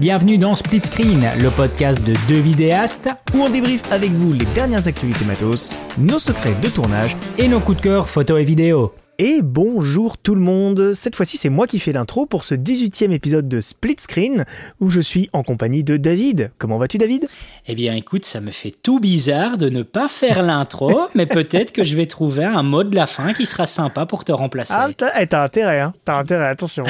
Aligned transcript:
Bienvenue 0.00 0.38
dans 0.38 0.54
Split 0.54 0.80
Screen, 0.80 1.28
le 1.42 1.50
podcast 1.50 2.02
de 2.02 2.14
deux 2.26 2.40
vidéastes 2.40 3.10
où 3.34 3.42
on 3.42 3.50
débriefe 3.50 3.82
avec 3.92 4.10
vous 4.12 4.32
les 4.32 4.46
dernières 4.54 4.88
actualités 4.88 5.26
matos, 5.26 5.76
nos 5.98 6.18
secrets 6.18 6.54
de 6.62 6.70
tournage 6.70 7.14
et 7.36 7.48
nos 7.48 7.60
coups 7.60 7.76
de 7.76 7.82
cœur 7.82 8.08
photo 8.08 8.38
et 8.38 8.42
vidéo. 8.42 8.94
Et 9.18 9.42
bonjour 9.42 10.16
tout 10.16 10.34
le 10.34 10.40
monde, 10.40 10.94
cette 10.94 11.16
fois-ci 11.16 11.36
c'est 11.36 11.50
moi 11.50 11.66
qui 11.66 11.78
fais 11.78 11.92
l'intro 11.92 12.24
pour 12.24 12.44
ce 12.44 12.54
18e 12.54 13.10
épisode 13.10 13.46
de 13.46 13.60
Split 13.60 13.96
Screen 13.98 14.46
où 14.80 14.88
je 14.88 15.02
suis 15.02 15.28
en 15.34 15.42
compagnie 15.42 15.84
de 15.84 15.98
David. 15.98 16.50
Comment 16.56 16.78
vas-tu 16.78 16.96
David? 16.96 17.28
Eh 17.66 17.74
bien 17.74 17.94
écoute, 17.94 18.24
ça 18.24 18.40
me 18.40 18.52
fait 18.52 18.70
tout 18.82 19.00
bizarre 19.00 19.58
de 19.58 19.68
ne 19.68 19.82
pas 19.82 20.08
faire 20.08 20.42
l'intro, 20.42 21.08
mais 21.14 21.26
peut-être 21.26 21.72
que 21.72 21.84
je 21.84 21.94
vais 21.94 22.06
trouver 22.06 22.46
un 22.46 22.62
mot 22.62 22.84
de 22.84 22.96
la 22.96 23.06
fin 23.06 23.34
qui 23.34 23.44
sera 23.44 23.66
sympa 23.66 24.06
pour 24.06 24.24
te 24.24 24.32
remplacer. 24.32 24.72
Ah, 24.74 24.88
t'as 24.96 25.20
eh, 25.20 25.34
intérêt, 25.34 25.80
hein 25.80 25.92
t'as 26.06 26.16
intérêt, 26.16 26.48
attention. 26.48 26.84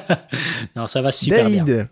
non, 0.74 0.86
ça 0.86 1.02
va 1.02 1.12
super 1.12 1.44
David, 1.44 1.64
bien. 1.64 1.88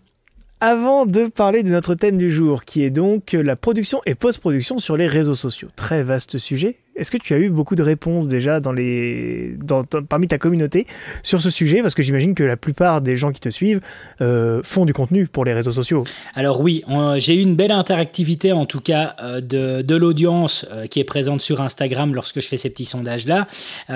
Avant 0.61 1.07
de 1.07 1.27
parler 1.27 1.63
de 1.63 1.71
notre 1.71 1.95
thème 1.95 2.19
du 2.19 2.33
jour, 2.33 2.65
qui 2.65 2.83
est 2.83 2.91
donc 2.91 3.33
la 3.33 3.55
production 3.55 4.01
et 4.07 4.17
post-production 4.17 4.81
sur 4.81 4.97
les 4.97 5.07
réseaux 5.07 5.37
sociaux. 5.37 5.69
Très 5.77 6.03
vaste 6.03 6.39
sujet, 6.39 6.79
est-ce 6.99 7.11
que 7.11 7.17
tu 7.17 7.33
as 7.35 7.39
eu 7.39 7.49
beaucoup 7.49 7.75
de 7.75 7.83
réponses 7.83 8.29
déjà 8.29 8.61
dans 8.61 8.73
les, 8.73 9.55
dans, 9.63 9.85
parmi 9.85 10.29
ta 10.29 10.39
communauté 10.39 10.87
sur 11.23 11.41
ce 11.41 11.51
sujet? 11.51 11.81
Parce 11.83 11.95
que 11.95 12.03
j'imagine 12.03 12.35
que 12.35 12.43
la 12.43 12.57
plupart 12.57 13.01
des 13.01 13.17
gens 13.17 13.31
qui 13.31 13.41
te 13.41 13.49
suivent 13.49 13.81
euh, 14.21 14.61
font 14.65 14.85
du 14.85 14.93
contenu 14.93 15.27
pour 15.27 15.45
les 15.45 15.53
réseaux 15.53 15.73
sociaux. 15.73 16.05
Alors 16.35 16.61
oui, 16.61 16.83
j'ai 17.17 17.37
eu 17.37 17.41
une 17.41 17.55
belle 17.55 17.73
interactivité 17.73 18.53
en 18.53 18.67
tout 18.67 18.81
cas 18.81 19.15
euh, 19.23 19.41
de, 19.41 19.83
de 19.83 19.97
l'audience 19.97 20.67
euh, 20.71 20.87
qui 20.87 21.01
est 21.01 21.05
présente 21.05 21.41
sur 21.41 21.61
Instagram 21.61 22.15
lorsque 22.15 22.41
je 22.41 22.49
fais 22.49 22.57
ces 22.57 22.71
petits 22.71 22.85
sondages-là. 22.85 23.47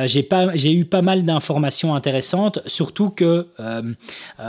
j'ai, 0.05 0.29
j'ai 0.55 0.73
eu 0.73 0.85
pas 0.85 1.03
mal 1.03 1.25
d'informations 1.25 1.95
intéressantes, 1.95 2.61
surtout 2.67 3.11
que 3.11 3.47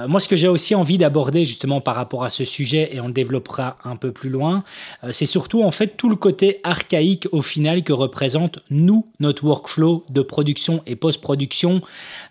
moi 0.08 0.20
ce 0.20 0.28
que 0.28 0.36
j'ai 0.36 0.48
aussi 0.48 0.76
envie 0.76 0.98
d'aborder 0.98 1.46
justement 1.46 1.82
par 1.82 1.96
rapport 1.96 2.24
à 2.24 2.30
ce 2.30 2.46
sujet, 2.46 2.90
et 2.94 3.00
on 3.00 3.08
le 3.08 3.14
développera 3.14 3.78
un 3.84 3.96
peu 3.96 4.12
plus 4.12 4.30
loin, 4.30 4.64
c'est 5.12 5.26
surtout 5.26 5.64
en 5.64 5.72
fait 5.72 5.98
tout 5.98 6.10
le 6.10 6.16
côté 6.16 6.60
archaïque 6.64 7.28
au 7.32 7.42
final 7.42 7.84
que 7.84 7.94
représente 7.94 8.43
nous, 8.70 9.08
notre 9.20 9.44
workflow 9.44 10.06
de 10.10 10.22
production 10.22 10.82
et 10.86 10.96
post-production, 10.96 11.82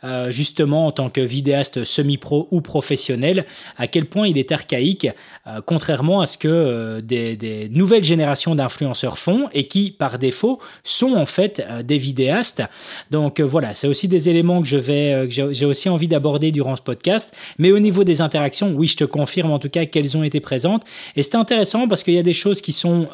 euh, 0.04 0.30
justement 0.30 0.86
en 0.86 0.92
tant 0.92 1.08
que 1.08 1.20
vidéaste 1.20 1.84
semi-pro 1.84 2.48
ou 2.50 2.60
professionnel, 2.60 3.46
à 3.76 3.86
quel 3.86 4.06
point 4.06 4.26
il 4.28 4.38
est 4.38 4.52
archaïque, 4.52 5.08
euh, 5.46 5.60
contrairement 5.64 6.20
à 6.20 6.26
ce 6.26 6.38
que 6.38 6.48
euh, 6.48 7.00
des, 7.00 7.68
nouvelles 7.70 8.04
générations 8.04 8.54
d'influenceurs 8.54 9.18
font 9.18 9.48
et 9.52 9.66
qui, 9.68 9.90
par 9.90 10.18
défaut, 10.18 10.58
sont 10.84 11.14
en 11.14 11.26
fait 11.26 11.62
des 11.84 11.98
vidéastes. 11.98 12.62
Donc 13.10 13.40
voilà, 13.40 13.74
c'est 13.74 13.86
aussi 13.86 14.08
des 14.08 14.28
éléments 14.28 14.62
que 14.62 14.68
je 14.68 14.76
vais, 14.76 15.28
que 15.28 15.52
j'ai 15.52 15.66
aussi 15.66 15.88
envie 15.88 16.08
d'aborder 16.08 16.50
durant 16.50 16.76
ce 16.76 16.82
podcast. 16.82 17.32
Mais 17.58 17.72
au 17.72 17.78
niveau 17.78 18.04
des 18.04 18.20
interactions, 18.20 18.72
oui, 18.74 18.86
je 18.86 18.96
te 18.96 19.04
confirme 19.04 19.50
en 19.50 19.58
tout 19.58 19.68
cas 19.68 19.86
qu'elles 19.86 20.16
ont 20.16 20.22
été 20.22 20.40
présentes. 20.40 20.84
Et 21.16 21.22
c'est 21.22 21.36
intéressant 21.36 21.88
parce 21.88 22.02
qu'il 22.02 22.14
y 22.14 22.18
a 22.18 22.22
des 22.22 22.32
choses 22.32 22.62
qui 22.62 22.72
sont, 22.72 23.06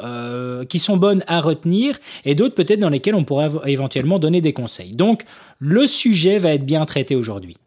qui 0.69 0.79
sont 0.79 0.97
bonnes 0.97 1.23
à 1.27 1.41
retenir 1.41 1.99
et 2.25 2.35
d'autres 2.35 2.55
peut-être 2.55 2.79
dans 2.79 2.88
dans 2.89 2.93
lesquels 2.93 3.15
on 3.15 3.23
pourrait 3.23 3.51
éventuellement 3.67 4.17
donner 4.17 4.41
des 4.41 4.53
conseils. 4.53 4.95
Donc, 4.95 5.23
le 5.59 5.85
sujet 5.85 6.39
va 6.39 6.53
être 6.53 6.65
bien 6.65 6.85
traité 6.85 7.15
aujourd'hui. 7.15 7.57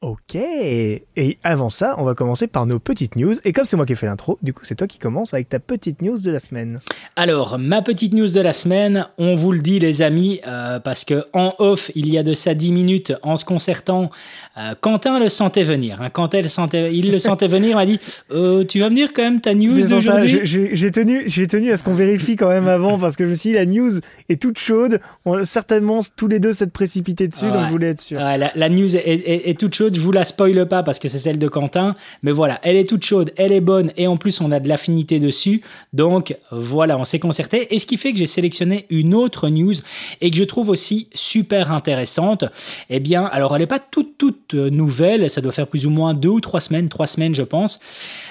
Ok, 0.00 0.36
et 0.36 1.02
avant 1.42 1.70
ça, 1.70 1.96
on 1.98 2.04
va 2.04 2.14
commencer 2.14 2.46
par 2.46 2.66
nos 2.66 2.78
petites 2.78 3.16
news. 3.16 3.34
Et 3.44 3.52
comme 3.52 3.64
c'est 3.64 3.76
moi 3.76 3.84
qui 3.84 3.94
ai 3.94 3.96
fait 3.96 4.06
l'intro, 4.06 4.38
du 4.42 4.52
coup, 4.52 4.60
c'est 4.62 4.76
toi 4.76 4.86
qui 4.86 5.00
commences 5.00 5.34
avec 5.34 5.48
ta 5.48 5.58
petite 5.58 6.02
news 6.02 6.20
de 6.20 6.30
la 6.30 6.38
semaine. 6.38 6.78
Alors, 7.16 7.58
ma 7.58 7.82
petite 7.82 8.14
news 8.14 8.28
de 8.28 8.40
la 8.40 8.52
semaine, 8.52 9.06
on 9.18 9.34
vous 9.34 9.50
le 9.50 9.58
dit, 9.58 9.80
les 9.80 10.00
amis, 10.00 10.40
euh, 10.46 10.78
parce 10.78 11.04
que 11.04 11.24
en 11.32 11.52
off, 11.58 11.90
il 11.96 12.08
y 12.08 12.16
a 12.16 12.22
de 12.22 12.32
ça 12.32 12.54
10 12.54 12.70
minutes, 12.70 13.12
en 13.24 13.34
se 13.34 13.44
concertant, 13.44 14.12
euh, 14.56 14.76
Quentin 14.80 15.18
le 15.18 15.28
sentait 15.28 15.64
venir. 15.64 16.00
Hein. 16.00 16.10
Quand 16.10 16.32
elle 16.32 16.48
sentait, 16.48 16.94
il 16.94 17.10
le 17.10 17.18
sentait 17.18 17.48
venir, 17.48 17.70
il 17.70 17.74
m'a 17.74 17.86
dit 17.86 17.98
euh, 18.30 18.62
Tu 18.62 18.78
vas 18.78 18.90
me 18.90 18.94
dire 18.94 19.12
quand 19.12 19.22
même 19.22 19.40
ta 19.40 19.52
news 19.52 19.84
d'aujourd'hui 19.88 20.42
J'ai 20.44 20.90
tenu, 20.92 21.26
tenu 21.26 21.72
à 21.72 21.76
ce 21.76 21.82
qu'on 21.82 21.96
vérifie 21.96 22.36
quand 22.36 22.50
même 22.50 22.68
avant, 22.68 22.98
parce 22.98 23.16
que 23.16 23.24
je 23.24 23.30
me 23.30 23.34
suis 23.34 23.50
dit 23.50 23.56
La 23.56 23.66
news 23.66 23.98
est 24.28 24.40
toute 24.40 24.60
chaude. 24.60 25.00
On, 25.24 25.42
certainement, 25.42 25.98
tous 26.16 26.28
les 26.28 26.38
deux 26.38 26.52
s'être 26.52 26.72
précipités 26.72 27.26
dessus, 27.26 27.50
donc 27.50 27.64
je 27.64 27.70
voulais 27.70 27.88
être 27.88 28.00
sûr. 28.00 28.20
la, 28.20 28.68
news 28.68 28.94
est, 28.94 29.50
est 29.50 29.58
toute 29.58 29.74
chaude 29.74 29.87
je 29.94 30.00
vous 30.00 30.12
la 30.12 30.24
spoile 30.24 30.66
pas 30.66 30.82
parce 30.82 30.98
que 30.98 31.08
c'est 31.08 31.18
celle 31.18 31.38
de 31.38 31.48
Quentin, 31.48 31.96
mais 32.22 32.32
voilà, 32.32 32.58
elle 32.62 32.76
est 32.76 32.88
toute 32.88 33.04
chaude, 33.04 33.32
elle 33.36 33.52
est 33.52 33.60
bonne 33.60 33.92
et 33.96 34.06
en 34.06 34.16
plus 34.16 34.40
on 34.40 34.52
a 34.52 34.60
de 34.60 34.68
l'affinité 34.68 35.18
dessus. 35.18 35.62
Donc 35.92 36.36
voilà, 36.50 36.98
on 36.98 37.04
s'est 37.04 37.18
concerté 37.18 37.74
et 37.74 37.78
ce 37.78 37.86
qui 37.86 37.96
fait 37.96 38.12
que 38.12 38.18
j'ai 38.18 38.26
sélectionné 38.26 38.86
une 38.90 39.14
autre 39.14 39.48
news 39.48 39.74
et 40.20 40.30
que 40.30 40.36
je 40.36 40.44
trouve 40.44 40.68
aussi 40.68 41.08
super 41.14 41.72
intéressante. 41.72 42.44
Eh 42.90 43.00
bien, 43.00 43.24
alors 43.24 43.54
elle 43.54 43.62
n'est 43.62 43.66
pas 43.66 43.78
toute 43.78 44.18
toute 44.18 44.54
nouvelle, 44.54 45.28
ça 45.30 45.40
doit 45.40 45.52
faire 45.52 45.66
plus 45.66 45.86
ou 45.86 45.90
moins 45.90 46.14
deux 46.14 46.28
ou 46.28 46.40
trois 46.40 46.60
semaines, 46.60 46.88
trois 46.88 47.06
semaines 47.06 47.34
je 47.34 47.42
pense. 47.42 47.80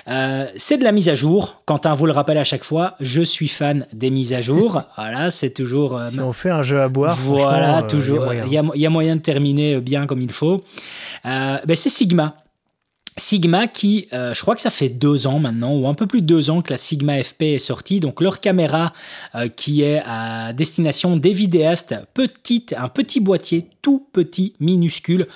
Euh, 0.08 0.46
c'est 0.56 0.78
de 0.78 0.84
la 0.84 0.92
mise 0.92 1.10
à 1.10 1.16
jour. 1.16 1.62
Quentin 1.66 1.94
vous 1.96 2.06
le 2.06 2.14
rappelle 2.14 2.38
à 2.38 2.44
chaque 2.44 2.64
fois, 2.64 2.96
je 3.00 3.22
suis 3.22 3.48
fan 3.48 3.86
des 3.94 4.10
mises 4.10 4.34
à 4.34 4.42
jour. 4.42 4.82
voilà, 4.98 5.32
c'est 5.32 5.50
toujours. 5.50 5.98
Euh, 5.98 6.06
si 6.06 6.20
on 6.20 6.32
fait 6.32 6.50
un 6.50 6.64
jeu 6.64 6.80
à 6.82 6.88
boire, 6.88 7.18
voilà, 7.22 7.84
toujours. 7.84 8.34
Il 8.34 8.52
y, 8.52 8.86
a 8.86 8.90
moyen 8.90 9.16
de 9.16 9.22
terminer 9.22 9.80
bien 9.80 10.06
comme 10.06 10.22
il 10.22 10.32
faut. 10.32 10.64
Euh, 11.26 11.47
ben 11.66 11.76
c'est 11.76 11.90
Sigma. 11.90 12.36
Sigma 13.20 13.68
qui, 13.68 14.08
euh, 14.14 14.36
je 14.36 14.42
crois 14.42 14.54
que 14.54 14.62
ça 14.62 14.70
fait 14.70 14.90
deux 14.90 15.26
ans 15.26 15.40
maintenant, 15.40 15.74
ou 15.74 15.88
un 15.88 15.96
peu 15.96 16.06
plus 16.06 16.22
de 16.22 16.28
deux 16.28 16.52
ans 16.52 16.62
que 16.62 16.72
la 16.72 16.78
Sigma 16.78 17.24
FP 17.24 17.42
est 17.44 17.58
sortie. 17.58 18.00
Donc 18.00 18.22
leur 18.22 18.40
caméra 18.40 18.94
euh, 19.34 19.48
qui 19.48 19.82
est 19.82 20.04
à 20.06 20.54
destination 20.54 21.18
des 21.18 21.34
vidéastes, 21.34 21.96
petite, 22.14 22.76
un 22.78 22.90
petit 22.90 23.20
boîtier 23.20 23.70
tout 23.82 24.08
petit, 24.14 24.54
minuscule, 24.60 25.28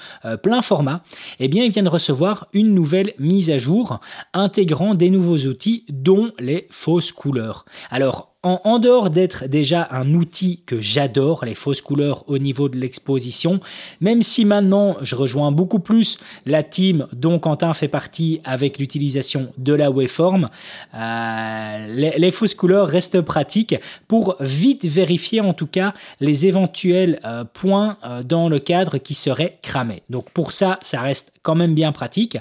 plein 0.43 0.61
format, 0.61 1.03
eh 1.39 1.47
bien 1.47 1.63
ils 1.63 1.71
viennent 1.71 1.87
recevoir 1.87 2.47
une 2.53 2.75
nouvelle 2.75 3.13
mise 3.17 3.49
à 3.49 3.57
jour 3.57 4.01
intégrant 4.33 4.93
des 4.93 5.09
nouveaux 5.09 5.47
outils 5.47 5.85
dont 5.89 6.33
les 6.37 6.67
fausses 6.69 7.13
couleurs. 7.13 7.65
Alors 7.89 8.30
en, 8.43 8.79
dehors 8.79 9.11
d'être 9.11 9.45
déjà 9.45 9.87
un 9.91 10.15
outil 10.15 10.61
que 10.65 10.81
j'adore, 10.81 11.45
les 11.45 11.53
fausses 11.53 11.81
couleurs 11.81 12.23
au 12.27 12.39
niveau 12.39 12.69
de 12.69 12.77
l'exposition, 12.77 13.59
même 13.99 14.23
si 14.23 14.45
maintenant 14.45 14.95
je 15.01 15.15
rejoins 15.15 15.51
beaucoup 15.51 15.77
plus 15.77 16.17
la 16.47 16.63
team 16.63 17.07
dont 17.13 17.37
Quentin 17.37 17.73
fait 17.73 17.87
partie 17.87 18.41
avec 18.43 18.79
l'utilisation 18.79 19.53
de 19.59 19.73
la 19.73 19.91
waveform, 19.91 20.49
euh, 20.95 21.87
les, 22.17 22.31
fausses 22.31 22.55
couleurs 22.55 22.87
restent 22.87 23.21
pratiques 23.21 23.75
pour 24.07 24.37
vite 24.39 24.85
vérifier 24.85 25.41
en 25.41 25.53
tout 25.53 25.67
cas 25.67 25.93
les 26.19 26.47
éventuels 26.47 27.19
euh, 27.23 27.43
points 27.43 27.97
euh, 28.03 28.23
dans 28.23 28.49
le 28.49 28.57
cadre 28.57 28.97
qui 28.97 29.13
seraient 29.13 29.59
cramés. 29.61 30.01
Donc 30.09 30.31
pour 30.31 30.51
ça, 30.51 30.79
ça 30.81 31.01
reste 31.01 31.31
quand 31.43 31.55
même 31.55 31.75
bien 31.75 31.91
pratique. 31.91 32.37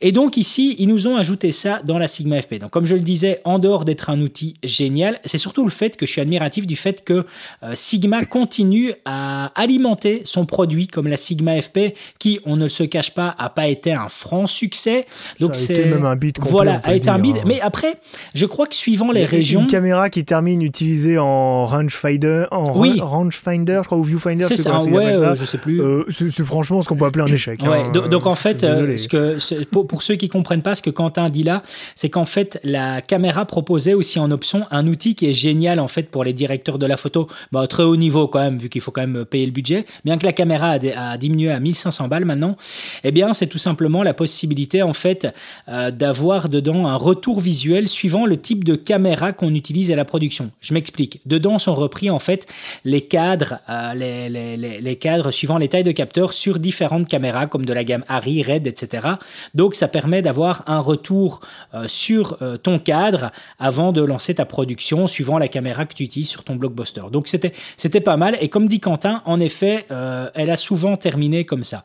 Et 0.00 0.12
donc 0.12 0.36
ici, 0.36 0.76
ils 0.78 0.88
nous 0.88 1.06
ont 1.06 1.16
ajouté 1.16 1.52
ça 1.52 1.80
dans 1.84 1.98
la 1.98 2.08
Sigma 2.08 2.40
FP. 2.40 2.58
Donc 2.58 2.70
comme 2.70 2.86
je 2.86 2.94
le 2.94 3.00
disais, 3.00 3.40
en 3.44 3.58
dehors 3.58 3.84
d'être 3.84 4.10
un 4.10 4.20
outil 4.20 4.54
génial, 4.62 5.20
c'est 5.30 5.38
surtout 5.38 5.64
le 5.64 5.70
fait 5.70 5.96
que 5.96 6.06
je 6.06 6.12
suis 6.12 6.20
admiratif 6.20 6.66
du 6.66 6.76
fait 6.76 7.04
que 7.04 7.24
euh, 7.62 7.72
Sigma 7.74 8.24
continue 8.24 8.94
à 9.04 9.52
alimenter 9.54 10.22
son 10.24 10.44
produit 10.44 10.88
comme 10.88 11.06
la 11.06 11.16
Sigma 11.16 11.60
FP, 11.60 11.94
qui, 12.18 12.40
on 12.44 12.56
ne 12.56 12.66
se 12.66 12.82
cache 12.82 13.14
pas, 13.14 13.34
a 13.38 13.48
pas 13.48 13.68
été 13.68 13.92
un 13.92 14.08
franc 14.08 14.46
succès. 14.46 15.06
Donc 15.38 15.54
c'est 15.54 15.84
même 15.84 16.04
un 16.04 16.16
bit 16.16 16.36
complet, 16.36 16.50
Voilà, 16.50 16.80
a 16.82 16.94
été 16.94 17.08
un 17.08 17.18
bit. 17.18 17.36
Hein. 17.36 17.44
Mais 17.46 17.60
après, 17.60 18.00
je 18.34 18.44
crois 18.46 18.66
que 18.66 18.74
suivant 18.74 19.12
les 19.12 19.24
régions, 19.24 19.60
une 19.60 19.66
caméra 19.68 20.10
qui 20.10 20.24
termine 20.24 20.62
utilisée 20.62 21.18
en 21.18 21.64
rangefinder, 21.64 22.46
en 22.50 22.76
oui. 22.76 23.00
rangefinder, 23.00 23.80
je 23.82 23.86
crois, 23.86 23.98
ou 23.98 24.02
viewfinder, 24.02 24.46
c'est 24.46 24.56
ça. 24.56 24.82
Ouais, 24.82 25.14
ça. 25.14 25.36
je 25.36 25.44
sais 25.44 25.58
plus. 25.58 25.80
Euh, 25.80 26.04
c'est 26.10 26.42
franchement 26.42 26.82
ce 26.82 26.88
qu'on 26.88 26.96
peut 26.96 27.06
appeler 27.06 27.24
un 27.30 27.32
échec. 27.32 27.62
Hein. 27.62 27.90
donc, 27.92 28.26
en 28.26 28.34
fait, 28.34 28.64
euh, 28.64 28.96
ce 28.96 29.08
que, 29.08 29.64
pour, 29.64 30.02
ceux 30.02 30.16
qui 30.16 30.28
comprennent 30.28 30.62
pas 30.62 30.74
ce 30.74 30.82
que 30.82 30.90
Quentin 30.90 31.28
dit 31.28 31.44
là, 31.44 31.62
c'est 31.94 32.10
qu'en 32.10 32.24
fait, 32.24 32.58
la 32.64 33.00
caméra 33.00 33.44
proposait 33.44 33.94
aussi 33.94 34.18
en 34.18 34.30
option 34.30 34.66
un 34.70 34.86
outil 34.86 35.14
qui 35.20 35.28
est 35.28 35.34
génial 35.34 35.80
en 35.80 35.88
fait 35.88 36.04
pour 36.04 36.24
les 36.24 36.32
directeurs 36.32 36.78
de 36.78 36.86
la 36.86 36.96
photo, 36.96 37.28
très 37.68 37.82
haut 37.82 37.96
niveau 37.96 38.26
quand 38.26 38.40
même, 38.40 38.56
vu 38.56 38.70
qu'il 38.70 38.80
faut 38.80 38.90
quand 38.90 39.06
même 39.06 39.26
payer 39.26 39.44
le 39.44 39.52
budget. 39.52 39.84
Bien 40.02 40.16
que 40.16 40.24
la 40.24 40.32
caméra 40.32 40.78
a, 40.96 41.18
diminué 41.18 41.50
à 41.50 41.60
1500 41.60 42.08
balles 42.08 42.24
maintenant, 42.24 42.56
eh 43.04 43.10
bien, 43.10 43.34
c'est 43.34 43.46
tout 43.46 43.58
simplement 43.58 44.02
la 44.02 44.14
possibilité 44.14 44.82
en 44.82 44.94
fait 44.94 45.28
euh, 45.68 45.90
d'avoir 45.90 46.48
dedans 46.48 46.86
un 46.86 46.96
retour 46.96 47.40
visuel 47.40 47.86
suivant 47.86 48.24
le 48.24 48.38
type 48.38 48.64
de 48.64 48.76
caméra 48.76 49.34
qu'on 49.34 49.54
utilise 49.54 49.90
à 49.90 49.96
la 49.96 50.06
production. 50.06 50.52
Je 50.62 50.72
m'explique. 50.72 51.20
Dedans 51.26 51.58
sont 51.58 51.74
repris 51.74 52.08
en 52.08 52.18
fait 52.18 52.46
les 52.86 53.02
cadres, 53.02 53.58
euh, 53.68 53.92
les, 53.94 54.96
cadres 54.96 55.30
suivant 55.32 55.58
les 55.58 55.68
tailles 55.68 55.84
de 55.84 55.92
capteurs 55.92 56.32
sur 56.32 56.58
différentes 56.58 57.08
caméras 57.08 57.46
comme 57.46 57.66
de 57.66 57.74
la 57.74 57.84
gamme 57.84 58.04
Arri, 58.08 58.42
Red, 58.42 58.66
etc. 58.66 59.06
Donc 59.54 59.74
ça 59.74 59.86
permet 59.86 60.22
d'avoir 60.22 60.62
un 60.66 60.80
retour 60.80 61.42
euh, 61.74 61.84
sur 61.88 62.38
ton 62.62 62.78
cadre 62.78 63.32
avant 63.58 63.92
de 63.92 64.02
lancer 64.02 64.34
ta 64.34 64.46
production 64.46 65.06
suivant 65.10 65.38
la 65.38 65.48
caméra 65.48 65.86
que 65.86 65.94
tu 65.94 66.04
utilises 66.04 66.28
sur 66.28 66.44
ton 66.44 66.56
blockbuster. 66.56 67.02
Donc 67.12 67.28
c'était 67.28 67.52
c'était 67.76 68.00
pas 68.00 68.16
mal 68.16 68.38
et 68.40 68.48
comme 68.48 68.68
dit 68.68 68.80
Quentin, 68.80 69.22
en 69.24 69.40
effet, 69.40 69.86
euh, 69.90 70.30
elle 70.34 70.50
a 70.50 70.56
souvent 70.56 70.96
terminé 70.96 71.44
comme 71.44 71.64
ça. 71.64 71.84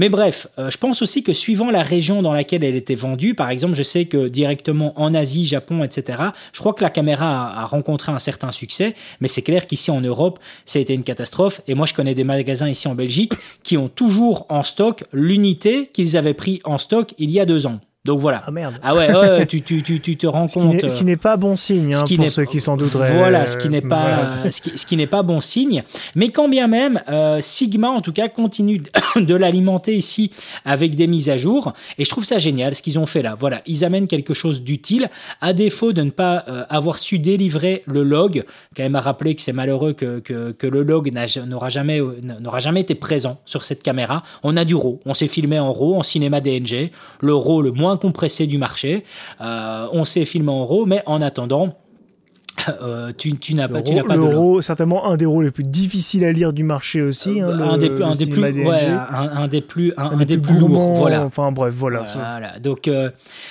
Mais 0.00 0.08
bref, 0.08 0.46
euh, 0.58 0.70
je 0.70 0.78
pense 0.78 1.02
aussi 1.02 1.22
que 1.22 1.34
suivant 1.34 1.70
la 1.70 1.82
région 1.82 2.22
dans 2.22 2.32
laquelle 2.32 2.64
elle 2.64 2.74
était 2.74 2.94
vendue, 2.94 3.34
par 3.34 3.50
exemple, 3.50 3.74
je 3.74 3.82
sais 3.82 4.06
que 4.06 4.28
directement 4.28 4.98
en 4.98 5.14
Asie, 5.14 5.44
Japon, 5.44 5.84
etc., 5.84 6.18
je 6.54 6.60
crois 6.60 6.72
que 6.72 6.82
la 6.82 6.88
caméra 6.88 7.52
a, 7.60 7.66
rencontré 7.66 8.10
un 8.10 8.18
certain 8.18 8.50
succès, 8.50 8.94
mais 9.20 9.28
c'est 9.28 9.42
clair 9.42 9.66
qu'ici 9.66 9.90
en 9.90 10.00
Europe, 10.00 10.38
ça 10.64 10.78
a 10.78 10.82
été 10.82 10.94
une 10.94 11.04
catastrophe. 11.04 11.60
Et 11.68 11.74
moi, 11.74 11.84
je 11.84 11.92
connais 11.92 12.14
des 12.14 12.24
magasins 12.24 12.70
ici 12.70 12.88
en 12.88 12.94
Belgique 12.94 13.34
qui 13.62 13.76
ont 13.76 13.90
toujours 13.90 14.46
en 14.48 14.62
stock 14.62 15.04
l'unité 15.12 15.90
qu'ils 15.92 16.16
avaient 16.16 16.32
pris 16.32 16.60
en 16.64 16.78
stock 16.78 17.12
il 17.18 17.30
y 17.30 17.38
a 17.38 17.44
deux 17.44 17.66
ans. 17.66 17.80
Donc 18.06 18.18
voilà. 18.18 18.40
Ah 18.46 18.50
merde. 18.50 18.76
Ah 18.82 18.94
ouais, 18.94 19.14
ouais, 19.14 19.44
tu, 19.44 19.60
tu, 19.60 19.82
tu, 19.82 20.00
tu, 20.00 20.16
te 20.16 20.26
rends 20.26 20.46
compte. 20.46 20.88
ce 20.88 20.96
qui 20.96 21.04
n'est 21.04 21.18
pas 21.18 21.36
bon 21.36 21.54
signe 21.54 21.94
hein, 21.94 22.04
pour 22.16 22.30
ceux 22.30 22.46
qui 22.46 22.62
s'en 22.62 22.78
douteraient. 22.78 23.14
Voilà, 23.14 23.46
ce 23.46 23.58
qui 23.58 23.68
n'est 23.68 23.82
pas, 23.82 24.24
ce 24.50 24.60
qui, 24.62 24.78
ce 24.78 24.86
qui 24.86 24.96
n'est 24.96 25.06
pas 25.06 25.22
bon 25.22 25.42
signe. 25.42 25.84
Mais 26.14 26.30
quand 26.30 26.48
bien 26.48 26.66
même, 26.66 27.02
euh, 27.10 27.42
Sigma 27.42 27.90
en 27.90 28.00
tout 28.00 28.14
cas 28.14 28.30
continue 28.30 28.82
de 29.16 29.34
l'alimenter 29.34 29.94
ici 29.94 30.30
avec 30.64 30.96
des 30.96 31.06
mises 31.06 31.28
à 31.28 31.36
jour. 31.36 31.74
Et 31.98 32.06
je 32.06 32.08
trouve 32.08 32.24
ça 32.24 32.38
génial 32.38 32.74
ce 32.74 32.80
qu'ils 32.80 32.98
ont 32.98 33.04
fait 33.04 33.20
là. 33.20 33.34
Voilà, 33.38 33.60
ils 33.66 33.84
amènent 33.84 34.08
quelque 34.08 34.32
chose 34.32 34.62
d'utile. 34.62 35.10
À 35.42 35.52
défaut 35.52 35.92
de 35.92 36.00
ne 36.00 36.10
pas 36.10 36.44
euh, 36.48 36.64
avoir 36.70 36.96
su 36.96 37.18
délivrer 37.18 37.82
le 37.84 38.02
log, 38.02 38.44
quand 38.74 38.82
même 38.82 38.96
à 38.96 39.02
rappeler 39.02 39.34
que 39.34 39.42
c'est 39.42 39.52
malheureux 39.52 39.92
que, 39.92 40.20
que, 40.20 40.52
que, 40.52 40.66
le 40.66 40.84
log 40.84 41.12
n'aura 41.46 41.68
jamais, 41.68 42.00
n'aura 42.22 42.60
jamais 42.60 42.80
été 42.80 42.94
présent 42.94 43.40
sur 43.44 43.62
cette 43.62 43.82
caméra. 43.82 44.22
On 44.42 44.56
a 44.56 44.64
du 44.64 44.74
RAW. 44.74 45.00
On 45.04 45.12
s'est 45.12 45.28
filmé 45.28 45.58
en 45.58 45.74
RAW, 45.74 45.96
en 45.96 46.02
cinéma 46.02 46.40
DNG. 46.40 46.92
Le 47.20 47.34
RAW 47.34 47.60
le 47.60 47.72
moins 47.72 47.89
compressé 47.96 48.46
du 48.46 48.58
marché. 48.58 49.04
Euh, 49.40 49.88
on 49.92 50.04
s'est 50.04 50.24
filmé 50.24 50.50
en 50.50 50.66
RAW, 50.66 50.86
mais 50.86 51.02
en 51.06 51.22
attendant, 51.22 51.79
euh, 52.82 53.12
tu, 53.16 53.36
tu 53.36 53.54
n'as 53.54 53.68
pas, 53.68 53.82
tu 53.82 53.94
n'as 53.94 54.04
pas 54.04 54.16
de 54.16 54.62
certainement 54.62 55.06
un 55.06 55.16
des 55.16 55.26
rôles 55.26 55.44
les 55.44 55.50
plus 55.50 55.64
difficiles 55.64 56.24
à 56.24 56.32
lire 56.32 56.52
du 56.52 56.62
marché 56.62 57.02
aussi. 57.02 57.40
Hein, 57.40 57.48
un, 57.48 57.78
des, 57.78 57.90
un, 58.02 58.12
des 58.12 58.26
plus, 58.26 58.42
ouais, 58.42 58.86
un, 58.86 59.48
des 59.48 59.60
plus, 59.60 59.92
un, 59.96 60.16
des, 60.16 60.38
plus, 60.38 60.58
lourds. 60.58 60.96
Voilà. 60.96 61.24
Enfin 61.24 61.52
bref, 61.52 61.74
voilà. 61.74 62.02
voilà. 62.02 62.58
Donc, 62.58 62.88
euh, 62.88 63.10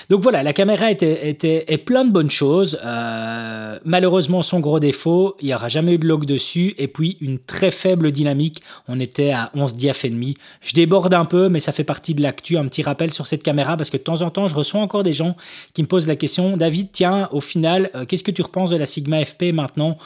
donc 0.10 0.22
voilà, 0.22 0.44
la 0.44 0.54
caméra 0.54 0.92
était, 0.92 1.30
était 1.30 1.66
est 1.68 1.78
plein 1.78 2.06
de 2.06 2.12
bonnes 2.12 2.30
choses. 2.30 2.80
Euh, 2.84 3.80
malheureusement, 3.86 4.42
son 4.42 4.60
gros 4.60 4.80
défaut, 4.80 5.36
il 5.42 5.48
n'y 5.48 5.54
aura 5.54 5.68
jamais 5.68 5.94
eu 5.94 5.98
de 5.98 6.08
log 6.08 6.26
dessus. 6.26 6.76
Et 6.78 6.88
puis 6.88 7.18
une 7.22 7.40
très 7.40 7.72
faible 7.72 8.12
dynamique. 8.12 8.62
On 8.88 9.00
était 9.00 9.32
à 9.32 9.52
11 9.56 9.76
diaph 9.76 10.06
et 10.06 10.10
demi. 10.10 10.38
Je 10.62 10.74
déborde 10.74 11.14
un 11.14 11.26
peu, 11.26 11.50
mais 11.50 11.60
ça 11.60 11.72
fait 11.72 11.84
partie 11.84 12.14
de 12.14 12.22
l'actu. 12.22 12.58
Un 12.58 12.66
petit 12.66 12.82
rappel 12.82 13.14
sur 13.14 13.28
cette 13.28 13.44
caméra 13.44 13.78
parce 13.78 13.90
que 13.90 13.98
de 13.98 14.04
temps 14.04 14.22
en 14.22 14.30
temps, 14.30 14.48
je 14.48 14.56
reçois 14.56 14.82
encore 14.82 15.04
des 15.04 15.14
gens 15.14 15.36
qui 15.74 15.82
me 15.82 15.88
posent 15.88 16.08
la 16.08 16.16
question, 16.16 16.58
David, 16.58 16.90
tiens, 16.92 17.30
au 17.32 17.42
final, 17.42 17.92
qu'est-ce 18.08 18.24
que 18.24 18.32
tu 18.32 18.42
repenses 18.42 18.70
de 18.70 18.78
la 18.78 18.86
Sigma 19.00 19.24
FP 19.24 19.54
maintenant. 19.54 19.98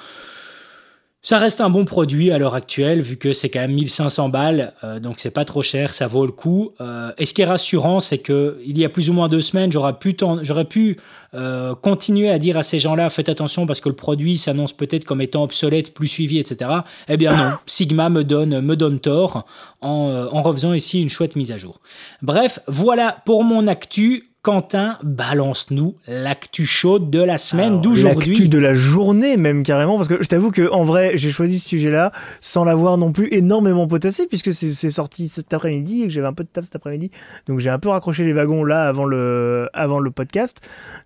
Ça 1.25 1.37
reste 1.37 1.61
un 1.61 1.69
bon 1.69 1.85
produit 1.85 2.31
à 2.31 2.37
l'heure 2.37 2.53
actuelle, 2.53 2.99
vu 2.99 3.15
que 3.15 3.31
c'est 3.31 3.49
quand 3.49 3.61
même 3.61 3.71
1500 3.71 4.27
balles, 4.27 4.73
euh, 4.83 4.99
donc 4.99 5.19
c'est 5.19 5.31
pas 5.31 5.45
trop 5.45 5.61
cher, 5.61 5.93
ça 5.93 6.05
vaut 6.05 6.25
le 6.25 6.33
coup. 6.33 6.71
Euh, 6.81 7.13
et 7.17 7.25
ce 7.25 7.33
qui 7.33 7.41
est 7.41 7.45
rassurant, 7.45 8.01
c'est 8.01 8.17
que 8.17 8.59
il 8.65 8.77
y 8.77 8.83
a 8.83 8.89
plus 8.89 9.09
ou 9.09 9.13
moins 9.13 9.29
deux 9.29 9.39
semaines, 9.39 9.71
j'aurais 9.71 9.95
pu, 9.97 10.97
euh, 11.33 11.75
continuer 11.75 12.29
à 12.29 12.39
dire 12.39 12.57
à 12.57 12.63
ces 12.63 12.77
gens-là, 12.77 13.09
faites 13.09 13.29
attention 13.29 13.65
parce 13.65 13.79
que 13.79 13.87
le 13.87 13.95
produit 13.95 14.37
s'annonce 14.37 14.73
peut-être 14.73 15.05
comme 15.05 15.21
étant 15.21 15.43
obsolète, 15.43 15.93
plus 15.93 16.09
suivi, 16.09 16.39
etc. 16.39 16.69
Eh 17.07 17.15
bien 17.15 17.31
non, 17.31 17.53
Sigma 17.67 18.09
me 18.09 18.25
donne, 18.25 18.59
me 18.59 18.75
donne 18.75 18.99
tort 18.99 19.45
en 19.79 20.41
refaisant 20.41 20.73
ici 20.73 21.01
une 21.01 21.09
chouette 21.09 21.37
mise 21.37 21.53
à 21.53 21.57
jour. 21.57 21.79
Bref, 22.21 22.59
voilà 22.67 23.15
pour 23.25 23.45
mon 23.45 23.67
actu. 23.67 24.32
Quentin, 24.43 24.97
balance-nous 25.03 25.95
l'actu 26.05 26.65
chaude 26.65 27.09
de 27.09 27.23
la 27.23 27.37
semaine 27.37 27.79
d'aujourd'hui. 27.79 28.33
L'actu 28.33 28.49
de 28.49 28.57
la 28.57 28.73
journée 28.73 29.37
même 29.37 29.63
carrément, 29.63 29.95
parce 29.95 30.09
que 30.09 30.21
je 30.21 30.27
t'avoue 30.27 30.51
que 30.51 30.69
en 30.69 30.83
vrai, 30.83 31.13
j'ai 31.15 31.31
choisi 31.31 31.59
ce 31.59 31.69
sujet-là 31.69 32.11
sans 32.41 32.65
l'avoir 32.65 32.97
non 32.97 33.13
plus 33.13 33.29
énormément 33.31 33.87
potassé, 33.87 34.27
puisque 34.27 34.53
c'est 34.53 34.89
sorti 34.89 35.29
cet 35.29 35.53
après-midi 35.53 36.01
et 36.01 36.07
que 36.07 36.13
j'avais 36.13 36.27
un 36.27 36.33
peu 36.33 36.43
de 36.43 36.49
taf 36.49 36.65
cet 36.65 36.75
après-midi. 36.75 37.09
Donc 37.47 37.59
j'ai 37.59 37.69
un 37.69 37.79
peu 37.79 37.87
raccroché 37.87 38.25
les 38.25 38.33
wagons 38.33 38.65
là 38.65 38.85
avant 38.85 39.05
le, 39.05 39.69
avant 39.71 39.99
le 39.99 40.11
podcast. 40.11 40.59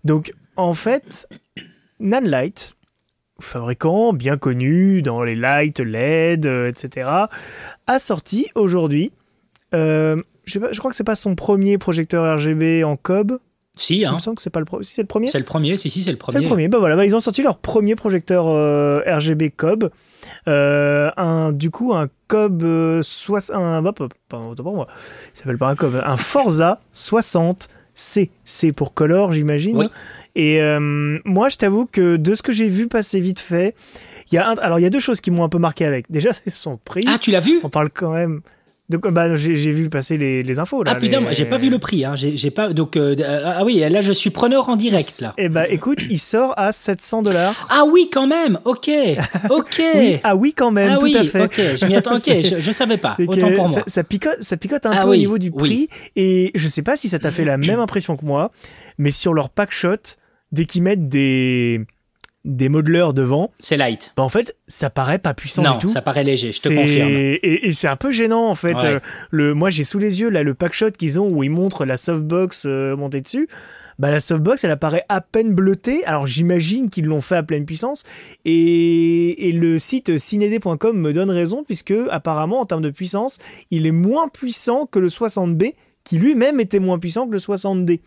Donc 0.03 0.33
en 0.55 0.73
fait, 0.73 1.29
Nanlite, 1.99 2.73
fabricant 3.39 4.13
bien 4.13 4.37
connu 4.37 5.03
dans 5.03 5.21
les 5.21 5.35
lights, 5.35 5.79
LED, 5.79 6.47
etc., 6.47 7.07
a 7.85 7.99
sorti 7.99 8.47
aujourd'hui 8.55 9.11
euh, 9.75 10.23
je, 10.47 10.59
je, 10.71 10.79
crois 10.79 10.89
que 10.89 10.97
c'est 10.97 11.03
pas 11.03 11.15
son 11.15 11.35
premier 11.35 11.77
projecteur 11.77 12.37
RGB 12.37 12.83
en 12.83 12.95
cob. 12.95 13.39
Si, 13.75 14.05
hein. 14.05 14.11
Il 14.11 14.15
me 14.15 14.19
semble 14.19 14.37
que 14.37 14.41
c'est 14.41 14.49
pas 14.49 14.61
le, 14.61 14.65
si 14.81 14.93
c'est 14.93 15.03
le 15.03 15.07
premier? 15.07 15.29
C'est 15.29 15.37
le 15.37 15.45
premier, 15.45 15.77
si, 15.77 15.89
si, 15.89 16.01
c'est 16.01 16.11
le 16.11 16.17
premier. 16.17 16.33
C'est 16.33 16.41
le 16.41 16.47
premier. 16.47 16.67
Bah 16.67 16.79
voilà, 16.79 16.95
bah, 16.95 17.05
ils 17.05 17.15
ont 17.15 17.19
sorti 17.19 17.43
leur 17.43 17.57
premier 17.57 17.95
projecteur 17.95 18.47
euh, 18.47 19.01
RGB 19.05 19.51
cob. 19.55 19.91
Euh, 20.47 21.11
un, 21.17 21.51
du 21.51 21.69
coup, 21.69 21.93
un 21.93 22.07
cob 22.27 22.65
60. 23.01 23.55
Un, 23.55 23.85
hop, 23.85 24.13
pardon, 24.29 24.55
pour 24.55 24.73
moi. 24.73 24.87
Il 25.35 25.37
s'appelle 25.37 25.57
pas 25.57 25.67
un 25.67 25.75
cob, 25.75 26.01
un 26.03 26.17
Forza 26.17 26.79
60 26.93 27.69
C. 27.93 28.31
C 28.45 28.71
pour 28.71 28.93
color, 28.93 29.33
j'imagine. 29.33 29.77
Oui. 29.77 29.89
Et 30.35 30.59
moi, 31.25 31.49
je 31.49 31.57
t'avoue 31.57 31.85
que 31.85 32.15
de 32.15 32.35
ce 32.35 32.41
que 32.41 32.53
j'ai 32.53 32.69
vu 32.69 32.87
passer 32.87 33.19
vite 33.19 33.39
fait, 33.39 33.75
il 34.31 34.35
y 34.35 34.37
a 34.37 34.49
un, 34.49 34.55
alors 34.55 34.79
il 34.79 34.83
y 34.83 34.85
a 34.85 34.89
deux 34.89 34.99
choses 34.99 35.21
qui 35.21 35.31
m'ont 35.31 35.43
un 35.43 35.49
peu 35.49 35.59
marqué 35.59 35.85
avec. 35.85 36.09
Déjà, 36.11 36.33
c'est 36.33 36.49
son 36.49 36.77
prix. 36.77 37.05
Ah, 37.07 37.17
tu 37.19 37.31
l'as 37.31 37.39
vu? 37.39 37.59
On 37.63 37.69
parle 37.69 37.89
quand 37.89 38.11
même. 38.11 38.41
Donc, 38.89 39.05
bah, 39.09 39.35
j'ai 39.35 39.71
vu 39.71 39.89
passer 39.89 40.17
les, 40.17 40.43
les, 40.43 40.59
infos 40.59 40.81
là. 40.81 40.93
Ah 40.95 40.99
putain, 40.99 41.19
les... 41.19 41.33
j'ai 41.33 41.43
pas 41.43 41.57
vu 41.57 41.69
le 41.69 41.77
prix. 41.77 42.05
Hein. 42.05 42.15
J'ai 42.15 42.51
pas. 42.51 42.71
Donc 42.71 42.95
euh, 42.95 43.15
ah 43.43 43.65
oui, 43.65 43.79
là 43.79 43.99
je 43.99 44.13
suis 44.13 44.29
preneur 44.29 44.69
en 44.69 44.77
direct 44.77 45.19
là. 45.19 45.33
Eh 45.37 45.49
bah 45.49 45.67
écoute, 45.67 46.05
il 46.09 46.19
sort 46.19 46.53
à 46.55 46.71
700 46.71 47.21
dollars. 47.23 47.67
Ah 47.69 47.83
oui, 47.85 48.09
quand 48.11 48.27
même. 48.27 48.59
Ok, 48.63 48.89
ok. 49.49 49.81
oui, 49.95 50.19
ah 50.23 50.37
oui, 50.37 50.53
quand 50.55 50.71
même, 50.71 50.93
ah, 50.93 50.97
tout 50.97 51.05
oui, 51.07 51.17
à 51.17 51.25
fait. 51.25 51.43
Ok, 51.43 51.59
je 51.75 51.85
m'y 51.85 51.95
attends. 51.95 52.15
Ok, 52.15 52.23
je, 52.27 52.59
je, 52.59 52.71
savais 52.71 52.97
pas. 52.97 53.17
Autant 53.27 53.51
pour 53.51 53.67
moi. 53.67 53.73
Ça, 53.73 53.83
ça, 53.87 54.03
picote, 54.05 54.37
ça 54.39 54.55
picote 54.55 54.85
un 54.85 54.91
ah, 54.91 55.03
peu 55.03 55.09
oui, 55.09 55.17
au 55.17 55.19
niveau 55.19 55.37
du 55.37 55.51
prix. 55.51 55.89
Et 56.15 56.51
je 56.55 56.67
sais 56.69 56.83
pas 56.83 56.95
si 56.95 57.09
ça 57.09 57.19
t'a 57.19 57.31
fait 57.31 57.45
la 57.45 57.57
même 57.57 57.79
impression 57.79 58.15
que 58.15 58.25
moi, 58.25 58.51
mais 58.97 59.11
sur 59.11 59.33
leur 59.33 59.49
pack 59.49 59.71
shot, 59.71 60.15
dès 60.53 60.63
qu'ils 60.63 60.83
mettent 60.83 61.09
des 61.09 61.81
des 62.47 62.69
modeleurs 62.69 63.13
devant. 63.13 63.51
C'est 63.59 63.77
light. 63.77 64.11
Bah 64.15 64.23
en 64.23 64.29
fait, 64.29 64.55
ça 64.67 64.89
paraît 64.89 65.19
pas 65.19 65.33
puissant 65.33 65.61
non, 65.63 65.73
du 65.73 65.79
tout. 65.79 65.89
ça 65.89 66.01
paraît 66.01 66.23
léger, 66.23 66.53
je 66.53 66.61
te 66.61 66.69
confirme. 66.69 67.09
Et, 67.09 67.67
et 67.67 67.71
c'est 67.73 67.89
un 67.89 67.97
peu 67.97 68.11
gênant 68.11 68.49
en 68.49 68.55
fait. 68.55 68.73
Ouais. 68.75 68.85
Euh, 68.85 68.99
le, 69.29 69.53
moi 69.53 69.69
j'ai 69.69 69.83
sous 69.83 69.99
les 69.99 70.21
yeux 70.21 70.29
là 70.29 70.43
le 70.43 70.53
packshot 70.53 70.91
qu'ils 70.91 71.19
ont 71.19 71.29
où 71.29 71.43
ils 71.43 71.49
montrent 71.49 71.85
la 71.85 71.97
softbox 71.97 72.63
euh, 72.65 72.95
montée 72.95 73.21
dessus. 73.21 73.49
Bah 73.99 74.11
la 74.11 74.21
softbox 74.21 74.63
elle 74.63 74.71
apparaît 74.71 75.03
à 75.09 75.19
peine 75.19 75.53
bleutée. 75.53 76.05
Alors 76.05 76.25
j'imagine 76.25 76.89
qu'ils 76.89 77.05
l'ont 77.05 77.21
fait 77.21 77.35
à 77.35 77.43
pleine 77.43 77.65
puissance. 77.65 78.03
Et, 78.45 79.49
et 79.49 79.51
le 79.51 79.77
site 79.77 80.17
cined.com 80.17 80.97
me 80.97 81.11
donne 81.11 81.29
raison 81.29 81.63
puisque 81.65 81.93
apparemment 82.09 82.61
en 82.61 82.65
termes 82.65 82.83
de 82.83 82.91
puissance, 82.91 83.39
il 83.71 83.85
est 83.85 83.91
moins 83.91 84.29
puissant 84.29 84.85
que 84.85 84.99
le 84.99 85.09
60B 85.09 85.73
qui 86.05 86.17
lui-même 86.17 86.61
était 86.61 86.79
moins 86.79 86.99
puissant 86.99 87.27
que 87.27 87.33
le 87.33 87.39
60D. 87.39 87.99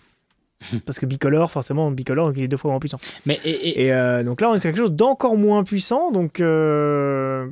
Parce 0.87 0.99
que 0.99 1.07
bicolore, 1.07 1.51
forcément, 1.51 1.91
bicolore, 1.91 2.29
donc 2.29 2.37
il 2.37 2.45
est 2.45 2.49
deux 2.49 2.57
fois 2.57 2.71
moins 2.71 2.81
puissant. 2.81 2.99
Mais 3.27 3.41
et- 3.45 3.51
et- 3.51 3.85
Et 3.87 3.93
euh, 3.93 4.23
donc 4.23 4.41
là, 4.41 4.51
on 4.51 4.55
est 4.55 4.59
sur 4.59 4.71
quelque 4.71 4.81
chose 4.81 4.93
d'encore 4.93 5.37
moins 5.37 5.65
puissant. 5.65 6.11
Donc, 6.11 6.41
euh, 6.41 7.47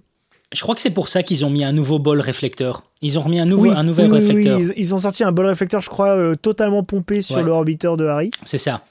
je 0.53 0.61
crois 0.63 0.75
que 0.75 0.81
c'est 0.81 0.91
pour 0.91 1.09
ça 1.09 1.23
qu'ils 1.23 1.45
ont 1.45 1.51
mis 1.51 1.65
un 1.65 1.73
nouveau 1.73 1.99
bol 1.99 2.21
réflecteur. 2.21 2.83
Ils 3.03 3.19
ont 3.19 3.23
remis 3.23 3.41
un, 3.41 3.45
nouveau, 3.47 3.65
oui, 3.65 3.71
un 3.75 3.83
nouvel 3.85 4.11
oui, 4.13 4.19
réflecteur. 4.19 4.59
oui, 4.59 4.73
ils, 4.77 4.95
ont 4.95 4.99
sorti 4.99 5.25
un 5.25 5.33
bol 5.33 5.47
réflecteur, 5.47 5.81
je 5.81 5.89
crois, 5.89 6.09
euh, 6.17 6.35
totalement 6.37 6.83
pompé 6.85 7.23
sur 7.23 7.37
Ouais. 7.37 7.43
le 7.43 7.51
orbiteur 7.51 7.97
de 7.97 8.07
Harry, 8.07 8.31
C'est 8.45 8.59
ça. 8.59 8.83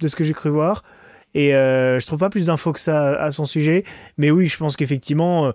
de 0.00 0.08
ce 0.08 0.16
que 0.16 0.24
j'ai 0.24 0.32
cru 0.32 0.50
voir. 0.50 0.82
Et 1.34 1.54
euh, 1.54 1.98
je 1.98 2.06
trouve 2.06 2.18
pas 2.18 2.28
plus 2.28 2.46
d'infos 2.46 2.72
que 2.72 2.80
ça 2.80 3.14
à 3.14 3.30
son 3.30 3.46
sujet. 3.46 3.84
Mais 4.18 4.30
oui, 4.30 4.48
je 4.48 4.56
pense 4.58 4.76
qu'effectivement, 4.76 5.52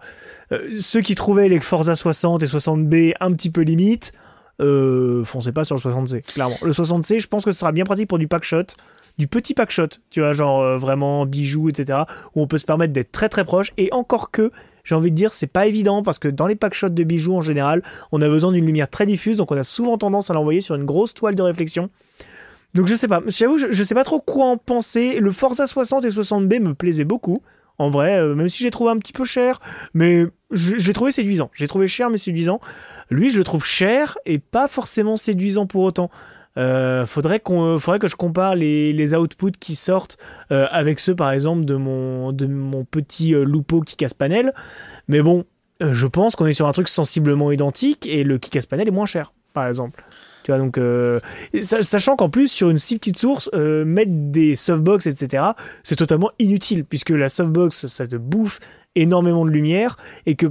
euh, 0.51 0.57
ceux 0.79 1.01
qui 1.01 1.13
trouvaient 1.13 1.49
les 1.49 1.59
Forza 1.59 1.95
60 1.95 2.41
et 2.41 2.47
60B 2.47 3.13
un 3.19 3.31
petit 3.33 3.51
peu 3.51 3.61
limite, 3.61 4.11
euh, 4.59 5.23
foncez 5.23 5.51
pas 5.51 5.63
sur 5.63 5.75
le 5.75 5.81
60C, 5.81 6.21
clairement. 6.23 6.57
Le 6.61 6.71
60C, 6.71 7.19
je 7.19 7.27
pense 7.27 7.45
que 7.45 7.51
ce 7.51 7.59
sera 7.59 7.71
bien 7.71 7.85
pratique 7.85 8.07
pour 8.07 8.17
du 8.17 8.27
pack 8.27 8.43
shot, 8.43 8.63
du 9.17 9.27
petit 9.27 9.53
pack 9.53 9.71
shot, 9.71 9.87
tu 10.09 10.21
vois, 10.21 10.33
genre 10.33 10.61
euh, 10.61 10.77
vraiment 10.77 11.25
bijoux, 11.25 11.69
etc., 11.69 11.99
où 12.35 12.41
on 12.41 12.47
peut 12.47 12.57
se 12.57 12.65
permettre 12.65 12.93
d'être 12.93 13.11
très 13.11 13.29
très 13.29 13.45
proche. 13.45 13.71
Et 13.77 13.89
encore 13.91 14.31
que, 14.31 14.51
j'ai 14.83 14.95
envie 14.95 15.11
de 15.11 15.15
dire, 15.15 15.33
c'est 15.33 15.47
pas 15.47 15.67
évident 15.67 16.03
parce 16.03 16.19
que 16.19 16.27
dans 16.27 16.47
les 16.47 16.55
pack 16.55 16.73
shots 16.73 16.89
de 16.89 17.03
bijoux 17.03 17.35
en 17.35 17.41
général, 17.41 17.83
on 18.11 18.21
a 18.21 18.27
besoin 18.27 18.51
d'une 18.51 18.65
lumière 18.65 18.89
très 18.89 19.05
diffuse, 19.05 19.37
donc 19.37 19.51
on 19.51 19.57
a 19.57 19.63
souvent 19.63 19.97
tendance 19.97 20.29
à 20.31 20.33
l'envoyer 20.33 20.61
sur 20.61 20.75
une 20.75 20.85
grosse 20.85 21.13
toile 21.13 21.35
de 21.35 21.41
réflexion. 21.41 21.89
Donc 22.73 22.87
je 22.87 22.95
sais 22.95 23.07
pas, 23.07 23.21
j'avoue, 23.27 23.57
je, 23.57 23.67
je 23.71 23.83
sais 23.83 23.95
pas 23.95 24.03
trop 24.03 24.19
quoi 24.19 24.45
en 24.45 24.57
penser. 24.57 25.19
Le 25.19 25.31
Forza 25.31 25.67
60 25.67 26.05
et 26.05 26.09
60B 26.09 26.59
me 26.59 26.73
plaisaient 26.73 27.05
beaucoup. 27.05 27.41
En 27.79 27.89
vrai, 27.89 28.19
euh, 28.19 28.33
même 28.33 28.49
si 28.49 28.63
j'ai 28.63 28.71
trouvé 28.71 28.91
un 28.91 28.97
petit 28.97 29.13
peu 29.13 29.23
cher, 29.23 29.59
mais 29.93 30.25
j'ai 30.51 30.93
trouvé 30.93 31.11
séduisant. 31.11 31.51
J'ai 31.53 31.67
trouvé 31.67 31.87
cher 31.87 32.09
mais 32.09 32.17
séduisant. 32.17 32.59
Lui, 33.09 33.31
je 33.31 33.37
le 33.37 33.43
trouve 33.43 33.65
cher 33.65 34.17
et 34.25 34.39
pas 34.39 34.67
forcément 34.67 35.17
séduisant 35.17 35.65
pour 35.65 35.83
autant. 35.83 36.09
Euh, 36.57 37.05
faudrait, 37.05 37.39
qu'on, 37.39 37.77
faudrait 37.77 37.99
que 37.99 38.07
je 38.07 38.15
compare 38.15 38.55
les, 38.55 38.91
les 38.91 39.13
outputs 39.13 39.51
qui 39.59 39.75
sortent 39.75 40.17
euh, 40.51 40.67
avec 40.71 40.99
ceux, 40.99 41.15
par 41.15 41.31
exemple, 41.31 41.65
de 41.65 41.75
mon, 41.75 42.31
de 42.31 42.47
mon 42.47 42.83
petit 42.83 43.35
euh, 43.35 43.43
Lupo 43.43 43.81
qui 43.81 43.95
casse 43.95 44.15
panel. 44.15 44.53
Mais 45.07 45.21
bon, 45.21 45.45
euh, 45.81 45.93
je 45.93 46.07
pense 46.07 46.35
qu'on 46.35 46.47
est 46.47 46.53
sur 46.53 46.67
un 46.67 46.71
truc 46.71 46.87
sensiblement 46.87 47.51
identique 47.51 48.07
et 48.07 48.23
le 48.23 48.37
qui 48.37 48.49
casse 48.49 48.65
panel 48.65 48.87
est 48.87 48.91
moins 48.91 49.05
cher, 49.05 49.33
par 49.53 49.67
exemple. 49.67 50.03
Tu 50.43 50.51
vois, 50.51 50.59
donc, 50.59 50.77
euh, 50.77 51.19
sachant 51.61 52.15
qu'en 52.15 52.29
plus, 52.29 52.47
sur 52.47 52.69
une 52.69 52.79
si 52.79 52.97
petite 52.97 53.19
source, 53.19 53.49
euh, 53.53 53.83
mettre 53.83 54.11
des 54.13 54.55
softbox, 54.55 55.05
etc., 55.05 55.43
c'est 55.83 55.97
totalement 55.97 56.31
inutile, 56.39 56.85
puisque 56.85 57.09
la 57.09 57.27
softbox, 57.27 57.87
ça 57.87 58.07
te 58.07 58.15
bouffe 58.15 58.59
énormément 58.95 59.45
de 59.45 59.51
lumière, 59.51 59.97
et 60.25 60.35
que 60.35 60.47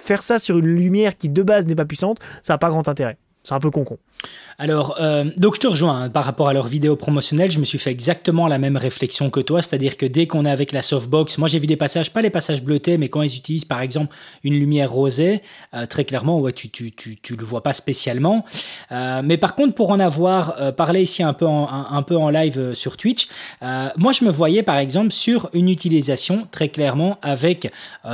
faire 0.00 0.22
ça 0.22 0.38
sur 0.38 0.58
une 0.58 0.66
lumière 0.66 1.16
qui 1.16 1.28
de 1.28 1.42
base 1.42 1.66
n'est 1.66 1.74
pas 1.74 1.84
puissante, 1.84 2.18
ça 2.42 2.54
n'a 2.54 2.58
pas 2.58 2.68
grand 2.68 2.88
intérêt. 2.88 3.18
C'est 3.42 3.54
un 3.54 3.60
peu 3.60 3.70
con 3.70 3.84
con. 3.84 3.98
Alors, 4.62 4.96
euh, 5.00 5.24
donc 5.38 5.54
je 5.54 5.60
te 5.60 5.66
rejoins 5.66 6.02
hein, 6.02 6.10
par 6.10 6.26
rapport 6.26 6.46
à 6.48 6.52
leur 6.52 6.66
vidéo 6.66 6.94
promotionnelle. 6.94 7.50
Je 7.50 7.58
me 7.58 7.64
suis 7.64 7.78
fait 7.78 7.90
exactement 7.90 8.46
la 8.46 8.58
même 8.58 8.76
réflexion 8.76 9.30
que 9.30 9.40
toi, 9.40 9.62
c'est-à-dire 9.62 9.96
que 9.96 10.04
dès 10.04 10.26
qu'on 10.26 10.44
est 10.44 10.50
avec 10.50 10.72
la 10.72 10.82
softbox, 10.82 11.38
moi 11.38 11.48
j'ai 11.48 11.58
vu 11.58 11.66
des 11.66 11.78
passages, 11.78 12.12
pas 12.12 12.20
les 12.20 12.28
passages 12.28 12.62
bleutés, 12.62 12.98
mais 12.98 13.08
quand 13.08 13.22
ils 13.22 13.34
utilisent 13.34 13.64
par 13.64 13.80
exemple 13.80 14.14
une 14.44 14.52
lumière 14.52 14.92
rosée, 14.92 15.40
euh, 15.72 15.86
très 15.86 16.04
clairement, 16.04 16.38
ouais, 16.40 16.52
tu, 16.52 16.68
tu, 16.68 16.92
tu, 16.92 17.16
tu, 17.16 17.36
le 17.36 17.44
vois 17.46 17.62
pas 17.62 17.72
spécialement. 17.72 18.44
Euh, 18.92 19.22
mais 19.24 19.38
par 19.38 19.54
contre, 19.54 19.74
pour 19.74 19.92
en 19.92 19.98
avoir 19.98 20.74
parlé 20.74 21.00
ici 21.00 21.22
un 21.22 21.32
peu 21.32 21.46
en, 21.46 21.66
un, 21.66 22.02
peu 22.02 22.18
en 22.18 22.28
live 22.28 22.74
sur 22.74 22.98
Twitch, 22.98 23.28
moi 23.62 24.12
je 24.12 24.26
me 24.26 24.30
voyais 24.30 24.62
par 24.62 24.76
exemple 24.76 25.12
sur 25.12 25.48
une 25.54 25.70
utilisation 25.70 26.46
très 26.50 26.68
clairement 26.68 27.16
avec 27.22 27.72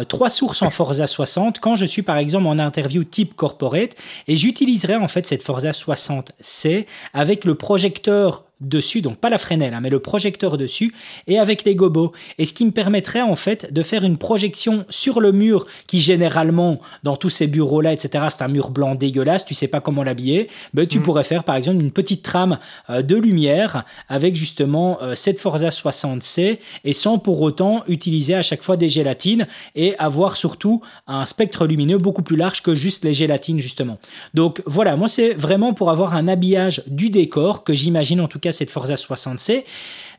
trois 0.08 0.30
sources 0.30 0.62
en 0.62 0.70
Forza 0.70 1.08
60 1.08 1.58
quand 1.58 1.74
je 1.74 1.86
suis 1.86 2.02
par 2.02 2.18
exemple 2.18 2.46
en 2.46 2.60
interview 2.60 3.02
type 3.02 3.34
corporate 3.34 3.96
et 4.28 4.36
j'utiliserai 4.36 4.94
en 4.94 5.08
fait 5.08 5.26
cette 5.26 5.42
Forza 5.42 5.72
60 5.72 6.35
c'est 6.40 6.86
avec 7.12 7.44
le 7.44 7.54
projecteur 7.54 8.44
dessus, 8.60 9.02
donc 9.02 9.18
pas 9.18 9.28
la 9.28 9.38
Fresnel, 9.38 9.75
hein, 9.75 9.80
mais 9.82 9.90
le 9.90 9.98
projecteur 9.98 10.56
dessus, 10.56 10.94
et 11.26 11.38
avec 11.38 11.64
les 11.64 11.75
gobos. 11.75 12.12
Et 12.38 12.46
ce 12.46 12.54
qui 12.54 12.64
me 12.64 12.70
permettrait 12.70 13.20
en 13.20 13.36
fait 13.36 13.72
de 13.72 13.82
faire 13.82 14.02
une 14.02 14.16
projection 14.16 14.86
sur 14.88 15.20
le 15.20 15.32
mur 15.32 15.66
qui 15.86 16.00
généralement, 16.00 16.80
dans 17.02 17.16
tous 17.16 17.30
ces 17.30 17.46
bureaux-là, 17.46 17.92
etc., 17.92 18.26
c'est 18.30 18.42
un 18.42 18.48
mur 18.48 18.70
blanc 18.70 18.94
dégueulasse, 18.94 19.44
tu 19.44 19.54
sais 19.54 19.68
pas 19.68 19.80
comment 19.80 20.02
l'habiller, 20.02 20.48
ben, 20.72 20.86
tu 20.86 20.98
mm. 20.98 21.02
pourrais 21.02 21.25
faire 21.25 21.44
par 21.44 21.56
exemple 21.56 21.82
une 21.82 21.90
petite 21.90 22.22
trame 22.22 22.58
euh, 22.88 23.02
de 23.02 23.16
lumière 23.16 23.84
avec 24.08 24.36
justement 24.36 24.98
euh, 25.02 25.14
cette 25.14 25.38
Forza 25.38 25.68
60C 25.68 26.58
et 26.84 26.92
sans 26.92 27.18
pour 27.18 27.40
autant 27.42 27.82
utiliser 27.88 28.34
à 28.34 28.42
chaque 28.42 28.62
fois 28.62 28.76
des 28.76 28.88
gélatines 28.88 29.46
et 29.75 29.96
avoir 29.98 30.36
surtout 30.36 30.80
un 31.06 31.26
spectre 31.26 31.66
lumineux 31.66 31.98
beaucoup 31.98 32.22
plus 32.22 32.36
large 32.36 32.62
que 32.62 32.75
juste 32.75 33.04
les 33.04 33.14
gélatines 33.14 33.60
justement. 33.60 33.98
Donc 34.34 34.62
voilà, 34.66 34.96
moi 34.96 35.08
c'est 35.08 35.34
vraiment 35.34 35.75
pour 35.75 35.90
avoir 35.90 36.14
un 36.14 36.28
habillage 36.28 36.82
du 36.86 37.10
décor 37.10 37.64
que 37.64 37.75
j'imagine 37.75 38.20
en 38.20 38.28
tout 38.28 38.38
cas 38.38 38.45
cette 38.52 38.70
Forza 38.70 38.94
60C. 38.94 39.64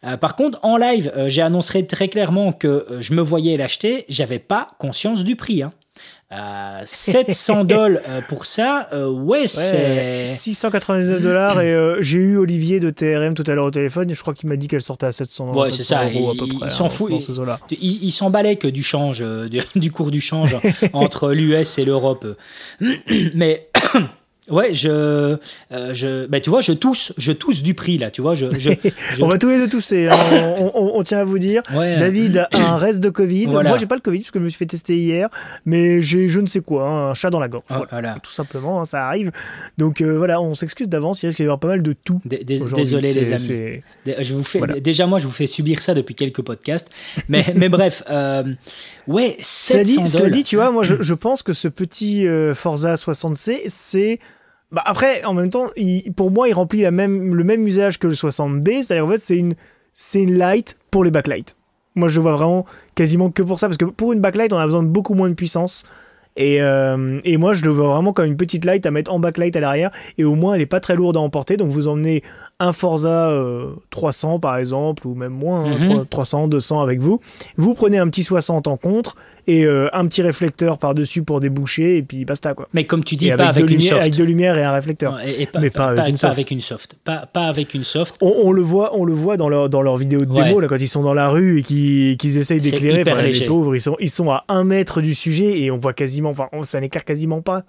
Euh, 0.03 0.17
par 0.17 0.36
contre, 0.36 0.60
en 0.63 0.77
live, 0.77 1.12
euh, 1.15 1.29
j'ai 1.29 1.41
annoncé 1.41 1.86
très 1.86 2.07
clairement 2.07 2.51
que 2.51 2.67
euh, 2.67 3.01
je 3.01 3.13
me 3.13 3.22
voyais 3.22 3.57
l'acheter. 3.57 4.05
J'avais 4.10 4.39
pas 4.39 4.69
conscience 4.79 5.24
du 5.24 5.36
prix. 5.36 5.63
Hein. 5.63 5.74
700 6.86 7.63
dollars 7.63 8.01
pour 8.27 8.46
ça, 8.46 8.89
ouais, 9.07 9.48
c'est 9.48 10.25
699 10.25 11.22
dollars 11.22 11.62
et 11.62 11.96
j'ai 12.01 12.17
eu 12.17 12.38
Olivier 12.38 12.81
de 12.81 12.89
TRM 12.89 13.34
tout 13.34 13.46
à 13.48 13.55
l'heure 13.55 13.65
au 13.65 13.72
téléphone 13.72 14.12
et 14.12 14.13
je 14.13 14.22
crois 14.22 14.34
qu'il 14.34 14.50
m'a 14.50 14.57
dit 14.57 14.67
qu'elle 14.67 14.81
sortait 14.81 15.05
à 15.05 15.13
700 15.13 15.53
ouais, 15.53 15.72
ça. 15.72 16.03
euros 16.03 16.31
à 16.31 16.34
peu 16.34 16.46
près. 16.48 16.67
Il 16.67 16.72
s'en 16.72 16.88
hein, 16.88 16.89
fout. 16.89 17.10
Il, 17.72 18.03
il 18.03 18.12
s'en 18.12 18.29
balait 18.29 18.57
que 18.57 18.67
du 18.67 18.84
change, 18.84 19.24
du, 19.50 19.62
du 19.79 19.89
cours 19.89 20.12
du 20.12 20.19
change 20.19 20.57
entre 20.93 21.31
l'US 21.31 21.77
et 21.77 21.86
l'Europe. 21.86 22.27
Mais 23.34 23.69
Ouais, 24.50 24.74
je, 24.74 24.89
euh, 24.89 25.38
je, 25.94 26.25
ben 26.25 26.39
tu 26.39 26.50
vois, 26.50 26.62
je 26.62 26.72
tousse, 26.72 27.13
je 27.18 27.32
tousse 27.32 27.63
du 27.63 27.74
prix 27.74 27.98
là, 27.98 28.12
tu 28.12 28.22
vois. 28.22 28.34
Je, 28.34 28.48
je, 28.58 28.70
on 29.22 29.27
va 29.27 29.38
tous 29.38 29.50
les 29.50 29.58
deux 29.58 29.70
tousser. 29.70 30.08
Hein. 30.08 30.18
on, 30.58 30.92
on, 30.96 31.04
tient 31.04 31.20
à 31.20 31.24
vous 31.24 31.39
dire. 31.39 31.63
David 31.72 32.48
a 32.51 32.58
un 32.58 32.75
reste 32.77 33.00
de 33.00 33.10
Covid. 33.10 33.48
Moi, 33.48 33.77
j'ai 33.77 33.86
pas 33.86 33.96
le 33.96 34.01
Covid 34.01 34.20
parce 34.20 34.32
que 34.32 34.39
je 34.39 34.44
me 34.44 34.50
suis 34.50 34.58
fait 34.58 34.66
tester 34.66 34.98
hier, 34.98 35.30
mais 35.66 36.01
j'ai 36.01 36.27
je 36.27 36.39
ne 36.39 36.48
sais 36.48 36.62
quoi, 36.62 36.88
hein, 36.88 37.10
un 37.10 37.13
chat 37.13 37.30
dans 37.30 37.39
la 37.39 37.48
gorge. 37.48 37.63
Oh, 37.72 37.86
voilà. 37.89 38.18
Tout 38.24 38.32
simplement, 38.32 38.82
hein, 38.82 38.86
ça 38.86 39.08
arrive. 39.08 39.32
Donc 39.77 40.01
euh, 40.01 40.18
voilà, 40.18 40.42
on 40.42 40.54
s'excuse 40.54 40.88
d'avance. 40.88 41.22
Il 41.24 41.27
risque 41.27 41.38
d'y 41.38 41.44
avoir 41.44 41.60
pas 41.60 41.68
mal 41.68 41.82
de 41.82 41.94
tout. 41.94 42.22
désolé 42.25 43.13
les 43.13 43.34
amis. 43.34 43.82
Je 44.06 44.34
vous 44.34 44.44
fais 44.44 44.62
déjà 44.82 45.08
moi, 45.08 45.20
je 45.20 45.25
vous 45.25 45.34
fais 45.34 45.48
subir 45.48 45.82
ça 45.82 45.94
depuis 45.94 46.16
quelques 46.16 46.42
podcasts. 46.42 46.88
Mais 47.30 47.46
mais 47.56 47.70
bref, 47.70 48.04
euh, 48.10 48.44
ouais. 49.08 49.38
700 49.39 49.84
dit, 49.84 50.08
cela 50.08 50.30
dit, 50.30 50.44
tu 50.44 50.56
vois, 50.56 50.72
moi, 50.72 50.84
je, 50.84 50.96
je 51.00 51.13
pense 51.13 51.44
que 51.44 51.54
ce 51.54 51.68
petit 51.68 52.27
euh, 52.27 52.54
Forza 52.54 52.96
60C, 52.96 53.62
c'est 53.68 54.20
bah 54.71 54.83
après, 54.86 55.24
en 55.24 55.33
même 55.33 55.50
temps, 55.50 55.67
pour 56.15 56.31
moi, 56.31 56.50
il 56.50 56.53
remplit 56.53 56.81
la 56.81 56.91
même, 56.91 57.33
le 57.33 57.43
même 57.43 57.65
usage 57.65 58.00
que 58.00 58.07
le 58.07 58.13
60B, 58.13 58.83
c'est-à-dire 58.83 59.05
en 59.05 59.12
fait, 59.12 59.17
c'est 59.17 59.38
une, 59.38 59.55
c'est 59.93 60.21
une 60.21 60.38
light 60.38 60.77
pour 60.91 61.03
les 61.03 61.12
backlights. 61.12 61.55
Moi, 61.95 62.09
je 62.09 62.17
le 62.17 62.21
vois 62.21 62.33
vraiment 62.33 62.65
quasiment 62.93 63.31
que 63.31 63.41
pour 63.41 63.59
ça, 63.59 63.67
parce 63.67 63.77
que 63.77 63.86
pour 63.86 64.13
une 64.13 64.19
backlight, 64.19 64.51
on 64.53 64.57
a 64.57 64.65
besoin 64.65 64.83
de 64.83 64.89
beaucoup 64.89 65.13
moins 65.13 65.29
de 65.29 65.36
puissance. 65.36 65.86
Et, 66.36 66.62
euh, 66.62 67.19
et, 67.24 67.38
moi, 67.38 67.53
je 67.53 67.63
le 67.63 67.71
vois 67.71 67.88
vraiment 67.88 68.13
comme 68.13 68.27
une 68.27 68.38
petite 68.38 68.63
light 68.63 68.86
à 68.86 68.91
mettre 68.91 69.12
en 69.12 69.19
backlight 69.19 69.55
à 69.55 69.59
l'arrière. 69.59 69.89
Et 70.19 70.24
au 70.24 70.36
moins, 70.36 70.53
elle 70.53 70.62
est 70.62 70.67
pas 70.67 70.79
très 70.79 70.95
lourde 70.95 71.17
à 71.17 71.19
emporter. 71.19 71.57
Donc, 71.57 71.71
vous 71.71 71.88
emmenez 71.88 72.21
un 72.60 72.74
Forza 72.74 73.32
300 73.92 74.36
euh, 74.36 74.40
par 74.40 74.58
exemple, 74.58 75.06
ou 75.08 75.14
même 75.14 75.34
moins, 75.34 76.06
300, 76.10 76.46
hein, 76.46 76.48
200 76.48 76.76
mhm. 76.76 76.84
avec 76.84 77.00
vous. 77.00 77.20
Vous 77.56 77.74
prenez 77.76 78.00
un 78.00 78.08
petit 78.08 78.24
60 78.24 78.68
en 78.68 78.78
contre 78.78 79.16
et 79.46 79.66
euh, 79.66 79.90
un 79.94 80.08
petit 80.08 80.24
réflecteur 80.24 80.80
par-dessus 80.80 81.24
pour 81.24 81.40
déboucher 81.40 81.98
et 81.98 82.04
puis 82.04 82.26
basta 82.26 82.54
quoi. 82.54 82.68
Mais 82.74 82.86
comme 82.86 83.04
tu 83.04 83.16
dis, 83.16 83.30
pas 83.30 83.50
avec, 83.50 83.70
une 83.70 83.82
soft. 83.82 84.02
avec 84.02 84.16
de 84.16 84.24
lumière 84.24 84.58
et 84.58 84.64
un 84.64 84.72
réflecteur. 84.72 85.20
et, 85.22 85.46
pas, 85.46 85.60
mais 85.60 85.70
pas, 85.70 85.90
avec, 85.90 86.08
une 86.08 86.18
soft. 86.18 86.34
avec, 86.34 86.52
une 86.52 86.62
soft. 86.62 86.96
Pas, 87.04 87.28
pas 87.32 87.48
avec 87.48 87.74
une 87.74 87.84
soft. 87.84 88.16
On, 88.22 88.52
le 88.52 88.62
voit, 88.64 88.98
on 88.98 89.06
le 89.06 89.14
voit 89.14 89.38
dans 89.38 89.50
leur, 89.50 89.70
dans 89.70 89.84
leur 89.84 89.98
vidéo 89.98 90.22
de 90.22 90.34
démo 90.34 90.60
là, 90.60 90.68
quand 90.68 90.78
ils 90.78 90.88
sont 90.88 91.04
dans 91.04 91.14
la 91.14 91.30
rue 91.30 91.60
et 91.60 91.64
qu'ils 92.18 92.38
essayent 92.38 92.60
d'éclairer. 92.60 93.04
les 93.04 93.46
pauvres, 93.46 93.76
ils 93.76 93.82
sont, 93.82 93.96
ils 94.00 94.10
sont 94.10 94.32
à 94.32 94.46
un 94.48 94.64
mètre 94.64 95.02
du 95.02 95.14
sujet 95.14 95.62
et 95.62 95.70
on 95.70 95.78
voit 95.78 95.94
quasiment, 95.94 96.32
enfin, 96.32 96.50
ça 96.64 96.80
n'éclaire 96.80 97.06
quasiment 97.06 97.42
pas 97.42 97.66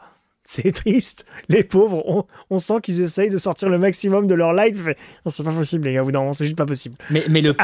c'est 0.51 0.73
triste. 0.73 1.27
Les 1.51 1.63
pauvres, 1.63 2.27
on, 2.49 2.59
sent 2.59 2.81
qu'ils 2.83 3.03
essayent 3.03 3.29
de 3.29 3.37
sortir 3.37 3.69
le 3.69 3.79
maximum 3.79 4.27
de 4.27 4.35
leur 4.35 4.55
life. 4.55 4.89
C'est 5.27 5.45
pas 5.45 5.53
possible, 5.53 5.87
les 5.87 5.93
gars, 5.93 6.03
vous 6.03 6.11
c'est 6.33 6.47
juste 6.47 6.57
pas 6.57 6.65
possible. 6.65 6.97
Mais, 7.11 7.27
mais 7.29 7.43
le, 7.43 7.55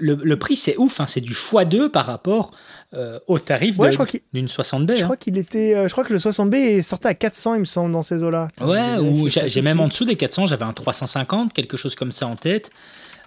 le, 0.00 0.36
prix, 0.36 0.56
c'est 0.56 0.76
ouf, 0.76 0.98
hein, 0.98 1.06
c'est 1.06 1.20
du 1.20 1.34
x2 1.34 1.88
par 1.88 2.04
rapport 2.04 2.50
euh, 2.94 3.20
au 3.28 3.38
tarif 3.38 3.78
d'une 4.32 4.46
60B. 4.46 4.96
Je, 4.96 5.04
crois 5.04 5.14
hein. 5.14 5.18
qu'il 5.20 5.38
était, 5.38 5.76
euh, 5.76 5.86
je 5.86 5.92
crois 5.92 6.02
que 6.02 6.12
le 6.12 6.18
60B 6.18 6.82
sortait 6.82 7.10
à 7.10 7.14
400, 7.14 7.54
il 7.54 7.60
me 7.60 7.64
semble, 7.64 7.92
dans 7.92 8.02
ces 8.02 8.24
eaux-là. 8.24 8.48
Ouais, 8.60 8.96
ou 8.98 9.28
j'ai 9.28 9.62
même 9.62 9.78
en 9.78 9.86
dessous 9.86 10.04
des 10.04 10.16
400, 10.16 10.48
j'avais 10.48 10.64
un 10.64 10.72
350, 10.72 11.52
quelque 11.52 11.76
chose 11.76 11.94
comme 11.94 12.10
ça 12.10 12.26
en 12.26 12.34
tête. 12.34 12.72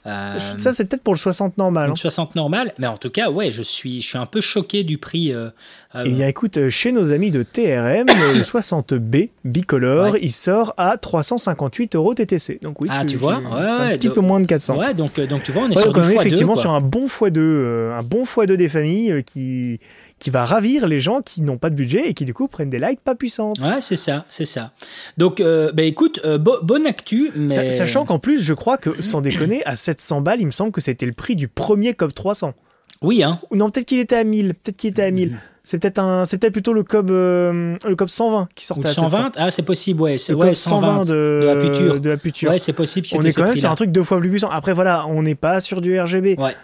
Euh, 0.05 0.37
ça, 0.57 0.71
c'est 0.71 0.85
peut-être 0.85 1.01
pour 1.01 1.13
le 1.13 1.19
60 1.19 1.57
normal. 1.57 1.89
Le 1.89 1.95
60 1.95 2.35
normal, 2.35 2.73
mais 2.77 2.87
en 2.87 2.97
tout 2.97 3.09
cas, 3.09 3.31
ouais, 3.31 3.49
je 3.49 3.63
suis, 3.63 4.01
je 4.01 4.07
suis 4.07 4.17
un 4.17 4.27
peu 4.27 4.39
choqué 4.39 4.83
du 4.83 4.97
prix. 4.97 5.33
Euh, 5.33 5.49
euh 5.95 6.03
eh 6.05 6.11
bien, 6.11 6.27
écoute, 6.27 6.69
chez 6.69 6.91
nos 6.91 7.11
amis 7.11 7.31
de 7.31 7.41
TRM, 7.41 8.05
le 8.07 8.41
60B 8.41 9.29
bicolore, 9.43 10.17
il 10.17 10.31
sort 10.31 10.73
à 10.77 10.97
358 10.97 11.95
euros 11.95 12.13
TTC. 12.13 12.59
Donc 12.61 12.81
oui, 12.81 12.89
ah, 12.91 13.03
tu, 13.05 13.17
vois, 13.17 13.37
ouais, 13.37 13.43
un 13.43 13.91
petit 13.97 14.09
peu 14.09 14.21
moins 14.21 14.39
de 14.39 14.45
400. 14.45 14.77
Ouais, 14.77 14.93
donc, 14.93 15.19
donc 15.19 15.43
tu 15.43 15.51
vois, 15.51 15.63
on 15.63 15.69
est 15.71 15.77
sur 15.77 15.91
du 15.91 16.13
effectivement 16.13 16.55
sur 16.55 16.71
un 16.71 16.81
bon 16.81 17.07
x2, 17.07 17.91
un 17.93 18.03
bon 18.03 18.25
x2 18.25 18.53
des 18.53 18.67
familles 18.67 19.23
qui 19.25 19.79
qui 20.19 20.29
va 20.29 20.45
ravir 20.45 20.87
les 20.87 20.99
gens 20.99 21.21
qui 21.21 21.41
n'ont 21.41 21.57
pas 21.57 21.69
de 21.69 21.75
budget 21.75 22.07
et 22.09 22.13
qui 22.13 22.25
du 22.25 22.33
coup 22.33 22.47
prennent 22.47 22.69
des 22.69 22.79
likes 22.79 23.01
pas 23.01 23.15
puissantes. 23.15 23.59
Ouais, 23.59 23.81
c'est 23.81 23.95
ça, 23.95 24.25
c'est 24.29 24.45
ça. 24.45 24.71
Donc, 25.17 25.39
euh, 25.39 25.71
bah, 25.73 25.83
écoute, 25.83 26.21
euh, 26.23 26.37
bonne 26.37 26.85
actu, 26.85 27.31
mais... 27.35 27.69
Sachant 27.69 28.05
qu'en 28.05 28.19
plus, 28.19 28.41
je 28.41 28.53
crois 28.53 28.77
que, 28.77 29.01
sans 29.01 29.21
déconner, 29.21 29.63
à 29.65 29.75
700 29.75 30.21
balles, 30.21 30.39
il 30.39 30.45
me 30.45 30.51
semble 30.51 30.71
que 30.71 30.81
c'était 30.81 31.05
le 31.05 31.13
prix 31.13 31.35
du 31.35 31.47
premier 31.47 31.93
COP 31.93 32.15
300. 32.15 32.53
Oui, 33.01 33.23
hein. 33.23 33.39
Non, 33.51 33.69
peut-être 33.69 33.85
qu'il 33.85 33.99
était 33.99 34.15
à 34.15 34.23
1000, 34.23 34.53
peut-être 34.55 34.77
qu'il 34.77 34.89
était 34.89 35.03
à 35.03 35.11
1000. 35.11 35.37
C'est 35.63 35.79
peut-être 35.79 35.97
un, 35.97 36.25
c'est 36.25 36.37
peut-être 36.37 36.53
plutôt 36.53 36.73
le 36.73 36.83
COB, 36.83 37.09
euh, 37.09 37.75
le 37.87 37.95
COB 37.95 38.07
120 38.07 38.49
qui 38.53 38.65
sortait 38.65 38.89
à 38.89 38.93
120 38.93 39.31
Ah, 39.35 39.49
c'est 39.49 39.63
possible, 39.63 39.99
ouais. 40.01 40.19
C'est 40.19 40.33
le 40.33 40.53
120, 40.53 41.01
de, 41.01 41.39
de, 41.41 41.45
la 41.45 41.55
puture. 41.55 41.99
De 41.99 42.09
la 42.09 42.17
puture. 42.17 42.51
Ouais, 42.51 42.59
c'est 42.59 42.73
possible. 42.73 43.07
On 43.13 43.23
est 43.23 43.33
quand 43.33 43.43
même 43.43 43.55
sur 43.55 43.71
un 43.71 43.75
truc 43.75 43.91
deux 43.91 44.03
fois 44.03 44.19
plus 44.19 44.29
puissant. 44.29 44.49
Après, 44.49 44.73
voilà, 44.73 45.07
on 45.07 45.23
n'est 45.23 45.35
pas 45.35 45.59
sur 45.59 45.81
du 45.81 45.99
RGB. 45.99 46.35
Ouais. 46.37 46.55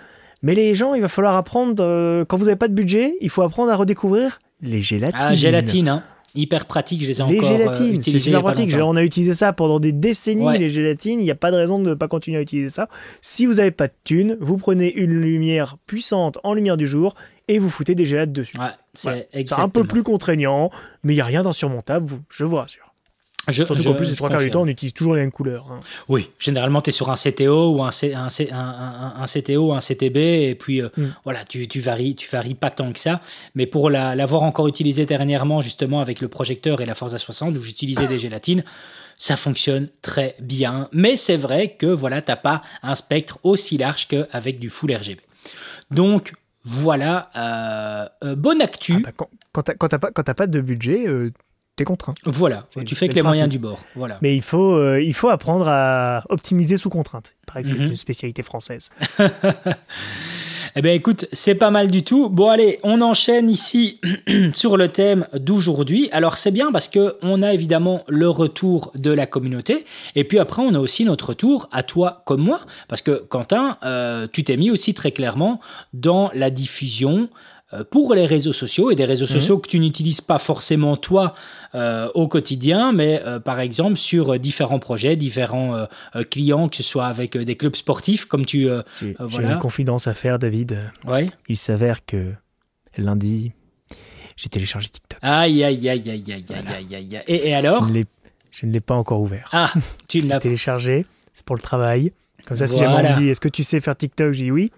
Mais 0.41 0.55
les 0.55 0.73
gens, 0.75 0.93
il 0.93 1.01
va 1.01 1.07
falloir 1.07 1.35
apprendre, 1.35 1.83
euh, 1.83 2.25
quand 2.25 2.37
vous 2.37 2.45
n'avez 2.45 2.55
pas 2.55 2.67
de 2.67 2.73
budget, 2.73 3.15
il 3.21 3.29
faut 3.29 3.43
apprendre 3.43 3.71
à 3.71 3.75
redécouvrir 3.75 4.39
les 4.61 4.81
gélatines. 4.81 5.19
Ah, 5.21 5.35
gélatine, 5.35 5.87
hein. 5.87 6.03
Hyper 6.33 6.65
pratique, 6.65 7.01
je 7.01 7.07
les 7.07 7.21
ai 7.21 7.25
les 7.25 7.39
encore 7.39 7.51
euh, 7.51 7.57
gélatines, 7.57 8.01
c'est 8.01 8.17
super 8.17 8.41
pratique. 8.41 8.73
on 8.81 8.95
a 8.95 9.03
utilisé 9.03 9.33
ça 9.33 9.51
pendant 9.51 9.81
des 9.81 9.91
décennies, 9.91 10.57
les 10.57 10.69
gélatines. 10.69 11.19
Il 11.19 11.23
n'y 11.23 11.31
a 11.31 11.35
pas 11.35 11.51
de 11.51 11.57
raison 11.57 11.77
de 11.77 11.89
ne 11.89 11.93
pas 11.93 12.07
continuer 12.07 12.37
à 12.37 12.41
utiliser 12.41 12.69
ça. 12.69 12.87
Si 13.21 13.45
vous 13.45 13.55
n'avez 13.55 13.71
pas 13.71 13.87
de 13.87 13.93
thune, 14.05 14.37
vous 14.39 14.55
prenez 14.55 14.93
une 14.93 15.11
lumière 15.11 15.75
puissante 15.87 16.39
en 16.43 16.53
lumière 16.53 16.77
du 16.77 16.87
jour 16.87 17.15
et 17.49 17.59
vous 17.59 17.69
foutez 17.69 17.95
des 17.95 18.05
gélates 18.05 18.31
dessus. 18.31 18.57
Ouais, 18.57 18.69
c'est 18.93 19.59
un 19.59 19.67
peu 19.67 19.83
plus 19.83 20.03
contraignant, 20.03 20.69
mais 21.03 21.13
il 21.13 21.17
n'y 21.17 21.21
a 21.21 21.25
rien 21.25 21.43
d'insurmontable, 21.43 22.13
je 22.29 22.45
vous 22.45 22.55
rassure. 22.55 22.90
Je, 23.47 23.63
Surtout 23.63 23.83
qu'en 23.83 23.93
plus, 23.95 24.09
les 24.09 24.15
trois 24.15 24.29
quarts 24.29 24.41
du 24.41 24.51
temps, 24.51 24.61
on 24.61 24.67
utilise 24.67 24.93
toujours 24.93 25.15
les 25.15 25.21
mêmes 25.21 25.31
couleurs. 25.31 25.71
Hein. 25.71 25.79
Oui, 26.07 26.29
généralement, 26.37 26.81
tu 26.81 26.89
es 26.89 26.93
sur 26.93 27.09
un 27.09 27.15
CTO 27.15 27.75
ou 27.75 27.83
un, 27.83 27.89
un, 27.89 28.27
un, 28.51 29.13
un, 29.17 29.25
CTO, 29.25 29.73
un 29.73 29.79
CTB, 29.79 30.17
et 30.17 30.55
puis 30.55 30.81
euh, 30.81 30.89
mm. 30.95 31.07
voilà, 31.23 31.43
tu, 31.45 31.67
tu, 31.67 31.79
varies, 31.79 32.15
tu 32.15 32.29
varies 32.29 32.53
pas 32.53 32.69
tant 32.69 32.93
que 32.93 32.99
ça. 32.99 33.21
Mais 33.55 33.65
pour 33.65 33.89
l'avoir 33.89 34.43
encore 34.43 34.67
utilisé 34.67 35.07
dernièrement, 35.07 35.61
justement, 35.61 36.01
avec 36.01 36.21
le 36.21 36.27
projecteur 36.27 36.81
et 36.81 36.85
la 36.85 36.93
Forza 36.93 37.17
60, 37.17 37.57
où 37.57 37.63
j'utilisais 37.63 38.07
des 38.07 38.19
gélatines, 38.19 38.63
ça 39.17 39.37
fonctionne 39.37 39.87
très 40.03 40.35
bien. 40.39 40.87
Mais 40.91 41.17
c'est 41.17 41.37
vrai 41.37 41.75
que 41.77 41.87
voilà, 41.87 42.21
t'as 42.21 42.35
pas 42.35 42.61
un 42.83 42.93
spectre 42.95 43.39
aussi 43.41 43.77
large 43.77 44.07
qu'avec 44.07 44.59
du 44.59 44.69
Full 44.69 44.93
RGB. 44.93 45.19
Donc, 45.89 46.33
voilà, 46.63 47.31
euh, 47.35 48.27
euh, 48.29 48.35
bonne 48.35 48.61
actu. 48.61 48.93
Ah 48.97 49.11
bah, 49.11 49.11
quand, 49.15 49.73
quand 49.79 49.87
t'as 49.87 49.97
pas, 49.99 50.33
pas, 50.33 50.47
de 50.47 50.61
budget, 50.61 51.07
t'es 51.81 51.85
contraint. 51.85 52.13
Voilà, 52.25 52.65
tu 52.85 52.95
fais 52.95 53.07
que 53.07 53.15
les 53.15 53.21
moyens 53.21 53.49
du 53.49 53.59
bord. 53.59 53.79
Voilà. 53.95 54.17
Mais 54.21 54.35
il 54.35 54.41
faut, 54.41 54.75
euh, 54.75 55.01
il 55.01 55.13
faut 55.13 55.29
apprendre 55.29 55.67
à 55.67 56.23
optimiser 56.29 56.77
sous 56.77 56.89
contrainte. 56.89 57.35
Il 57.43 57.45
paraît 57.47 57.63
que 57.63 57.69
c'est 57.69 57.77
une 57.77 57.95
spécialité 57.95 58.43
française. 58.43 58.89
Eh 60.73 60.81
bien 60.81 60.93
écoute, 60.93 61.25
c'est 61.33 61.55
pas 61.55 61.69
mal 61.69 61.91
du 61.91 62.03
tout. 62.03 62.29
Bon 62.29 62.47
allez, 62.47 62.79
on 62.83 63.01
enchaîne 63.01 63.49
ici 63.49 63.99
sur 64.53 64.77
le 64.77 64.87
thème 64.87 65.27
d'aujourd'hui. 65.33 66.07
Alors 66.13 66.37
c'est 66.37 66.51
bien 66.51 66.71
parce 66.71 66.87
que 66.87 67.17
on 67.21 67.43
a 67.43 67.53
évidemment 67.53 68.05
le 68.07 68.29
retour 68.29 68.93
de 68.95 69.11
la 69.11 69.25
communauté 69.25 69.83
et 70.15 70.23
puis 70.23 70.39
après 70.39 70.61
on 70.61 70.73
a 70.73 70.79
aussi 70.79 71.03
notre 71.03 71.29
retour 71.29 71.67
à 71.73 71.83
toi 71.83 72.23
comme 72.25 72.41
moi 72.41 72.61
parce 72.87 73.01
que 73.01 73.11
Quentin, 73.27 73.79
euh, 73.83 74.27
tu 74.31 74.45
t'es 74.45 74.55
mis 74.55 74.71
aussi 74.71 74.93
très 74.93 75.11
clairement 75.11 75.59
dans 75.93 76.31
la 76.33 76.49
diffusion 76.49 77.27
pour 77.89 78.13
les 78.13 78.25
réseaux 78.25 78.53
sociaux 78.53 78.91
et 78.91 78.95
des 78.95 79.05
réseaux 79.05 79.25
mhm. 79.25 79.31
sociaux 79.31 79.57
que 79.59 79.67
tu 79.67 79.79
n'utilises 79.79 80.21
pas 80.21 80.39
forcément 80.39 80.97
toi 80.97 81.33
euh, 81.75 82.09
au 82.13 82.27
quotidien, 82.27 82.91
mais 82.91 83.21
euh, 83.25 83.39
par 83.39 83.59
exemple 83.59 83.97
sur 83.97 84.37
différents 84.39 84.79
projets, 84.79 85.15
différents 85.15 85.87
clients, 86.29 86.69
que 86.69 86.75
ce 86.75 86.83
soit 86.83 87.07
avec 87.07 87.37
des 87.37 87.55
clubs 87.55 87.75
sportifs, 87.75 88.25
comme 88.25 88.45
tu. 88.45 88.67
J'ai 89.01 89.15
une 89.43 89.57
confidence 89.59 90.07
à 90.07 90.13
faire, 90.13 90.39
David. 90.39 90.79
Ouais. 91.07 91.25
Il 91.47 91.57
s'avère 91.57 92.05
que 92.05 92.31
lundi, 92.97 93.53
j'ai 94.37 94.49
téléchargé 94.49 94.89
TikTok. 94.89 95.19
Aïe, 95.21 95.63
aïe, 95.63 95.89
aïe, 95.89 96.09
aïe, 96.09 96.23
aïe, 96.31 96.45
aïe, 96.49 96.95
aïe, 96.95 96.95
aïe. 96.95 97.23
Et, 97.27 97.53
alors? 97.53 97.87
Je 98.51 98.65
ne 98.65 98.71
l'ai 98.71 98.81
pas 98.81 98.95
encore 98.95 99.21
ouvert. 99.21 99.47
Ah, 99.53 99.73
tu 100.07 100.21
l'as 100.21 100.39
téléchargé. 100.39 101.05
C'est 101.33 101.45
pour 101.45 101.55
le 101.55 101.61
travail. 101.61 102.11
Comme 102.45 102.57
ça, 102.57 102.67
si 102.67 102.79
jamais 102.79 102.93
on 102.93 103.09
me 103.09 103.15
dit 103.15 103.29
est-ce 103.29 103.41
que 103.41 103.47
tu 103.47 103.63
sais 103.63 103.79
faire 103.79 103.95
TikTok, 103.95 104.31
je 104.33 104.43
dis 104.43 104.51
oui. 104.51 104.71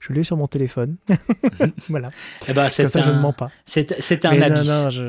Je 0.00 0.12
l'ai 0.12 0.22
sur 0.22 0.36
mon 0.36 0.46
téléphone. 0.46 0.96
voilà. 1.88 2.10
Eh 2.48 2.52
ben, 2.52 2.68
Comme 2.74 2.88
ça, 2.88 3.00
je 3.00 3.10
ne 3.10 3.18
mens 3.18 3.32
pas. 3.32 3.50
C'est 3.64 4.24
un 4.24 4.40
abysse. 4.40 5.00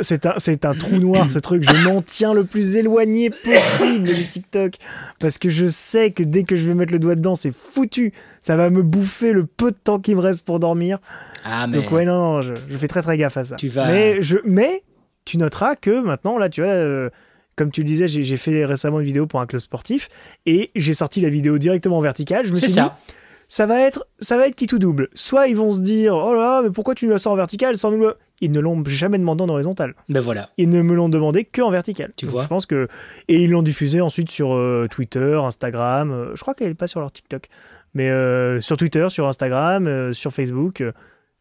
C'est 0.00 0.26
un, 0.26 0.70
un, 0.70 0.74
trou 0.74 0.96
noir, 0.96 1.30
ce 1.30 1.38
truc. 1.38 1.62
Je 1.62 1.76
m'en 1.84 2.02
tiens 2.02 2.34
le 2.34 2.44
plus 2.44 2.76
éloigné 2.76 3.30
possible 3.30 4.14
du 4.14 4.28
TikTok. 4.28 4.74
Parce 5.20 5.38
que 5.38 5.48
je 5.48 5.66
sais 5.66 6.10
que 6.10 6.22
dès 6.22 6.44
que 6.44 6.56
je 6.56 6.66
vais 6.66 6.74
mettre 6.74 6.92
le 6.92 6.98
doigt 6.98 7.14
dedans, 7.14 7.34
c'est 7.34 7.52
foutu. 7.52 8.12
Ça 8.40 8.56
va 8.56 8.70
me 8.70 8.82
bouffer 8.82 9.32
le 9.32 9.46
peu 9.46 9.70
de 9.70 9.76
temps 9.76 9.98
qui 9.98 10.14
me 10.14 10.20
reste 10.20 10.44
pour 10.44 10.58
dormir. 10.60 10.98
Ah, 11.44 11.66
mais... 11.66 11.80
Donc, 11.80 11.92
ouais, 11.92 12.04
non, 12.04 12.40
je, 12.40 12.54
fais 12.70 12.88
très 12.88 13.02
très 13.02 13.16
gaffe 13.16 13.36
à 13.36 13.44
ça. 13.44 13.56
Tu 13.56 13.68
vas... 13.68 13.86
mais, 13.86 14.20
je, 14.22 14.38
mais 14.44 14.82
tu 15.24 15.38
noteras 15.38 15.76
que 15.76 16.00
maintenant, 16.00 16.38
là, 16.38 16.48
tu 16.48 16.62
vois. 16.62 16.70
Euh, 16.70 17.10
comme 17.56 17.70
tu 17.70 17.80
le 17.80 17.86
disais, 17.86 18.06
j'ai 18.06 18.36
fait 18.36 18.64
récemment 18.64 19.00
une 19.00 19.06
vidéo 19.06 19.26
pour 19.26 19.40
un 19.40 19.46
club 19.46 19.60
sportif 19.60 20.08
et 20.44 20.70
j'ai 20.76 20.94
sorti 20.94 21.20
la 21.20 21.30
vidéo 21.30 21.58
directement 21.58 21.98
en 21.98 22.02
verticale. 22.02 22.46
Je 22.46 22.52
me 22.52 22.56
suis 22.56 22.70
ça. 22.70 22.94
dit, 23.06 23.14
ça 23.48 23.66
va 23.66 23.80
être, 23.80 24.06
ça 24.18 24.36
va 24.36 24.46
être 24.46 24.54
qui 24.54 24.66
tout 24.66 24.78
double. 24.78 25.08
Soit 25.14 25.48
ils 25.48 25.56
vont 25.56 25.72
se 25.72 25.80
dire, 25.80 26.14
oh 26.16 26.34
là, 26.34 26.62
mais 26.62 26.70
pourquoi 26.70 26.94
tu 26.94 27.06
nous 27.06 27.12
la 27.12 27.18
sors 27.18 27.32
en 27.32 27.36
verticale 27.36 27.76
sans 27.76 27.90
nous 27.90 28.00
le... 28.00 28.16
Ils 28.42 28.50
ne 28.50 28.60
l'ont 28.60 28.84
jamais 28.84 29.18
demandé 29.18 29.44
en 29.44 29.48
horizontal. 29.48 29.94
Ben 30.10 30.20
voilà. 30.20 30.50
Ils 30.58 30.68
ne 30.68 30.82
me 30.82 30.94
l'ont 30.94 31.08
demandé 31.08 31.44
que 31.44 31.62
en 31.62 31.70
vertical. 31.70 32.12
Tu 32.16 32.26
vois. 32.26 32.42
Je 32.42 32.48
pense 32.48 32.66
que 32.66 32.86
et 33.28 33.42
ils 33.42 33.50
l'ont 33.50 33.62
diffusé 33.62 34.02
ensuite 34.02 34.30
sur 34.30 34.54
euh, 34.54 34.88
Twitter, 34.90 35.40
Instagram. 35.42 36.10
Euh, 36.10 36.32
je 36.34 36.42
crois 36.42 36.52
qu'elle 36.52 36.68
n'est 36.68 36.74
pas 36.74 36.86
sur 36.86 37.00
leur 37.00 37.10
TikTok, 37.10 37.48
mais 37.94 38.10
euh, 38.10 38.60
sur 38.60 38.76
Twitter, 38.76 39.06
sur 39.08 39.26
Instagram, 39.26 40.12
sur 40.12 40.32
Facebook 40.32 40.84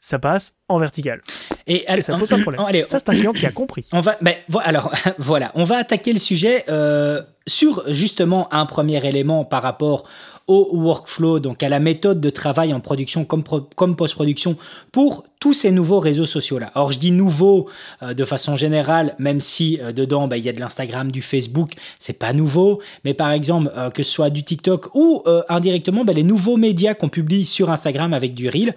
ça 0.05 0.19
passe 0.19 0.53
en 0.69 0.77
vertical. 0.77 1.23
Et, 1.65 1.83
ça 2.01 2.15
pose 2.15 2.29
pas 2.29 2.37
de 2.37 2.41
problème. 2.43 2.85
ça, 2.85 2.99
c'est 2.99 3.09
un 3.09 3.13
client 3.13 3.33
qui 3.33 3.47
a 3.47 3.51
compris. 3.51 3.87
On 3.91 4.01
va, 4.01 4.17
ben, 4.21 4.35
alors, 4.63 4.93
voilà, 5.17 5.51
on 5.55 5.63
va 5.63 5.77
attaquer 5.77 6.13
le 6.13 6.19
sujet 6.19 6.63
euh, 6.69 7.23
sur 7.47 7.83
justement 7.91 8.47
un 8.53 8.67
premier 8.67 9.03
élément 9.03 9.45
par 9.45 9.63
rapport 9.63 10.05
au 10.45 10.69
workflow, 10.73 11.39
donc 11.39 11.63
à 11.63 11.69
la 11.69 11.79
méthode 11.79 12.21
de 12.21 12.29
travail 12.29 12.71
en 12.71 12.79
production 12.79 13.25
comme, 13.25 13.43
comme 13.75 13.95
post-production 13.95 14.57
pour 14.91 15.23
tous 15.39 15.53
ces 15.53 15.71
nouveaux 15.71 15.99
réseaux 15.99 16.27
sociaux-là. 16.27 16.71
Alors 16.75 16.91
je 16.91 16.99
dis 16.99 17.09
nouveau 17.09 17.67
euh, 18.03 18.13
de 18.13 18.25
façon 18.25 18.55
générale, 18.55 19.15
même 19.17 19.41
si 19.41 19.79
euh, 19.81 19.91
dedans 19.91 20.27
ben, 20.27 20.35
il 20.35 20.45
y 20.45 20.49
a 20.49 20.53
de 20.53 20.59
l'Instagram, 20.59 21.11
du 21.11 21.23
Facebook, 21.23 21.71
c'est 21.97 22.13
pas 22.13 22.31
nouveau, 22.31 22.79
mais 23.05 23.15
par 23.15 23.31
exemple 23.31 23.71
que 23.95 24.03
ce 24.03 24.11
soit 24.11 24.29
du 24.29 24.43
TikTok 24.43 24.93
ou 24.93 25.23
indirectement 25.49 26.05
ben, 26.05 26.15
les 26.15 26.21
nouveaux 26.21 26.57
médias 26.57 26.93
qu'on 26.93 27.09
publie 27.09 27.47
sur 27.47 27.71
Instagram 27.71 28.13
avec 28.13 28.35
du 28.35 28.49
Reel, 28.49 28.75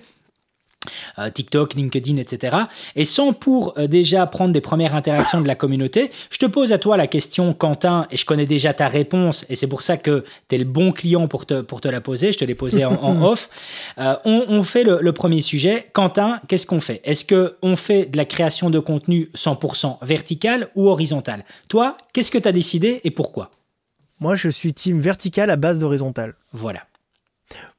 TikTok, 1.35 1.75
LinkedIn, 1.75 2.17
etc. 2.17 2.57
Et 2.97 3.05
sans 3.05 3.33
pour 3.33 3.75
euh, 3.79 3.87
déjà 3.87 4.27
prendre 4.27 4.53
des 4.53 4.61
premières 4.61 4.95
interactions 4.95 5.41
de 5.41 5.47
la 5.47 5.55
communauté, 5.55 6.11
je 6.31 6.39
te 6.39 6.47
pose 6.47 6.73
à 6.73 6.79
toi 6.79 6.97
la 6.97 7.07
question, 7.07 7.53
Quentin, 7.53 8.07
et 8.11 8.17
je 8.17 8.25
connais 8.25 8.47
déjà 8.47 8.73
ta 8.73 8.89
réponse, 8.89 9.45
et 9.49 9.57
c'est 9.57 9.67
pour 9.67 9.83
ça 9.83 9.97
que 9.97 10.25
tu 10.49 10.55
es 10.55 10.59
le 10.59 10.65
bon 10.65 10.93
client 10.93 11.29
pour 11.29 11.47
te, 11.47 11.61
pour 11.61 11.81
te 11.81 11.89
la 11.89 12.01
poser, 12.01 12.33
je 12.33 12.39
te 12.39 12.45
l'ai 12.45 12.55
posée 12.55 12.85
en, 12.85 13.23
off. 13.23 13.49
Euh, 13.99 14.17
on, 14.25 14.63
fait 14.63 14.85
le, 14.85 15.13
premier 15.13 15.41
sujet. 15.41 15.89
Quentin, 15.93 16.41
qu'est-ce 16.49 16.67
qu'on 16.67 16.81
fait? 16.81 17.01
Est-ce 17.05 17.25
qu'on 17.25 17.77
fait 17.77 18.07
de 18.07 18.17
la 18.17 18.25
création 18.25 18.71
de 18.71 18.79
contenu 18.79 19.31
100% 19.35 19.99
vertical 20.03 20.69
ou 20.75 20.89
horizontal? 20.89 21.45
Toi, 21.69 21.97
qu'est-ce 22.13 22.31
que 22.31 22.39
tu 22.39 22.49
as 22.49 22.53
décidé 22.53 23.01
et 23.05 23.11
pourquoi? 23.11 23.51
Moi, 24.21 24.35
je 24.35 24.49
suis 24.49 24.73
team 24.73 25.01
vertical 25.01 25.51
à 25.51 25.57
base 25.57 25.79
d'horizontal. 25.79 26.35
Voilà. 26.53 26.87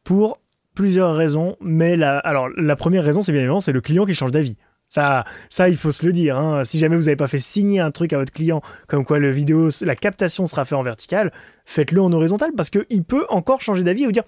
Pour 0.03 0.39
plusieurs 0.79 1.13
raisons, 1.13 1.57
mais 1.59 1.97
la, 1.97 2.19
alors, 2.19 2.47
la 2.55 2.77
première 2.77 3.03
raison, 3.03 3.19
c'est 3.19 3.33
bien 3.33 3.41
évidemment, 3.41 3.59
c'est 3.59 3.73
le 3.73 3.81
client 3.81 4.05
qui 4.05 4.15
change 4.15 4.31
d'avis. 4.31 4.55
Ça, 4.87 5.25
ça, 5.49 5.67
il 5.67 5.75
faut 5.75 5.91
se 5.91 6.05
le 6.05 6.13
dire. 6.13 6.37
Hein. 6.37 6.63
Si 6.63 6.79
jamais 6.79 6.95
vous 6.95 7.03
n'avez 7.03 7.17
pas 7.17 7.27
fait 7.27 7.37
signer 7.37 7.81
un 7.81 7.91
truc 7.91 8.13
à 8.13 8.17
votre 8.17 8.31
client, 8.31 8.61
comme 8.87 9.03
quoi 9.03 9.19
le 9.19 9.29
vidéo, 9.29 9.67
la 9.81 9.97
captation 9.97 10.47
sera 10.47 10.63
faite 10.63 10.77
en 10.77 10.83
vertical, 10.83 11.33
faites-le 11.65 12.01
en 12.01 12.13
horizontal 12.13 12.51
parce 12.55 12.69
qu'il 12.69 13.03
peut 13.03 13.25
encore 13.27 13.59
changer 13.59 13.83
d'avis 13.83 14.03
et 14.03 14.05
vous 14.05 14.13
dire 14.13 14.23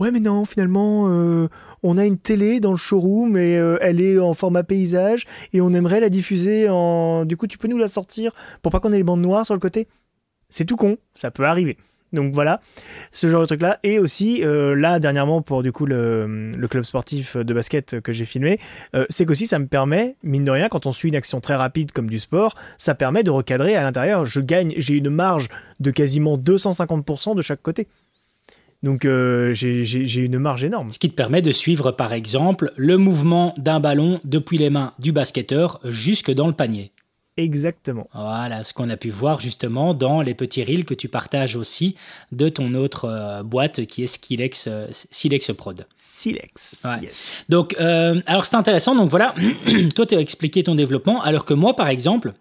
Ouais, 0.00 0.10
mais 0.10 0.18
non, 0.18 0.44
finalement, 0.44 1.06
euh, 1.10 1.46
on 1.84 1.96
a 1.96 2.04
une 2.04 2.18
télé 2.18 2.58
dans 2.58 2.72
le 2.72 2.76
showroom 2.76 3.36
et 3.36 3.56
euh, 3.56 3.78
elle 3.80 4.00
est 4.00 4.18
en 4.18 4.34
format 4.34 4.64
paysage 4.64 5.26
et 5.52 5.60
on 5.60 5.72
aimerait 5.72 6.00
la 6.00 6.08
diffuser 6.08 6.68
en. 6.68 7.24
Du 7.24 7.36
coup, 7.36 7.46
tu 7.46 7.56
peux 7.56 7.68
nous 7.68 7.78
la 7.78 7.86
sortir 7.86 8.32
pour 8.62 8.72
pas 8.72 8.80
qu'on 8.80 8.92
ait 8.92 8.96
les 8.96 9.04
bandes 9.04 9.22
noires 9.22 9.46
sur 9.46 9.54
le 9.54 9.60
côté 9.60 9.86
C'est 10.48 10.64
tout 10.64 10.76
con, 10.76 10.96
ça 11.14 11.30
peut 11.30 11.44
arriver. 11.44 11.78
Donc 12.14 12.32
voilà, 12.32 12.60
ce 13.12 13.28
genre 13.28 13.42
de 13.42 13.46
truc-là. 13.46 13.78
Et 13.82 13.98
aussi, 13.98 14.42
euh, 14.44 14.74
là, 14.74 14.98
dernièrement, 14.98 15.42
pour 15.42 15.62
du 15.62 15.72
coup 15.72 15.86
le, 15.86 16.66
club 16.70 16.84
sportif 16.84 17.36
de 17.36 17.54
basket 17.54 18.00
que 18.00 18.12
j'ai 18.12 18.24
filmé, 18.24 18.58
euh, 18.94 19.04
c'est 19.08 19.26
qu'aussi 19.26 19.46
ça 19.46 19.58
me 19.58 19.66
permet, 19.66 20.16
mine 20.22 20.44
de 20.44 20.50
rien, 20.50 20.68
quand 20.68 20.86
on 20.86 20.92
suit 20.92 21.08
une 21.08 21.16
action 21.16 21.40
très 21.40 21.54
rapide 21.54 21.92
comme 21.92 22.08
du 22.08 22.18
sport, 22.18 22.54
ça 22.78 22.94
permet 22.94 23.22
de 23.22 23.30
recadrer 23.30 23.76
à 23.76 23.82
l'intérieur. 23.82 24.24
Je 24.24 24.40
gagne, 24.40 24.74
j'ai 24.76 24.94
une 24.94 25.10
marge 25.10 25.48
de 25.80 25.90
quasiment 25.90 26.38
250% 26.38 27.34
de 27.34 27.42
chaque 27.42 27.62
côté. 27.62 27.86
Donc 28.84 29.06
euh, 29.06 29.54
j'ai 29.54 30.20
une 30.20 30.38
marge 30.38 30.62
énorme. 30.62 30.92
Ce 30.92 30.98
qui 30.98 31.08
te 31.08 31.14
permet 31.14 31.40
de 31.40 31.52
suivre 31.52 31.90
par 31.90 32.12
exemple 32.12 32.72
le 32.76 32.98
mouvement 32.98 33.54
d'un 33.56 33.80
ballon 33.80 34.20
depuis 34.24 34.58
les 34.58 34.68
mains 34.68 34.92
du 34.98 35.10
basketteur 35.10 35.80
jusque 35.84 36.30
dans 36.30 36.46
le 36.46 36.52
panier. 36.52 36.92
Exactement. 37.36 38.08
Voilà, 38.14 38.62
ce 38.62 38.72
qu'on 38.72 38.88
a 38.90 38.96
pu 38.96 39.10
voir 39.10 39.40
justement 39.40 39.92
dans 39.92 40.22
les 40.22 40.34
petits 40.34 40.62
reels 40.62 40.84
que 40.84 40.94
tu 40.94 41.08
partages 41.08 41.56
aussi 41.56 41.96
de 42.30 42.48
ton 42.48 42.74
autre 42.74 43.06
euh, 43.06 43.42
boîte 43.42 43.86
qui 43.86 44.04
est 44.04 44.06
Silex, 44.06 44.66
euh, 44.68 44.86
Silex 45.10 45.50
Prod. 45.52 45.84
Silex. 45.96 46.86
Yes. 47.02 47.44
Donc, 47.48 47.74
euh, 47.80 48.20
alors 48.26 48.44
c'est 48.44 48.54
intéressant. 48.54 48.94
Donc 48.94 49.10
voilà, 49.10 49.34
toi 49.96 50.06
tu 50.06 50.14
as 50.14 50.20
expliqué 50.20 50.62
ton 50.62 50.76
développement, 50.76 51.22
alors 51.22 51.44
que 51.44 51.54
moi 51.54 51.74
par 51.74 51.88
exemple, 51.88 52.34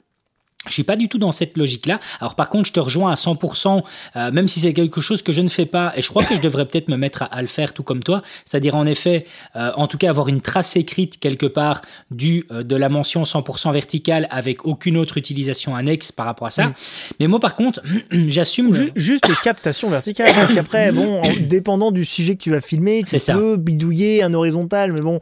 je 0.68 0.74
suis 0.74 0.84
pas 0.84 0.96
du 0.96 1.10
tout 1.10 1.18
dans 1.18 1.32
cette 1.32 1.58
logique-là. 1.58 2.00
Alors 2.22 2.36
par 2.36 2.50
contre, 2.50 2.68
je 2.68 2.74
te 2.74 2.80
rejoins 2.80 3.12
à 3.12 3.16
100%, 3.16 3.84
euh, 4.16 4.32
même 4.32 4.48
si 4.48 4.62
c'est 4.62 4.74
quelque 4.74 5.02
chose 5.02 5.22
que 5.22 5.34
je 5.34 5.42
ne 5.42 5.50
fais 5.50 5.66
pas, 5.66 5.94
et 5.96 6.02
je 6.02 6.08
crois 6.08 6.24
que 6.24 6.36
je 6.36 6.42
devrais 6.42 6.66
peut-être 6.66 6.88
me 6.88 6.96
mettre 6.96 7.28
à, 7.30 7.42
le 7.42 7.48
faire 7.48 7.74
tout 7.74 7.84
comme 7.84 8.02
toi, 8.02 8.24
c'est-à-dire 8.46 8.76
en 8.76 8.86
effet, 8.86 9.26
euh, 9.56 9.72
en 9.76 9.88
tout 9.88 9.98
cas 9.98 10.10
avoir 10.10 10.30
une 10.30 10.42
trace 10.42 10.76
écrite 10.78 11.20
quelque 11.20 11.46
part 11.46 11.82
du 12.12 12.46
euh, 12.52 12.64
de 12.64 12.76
la 12.76 12.88
mention 12.88 13.24
100% 13.24 13.74
verticale 13.74 14.28
avec 14.32 14.66
aucune 14.66 14.98
autre 14.98 15.18
utilisation 15.18 15.76
annexe 15.76 16.12
par 16.12 16.26
rapport 16.26 16.48
à 16.48 16.52
ça. 16.52 16.68
Mm. 16.68 16.74
Mais 17.20 17.28
moi 17.28 17.40
par 17.40 17.56
contre, 17.56 17.82
j'assume 18.12 18.74
juste 18.96 19.28
captation 19.44 19.90
verticale, 19.90 20.34
parce 20.34 20.54
qu'après, 20.54 20.92
bon, 20.92 21.22
dépendant 21.42 21.92
du 21.92 22.06
sujet 22.06 22.36
que 22.36 22.42
tu 22.42 22.52
vas 22.52 22.62
filmer, 22.62 23.04
tu 23.04 23.18
peux 23.20 23.58
bidouiller 23.58 24.24
un 24.24 24.34
horizontal, 24.34 24.94
mais 24.94 25.02
bon, 25.02 25.20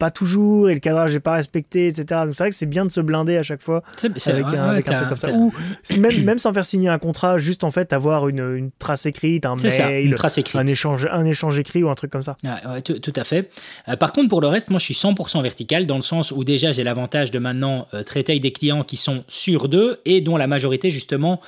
pas 0.00 0.10
toujours 0.10 0.70
et 0.70 0.74
le 0.74 0.80
cadrage 0.80 1.12
n'est 1.12 1.20
pas 1.20 1.34
respecté, 1.34 1.86
etc. 1.86 2.22
Donc 2.24 2.30
c'est 2.32 2.44
vrai 2.44 2.50
que 2.50 2.56
c'est 2.56 2.66
bien 2.66 2.84
de 2.84 2.90
se 2.90 3.02
blinder 3.02 3.36
à 3.36 3.42
chaque 3.42 3.60
fois 3.60 3.82
avec, 4.02 4.26
un, 4.54 4.80
truc 4.80 5.08
comme 5.08 5.16
ça. 5.16 5.30
Ou 5.30 5.52
même, 5.98 6.24
même 6.24 6.38
sans 6.38 6.54
faire 6.54 6.64
signer 6.64 6.88
un 6.88 6.98
contrat, 6.98 7.36
juste 7.36 7.64
en 7.64 7.70
fait 7.70 7.92
avoir 7.92 8.26
une, 8.28 8.56
une 8.56 8.70
trace 8.72 9.04
écrite, 9.04 9.44
un 9.44 9.56
mail, 9.56 10.16
un 10.54 10.66
échange, 10.66 11.06
un 11.12 11.24
échange 11.26 11.58
écrit 11.58 11.82
ou 11.82 11.90
un 11.90 11.94
truc 11.94 12.10
comme 12.10 12.22
ça. 12.22 12.36
tout, 12.82 13.12
à 13.14 13.24
fait. 13.24 13.50
Euh, 13.88 13.96
par 13.96 14.12
contre, 14.12 14.30
pour 14.30 14.40
le 14.40 14.46
reste, 14.46 14.70
moi 14.70 14.78
je 14.78 14.84
suis 14.84 14.94
100% 14.94 15.42
vertical 15.42 15.86
dans 15.86 15.96
le 15.96 16.02
sens 16.02 16.30
où 16.30 16.44
déjà 16.44 16.72
j'ai 16.72 16.82
l'avantage 16.82 17.30
de 17.30 17.38
maintenant 17.38 17.86
euh, 17.92 18.02
traiter 18.02 18.32
avec 18.32 18.42
des 18.42 18.52
clients 18.52 18.82
qui 18.84 18.96
sont 18.96 19.24
sur 19.28 19.68
d'eux 19.68 20.00
et 20.06 20.22
dont 20.22 20.38
la 20.38 20.46
majorité 20.46 20.90
justement 20.90 21.42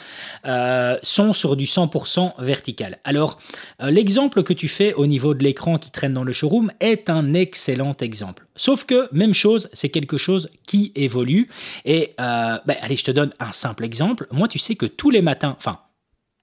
euh, 0.44 0.98
sont 1.02 1.32
sur 1.32 1.56
du 1.56 1.64
100% 1.64 2.34
vertical. 2.38 2.98
Alors 3.04 3.38
l'exemple 3.80 4.42
que 4.42 4.52
tu 4.52 4.68
fais 4.68 4.92
au 4.92 5.06
niveau 5.06 5.32
de 5.32 5.42
l'écran 5.42 5.78
qui 5.78 5.90
traîne 5.90 6.12
dans 6.12 6.24
le 6.24 6.34
showroom 6.34 6.70
est 6.80 7.08
un 7.08 7.32
excellent 7.32 7.96
exemple. 8.00 8.41
Sauf 8.56 8.84
que, 8.84 9.08
même 9.12 9.34
chose, 9.34 9.68
c'est 9.72 9.88
quelque 9.88 10.18
chose 10.18 10.48
qui 10.66 10.92
évolue. 10.94 11.48
Et, 11.84 12.14
euh, 12.20 12.58
ben, 12.66 12.76
allez, 12.80 12.96
je 12.96 13.04
te 13.04 13.10
donne 13.10 13.32
un 13.40 13.52
simple 13.52 13.84
exemple. 13.84 14.26
Moi, 14.30 14.48
tu 14.48 14.58
sais 14.58 14.74
que 14.74 14.86
tous 14.86 15.10
les 15.10 15.22
matins, 15.22 15.56
enfin, 15.58 15.80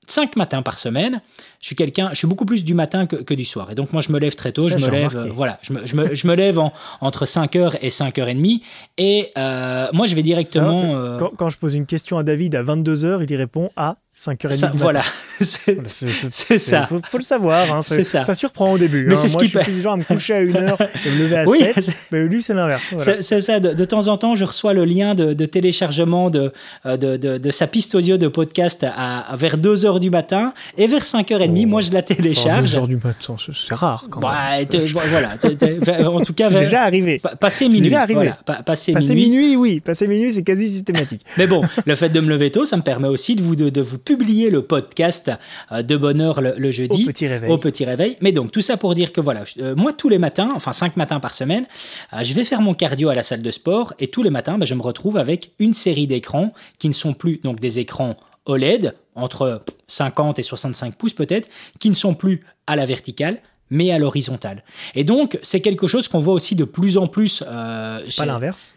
cinq 0.09 0.35
matins 0.35 0.61
par 0.61 0.77
semaine. 0.77 1.21
Je 1.61 1.67
suis 1.67 1.75
quelqu'un, 1.75 2.09
je 2.11 2.15
suis 2.15 2.27
beaucoup 2.27 2.45
plus 2.45 2.63
du 2.63 2.73
matin 2.73 3.05
que, 3.05 3.33
du 3.33 3.45
soir. 3.45 3.71
Et 3.71 3.75
donc 3.75 3.93
moi 3.93 4.01
je 4.01 4.11
me 4.11 4.19
lève 4.19 4.35
très 4.35 4.51
tôt, 4.51 4.69
je 4.69 4.77
me 4.77 4.89
lève, 4.89 5.15
euh, 5.15 5.29
voilà, 5.31 5.59
je 5.61 5.73
me, 5.73 5.85
je 5.85 6.27
me, 6.27 6.35
lève 6.35 6.59
entre 7.01 7.25
5h 7.25 7.77
et 7.81 7.89
5h30. 7.89 8.61
Et 8.97 9.31
euh, 9.37 9.87
moi 9.93 10.07
je 10.07 10.15
vais 10.15 10.23
directement... 10.23 11.15
quand, 11.17 11.31
quand, 11.37 11.49
je 11.49 11.57
pose 11.57 11.75
une 11.75 11.85
question 11.85 12.17
à 12.17 12.23
David 12.23 12.55
à 12.55 12.63
22h, 12.63 13.23
il 13.23 13.31
y 13.31 13.35
répond 13.35 13.69
à 13.75 13.97
5h30. 14.19 14.71
voilà, 14.73 15.01
c'est 15.39 16.59
ça. 16.59 16.87
Faut, 16.87 16.97
faut, 17.09 17.17
le 17.17 17.23
savoir. 17.23 17.73
Hein, 17.73 17.81
c'est 17.81 18.03
ça. 18.03 18.23
Ça 18.23 18.35
surprend 18.35 18.73
au 18.73 18.77
début. 18.77 19.05
Mais 19.05 19.13
hein. 19.13 19.17
c'est 19.17 19.29
ce 19.29 19.33
Moi, 19.33 19.41
qui 19.43 19.47
je 19.49 19.57
suis 19.57 19.63
plus 19.63 19.73
du 19.73 19.81
genre 19.81 19.93
à 19.93 19.97
me 19.97 20.03
coucher 20.03 20.33
à 20.33 20.43
1h 20.43 20.75
et 21.05 21.09
me 21.11 21.17
lever 21.19 21.37
à 21.37 21.45
Oui, 21.45 21.59
7. 21.59 21.89
Mais 22.11 22.23
lui, 22.25 22.41
c'est 22.41 22.53
l'inverse. 22.53 22.89
Voilà. 22.91 23.21
C'est 23.21 23.39
ça, 23.41 23.59
de, 23.61 23.73
de 23.73 23.85
temps 23.85 24.07
en 24.07 24.17
temps, 24.17 24.35
je 24.35 24.43
reçois 24.43 24.73
le 24.73 24.83
lien 24.83 25.15
de, 25.15 25.31
de 25.33 25.45
téléchargement 25.45 26.29
de, 26.29 26.51
euh, 26.85 26.97
de, 26.97 27.15
de, 27.15 27.37
de 27.37 27.51
sa 27.51 27.67
piste 27.67 27.95
audio 27.95 28.17
de 28.17 28.27
podcast 28.27 28.83
à, 28.83 29.19
à 29.19 29.35
vers 29.37 29.57
2h 29.57 29.99
du 30.01 30.09
matin 30.09 30.53
et 30.77 30.87
vers 30.87 31.03
5h30, 31.03 31.63
Oh. 31.63 31.67
moi 31.67 31.81
je 31.81 31.91
la 31.91 32.01
télécharge. 32.01 32.75
2h 32.75 32.87
du 32.87 32.95
matin, 32.97 33.35
c'est 33.37 33.73
rare 33.73 34.05
quand 34.09 34.19
même. 34.19 34.29
Bah, 34.29 34.65
te- 34.65 34.77
voilà, 35.09 35.37
te- 35.37 36.05
en 36.05 36.19
tout 36.21 36.33
cas, 36.33 36.45
C'est 36.49 36.53
vers- 36.53 36.63
déjà 36.63 36.81
arrivé. 36.83 37.19
pa- 37.19 37.35
passer 37.35 37.59
c'est 37.59 37.67
minuit. 37.69 37.81
déjà 37.83 38.01
arrivé. 38.01 38.15
Voilà, 38.15 38.39
pa- 38.45 38.61
minuit. 38.99 39.15
minuit, 39.29 39.55
oui. 39.55 39.79
Passer 39.79 40.07
minuit, 40.07 40.33
c'est 40.33 40.43
quasi 40.43 40.67
systématique. 40.67 41.25
Mais 41.37 41.47
bon, 41.47 41.61
le 41.85 41.95
fait 41.95 42.09
de 42.09 42.19
me 42.19 42.27
lever 42.29 42.51
tôt, 42.51 42.65
ça 42.65 42.75
me 42.77 42.81
permet 42.81 43.07
aussi 43.07 43.35
de 43.35 43.41
vous, 43.41 43.55
de, 43.55 43.69
de 43.69 43.81
vous 43.81 43.97
publier 44.09 44.49
le 44.49 44.61
podcast 44.63 45.29
euh, 45.71 45.81
de 45.83 45.95
bonne 45.95 46.19
heure 46.19 46.41
le, 46.41 46.53
le 46.57 46.69
Au 46.69 46.71
jeudi. 46.71 47.05
petit 47.05 47.27
réveil. 47.27 47.51
Au 47.51 47.57
petit 47.59 47.85
réveil. 47.85 48.17
Mais 48.21 48.31
donc, 48.31 48.51
tout 48.51 48.61
ça 48.61 48.75
pour 48.75 48.95
dire 48.95 49.13
que 49.13 49.21
voilà, 49.21 49.43
je- 49.45 49.61
euh, 49.61 49.75
moi, 49.75 49.93
tous 49.93 50.09
les 50.09 50.17
matins, 50.17 50.49
enfin 50.55 50.73
cinq 50.73 50.97
matins 50.97 51.19
par 51.19 51.33
semaine, 51.33 51.65
euh, 52.13 52.23
je 52.23 52.33
vais 52.33 52.43
faire 52.43 52.61
mon 52.61 52.73
cardio 52.73 53.09
à 53.09 53.15
la 53.15 53.21
salle 53.23 53.41
de 53.43 53.51
sport 53.51 53.93
et 53.99 54.07
tous 54.07 54.23
les 54.23 54.31
matins, 54.31 54.57
ben, 54.57 54.65
je 54.65 54.73
me 54.73 54.81
retrouve 54.81 55.17
avec 55.17 55.51
une 55.59 55.73
série 55.75 56.07
d'écrans 56.07 56.53
qui 56.79 56.87
ne 56.89 56.93
sont 56.93 57.13
plus 57.13 57.37
donc 57.43 57.59
des 57.59 57.77
écrans 57.79 58.15
OLED, 58.45 58.95
entre 59.15 59.61
50 59.87 60.39
et 60.39 60.43
65 60.43 60.95
pouces 60.95 61.13
peut-être, 61.13 61.47
qui 61.79 61.89
ne 61.89 61.95
sont 61.95 62.15
plus 62.15 62.43
à 62.65 62.75
la 62.75 62.85
verticale, 62.87 63.37
mais 63.69 63.91
à 63.91 63.99
l'horizontale. 63.99 64.63
Et 64.95 65.03
donc, 65.03 65.37
c'est 65.43 65.61
quelque 65.61 65.85
chose 65.85 66.07
qu'on 66.07 66.19
voit 66.21 66.33
aussi 66.33 66.55
de 66.55 66.63
plus 66.63 66.97
en 66.97 67.05
plus. 67.07 67.43
euh, 67.45 68.01
C'est 68.07 68.17
pas 68.17 68.25
l'inverse. 68.25 68.75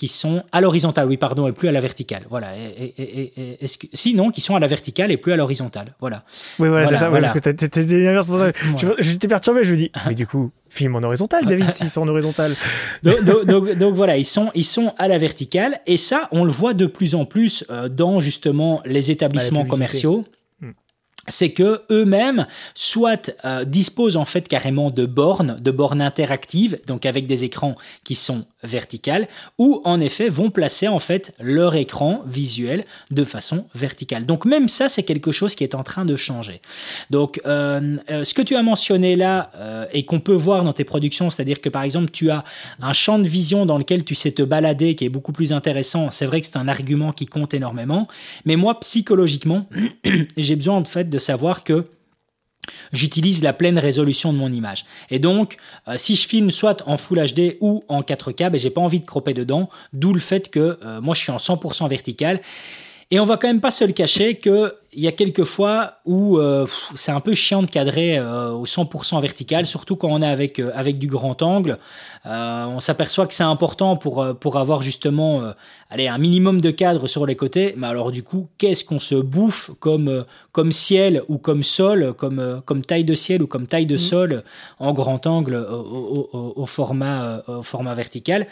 Qui 0.00 0.08
sont 0.08 0.42
à 0.50 0.62
l'horizontale, 0.62 1.06
oui, 1.08 1.18
pardon, 1.18 1.46
et 1.46 1.52
plus 1.52 1.68
à 1.68 1.72
la 1.72 1.80
verticale. 1.82 2.22
Voilà. 2.30 2.56
Et, 2.56 2.94
et- 2.96 3.02
et- 3.20 3.32
et- 3.36 3.64
est-ce 3.64 3.76
que, 3.76 3.86
sinon, 3.92 4.30
qui 4.30 4.40
sont 4.40 4.56
à 4.56 4.58
la 4.58 4.66
verticale 4.66 5.12
et 5.12 5.18
plus 5.18 5.30
à 5.34 5.36
l'horizontale. 5.36 5.94
Voilà. 6.00 6.24
Oui, 6.58 6.68
voilà, 6.68 6.84
Voilà, 6.84 6.86
c'est 6.88 6.96
ça. 6.96 7.04
ouais, 7.04 7.10
voilà. 7.10 7.26
parce 7.28 7.38
que 7.38 7.50
c'est 7.50 8.30
pour 8.30 8.38
ça. 8.38 8.46
Ouais. 8.88 8.94
J'étais 9.00 9.28
perturbé, 9.28 9.62
je 9.62 9.72
me 9.72 9.76
dis, 9.76 9.92
mais 10.08 10.14
du 10.14 10.26
coup, 10.26 10.52
film 10.70 10.96
en 10.96 11.02
horizontal, 11.02 11.44
David, 11.44 11.70
s'ils 11.76 11.90
sont 11.90 12.00
en 12.00 12.08
horizontal. 12.08 12.56
Donc, 13.02 13.22
donc- 13.24 13.44
donc- 13.44 13.70
donc 13.76 13.94
voilà, 13.94 14.16
ils 14.16 14.24
sont, 14.24 14.50
ils 14.54 14.64
sont 14.64 14.94
à 14.96 15.06
la 15.06 15.18
verticale, 15.18 15.80
et 15.86 15.98
ça, 15.98 16.28
on 16.32 16.44
le 16.44 16.50
voit 16.50 16.72
de 16.72 16.86
plus 16.86 17.14
en 17.14 17.26
plus 17.26 17.64
euh, 17.68 17.90
dans 17.90 18.20
justement 18.20 18.80
les 18.86 19.10
établissements 19.10 19.64
Bah, 19.64 19.68
commerciaux. 19.68 20.24
C'est 21.28 21.52
que 21.52 21.82
eux-mêmes, 21.90 22.46
soit 22.74 23.30
euh, 23.44 23.64
disposent 23.64 24.16
en 24.16 24.24
fait 24.24 24.48
carrément 24.48 24.90
de 24.90 25.04
bornes, 25.04 25.58
de 25.60 25.70
bornes 25.70 26.00
interactives, 26.00 26.80
donc 26.86 27.04
avec 27.04 27.26
des 27.26 27.44
écrans 27.44 27.74
qui 28.04 28.14
sont 28.14 28.46
verticales, 28.64 29.28
ou 29.58 29.82
en 29.84 30.00
effet 30.00 30.28
vont 30.30 30.50
placer 30.50 30.88
en 30.88 30.98
fait 30.98 31.34
leur 31.38 31.74
écran 31.74 32.22
visuel 32.26 32.86
de 33.10 33.24
façon 33.24 33.66
verticale. 33.74 34.24
Donc 34.24 34.46
même 34.46 34.68
ça, 34.68 34.88
c'est 34.88 35.02
quelque 35.02 35.30
chose 35.30 35.54
qui 35.54 35.62
est 35.62 35.74
en 35.74 35.82
train 35.82 36.06
de 36.06 36.16
changer. 36.16 36.62
Donc 37.10 37.40
euh, 37.44 37.98
euh, 38.10 38.24
ce 38.24 38.32
que 38.32 38.42
tu 38.42 38.56
as 38.56 38.62
mentionné 38.62 39.14
là 39.16 39.50
et 39.92 40.04
qu'on 40.04 40.20
peut 40.20 40.34
voir 40.34 40.64
dans 40.64 40.72
tes 40.72 40.84
productions, 40.84 41.28
c'est-à-dire 41.28 41.60
que 41.60 41.68
par 41.68 41.82
exemple 41.82 42.10
tu 42.10 42.30
as 42.30 42.44
un 42.80 42.92
champ 42.92 43.18
de 43.18 43.28
vision 43.28 43.66
dans 43.66 43.78
lequel 43.78 44.04
tu 44.04 44.14
sais 44.14 44.32
te 44.32 44.42
balader 44.42 44.94
qui 44.94 45.04
est 45.04 45.10
beaucoup 45.10 45.32
plus 45.32 45.52
intéressant. 45.52 46.10
C'est 46.10 46.26
vrai 46.26 46.40
que 46.40 46.46
c'est 46.46 46.56
un 46.56 46.68
argument 46.68 47.12
qui 47.12 47.26
compte 47.26 47.52
énormément, 47.52 48.08
mais 48.46 48.56
moi 48.56 48.80
psychologiquement, 48.80 49.68
j'ai 50.36 50.56
besoin 50.56 50.76
en 50.76 50.84
fait 50.84 51.09
de 51.10 51.18
savoir 51.18 51.64
que 51.64 51.86
j'utilise 52.92 53.42
la 53.42 53.52
pleine 53.52 53.78
résolution 53.78 54.32
de 54.32 54.38
mon 54.38 54.52
image. 54.52 54.84
Et 55.10 55.18
donc, 55.18 55.56
euh, 55.88 55.94
si 55.96 56.14
je 56.16 56.26
filme 56.26 56.50
soit 56.50 56.82
en 56.86 56.96
Full 56.96 57.18
HD 57.18 57.56
ou 57.60 57.84
en 57.88 58.02
4K, 58.02 58.50
ben, 58.50 58.58
j'ai 58.58 58.70
pas 58.70 58.80
envie 58.80 59.00
de 59.00 59.06
cropper 59.06 59.34
dedans, 59.34 59.68
d'où 59.92 60.12
le 60.12 60.20
fait 60.20 60.50
que 60.50 60.78
euh, 60.84 61.00
moi 61.00 61.14
je 61.14 61.20
suis 61.20 61.32
en 61.32 61.38
100% 61.38 61.88
vertical. 61.88 62.40
Et 63.12 63.18
on 63.18 63.24
va 63.24 63.36
quand 63.36 63.48
même 63.48 63.60
pas 63.60 63.72
se 63.72 63.82
le 63.84 63.92
cacher 63.92 64.36
que 64.36 64.76
il 64.92 65.00
y 65.02 65.08
a 65.08 65.12
quelques 65.12 65.44
fois 65.44 65.94
où 66.04 66.38
euh, 66.38 66.66
c'est 66.96 67.12
un 67.12 67.20
peu 67.20 67.34
chiant 67.34 67.62
de 67.62 67.68
cadrer 67.68 68.18
euh, 68.18 68.50
au 68.50 68.66
100% 68.66 69.20
vertical, 69.20 69.64
surtout 69.66 69.94
quand 69.96 70.08
on 70.08 70.20
est 70.22 70.26
avec 70.28 70.58
euh, 70.60 70.70
avec 70.74 70.98
du 70.98 71.06
grand 71.08 71.42
angle. 71.42 71.78
On 72.24 72.78
s'aperçoit 72.80 73.26
que 73.26 73.34
c'est 73.34 73.42
important 73.44 73.96
pour 73.96 74.24
pour 74.38 74.58
avoir 74.58 74.82
justement 74.82 75.42
allez 75.90 76.06
un 76.06 76.18
minimum 76.18 76.60
de 76.60 76.70
cadre 76.70 77.08
sur 77.08 77.26
les 77.26 77.34
côtés. 77.36 77.74
Mais 77.76 77.88
alors 77.88 78.12
du 78.12 78.22
coup, 78.22 78.48
qu'est-ce 78.58 78.84
qu'on 78.84 79.00
se 79.00 79.16
bouffe 79.16 79.70
comme 79.80 80.24
comme 80.52 80.70
ciel 80.70 81.22
ou 81.28 81.38
comme 81.38 81.62
sol, 81.64 82.14
comme 82.16 82.62
comme 82.64 82.84
taille 82.84 83.04
de 83.04 83.14
ciel 83.14 83.42
ou 83.42 83.46
comme 83.48 83.66
taille 83.66 83.86
de 83.86 83.96
sol 83.96 84.44
en 84.78 84.92
grand 84.92 85.26
angle 85.26 85.54
au, 85.56 85.74
au- 85.74 86.28
au- 86.32 86.52
au 86.62 86.66
format 86.66 87.42
au 87.48 87.62
format 87.62 87.94
vertical? 87.94 88.46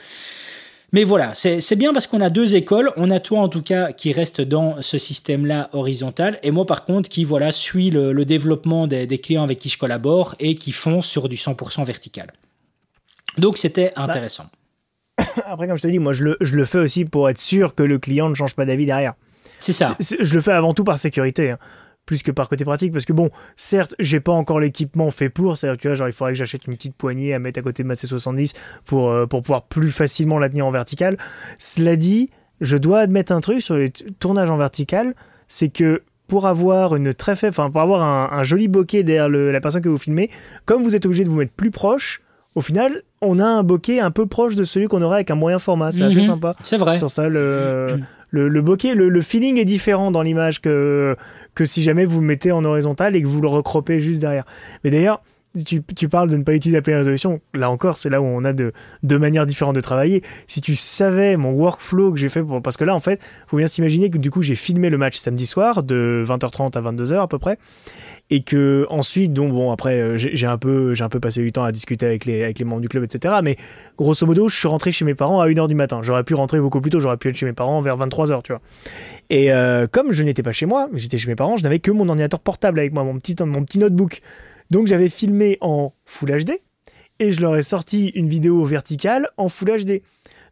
Mais 0.93 1.05
voilà, 1.05 1.35
c'est 1.35 1.77
bien 1.77 1.93
parce 1.93 2.07
qu'on 2.07 2.23
a 2.23 2.31
deux 2.31 2.55
écoles. 2.55 2.91
On 2.97 3.11
a 3.11 3.21
toi 3.21 3.41
en 3.41 3.49
tout 3.49 3.63
cas 3.63 3.93
qui 3.93 4.13
reste 4.13 4.41
dans 4.41 4.81
ce 4.81 4.97
système-là 4.97 5.69
horizontal, 5.73 6.39
et 6.43 6.51
moi 6.51 6.65
par 6.65 6.85
contre 6.85 7.11
qui 7.11 7.25
voilà 7.25 7.53
suit 7.53 7.91
le, 7.91 8.13
le 8.13 8.25
développement 8.25 8.87
des, 8.87 9.07
des 9.07 9.19
clients 9.19 9.43
avec 9.43 9.59
qui 9.59 9.69
je 9.69 9.77
collabore 9.77 10.35
et 10.39 10.55
qui 10.55 10.73
font 10.73 11.03
sur 11.03 11.29
du 11.29 11.37
100% 11.37 11.85
vertical. 11.85 12.33
Donc 13.37 13.59
c'était 13.59 13.93
intéressant. 13.97 14.47
Après, 15.45 15.67
comme 15.67 15.77
je 15.77 15.83
te 15.83 15.89
dis, 15.89 15.99
moi, 15.99 16.13
je 16.13 16.25
le, 16.25 16.37
je 16.41 16.57
le 16.57 16.65
fais 16.65 16.79
aussi 16.79 17.05
pour 17.05 17.29
être 17.29 17.39
sûr 17.39 17.75
que 17.75 17.83
le 17.83 17.99
client 17.99 18.29
ne 18.29 18.35
change 18.35 18.55
pas 18.55 18.65
d'avis 18.65 18.87
derrière. 18.87 19.15
C'est 19.61 19.73
ça. 19.73 19.97
Je 19.99 20.35
le 20.35 20.41
fais 20.41 20.53
avant 20.53 20.75
tout 20.75 20.85
par 20.85 20.99
sécurité, 20.99 21.51
hein, 21.51 21.59
plus 22.09 22.23
que 22.23 22.31
par 22.33 22.49
côté 22.49 22.65
pratique, 22.65 22.91
parce 22.91 23.05
que 23.05 23.13
bon, 23.13 23.29
certes, 23.55 23.95
j'ai 23.99 24.19
pas 24.19 24.33
encore 24.33 24.61
l'équipement 24.61 25.11
fait 25.11 25.29
pour, 25.29 25.59
c'est-à-dire, 25.59 25.79
tu 25.79 25.89
vois, 25.89 25.95
genre, 25.95 26.09
il 26.09 26.13
faudrait 26.13 26.33
que 26.33 26.39
j'achète 26.39 26.67
une 26.67 26.75
petite 26.75 26.97
poignée 26.97 27.35
à 27.35 27.39
mettre 27.39 27.59
à 27.61 27.63
côté 27.63 27.83
de 27.83 27.89
ma 27.89 27.95
C70 27.95 28.55
pour, 28.87 29.11
euh, 29.11 29.27
pour 29.27 29.43
pouvoir 29.43 29.65
plus 29.67 29.91
facilement 29.91 30.39
la 30.39 30.49
tenir 30.49 30.67
en 30.67 30.71
vertical. 30.71 31.19
Cela 31.59 31.97
dit, 31.97 32.31
je 32.63 32.79
dois 32.79 33.01
admettre 33.01 33.31
un 33.33 33.41
truc 33.41 33.61
sur 33.61 33.75
les 33.77 33.91
tournages 34.19 34.49
en 34.51 34.57
vertical, 34.57 35.15
c'est 35.49 35.69
que 35.69 36.03
pour 36.29 36.47
avoir 36.47 36.97
une 36.97 37.13
très 37.13 37.37
faible, 37.37 37.51
enfin, 37.51 37.71
pour 37.71 37.83
avoir 37.83 38.03
un, 38.03 38.37
un 38.39 38.43
joli 38.43 38.69
bokeh 38.69 39.03
derrière 39.03 39.29
le- 39.29 39.53
la 39.53 39.61
personne 39.61 39.83
que 39.83 39.89
vous 39.91 39.99
filmez, 39.99 40.31
comme 40.65 40.83
vous 40.83 40.97
êtes 40.97 41.05
obligé 41.05 41.25
de 41.25 41.29
vous 41.29 41.37
mettre 41.37 41.53
plus 41.53 41.71
proche, 41.71 42.21
au 42.55 42.63
final, 42.63 43.03
on 43.21 43.39
a 43.39 43.45
un 43.47 43.63
bokeh 43.63 44.01
un 44.01 44.11
peu 44.11 44.27
proche 44.27 44.57
de 44.57 44.65
celui 44.65 44.89
qu'on 44.89 45.03
aurait 45.03 45.17
avec 45.17 45.31
un 45.31 45.35
moyen 45.37 45.59
format. 45.59 45.93
C'est 45.93 46.05
assez 46.05 46.17
Mhm. 46.21 46.25
sympa 46.25 46.57
C'est 46.65 46.79
vrai. 46.79 46.97
sur 46.99 47.11
ça. 47.11 47.29
Le, 47.29 47.97
Mm. 47.99 48.05
le, 48.31 48.49
le 48.49 48.63
bokeh, 48.63 48.95
le, 48.95 49.09
le 49.09 49.21
feeling 49.23 49.59
est 49.59 49.65
différent 49.65 50.11
dans 50.11 50.23
l'image 50.23 50.61
que, 50.61 51.17
que 51.59 51.65
si 51.65 51.83
jamais 51.83 52.05
vous 52.05 52.21
le 52.21 52.27
mettez 52.27 52.53
en 52.53 52.65
horizontal 52.65 53.17
et 53.17 53.23
que 53.23 53.27
vous 53.27 53.41
le 53.41 53.49
recropez 53.49 53.99
juste 53.99 54.21
derrière. 54.21 54.45
Mais 54.85 54.91
d'ailleurs, 54.91 55.21
tu, 55.67 56.09
parles 56.09 56.31
de 56.31 56.37
ne 56.37 56.45
pas 56.45 56.55
utiliser 56.55 56.79
la 56.79 56.83
pleine 56.83 56.99
résolution. 56.99 57.41
Là 57.53 57.69
encore, 57.69 57.97
c'est 57.97 58.11
là 58.11 58.23
où 58.23 58.25
on 58.25 58.45
a 58.45 58.53
de, 58.53 58.73
deux 59.03 59.19
manières 59.19 59.45
différentes 59.45 59.75
de 59.75 59.81
travailler. 59.81 60.23
Si 60.47 60.61
tu 60.61 60.77
savais 60.77 61.37
mon 61.37 61.51
workflow 61.51 62.13
que 62.13 62.19
j'ai 62.21 62.29
fait 62.29 62.45
pour, 62.45 62.63
parce 62.63 62.77
que 62.77 62.85
là, 62.85 62.95
en 62.95 63.01
fait, 63.01 63.21
faut 63.49 63.57
bien 63.57 63.67
s'imaginer 63.67 64.09
que 64.09 64.19
du 64.19 64.31
coup, 64.31 64.41
j'ai 64.41 64.55
filmé 64.55 64.89
le 64.89 64.99
match 64.99 65.17
samedi 65.17 65.47
soir 65.47 65.83
de 65.83 66.23
20h30 66.25 66.79
à 66.79 66.93
22h 66.93 67.23
à 67.23 67.27
peu 67.27 67.41
près. 67.41 67.59
Et 68.31 68.43
que 68.43 68.87
ensuite, 68.91 69.33
donc 69.33 69.53
bon, 69.55 69.71
après, 69.73 69.99
euh, 70.01 70.19
j'ai 70.19 70.47
un 70.47 70.59
peu, 70.59 70.93
j'ai 70.93 71.03
un 71.03 71.09
peu 71.09 71.19
passé 71.19 71.41
du 71.43 71.51
temps 71.51 71.65
à 71.65 71.73
discuter 71.73 72.05
avec 72.05 72.27
les, 72.27 72.45
avec 72.45 72.59
les 72.59 72.65
membres 72.67 72.83
du 72.83 72.89
club, 72.89 73.03
etc. 73.05 73.37
Mais 73.43 73.57
grosso 73.97 74.27
modo, 74.27 74.51
je 74.51 74.57
suis 74.59 74.69
rentré 74.69 74.93
chez 74.93 75.07
mes 75.07 75.15
parents 75.15 75.41
à 75.41 75.49
1h 75.49 75.67
du 75.67 75.75
matin. 75.75 76.01
J'aurais 76.03 76.25
pu 76.25 76.35
rentrer 76.35 76.61
beaucoup 76.61 76.83
plus 76.83 76.91
tôt, 76.91 77.01
j'aurais 77.01 77.17
pu 77.17 77.31
être 77.31 77.37
chez 77.37 77.47
mes 77.47 77.55
parents 77.55 77.81
vers 77.81 77.97
23h, 77.97 78.43
tu 78.43 78.53
vois. 78.53 78.61
Et 79.31 79.51
euh, 79.51 79.87
comme 79.91 80.13
je 80.13 80.23
n'étais 80.23 80.43
pas 80.43 80.53
chez 80.53 80.67
moi, 80.67 80.91
j'étais 80.93 81.17
chez 81.17 81.29
mes 81.29 81.37
parents, 81.37 81.57
je 81.57 81.63
n'avais 81.63 81.79
que 81.79 81.91
mon 81.91 82.07
ordinateur 82.09 82.41
portable 82.41 82.81
avec 82.81 82.93
moi, 82.93 83.03
mon 83.03 83.19
petit, 83.19 83.35
mon 83.43 83.65
petit 83.65 83.79
notebook. 83.79 84.21
Donc 84.71 84.89
j'avais 84.89 85.09
filmé 85.09 85.57
en 85.63 85.95
Full 86.05 86.45
HD 86.45 86.51
et 87.21 87.33
je 87.33 87.41
leur 87.41 87.57
ai 87.57 87.63
sorti 87.63 88.09
une 88.09 88.29
vidéo 88.29 88.63
verticale 88.67 89.29
en 89.39 89.49
Full 89.49 89.85
HD. 89.85 90.03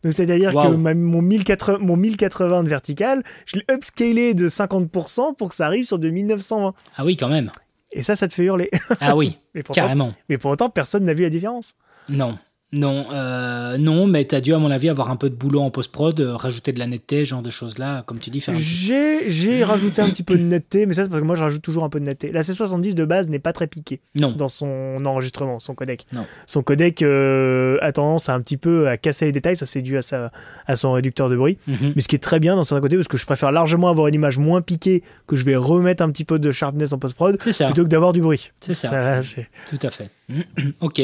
Donc 0.03 0.13
c'est-à-dire 0.15 0.53
que 0.71 0.77
ma- 0.77 0.95
mon, 0.95 1.21
1080, 1.21 1.79
mon 1.81 1.97
1080 1.97 2.63
de 2.65 2.69
vertical, 2.71 3.23
je 3.45 3.57
l'ai 3.57 3.65
upscalé 3.75 4.33
de 4.33 4.49
50% 4.49 5.37
pour 5.37 5.51
que 5.51 5.55
ça 5.55 5.67
arrive 5.67 5.85
sur 5.85 5.99
de 5.99 6.09
1920. 6.09 6.73
Ah 6.97 7.05
oui, 7.05 7.17
quand 7.17 7.29
même. 7.29 7.51
Et 7.97 8.03
ça, 8.03 8.15
ça 8.15 8.29
te 8.29 8.35
fait 8.35 8.45
hurler. 8.45 8.71
Ah 9.01 9.17
oui, 9.17 9.39
Mais 9.55 9.63
pourtant, 9.63 9.81
carrément. 9.83 10.13
mais 10.29 10.37
pour 10.39 10.51
autant, 10.51 10.69
personne 10.69 11.05
n'a 11.05 11.15
vu 11.15 11.23
la 11.23 11.31
différence. 11.31 11.77
Non. 12.09 12.39
Non, 12.73 13.07
euh, 13.13 13.79
non, 13.79 14.09
mais 14.09 14.25
t'as 14.25 14.41
dû, 14.41 14.53
à 14.53 14.59
mon 14.59 14.73
avis, 14.73 14.89
avoir 14.89 15.09
un 15.11 15.17
peu 15.17 15.31
de 15.31 15.37
boulot 15.37 15.61
en 15.61 15.71
post-prod, 15.71 16.19
euh, 16.21 16.35
rajouter 16.35 16.73
de 16.73 16.81
la 16.81 16.89
netteté, 16.89 17.25
ce 17.25 17.31
genre 17.31 17.41
de 17.43 17.49
choses-là, 17.49 18.03
comme 18.07 18.19
tu 18.19 18.29
dis, 18.31 18.41
faire 18.41 18.55
J'ai 18.55 19.31
j'ai 19.31 19.63
rajouté 19.65 20.03
un 20.03 20.09
petit 20.11 20.25
peu 20.25 20.37
de 20.37 20.43
netteté, 20.43 20.85
mais 20.85 20.93
ça 20.95 21.05
c'est 21.05 21.09
parce 21.09 21.21
que 21.23 21.27
moi 21.27 21.37
je 21.37 21.43
rajoute 21.45 21.63
toujours 21.63 21.85
un 21.85 21.89
peu 21.89 22.01
de 22.01 22.05
netteté. 22.05 22.33
La 22.33 22.43
C70 22.43 22.95
de 22.95 23.05
base 23.05 23.29
n'est 23.29 23.39
pas 23.39 23.53
très 23.53 23.69
piquée 23.69 24.01
Non. 24.19 24.33
dans 24.33 24.49
son 24.49 25.01
enregistrement, 25.07 25.61
son 25.61 25.75
codec. 25.77 26.07
Non. 26.13 26.27
Son 26.47 26.63
codec 26.63 27.03
euh, 27.03 27.79
a 27.83 27.93
tendance 27.93 28.29
à 28.29 28.35
un 28.35 28.41
petit 28.41 28.57
peu 28.57 28.89
à 28.89 28.97
casser 28.97 29.27
les 29.27 29.33
détails, 29.33 29.57
ça 29.57 29.65
c'est 29.65 29.83
dû 29.83 29.97
à, 29.97 30.03
sa, 30.03 30.33
à 30.67 30.75
son 30.75 30.91
réducteur 30.93 31.29
de 31.29 31.37
bruit. 31.37 31.59
Mhm. 31.69 31.93
Mais 31.95 32.03
ce 32.03 32.09
qui 32.09 32.17
est 32.17 32.23
très 32.23 32.41
bien 32.41 32.57
dans 32.57 32.65
certains 32.65 32.83
côtés, 32.83 32.97
parce 32.97 33.09
que 33.09 33.17
je 33.17 33.27
préfère 33.27 33.53
largement 33.53 33.89
avoir 33.91 34.09
une 34.09 34.15
image 34.15 34.39
moins 34.39 34.61
piquée 34.61 35.05
que 35.29 35.37
je 35.37 35.45
vais 35.45 35.57
remettre 35.57 36.03
un 36.03 36.11
petit 36.11 36.25
peu 36.25 36.41
de 36.41 36.51
sharpness 36.51 36.93
en 36.93 36.99
post-prod, 36.99 37.39
plutôt 37.39 37.85
que 37.85 37.89
d'avoir 37.89 38.13
du 38.13 38.21
bruit. 38.23 38.51
C'est 38.61 38.75
ça. 38.75 38.91
Ça, 39.17 39.23
c'est- 39.23 39.49
Tout 39.71 39.79
à 39.87 39.91
fait. 39.91 40.11
ok, 40.81 41.03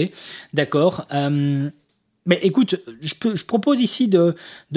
d'accord. 0.53 1.07
Euh, 1.13 1.71
mais 2.25 2.39
écoute, 2.43 2.77
je, 3.01 3.45
propose 3.45 3.81
ici 3.81 4.07
de, 4.07 4.35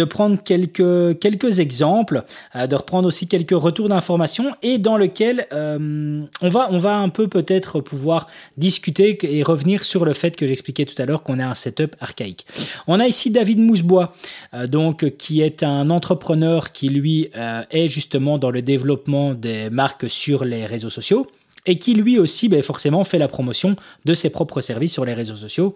prendre 0.10 0.42
quelques, 0.42 1.20
quelques 1.20 1.60
exemples, 1.60 2.24
euh, 2.56 2.66
de 2.66 2.76
reprendre 2.76 3.08
aussi 3.08 3.28
quelques 3.28 3.52
retours 3.52 3.88
d'informations 3.88 4.56
et 4.64 4.80
dans 4.80 4.98
lequel 4.98 5.46
euh, 5.54 6.24
on, 6.42 6.50
va, 6.50 6.68
on 6.72 6.80
va 6.80 6.98
un 6.98 7.10
peu 7.10 7.28
peut-être 7.28 7.82
pouvoir 7.82 8.28
discuter 8.58 9.18
et 9.22 9.44
revenir 9.44 9.84
sur 9.84 10.06
le 10.06 10.14
fait 10.14 10.36
que 10.36 10.48
j'expliquais 10.48 10.86
tout 10.86 11.00
à 11.00 11.06
l'heure 11.06 11.22
qu'on 11.22 11.40
a 11.40 11.46
un 11.46 11.54
setup 11.54 11.96
archaïque. 12.00 12.48
On 12.88 13.00
a 13.00 13.08
ici 13.08 13.30
David 13.30 13.60
Mousebois, 13.60 14.16
euh, 14.56 14.66
donc, 14.66 15.16
qui 15.18 15.42
est 15.42 15.62
un 15.62 15.92
entrepreneur 15.92 16.72
qui 16.72 16.90
lui 16.90 17.30
est 17.36 17.88
justement 17.88 18.38
dans 18.38 18.50
le 18.50 18.62
développement 18.62 19.34
des 19.34 19.70
marques 19.70 20.10
sur 20.10 20.46
les 20.46 20.66
réseaux 20.66 20.90
sociaux 20.90 21.28
et 21.66 21.80
qui 21.80 21.94
lui 21.94 22.20
aussi 22.20 22.50
ben, 22.50 22.62
forcément 22.64 23.04
fait 23.04 23.18
la 23.18 23.28
promotion 23.28 23.76
de 24.06 24.14
ses 24.14 24.30
propres 24.30 24.62
services 24.62 24.94
sur 24.94 25.06
les 25.06 25.14
réseaux 25.14 25.36
sociaux 25.36 25.76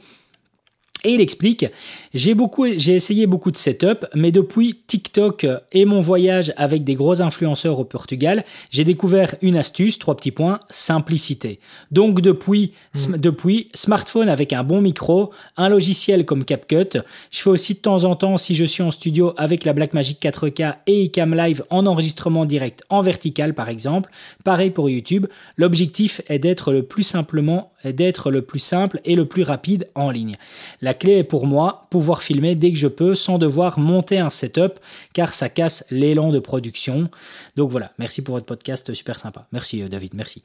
et 1.06 1.14
il 1.14 1.22
explique, 1.22 1.66
j'ai 2.14 2.34
beaucoup, 2.34 2.66
j'ai 2.76 2.94
essayé 2.94 3.26
beaucoup 3.26 3.52
de 3.52 3.58
setup, 3.58 4.06
mais 4.16 4.34
depuis 4.34 4.82
TikTok 4.86 5.48
et 5.72 5.86
mon 5.86 6.02
voyage 6.02 6.52
avec 6.58 6.84
des 6.84 6.96
gros 6.96 7.22
influenceurs 7.22 7.80
au 7.80 7.86
Portugal, 7.86 8.44
j'ai 8.70 8.84
découvert 8.84 9.34
une 9.42 9.56
astuce, 9.56 9.98
trois 9.98 10.18
petits 10.18 10.32
points, 10.32 10.60
simplicité. 10.70 11.62
Donc 11.92 12.20
depuis, 12.20 12.74
mm. 12.96 13.16
depuis, 13.16 13.70
smartphone 13.74 14.28
avec 14.28 14.52
un 14.52 14.66
bon 14.66 14.82
micro, 14.82 15.32
un 15.56 15.70
logiciel 15.70 16.26
comme 16.26 16.44
CapCut. 16.44 17.00
Je 17.32 17.40
fais 17.40 17.50
aussi 17.50 17.76
de 17.76 17.80
temps 17.80 18.04
en 18.04 18.18
temps, 18.18 18.36
si 18.36 18.54
je 18.54 18.66
suis 18.66 18.84
en 18.84 18.92
studio 18.92 19.34
avec 19.38 19.64
la 19.64 19.72
Blackmagic 19.72 20.22
4K 20.22 20.76
et 20.86 21.04
iCam 21.04 21.34
Live 21.34 21.64
en 21.70 21.86
enregistrement 21.86 22.44
direct 22.44 22.84
en 22.90 23.00
vertical 23.00 23.54
par 23.54 23.70
exemple. 23.70 24.10
Pareil 24.44 24.72
pour 24.72 24.90
YouTube. 24.90 25.28
L'objectif 25.56 26.22
est 26.28 26.40
d'être 26.40 26.74
le 26.74 26.84
plus 26.84 27.04
simplement, 27.04 27.72
d'être 27.84 28.32
le 28.32 28.42
plus 28.42 28.60
simple 28.60 29.00
et 29.06 29.16
le 29.16 29.26
plus 29.26 29.44
rapide 29.44 29.88
en 29.96 30.12
ligne. 30.12 30.38
La 30.82 30.94
clé 30.94 31.18
est 31.20 31.24
pour 31.24 31.48
moi 31.48 31.88
pouvoir 31.90 32.24
filmer 32.24 32.56
dès 32.56 32.72
que 32.72 32.78
je 32.78 32.88
peux 32.88 33.16
sans 33.16 33.38
devoir 33.38 33.80
monter 33.80 34.20
un 34.20 34.30
setup 34.30 34.80
car 35.14 35.34
ça 35.34 35.50
casse 35.50 35.86
l'élan 35.90 36.32
de 36.32 36.40
production. 36.40 37.10
Donc 37.56 37.72
voilà, 37.72 37.92
merci 38.00 38.22
pour 38.22 38.36
votre 38.36 38.46
podcast, 38.46 38.94
super 38.94 39.20
sympa. 39.20 39.46
Merci 39.52 39.82
euh, 39.82 39.88
David, 39.88 40.14
merci. 40.14 40.44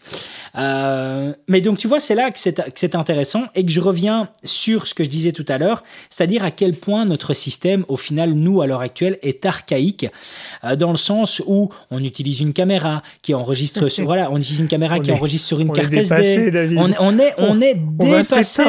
Euh, 0.56 1.32
mais 1.48 1.60
donc 1.60 1.78
tu 1.78 1.88
vois, 1.88 2.00
c'est 2.00 2.14
là 2.14 2.30
que 2.30 2.38
c'est 2.38 2.94
intéressant 2.94 3.44
et 3.54 3.64
que 3.64 3.70
je 3.70 3.80
reviens 3.80 4.28
sur 4.42 4.86
ce 4.86 4.94
que 4.94 5.04
je 5.04 5.08
disais 5.08 5.32
tout 5.32 5.44
à 5.48 5.58
l'heure, 5.58 5.84
c'est-à-dire 6.10 6.44
à 6.44 6.50
quel 6.50 6.74
point 6.74 7.04
notre 7.04 7.34
système, 7.34 7.84
au 7.88 7.96
final, 7.96 8.32
nous, 8.32 8.62
à 8.62 8.66
l'heure 8.66 8.80
actuelle, 8.80 9.18
est 9.22 9.46
archaïque 9.46 10.06
euh, 10.64 10.76
dans 10.76 10.90
le 10.90 10.96
sens 10.96 11.42
où 11.46 11.70
on 11.90 12.02
utilise 12.02 12.40
une 12.40 12.52
caméra 12.52 13.02
qui 13.22 13.34
enregistre 13.34 13.88
sur, 13.94 14.04
voilà, 14.04 14.30
on 14.30 14.38
utilise 14.38 14.60
une 14.60 14.68
caméra 14.68 15.00
qui 15.00 15.12
enregistre 15.12 15.48
sur 15.48 15.60
une 15.60 15.72
carte 15.72 15.92
SD. 15.92 16.76
On, 16.76 16.92
on, 16.98 17.18
est, 17.18 17.23
on, 17.38 17.60
est 17.60 17.74
dépassé. 17.74 18.62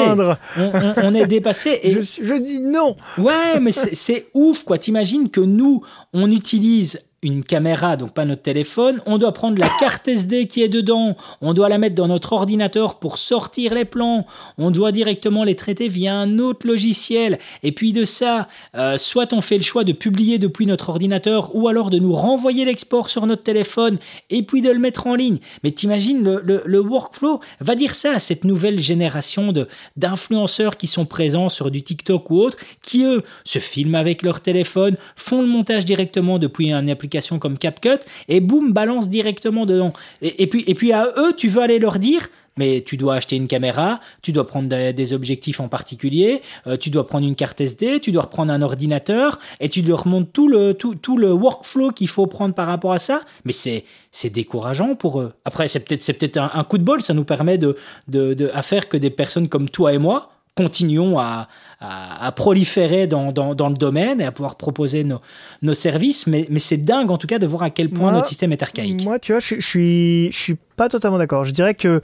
on 0.58 1.16
est 1.16 1.26
dépassé 1.26 1.80
je, 1.84 2.34
dis 2.36 2.60
non. 2.60 2.96
Ouais, 3.18 3.60
mais 3.60 3.72
c'est 3.72 4.28
ouf, 4.34 4.64
quoi. 4.64 4.78
T'imagines 4.78 5.30
que 5.30 5.42
nous, 5.42 5.82
on 6.14 6.30
utilise 6.32 7.02
une 7.26 7.44
caméra, 7.44 7.98
donc 7.98 8.14
pas 8.14 8.24
notre 8.26 8.44
téléphone, 8.44 9.02
on 9.06 9.18
doit 9.18 9.32
prendre 9.32 9.60
la 9.60 9.70
carte 9.80 10.08
SD 10.08 10.48
qui 10.48 10.62
est 10.62 10.70
dedans, 10.70 11.18
on 11.42 11.54
doit 11.54 11.70
la 11.70 11.78
mettre 11.78 11.96
dans 11.96 12.08
notre 12.08 12.34
ordinateur 12.34 13.00
pour 13.00 13.18
sortir 13.18 13.74
les 13.74 13.86
plans, 13.86 14.28
on 14.58 14.70
doit 14.70 14.92
directement 14.92 15.44
les 15.44 15.56
traiter 15.56 15.88
via 15.88 16.16
un 16.16 16.38
autre 16.38 16.68
logiciel, 16.68 17.40
et 17.64 17.72
puis 17.72 17.94
de 17.94 18.06
ça, 18.06 18.48
euh, 18.76 18.98
soit 18.98 19.34
on 19.34 19.42
fait 19.42 19.58
le 19.58 19.64
choix 19.64 19.84
de 19.84 19.92
publier 19.92 20.38
depuis 20.38 20.68
notre 20.68 20.90
ordinateur, 20.90 21.56
ou 21.56 21.68
alors 21.68 21.90
de 21.90 21.98
nous 21.98 22.14
renvoyer 22.14 22.64
l'export 22.64 23.10
sur 23.10 23.26
notre 23.26 23.44
téléphone, 23.44 23.98
et 24.30 24.44
puis 24.44 24.62
de 24.62 24.70
le 24.70 24.80
mettre 24.80 25.08
en 25.08 25.16
ligne. 25.16 25.40
Mais 25.64 25.72
t'imagines, 25.72 26.24
le, 26.24 26.62
le, 26.64 26.80
workflow 26.80 27.40
va 27.60 27.74
dire 27.74 27.96
ça 27.96 28.12
à 28.12 28.20
cette 28.20 28.44
nouvelle 28.44 28.80
génération 28.80 29.52
d'influenceurs 29.98 30.78
qui 30.78 30.86
sont 30.86 31.06
présents 31.06 31.50
sur 31.50 31.72
du 31.72 31.82
TikTok 31.82 32.30
ou 32.30 32.38
autre, 32.38 32.58
qui 32.84 33.04
eux 33.04 33.24
se 33.44 33.58
filment 33.58 33.96
avec 33.96 34.22
leur 34.22 34.42
téléphone, 34.42 34.98
font 35.16 35.42
le 35.42 35.48
montage 35.48 35.86
directement 35.86 36.38
depuis 36.38 36.72
un 36.72 36.88
application 36.88 37.15
comme 37.40 37.58
CapCut 37.58 38.00
et 38.28 38.40
boum, 38.40 38.72
balance 38.72 39.10
directement 39.10 39.66
dedans. 39.66 39.94
Et, 40.22 40.48
puis, 40.48 40.64
et 40.68 40.76
puis 40.76 40.92
à 40.92 41.08
eux, 41.18 41.34
tu 41.36 41.48
veux 41.48 41.62
aller 41.62 41.80
leur 41.80 42.00
dire 42.00 42.30
mais 42.58 42.82
tu 42.86 42.98
dois 42.98 43.16
acheter 43.16 43.36
une 43.36 43.48
caméra, 43.48 44.00
tu 44.22 44.32
dois 44.32 44.48
prendre 44.48 44.70
des, 44.70 45.14
objectifs 45.14 45.60
en 45.60 45.68
particulier, 45.68 46.42
euh, 46.68 46.78
tu 46.78 46.90
dois 46.90 47.06
prendre 47.06 47.28
une 47.28 47.36
carte 47.36 47.60
SD, 47.62 48.00
tu 48.00 48.12
dois 48.12 48.24
reprendre 48.24 48.52
un 48.52 48.62
ordinateur 48.62 49.40
et 49.60 49.70
tu 49.70 49.82
leur 49.82 50.08
montres 50.08 50.32
tout 50.32 50.48
le, 50.48 50.74
tout, 50.74 50.96
tout 50.96 51.18
le 51.18 51.32
workflow 51.32 51.92
qu'il 51.92 52.08
faut 52.08 52.28
prendre 52.28 52.56
par 52.56 52.68
rapport 52.68 52.94
à 52.94 53.00
ça. 53.00 53.22
Mais 53.44 53.52
c'est, 53.52 53.84
c'est 54.12 54.30
décourageant 54.30 54.96
pour 54.96 55.22
eux. 55.22 55.34
Après, 55.44 55.68
c'est 55.68 55.86
peut-être, 55.86 56.02
c'est 56.02 56.14
peut-être 56.14 56.38
un, 56.38 56.64
coup 56.64 56.78
de 56.78 56.84
bol, 56.84 57.02
ça 57.02 57.14
nous 57.14 57.26
permet 57.26 57.58
de, 57.58 57.76
de, 58.08 58.34
de, 58.34 58.50
à 58.54 58.64
faire 58.64 58.90
que 58.90 58.98
des 58.98 59.10
personnes 59.10 59.48
comme 59.48 59.70
toi 59.70 59.94
et 59.94 59.98
moi, 59.98 60.32
continuons 60.56 61.20
à, 61.20 61.48
à, 61.80 62.32
proliférer 62.32 63.08
dans, 63.08 63.32
dans, 63.32 63.70
le 63.70 63.76
domaine 63.76 64.22
et 64.22 64.26
à 64.26 64.32
pouvoir 64.32 64.56
proposer 64.56 65.04
nos, 65.04 65.20
nos 65.62 65.74
services. 65.74 66.28
Mais, 66.28 66.48
mais 66.50 66.60
c'est 66.60 66.78
dingue 66.78 67.12
en 67.12 67.18
tout 67.18 67.28
cas 67.28 67.40
de 67.40 67.46
voir 67.46 67.64
à 67.64 67.70
quel 67.70 67.90
point 67.90 68.12
notre 68.12 68.28
système 68.28 68.52
est 68.52 68.64
archaïque. 68.64 69.04
Moi, 69.04 69.20
tu 69.20 69.34
vois, 69.34 69.40
je, 69.40 69.56
je 69.56 69.66
suis, 69.66 70.32
je 70.32 70.38
suis 70.38 70.56
pas 70.76 70.90
totalement 70.90 71.18
d'accord. 71.18 71.44
Je 71.44 71.52
dirais 71.52 71.74
que 71.74 72.02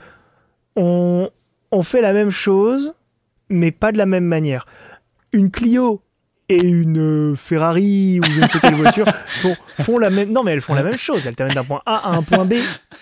on, 0.76 1.28
on 1.70 1.82
fait 1.82 2.02
la 2.02 2.12
même 2.12 2.30
chose, 2.30 2.92
mais 3.48 3.70
pas 3.70 3.90
de 3.92 3.98
la 3.98 4.06
même 4.06 4.24
manière. 4.24 4.66
Une 5.32 5.50
Clio 5.50 6.02
et 6.48 6.60
une 6.60 6.98
euh, 6.98 7.36
Ferrari 7.36 8.20
ou 8.20 8.24
je 8.24 8.40
ne 8.40 8.46
sais 8.46 8.58
quelle 8.58 8.74
voiture 8.74 9.06
font, 9.40 9.56
font, 9.80 9.98
la 9.98 10.10
même 10.10 10.30
non 10.30 10.42
mais 10.42 10.52
elles 10.52 10.60
font 10.60 10.74
la 10.74 10.82
même 10.82 10.96
chose. 10.96 11.26
Elles 11.26 11.36
terminent 11.36 11.60
d'un 11.60 11.66
point 11.66 11.82
A 11.86 12.10
à 12.10 12.14
un 12.14 12.22
point 12.22 12.44
B 12.44 12.54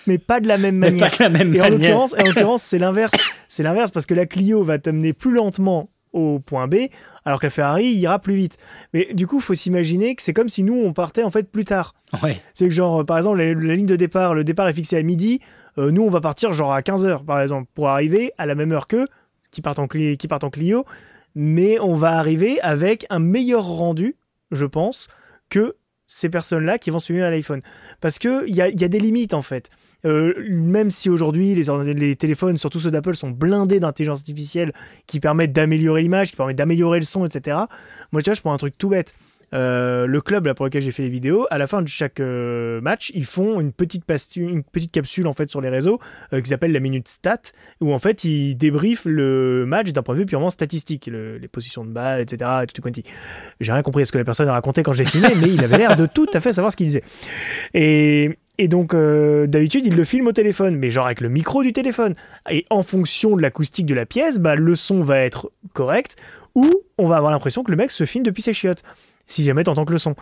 mais 0.07 0.17
pas 0.17 0.39
de 0.39 0.47
la 0.47 0.57
même 0.57 0.77
manière. 0.77 1.11
la 1.19 1.29
même 1.29 1.53
et 1.53 1.61
en 1.61 1.69
l'occurrence 1.69 2.15
en 2.19 2.25
l'occurrence 2.25 2.63
c'est 2.63 2.79
l'inverse. 2.79 3.13
C'est 3.47 3.63
l'inverse 3.63 3.91
parce 3.91 4.05
que 4.05 4.13
la 4.13 4.25
Clio 4.25 4.63
va 4.63 4.79
t'amener 4.79 5.13
plus 5.13 5.33
lentement 5.33 5.89
au 6.13 6.39
point 6.39 6.67
B 6.67 6.75
alors 7.25 7.39
que 7.39 7.45
la 7.45 7.51
Ferrari 7.51 7.85
ira 7.85 8.19
plus 8.19 8.35
vite. 8.35 8.57
Mais 8.93 9.09
du 9.13 9.27
coup 9.27 9.37
il 9.37 9.43
faut 9.43 9.55
s'imaginer 9.55 10.15
que 10.15 10.21
c'est 10.21 10.33
comme 10.33 10.49
si 10.49 10.63
nous 10.63 10.79
on 10.79 10.93
partait 10.93 11.23
en 11.23 11.31
fait 11.31 11.51
plus 11.51 11.65
tard. 11.65 11.93
Ouais. 12.21 12.37
c'est 12.53 12.67
que 12.67 12.73
genre 12.73 13.05
par 13.05 13.17
exemple 13.17 13.37
la, 13.37 13.75
ligne 13.75 13.85
de 13.85 13.95
départ 13.95 14.35
le 14.35 14.43
départ 14.43 14.67
est 14.67 14.73
fixé 14.73 14.97
à 14.97 15.01
midi 15.01 15.39
euh, 15.77 15.91
nous 15.91 16.03
on 16.03 16.09
va 16.09 16.19
partir 16.19 16.51
genre 16.51 16.73
à 16.73 16.81
15h 16.81 17.23
par 17.23 17.39
exemple 17.39 17.69
pour 17.73 17.87
arriver 17.87 18.33
à 18.37 18.45
la 18.45 18.53
même 18.53 18.73
heure 18.73 18.87
qu'eux 18.87 19.07
qui 19.51 19.61
partent 19.61 19.79
en, 19.79 19.87
qui 19.87 20.27
partent 20.27 20.43
en 20.43 20.49
Clio 20.49 20.85
mais 21.35 21.79
on 21.79 21.95
va 21.95 22.17
arriver 22.17 22.59
avec 22.61 23.05
un 23.09 23.19
meilleur 23.19 23.65
rendu, 23.65 24.15
je 24.51 24.65
pense, 24.65 25.07
que 25.49 25.75
ces 26.07 26.29
personnes-là 26.29 26.77
qui 26.77 26.89
vont 26.89 26.99
suivre 26.99 27.23
à 27.23 27.31
l'iPhone. 27.31 27.61
Parce 28.01 28.19
qu'il 28.19 28.43
y 28.47 28.61
a, 28.61 28.67
y 28.67 28.83
a 28.83 28.87
des 28.89 28.99
limites 28.99 29.33
en 29.33 29.41
fait. 29.41 29.69
Euh, 30.03 30.33
même 30.49 30.89
si 30.91 31.09
aujourd'hui 31.09 31.55
les, 31.55 31.93
les, 31.93 32.15
téléphones, 32.15 32.57
surtout 32.57 32.79
ceux 32.79 32.91
d'Apple, 32.91 33.15
sont 33.15 33.29
blindés 33.29 33.79
d'intelligence 33.79 34.19
artificielle 34.19 34.73
qui 35.07 35.19
permettent 35.19 35.53
d'améliorer 35.53 36.01
l'image, 36.01 36.31
qui 36.31 36.35
permettent 36.35 36.57
d'améliorer 36.57 36.99
le 36.99 37.05
son, 37.05 37.25
etc. 37.25 37.59
Moi, 38.11 38.21
tu 38.21 38.29
vois, 38.29 38.35
je 38.35 38.41
prends 38.41 38.53
un 38.53 38.57
truc 38.57 38.77
tout 38.77 38.89
bête. 38.89 39.13
Euh, 39.53 40.05
le 40.05 40.21
club 40.21 40.45
là 40.45 40.53
pour 40.53 40.65
lequel 40.65 40.81
j'ai 40.81 40.91
fait 40.91 41.03
les 41.03 41.09
vidéos, 41.09 41.45
à 41.51 41.57
la 41.57 41.67
fin 41.67 41.81
de 41.81 41.87
chaque 41.87 42.19
euh, 42.19 42.79
match, 42.81 43.11
ils 43.13 43.25
font 43.25 43.59
une 43.59 43.73
petite, 43.73 44.03
une 44.37 44.63
petite 44.63 44.91
capsule 44.91 45.27
en 45.27 45.33
fait 45.33 45.49
sur 45.49 45.61
les 45.61 45.69
réseaux 45.69 45.99
euh, 46.33 46.41
qui 46.41 46.49
s'appelle 46.49 46.71
la 46.71 46.79
minute 46.79 47.07
stat, 47.07 47.41
où 47.81 47.93
en 47.93 47.99
fait 47.99 48.23
ils 48.23 48.55
débriefent 48.55 49.05
le 49.05 49.65
match 49.65 49.91
d'un 49.91 50.03
point 50.03 50.15
de 50.15 50.19
vue 50.19 50.25
purement 50.25 50.49
statistique, 50.49 51.07
les 51.11 51.47
positions 51.47 51.83
de 51.83 51.91
balles, 51.91 52.21
etc. 52.21 52.49
Et 52.63 52.67
tout 52.67 52.81
quanti. 52.81 53.03
J'ai 53.59 53.71
rien 53.71 53.81
compris 53.81 54.03
à 54.03 54.05
ce 54.05 54.11
que 54.11 54.17
la 54.17 54.23
personne 54.23 54.47
a 54.47 54.53
raconté 54.53 54.83
quand 54.83 54.93
j'ai 54.93 55.05
filmé, 55.05 55.29
mais 55.39 55.49
il 55.49 55.63
avait 55.63 55.77
l'air 55.77 55.95
de 55.95 56.05
tout 56.05 56.29
à 56.33 56.39
fait 56.39 56.53
savoir 56.53 56.71
ce 56.71 56.77
qu'il 56.77 56.87
disait. 56.87 57.03
Et, 57.73 58.37
et 58.57 58.67
donc, 58.67 58.95
d'habitude, 58.95 59.85
il 59.85 59.95
le 59.95 60.03
filme 60.03 60.27
au 60.27 60.31
téléphone, 60.31 60.77
mais 60.77 60.89
genre 60.89 61.05
avec 61.05 61.21
le 61.21 61.29
micro 61.29 61.63
du 61.63 61.73
téléphone. 61.73 62.15
Et 62.49 62.65
en 62.69 62.83
fonction 62.83 63.35
de 63.35 63.41
l'acoustique 63.41 63.85
de 63.85 63.95
la 63.95 64.05
pièce, 64.05 64.39
bah, 64.39 64.55
le 64.55 64.75
son 64.75 65.03
va 65.03 65.19
être 65.19 65.51
correct, 65.73 66.15
ou 66.55 66.69
on 66.97 67.07
va 67.07 67.17
avoir 67.17 67.31
l'impression 67.31 67.63
que 67.63 67.71
le 67.71 67.77
mec 67.77 67.91
se 67.91 68.05
filme 68.05 68.23
depuis 68.23 68.41
ses 68.41 68.53
chiottes 68.53 68.83
si 69.31 69.43
jamais 69.43 69.63
t'entends 69.63 69.85
que 69.85 69.93
le 69.93 69.99
son. 69.99 70.15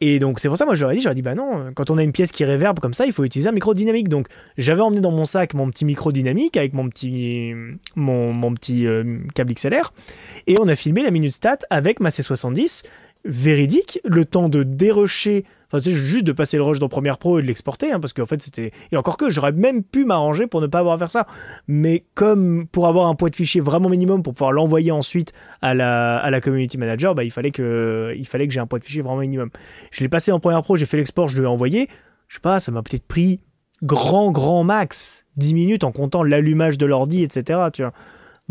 Et 0.00 0.18
donc 0.18 0.40
c'est 0.40 0.48
pour 0.48 0.56
ça 0.56 0.64
moi 0.64 0.74
je 0.74 0.82
leur 0.82 0.92
ai 0.92 0.96
dit, 0.96 1.00
j'aurais 1.00 1.14
dit 1.14 1.22
bah 1.22 1.34
non, 1.34 1.72
quand 1.74 1.90
on 1.90 1.98
a 1.98 2.02
une 2.02 2.12
pièce 2.12 2.32
qui 2.32 2.44
réverbe 2.44 2.80
comme 2.80 2.94
ça, 2.94 3.06
il 3.06 3.12
faut 3.12 3.24
utiliser 3.24 3.48
un 3.48 3.52
micro 3.52 3.74
dynamique. 3.74 4.08
Donc 4.08 4.28
j'avais 4.58 4.80
emmené 4.80 5.00
dans 5.00 5.12
mon 5.12 5.24
sac 5.24 5.54
mon 5.54 5.68
petit 5.70 5.84
micro 5.84 6.12
dynamique 6.12 6.56
avec 6.56 6.72
mon 6.72 6.88
petit 6.88 7.52
mon, 7.96 8.32
mon 8.32 8.54
petit 8.54 8.86
euh, 8.86 9.18
câble 9.34 9.54
XLR 9.54 9.92
et 10.46 10.58
on 10.58 10.68
a 10.68 10.74
filmé 10.74 11.02
la 11.02 11.10
minute 11.10 11.32
stat 11.32 11.58
avec 11.70 12.00
ma 12.00 12.08
C70 12.08 12.84
véridique, 13.24 14.00
le 14.04 14.24
temps 14.24 14.48
de 14.48 14.62
dérocher 14.62 15.44
Enfin, 15.72 15.90
juste 15.90 16.24
de 16.24 16.32
passer 16.32 16.56
le 16.56 16.62
rush 16.62 16.78
dans 16.78 16.88
Premiere 16.88 17.18
Pro 17.18 17.38
et 17.38 17.42
de 17.42 17.46
l'exporter, 17.46 17.92
hein, 17.92 18.00
parce 18.00 18.12
qu'en 18.12 18.26
fait, 18.26 18.42
c'était. 18.42 18.72
Et 18.90 18.96
encore 18.96 19.16
que, 19.16 19.30
j'aurais 19.30 19.52
même 19.52 19.82
pu 19.82 20.04
m'arranger 20.04 20.46
pour 20.46 20.60
ne 20.60 20.66
pas 20.66 20.80
avoir 20.80 20.94
à 20.94 20.98
faire 20.98 21.10
ça. 21.10 21.26
Mais 21.66 22.04
comme 22.14 22.66
pour 22.66 22.86
avoir 22.86 23.08
un 23.08 23.14
poids 23.14 23.30
de 23.30 23.36
fichier 23.36 23.60
vraiment 23.60 23.88
minimum 23.88 24.22
pour 24.22 24.34
pouvoir 24.34 24.52
l'envoyer 24.52 24.92
ensuite 24.92 25.32
à 25.62 25.74
la, 25.74 26.18
à 26.18 26.30
la 26.30 26.40
community 26.40 26.76
manager, 26.76 27.14
bah, 27.14 27.24
il 27.24 27.30
fallait 27.30 27.50
que, 27.50 28.14
que 28.14 28.50
j'ai 28.50 28.60
un 28.60 28.66
poids 28.66 28.78
de 28.78 28.84
fichier 28.84 29.02
vraiment 29.02 29.20
minimum. 29.20 29.50
Je 29.90 30.00
l'ai 30.00 30.08
passé 30.08 30.30
en 30.32 30.40
Premiere 30.40 30.62
Pro, 30.62 30.76
j'ai 30.76 30.86
fait 30.86 30.98
l'export, 30.98 31.28
je 31.28 31.40
l'ai 31.40 31.46
envoyé. 31.46 31.88
Je 32.28 32.34
sais 32.34 32.40
pas, 32.40 32.60
ça 32.60 32.70
m'a 32.72 32.82
peut-être 32.82 33.06
pris 33.06 33.40
grand, 33.82 34.30
grand 34.30 34.64
max 34.64 35.26
10 35.36 35.54
minutes 35.54 35.84
en 35.84 35.92
comptant 35.92 36.22
l'allumage 36.22 36.78
de 36.78 36.86
l'ordi, 36.86 37.22
etc. 37.22 37.60
Tu 37.72 37.82
vois 37.82 37.92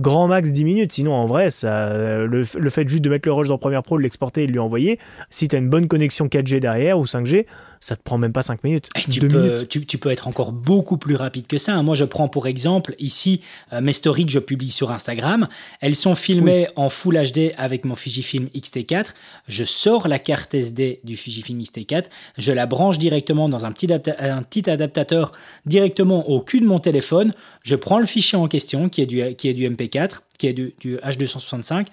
grand 0.02 0.28
max 0.28 0.52
10 0.52 0.64
minutes. 0.64 0.92
Sinon, 0.92 1.14
en 1.14 1.26
vrai, 1.26 1.52
ça, 1.52 2.26
le, 2.26 2.44
fait 2.44 2.88
juste 2.88 3.04
de 3.04 3.10
mettre 3.10 3.28
le 3.28 3.34
rush 3.34 3.48
dans 3.48 3.58
Premiere 3.58 3.84
Pro, 3.84 3.98
de 3.98 4.04
l'exporter 4.04 4.44
et 4.44 4.48
de 4.48 4.52
lui 4.52 4.60
envoyer, 4.60 5.00
si 5.30 5.48
tu 5.48 5.56
as 5.56 5.60
une 5.60 5.70
bonne 5.70 5.88
connexion 5.88 6.28
4G 6.28 6.60
derrière 6.60 7.00
ou 7.00 7.06
5G, 7.06 7.46
ça 7.82 7.96
te 7.96 8.04
prend 8.04 8.20
même 8.20 8.32
pas 8.32 8.44
5 8.44 8.63
minutes. 8.63 8.89
tu, 9.10 9.28
peux, 9.28 9.65
Tu, 9.67 9.98
peux 9.98 10.12
être 10.12 10.28
encore 10.28 10.52
beaucoup 10.52 10.98
plus 10.98 11.15
rapide 11.15 11.48
que 11.48 11.58
ça. 11.58 11.82
Moi, 11.82 11.96
je 11.96 12.06
prends 12.06 12.28
pour 12.28 12.46
exemple 12.46 12.96
ici 13.00 13.41
euh, 13.74 13.82
mes 13.82 13.91
stories 13.91 14.28
que 14.28 14.32
je 14.32 14.39
publie 14.39 14.72
sur 14.72 14.91
Instagram. 14.91 15.48
Elles 15.82 15.96
sont 15.96 16.13
filmées 16.13 16.67
en 16.76 16.89
Full 16.89 17.15
HD 17.15 17.54
avec 17.58 17.84
mon 17.84 17.96
Fujifilm 17.96 18.50
X-T4. 18.54 19.08
Je 19.48 19.63
sors 19.63 20.08
la 20.08 20.20
carte 20.20 20.54
SD 20.54 21.00
du 21.04 21.17
Fujifilm 21.17 21.60
X-T4. 21.60 22.06
Je 22.38 22.52
la 22.52 22.67
branche 22.67 23.00
directement 23.00 23.50
dans 23.50 23.65
un 23.65 23.72
petit, 23.72 23.91
un 23.91 24.44
petit 24.44 24.70
adaptateur 24.70 25.32
directement 25.65 26.30
au 26.30 26.39
cul 26.39 26.62
de 26.62 26.67
mon 26.67 26.80
téléphone. 26.80 27.34
Je 27.63 27.76
prends 27.76 27.98
le 27.98 28.06
fichier 28.06 28.38
en 28.38 28.48
question 28.48 28.89
qui 28.89 29.02
est 29.02 29.08
du, 29.08 29.36
qui 29.36 29.50
est 29.50 29.56
du 29.56 29.67
MP4, 29.67 30.20
qui 30.38 30.46
est 30.46 30.54
du, 30.54 30.76
du 30.80 30.98
H265. 30.98 31.88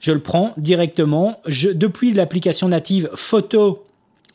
Je 0.00 0.10
le 0.10 0.20
prends 0.20 0.54
directement. 0.56 1.40
Je, 1.46 1.68
depuis 1.68 2.12
l'application 2.12 2.68
native 2.68 3.10
photo 3.14 3.86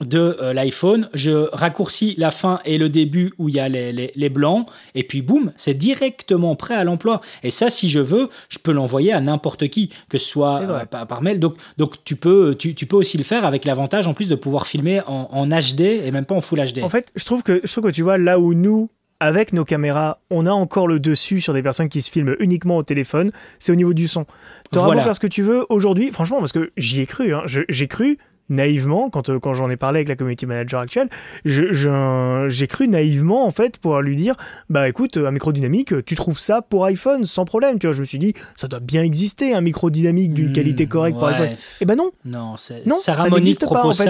de 0.01 0.37
euh, 0.41 0.53
l'iPhone, 0.53 1.09
je 1.13 1.49
raccourcis 1.53 2.15
la 2.17 2.31
fin 2.31 2.59
et 2.65 2.77
le 2.77 2.89
début 2.89 3.33
où 3.37 3.49
il 3.49 3.55
y 3.55 3.59
a 3.59 3.69
les, 3.69 4.29
blancs, 4.29 4.67
et 4.93 5.03
puis 5.03 5.21
boum, 5.21 5.51
c'est 5.55 5.73
directement 5.73 6.55
prêt 6.55 6.75
à 6.75 6.83
l'emploi. 6.83 7.21
Et 7.43 7.51
ça, 7.51 7.69
si 7.69 7.89
je 7.89 7.99
veux, 7.99 8.29
je 8.49 8.59
peux 8.59 8.71
l'envoyer 8.71 9.13
à 9.13 9.21
n'importe 9.21 9.67
qui, 9.69 9.89
que 10.09 10.17
ce 10.17 10.25
soit 10.25 10.61
euh, 10.61 10.85
par, 10.85 11.21
mail. 11.21 11.39
Donc, 11.39 11.55
donc 11.77 12.03
tu, 12.03 12.15
peux, 12.15 12.55
tu, 12.57 12.73
peux 12.73 12.95
aussi 12.95 13.17
le 13.17 13.23
faire 13.23 13.45
avec 13.45 13.65
l'avantage 13.65 14.07
en 14.07 14.13
plus 14.13 14.29
de 14.29 14.35
pouvoir 14.35 14.67
filmer 14.67 15.01
en, 15.07 15.45
HD 15.45 15.81
et 15.81 16.11
même 16.11 16.25
pas 16.25 16.35
en 16.35 16.41
Full 16.41 16.59
HD. 16.59 16.83
En 16.83 16.89
fait, 16.89 17.11
je 17.15 17.25
trouve 17.25 17.43
que, 17.43 17.61
je 17.63 17.71
trouve 17.71 17.85
que 17.85 17.95
tu 17.95 18.01
vois, 18.01 18.17
là 18.17 18.39
où 18.39 18.53
nous, 18.53 18.89
avec 19.19 19.53
nos 19.53 19.63
caméras, 19.63 20.19
on 20.29 20.45
a 20.45 20.51
encore 20.51 20.87
le 20.87 20.99
dessus 20.99 21.39
sur 21.39 21.53
des 21.53 21.61
personnes 21.61 21.87
qui 21.89 22.01
se 22.01 22.11
filment 22.11 22.35
uniquement 22.39 22.77
au 22.77 22.83
téléphone, 22.83 23.31
c'est 23.59 23.71
au 23.71 23.75
niveau 23.75 23.93
du 23.93 24.07
son. 24.07 24.25
Tu 24.71 24.79
auras 24.79 24.93
beau 24.93 25.01
faire 25.01 25.15
ce 25.15 25.19
que 25.19 25.27
tu 25.27 25.41
veux 25.41 25.65
aujourd'hui, 25.69 26.11
franchement, 26.11 26.39
parce 26.39 26.51
que 26.51 26.71
j'y 26.75 26.99
ai 27.01 27.05
cru, 27.05 27.33
hein, 27.33 27.43
j'ai 27.45 27.87
cru 27.87 28.17
naïvement, 28.49 29.09
quand, 29.09 29.29
euh, 29.29 29.39
quand 29.39 29.53
j'en 29.53 29.69
ai 29.69 29.77
parlé 29.77 29.99
avec 29.99 30.09
la 30.09 30.15
community 30.15 30.45
manager 30.45 30.79
actuelle, 30.79 31.09
j'ai 31.45 32.67
cru 32.67 32.87
naïvement, 32.87 33.45
en 33.45 33.51
fait, 33.51 33.77
pouvoir 33.77 34.01
lui 34.01 34.15
dire 34.15 34.35
Bah 34.69 34.87
écoute, 34.87 35.17
un 35.17 35.31
micro 35.31 35.51
dynamique, 35.51 35.93
tu 36.05 36.15
trouves 36.15 36.39
ça 36.39 36.61
pour 36.61 36.85
iPhone 36.85 37.25
sans 37.25 37.45
problème. 37.45 37.79
Tu 37.79 37.87
vois, 37.87 37.93
je 37.93 38.01
me 38.01 38.05
suis 38.05 38.19
dit 38.19 38.33
Ça 38.55 38.67
doit 38.67 38.79
bien 38.79 39.03
exister, 39.03 39.53
un 39.53 39.61
micro 39.61 39.89
dynamique 39.89 40.33
d'une 40.33 40.49
hmm, 40.49 40.53
qualité 40.53 40.87
correcte 40.87 41.17
pour 41.17 41.27
iPhone. 41.27 41.55
Eh 41.81 41.85
ben 41.85 41.95
non 41.95 42.11
Non, 42.23 42.55
non 42.85 42.97
ça 42.97 43.29
n'existe 43.29 43.67
pas. 43.67 43.85
En 43.85 43.93
fait. 43.93 44.09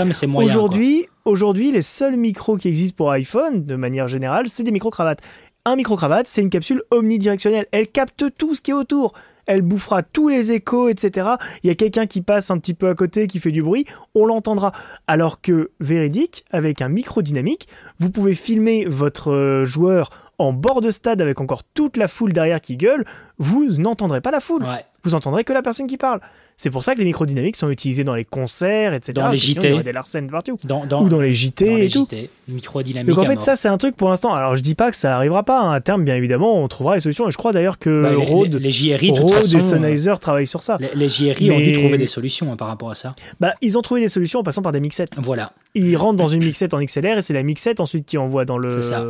aujourd'hui, 1.26 1.72
les 1.72 1.82
seuls 1.82 2.18
micros 2.18 2.58
qui 2.58 2.68
existent 2.68 2.96
pour 2.96 3.12
iPhone, 3.12 3.66
de 3.66 3.76
manière 3.76 4.08
générale, 4.08 4.48
c'est 4.48 4.64
des 4.64 4.72
micro-cravates. 4.72 5.20
Un 5.66 5.76
micro-cravate, 5.76 6.28
c'est 6.28 6.42
une 6.42 6.52
capsule 6.52 6.84
omnidirectionnelle. 6.92 7.66
Elle 7.72 7.88
capte 7.88 8.26
tout 8.38 8.54
ce 8.54 8.62
qui 8.62 8.72
est 8.72 8.76
autour 8.76 9.14
elle 9.46 9.62
bouffera 9.62 10.04
tous 10.04 10.28
les 10.28 10.52
échos, 10.52 10.90
etc. 10.90 11.30
Il 11.64 11.68
y 11.68 11.70
a 11.70 11.76
quelqu'un 11.76 12.08
qui 12.08 12.22
passe 12.22 12.52
un 12.52 12.58
petit 12.58 12.74
peu 12.74 12.90
à 12.90 12.96
côté, 12.96 13.28
qui 13.28 13.40
fait 13.40 13.52
du 13.52 13.64
bruit, 13.64 13.86
on 14.14 14.26
l'entendra. 14.26 14.72
Alors 15.08 15.42
que 15.42 15.72
véridique, 15.80 16.46
avec 16.52 16.82
un 16.82 16.90
micro 16.90 17.22
dynamique, 17.22 17.68
vous 18.00 18.10
pouvez 18.10 18.36
filmer 18.36 18.86
votre 18.86 19.32
euh, 19.32 19.66
joueur 19.66 20.10
en 20.38 20.54
bord 20.54 20.82
de 20.82 20.92
stade 20.92 21.22
avec 21.22 21.40
encore 21.40 21.64
toute 21.64 21.98
la 21.98 22.08
foule 22.08 22.34
derrière 22.34 22.60
qui 22.60 22.78
gueule, 22.78 23.06
vous 23.38 23.66
n'entendrez 23.78 24.22
pas 24.22 24.32
la 24.32 24.40
foule. 24.40 24.66
Vous 25.04 25.16
entendrez 25.16 25.44
que 25.44 25.54
la 25.54 25.62
personne 25.62 25.88
qui 25.88 25.98
parle. 25.98 26.20
C'est 26.58 26.70
pour 26.70 26.84
ça 26.84 26.94
que 26.94 27.00
les 27.00 27.06
microdynamiques 27.06 27.58
sont 27.58 27.70
utilisés 27.70 28.06
dans 28.06 28.16
les 28.16 28.24
concerts, 28.24 28.94
etc. 28.94 29.14
Dans 29.14 29.30
les 29.30 29.38
JT. 29.38 29.70
Il 29.70 29.76
y 29.76 29.84
des 29.84 29.92
Larsen 29.92 30.30
partout. 30.30 30.58
Dans, 30.64 30.84
Ou 31.02 31.10
dans 31.10 31.20
les 31.20 31.34
JT 31.34 31.66
dans 31.66 31.76
les 31.76 31.84
et 31.84 31.90
JT. 31.90 32.30
Microdynamique. 32.48 33.08
Donc 33.08 33.18
en 33.18 33.26
fait, 33.26 33.42
ça, 33.42 33.56
c'est 33.56 33.68
un 33.68 33.78
truc 33.78 33.98
pour 33.98 34.10
l'instant. 34.10 34.34
Alors 34.34 34.56
je 34.56 34.62
dis 34.62 34.76
pas 34.76 34.90
que 34.90 34.96
ça 34.96 35.16
arrivera 35.18 35.44
pas. 35.44 35.62
Hein. 35.62 35.72
À 35.74 35.82
terme, 35.82 36.06
bien 36.06 36.16
évidemment, 36.16 36.62
on 36.62 36.68
trouvera 36.68 36.96
les 36.96 37.02
solutions. 37.02 37.28
Et 37.28 37.32
je 37.32 37.38
crois 37.38 37.52
d'ailleurs 37.52 37.78
que 37.78 38.04
bah, 38.04 38.12
les, 38.12 38.16
Rode, 38.16 38.56
les, 38.56 38.72
JRI, 38.72 39.12
Rode 39.12 39.54
et 39.54 39.60
Sennheiser 39.60 40.14
travaillent 40.22 40.48
sur 40.48 40.64
ça. 40.64 40.78
Les, 40.94 41.10
JRI 41.10 41.52
ont 41.52 41.60
dû 41.60 41.74
trouver 41.74 41.98
des 41.98 42.08
solutions 42.08 42.52
hein, 42.52 42.56
par 42.56 42.70
rapport 42.70 42.90
à 42.90 42.96
ça. 42.96 43.16
Bah, 43.40 43.54
ils 43.62 43.78
ont 43.78 43.82
trouvé 43.82 44.02
des 44.02 44.08
solutions 44.10 44.40
en 44.40 44.44
passant 44.44 44.62
par 44.62 44.72
des 44.72 44.80
mixettes. 44.80 45.16
Voilà. 45.22 45.52
Ils 45.74 45.98
rentrent 45.98 46.18
dans 46.18 46.28
une 46.28 46.44
mixette 46.44 46.74
en 46.74 46.82
XLR 46.82 47.18
et 47.18 47.22
c'est 47.22 47.34
la 47.34 47.44
mixette 47.44 47.82
ensuite 47.82 48.06
qui 48.06 48.18
envoie 48.18 48.46
dans 48.46 48.58
le. 48.58 48.82
Ça. 48.82 49.04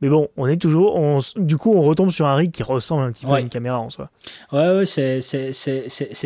Mais 0.00 0.08
bon, 0.08 0.28
on 0.36 0.46
est 0.46 0.56
toujours. 0.56 0.96
On, 0.96 1.18
du 1.36 1.56
coup, 1.56 1.74
on 1.74 1.82
retombe 1.82 2.10
sur 2.10 2.26
un 2.26 2.34
rig 2.36 2.52
qui 2.52 2.62
ressemble 2.62 3.02
un 3.02 3.12
petit 3.12 3.26
peu 3.26 3.32
à 3.32 3.40
une 3.40 3.48
caméra 3.48 3.80
en 3.80 3.90
soi. 3.90 4.10
Ouais, 4.52 4.76
ouais, 4.76 4.86
c'est 4.86 5.20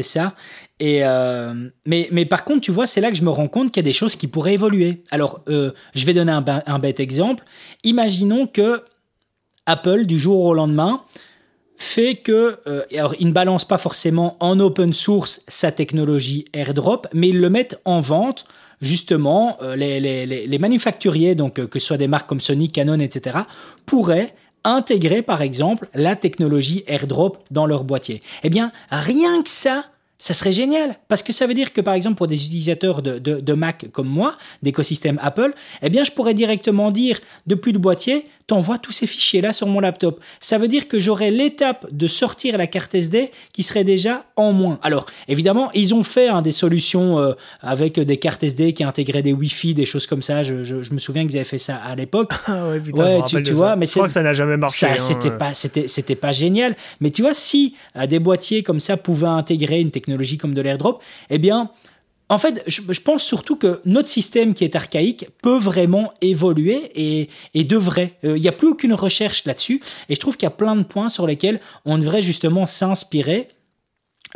ça. 0.03 0.35
Et 0.79 1.05
euh, 1.05 1.69
mais, 1.87 2.09
mais 2.13 2.27
par 2.27 2.45
contre, 2.45 2.61
tu 2.61 2.73
vois, 2.73 2.87
c'est 2.87 3.01
là 3.01 3.11
que 3.11 3.17
je 3.17 3.23
me 3.23 3.31
rends 3.31 3.49
compte 3.49 3.73
qu'il 3.73 3.83
y 3.83 3.85
a 3.85 3.89
des 3.89 3.93
choses 3.93 4.17
qui 4.17 4.27
pourraient 4.27 4.55
évoluer. 4.55 5.03
Alors, 5.11 5.41
euh, 5.49 5.73
je 5.95 6.05
vais 6.05 6.15
donner 6.15 6.33
un, 6.33 6.45
un 6.67 6.79
bête 6.79 7.01
exemple. 7.01 7.45
Imaginons 7.85 8.47
que 8.47 8.83
Apple, 9.67 10.07
du 10.07 10.19
jour 10.19 10.45
au 10.45 10.55
lendemain, 10.55 11.03
fait 11.77 12.15
que, 12.15 12.59
euh, 12.67 12.83
alors 12.97 13.15
il 13.19 13.27
ne 13.29 13.33
balance 13.33 13.65
pas 13.65 13.79
forcément 13.79 14.37
en 14.41 14.61
open 14.61 14.93
source 14.93 15.43
sa 15.49 15.73
technologie 15.73 16.45
AirDrop, 16.53 17.07
mais 17.13 17.29
ils 17.31 17.41
le 17.41 17.51
mettent 17.51 17.81
en 17.85 18.01
vente 18.01 18.45
justement, 18.83 19.57
euh, 19.63 19.77
les, 19.77 20.59
manufacturiers, 20.59 21.35
donc 21.35 21.59
euh, 21.59 21.67
que 21.67 21.79
ce 21.79 21.87
soit 21.87 21.97
des 21.97 22.09
marques 22.09 22.29
comme 22.29 22.41
Sony, 22.41 22.69
Canon, 22.69 23.01
etc., 23.01 23.39
pourraient 23.87 24.35
intégrer 24.65 25.23
par 25.23 25.43
exemple 25.43 25.89
la 25.95 26.15
technologie 26.15 26.85
AirDrop 26.87 27.39
dans 27.51 27.67
leur 27.67 27.85
boîtier. 27.85 28.23
Eh 28.43 28.51
bien, 28.51 28.73
rien 28.91 29.43
que 29.43 29.49
ça, 29.49 29.87
ça 30.23 30.35
serait 30.35 30.53
génial 30.53 30.95
parce 31.09 31.25
que 31.25 31.33
ça 31.33 31.49
veut 31.49 31.55
dire 31.55 31.73
que 31.73 31.81
par 31.81 31.95
exemple 31.95 32.15
pour 32.15 32.29
des 32.29 32.47
utilisateurs 32.47 33.03
de, 33.03 33.19
de, 33.19 33.53
Mac 33.55 33.87
comme 33.91 34.07
moi, 34.07 34.37
d'écosystème 34.63 35.19
Apple, 35.21 35.53
eh 35.83 35.91
bien 35.91 36.05
je 36.05 36.13
pourrais 36.13 36.33
directement 36.33 36.93
dire 36.93 37.19
depuis 37.49 37.73
le 37.73 37.81
boîtier, 37.81 38.27
t'envoies 38.47 38.79
tous 38.79 38.93
ces 38.93 39.09
fichiers 39.09 39.41
là 39.41 39.53
sur 39.53 39.67
mon 39.67 39.81
laptop. 39.81 40.21
Ça 40.39 40.59
veut 40.59 40.69
dire 40.69 40.87
que 40.87 41.01
j'aurais 41.01 41.33
l'étape 41.33 41.89
de 41.91 42.07
sortir 42.07 42.57
la 42.57 42.69
carte 42.69 42.95
SD 42.95 43.33
qui 43.53 43.65
serait 43.65 43.83
déjà 43.83 44.25
en 44.37 44.53
moins. 44.53 44.79
Alors 44.83 45.07
évidemment 45.27 45.73
ils 45.75 45.93
ont 45.93 46.05
fait 46.05 46.29
hein, 46.29 46.41
des 46.41 46.53
solutions 46.53 47.19
euh, 47.19 47.33
avec 47.61 47.99
des 47.99 48.17
cartes 48.19 48.45
SD 48.45 48.75
qui 48.75 48.85
intégraient 48.85 49.23
des 49.23 49.33
Wi-Fi, 49.33 49.75
des 49.75 49.87
choses 49.87 50.07
comme 50.07 50.23
ça. 50.23 50.45
Je, 50.45 50.63
je, 50.63 50.95
me 50.95 51.01
souviens 51.01 51.27
qu'ils 51.27 51.37
avaient 51.37 51.45
fait 51.45 51.59
ça 51.59 51.75
à 51.77 51.97
l'époque. 51.97 52.33
Ah 52.47 52.69
ouais, 52.69 52.81
putain, 52.81 53.23
tu, 53.43 53.55
vois, 53.55 53.77
mais 53.77 53.87
je 53.87 53.93
crois 53.93 54.07
que 54.07 54.13
ça 54.13 54.23
n'a 54.23 54.35
jamais 54.35 54.59
marché. 54.59 54.87
Ça, 54.87 54.99
c'était 54.99 55.31
pas, 55.31 55.55
c'était, 55.55 55.89
c'était 55.89 56.17
pas 56.17 56.33
génial. 56.33 56.77
Mais 57.01 57.11
tu 57.11 57.23
vois, 57.23 57.33
si 57.33 57.75
des 58.09 58.19
boîtiers 58.19 58.63
comme 58.63 58.79
ça 58.79 58.99
pouvaient 58.99 59.27
intégrer 59.27 59.81
une 59.81 59.91
technologie 59.91 60.12
comme 60.39 60.55
de 60.55 60.61
l'airdrop, 60.61 61.03
eh 61.31 61.39
bien, 61.39 61.71
en 62.29 62.39
fait, 62.39 62.63
je, 62.67 63.01
pense 63.01 63.23
surtout 63.23 63.57
que 63.57 63.83
notre 63.85 64.09
système 64.09 64.55
qui 64.55 64.65
est 64.65 64.75
archaïque 64.75 65.27
peut 65.43 65.59
vraiment 65.59 66.15
évoluer 66.23 66.91
et, 66.95 67.29
et 67.53 67.65
devrait. 67.65 68.15
Euh, 68.25 68.39
il 68.39 68.41
n'y 68.41 68.49
a 68.49 68.53
plus 68.53 68.69
aucune 68.69 68.95
recherche 68.95 69.45
là-dessus. 69.45 69.83
Et 70.09 70.15
je 70.15 70.21
trouve 70.21 70.39
qu'il 70.39 70.47
y 70.47 70.53
a 70.53 70.57
plein 70.57 70.75
de 70.75 70.83
points 70.83 71.11
sur 71.11 71.27
lesquels 71.27 71.61
on 71.85 71.99
devrait 71.99 72.23
justement 72.23 72.65
s'inspirer 72.65 73.49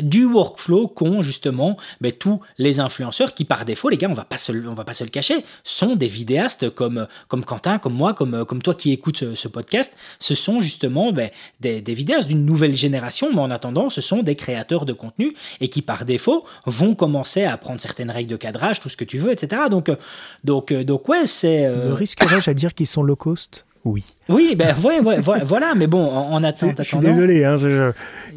du 0.01 0.25
workflow 0.25 0.89
qu'ont 0.89 1.23
justement 1.23 1.77
mais 2.01 2.13
ben, 2.13 2.19
tous 2.19 2.41
les 2.59 2.81
influenceurs 2.81 3.35
qui 3.35 3.45
par 3.45 3.65
défaut 3.65 3.89
les 3.89 3.97
gars 3.97 4.09
on 4.11 4.15
va 4.15 4.25
pas 4.25 4.39
se, 4.39 4.53
on 4.53 4.75
va 4.75 4.85
pas 4.85 4.95
se 4.95 5.05
le 5.05 5.11
cacher 5.11 5.45
sont 5.65 5.97
des 5.97 6.09
vidéastes 6.09 6.71
comme 6.71 7.07
comme 7.29 7.45
Quentin 7.45 7.79
comme 7.79 7.95
moi 7.95 8.15
comme 8.15 8.45
comme 8.45 8.63
toi 8.63 8.75
qui 8.75 8.93
écoutes 8.93 9.35
ce, 9.35 9.49
podcast. 9.49 9.95
Ce 10.19 10.35
sont 10.35 10.61
justement 10.61 11.13
ben, 11.13 11.31
des, 11.61 11.81
des 11.81 11.95
vidéastes 11.95 12.29
d'une 12.29 12.45
nouvelle 12.45 12.75
génération 12.75 13.29
mais 13.33 13.41
en 13.41 13.51
attendant 13.51 13.91
ce 13.91 14.01
sont 14.01 14.23
des 14.23 14.37
créateurs 14.37 14.85
de 14.85 14.93
contenu 14.93 15.35
et 15.61 15.69
qui 15.69 15.83
par 15.83 16.05
défaut 16.05 16.45
vont 16.67 16.95
commencer 16.95 17.45
à 17.45 17.53
apprendre 17.53 17.81
certaines 17.81 18.11
règles 18.11 18.31
de 18.31 18.37
cadrage 18.37 18.81
tout 18.81 18.89
ce 18.89 18.97
que 18.97 19.05
tu 19.05 19.19
veux 19.19 19.33
etc 19.33 19.63
donc 19.71 19.91
donc 20.45 20.73
donc 20.73 21.09
ouais 21.09 21.27
c'est 21.27 21.67
euh... 21.67 21.95
risquerais-je 21.95 22.51
à 22.51 22.55
dire 22.55 22.75
qu'ils 22.75 22.87
sont 22.87 23.03
low 23.03 23.17
cost? 23.17 23.66
Oui. 23.87 24.17
Oui, 24.29 24.57
ben 24.57 24.75
voilà, 25.45 25.75
mais 25.77 25.87
bon, 25.87 26.05
en, 26.05 26.43
attendant. 26.43 26.75
Je 26.79 26.83
suis 26.83 26.99
désolé, 26.99 27.45
hein, 27.45 27.55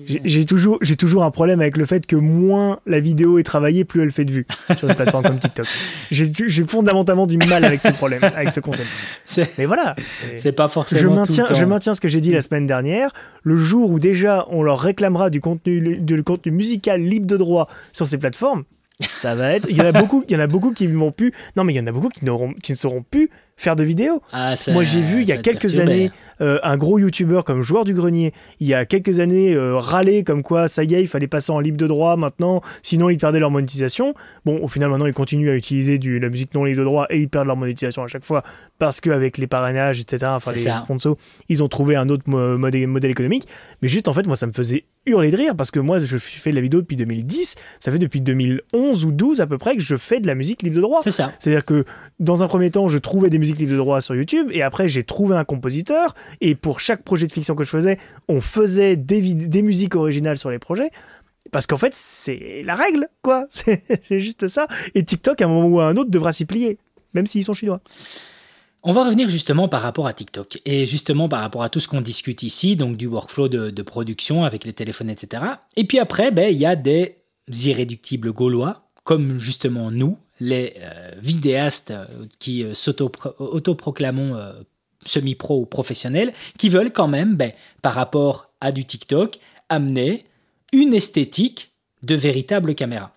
j'ai 0.05 0.45
toujours, 0.45 0.77
j'ai 0.81 0.95
toujours 0.95 1.23
un 1.23 1.31
problème 1.31 1.59
avec 1.59 1.75
le 1.75 1.85
fait 1.85 2.05
que 2.05 2.15
moins 2.15 2.79
la 2.85 2.99
vidéo 2.99 3.39
est 3.39 3.43
travaillée, 3.43 3.83
plus 3.83 4.03
elle 4.03 4.12
fait 4.12 4.25
de 4.25 4.31
vues 4.31 4.47
sur 4.77 4.88
une 4.88 4.95
plateforme 4.95 5.23
comme 5.23 5.39
TikTok. 5.39 5.65
J'ai 6.12 6.63
fondamentalement 6.63 7.27
du 7.27 7.38
mal 7.38 7.63
avec 7.65 7.81
ce 7.81 7.89
problème, 7.89 8.23
avec 8.23 8.51
ce 8.51 8.59
concept. 8.59 8.89
Mais 9.57 9.65
voilà, 9.65 9.95
c'est 10.38 10.51
pas 10.51 10.67
forcément. 10.67 11.01
Je 11.01 11.07
maintiens, 11.07 11.45
tout 11.45 11.53
je 11.53 11.65
maintiens 11.65 11.93
ce 11.93 12.01
que 12.01 12.07
j'ai 12.07 12.21
dit 12.21 12.31
la 12.31 12.41
semaine 12.41 12.65
dernière. 12.65 13.12
Le 13.43 13.55
jour 13.55 13.91
où 13.91 13.99
déjà 13.99 14.45
on 14.49 14.63
leur 14.63 14.79
réclamera 14.79 15.29
du 15.29 15.41
contenu, 15.41 15.97
du 15.97 16.23
contenu 16.23 16.51
musical 16.51 17.01
libre 17.01 17.27
de 17.27 17.38
droit 17.38 17.67
sur 17.91 18.07
ces 18.07 18.17
plateformes, 18.17 18.63
ça 19.07 19.35
va 19.35 19.53
être. 19.53 19.67
Il 19.69 19.77
y 19.77 19.81
en 19.81 19.85
a 19.85 19.91
beaucoup, 19.91 20.23
il 20.27 20.33
y 20.33 20.35
en 20.35 20.41
a 20.41 20.47
beaucoup 20.47 20.71
qui 20.71 20.88
vont 20.88 21.12
plus. 21.12 21.33
Non, 21.55 21.63
mais 21.63 21.73
il 21.73 21.77
y 21.77 21.79
en 21.79 21.88
a 21.88 21.91
beaucoup 21.91 22.09
qui, 22.09 22.25
qui 22.62 22.71
ne 22.71 22.77
seront 22.77 23.03
plus 23.03 23.29
faire 23.59 23.75
de 23.75 23.83
vidéos. 23.83 24.21
Ah, 24.31 24.55
Moi, 24.69 24.85
j'ai 24.85 25.01
vu 25.01 25.21
il 25.21 25.27
y 25.27 25.31
a 25.33 25.37
quelques 25.37 25.79
années 25.79 26.11
euh, 26.41 26.59
un 26.63 26.77
gros 26.77 26.97
youtubeur 26.97 27.43
comme 27.43 27.61
Joueur 27.61 27.83
du 27.83 27.93
Grenier, 27.93 28.33
il 28.61 28.67
y 28.67 28.73
a 28.73 28.85
quelques 28.85 29.19
années, 29.19 29.53
euh, 29.53 29.77
râler 29.77 30.23
comme 30.23 30.43
quoi 30.43 30.69
ça 30.69 30.83
y 30.83 30.93
est, 30.93 31.01
il 31.01 31.07
fallait 31.07 31.27
passer 31.27 31.51
en 31.51 31.59
libre 31.59 31.77
de 31.77 31.85
droit 31.85 32.15
maintenant, 32.15 32.61
sinon 32.81 33.09
ils 33.09 33.17
perdaient 33.17 33.39
leur 33.39 33.51
monétisation. 33.51 34.13
Bon, 34.45 34.63
au 34.63 34.69
final, 34.69 34.89
maintenant, 34.89 35.05
ils 35.05 35.13
continuent 35.13 35.49
à 35.49 35.55
utiliser 35.55 35.97
du, 35.97 36.19
la 36.19 36.29
musique 36.29 36.53
non 36.53 36.63
libre 36.63 36.79
de 36.79 36.85
droit 36.85 37.07
et 37.09 37.19
ils 37.19 37.27
perdent 37.27 37.47
leur 37.47 37.57
monétisation 37.57 38.03
à 38.03 38.07
chaque 38.07 38.23
fois 38.23 38.43
parce 38.77 39.01
qu'avec 39.01 39.37
les 39.37 39.47
parrainages, 39.47 39.99
etc., 39.99 40.31
enfin 40.35 40.53
les 40.53 40.73
sponsors, 40.75 41.17
ils 41.49 41.61
ont 41.61 41.67
trouvé 41.67 41.97
un 41.97 42.07
autre 42.07 42.23
modèle, 42.29 42.87
modèle 42.87 43.11
économique. 43.11 43.45
Mais 43.81 43.89
juste, 43.89 44.07
en 44.07 44.13
fait, 44.13 44.25
moi, 44.25 44.37
ça 44.37 44.47
me 44.47 44.53
faisait 44.53 44.85
hurler 45.05 45.31
de 45.31 45.38
rire 45.38 45.55
parce 45.55 45.71
que 45.71 45.79
moi, 45.79 45.99
je 45.99 46.17
fais 46.17 46.51
de 46.51 46.55
la 46.55 46.62
vidéo 46.62 46.81
depuis 46.81 46.95
2010, 46.95 47.55
ça 47.79 47.91
fait 47.91 47.99
depuis 47.99 48.21
2011 48.21 49.05
ou 49.05 49.12
12 49.12 49.41
à 49.41 49.47
peu 49.47 49.57
près 49.57 49.75
que 49.75 49.81
je 49.81 49.97
fais 49.97 50.19
de 50.19 50.27
la 50.27 50.35
musique 50.35 50.62
libre 50.62 50.75
de 50.75 50.81
droit. 50.81 51.01
C'est 51.03 51.12
ça. 51.12 51.33
C'est-à-dire 51.39 51.65
que 51.65 51.85
dans 52.19 52.43
un 52.43 52.47
premier 52.47 52.71
temps, 52.71 52.88
je 52.88 52.97
trouvais 52.97 53.29
des 53.29 53.39
musiques 53.39 53.59
libres 53.59 53.71
de 53.71 53.77
droit 53.77 54.01
sur 54.01 54.15
YouTube 54.15 54.49
et 54.51 54.62
après, 54.62 54.88
j'ai 54.88 55.03
trouvé 55.03 55.35
un 55.35 55.45
compositeur 55.45 56.13
et 56.41 56.55
pour 56.55 56.79
chaque 56.79 57.03
projet 57.03 57.27
de 57.27 57.31
fiction 57.31 57.55
que 57.55 57.63
je 57.63 57.69
faisais, 57.69 57.97
on 58.27 58.41
faisait 58.41 58.95
des, 58.95 59.21
des 59.21 59.62
musiques 59.62 59.95
originales 59.95 60.38
sur 60.38 60.49
les 60.49 60.59
projets. 60.59 60.91
Parce 61.51 61.65
qu'en 61.65 61.77
fait, 61.77 61.95
c'est 61.95 62.62
la 62.63 62.75
règle, 62.75 63.07
quoi. 63.23 63.47
C'est 63.49 64.19
juste 64.19 64.47
ça. 64.47 64.67
Et 64.93 65.03
TikTok, 65.03 65.41
à 65.41 65.45
un 65.45 65.47
moment 65.47 65.67
ou 65.67 65.79
à 65.79 65.85
un 65.85 65.97
autre, 65.97 66.12
devra 66.12 66.31
s'y 66.31 66.45
plier. 66.45 66.77
même 67.13 67.25
s'ils 67.25 67.43
sont 67.43 67.53
chinois. 67.53 67.81
On 68.81 68.93
va 68.93 69.03
revenir 69.03 69.27
justement 69.27 69.67
par 69.67 69.81
rapport 69.81 70.07
à 70.07 70.13
TikTok 70.13 70.61
et 70.65 70.85
justement 70.85 71.27
par 71.27 71.41
rapport 71.41 71.63
à 71.63 71.69
tout 71.69 71.81
ce 71.81 71.89
qu'on 71.89 71.99
discute 71.99 72.43
ici, 72.43 72.77
donc 72.77 72.95
du 72.95 73.07
workflow 73.07 73.49
de, 73.49 73.81
production 73.81 74.45
avec 74.45 74.63
les 74.63 74.71
téléphones, 74.71 75.09
etc. 75.09 75.43
Et 75.75 75.83
puis 75.83 75.99
après, 75.99 76.31
ben, 76.31 76.49
il 76.49 76.57
y 76.57 76.65
a 76.65 76.77
des 76.77 77.17
irréductibles 77.49 78.31
gaulois, 78.31 78.89
comme 79.03 79.37
justement 79.37 79.91
nous, 79.91 80.17
les 80.39 80.75
euh, 80.79 81.11
vidéastes 81.17 81.91
euh, 81.91 82.05
qui 82.39 82.63
euh, 82.63 82.73
s'autoproclamons 82.73 84.39
semi-pro 85.06 85.60
ou 85.62 85.65
professionnels, 85.65 86.33
qui 86.58 86.69
veulent 86.69 86.93
quand 86.93 87.08
même, 87.10 87.35
ben, 87.35 87.51
par 87.81 87.95
rapport 87.95 88.49
à 88.62 88.71
du 88.71 88.85
TikTok, 88.85 89.39
amener 89.67 90.25
une 90.71 90.93
esthétique 90.93 91.71
de 92.04 92.15
véritable 92.15 92.75
caméra. 92.75 93.12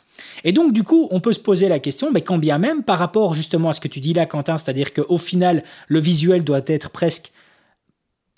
Et 0.45 0.53
donc, 0.53 0.73
du 0.73 0.83
coup, 0.83 1.09
on 1.11 1.21
peut 1.21 1.33
se 1.33 1.41
poser 1.41 1.69
la 1.69 1.79
question, 1.79 2.11
mais 2.13 2.23
quand 2.23 2.39
bien 2.39 2.59
même, 2.59 2.83
par 2.83 2.99
rapport 2.99 3.35
justement 3.35 3.71
à 3.71 3.73
ce 3.73 3.81
que 3.81 3.89
tu 3.89 4.01
dis 4.01 4.13
là, 4.13 4.27
Quentin, 4.27 4.59
c'est-à-dire 4.59 4.93
qu'au 4.93 5.19
final, 5.19 5.65
le 5.89 6.01
visuel 6.01 6.45
doit 6.45 6.63
être 6.67 6.91
presque, 6.91 7.33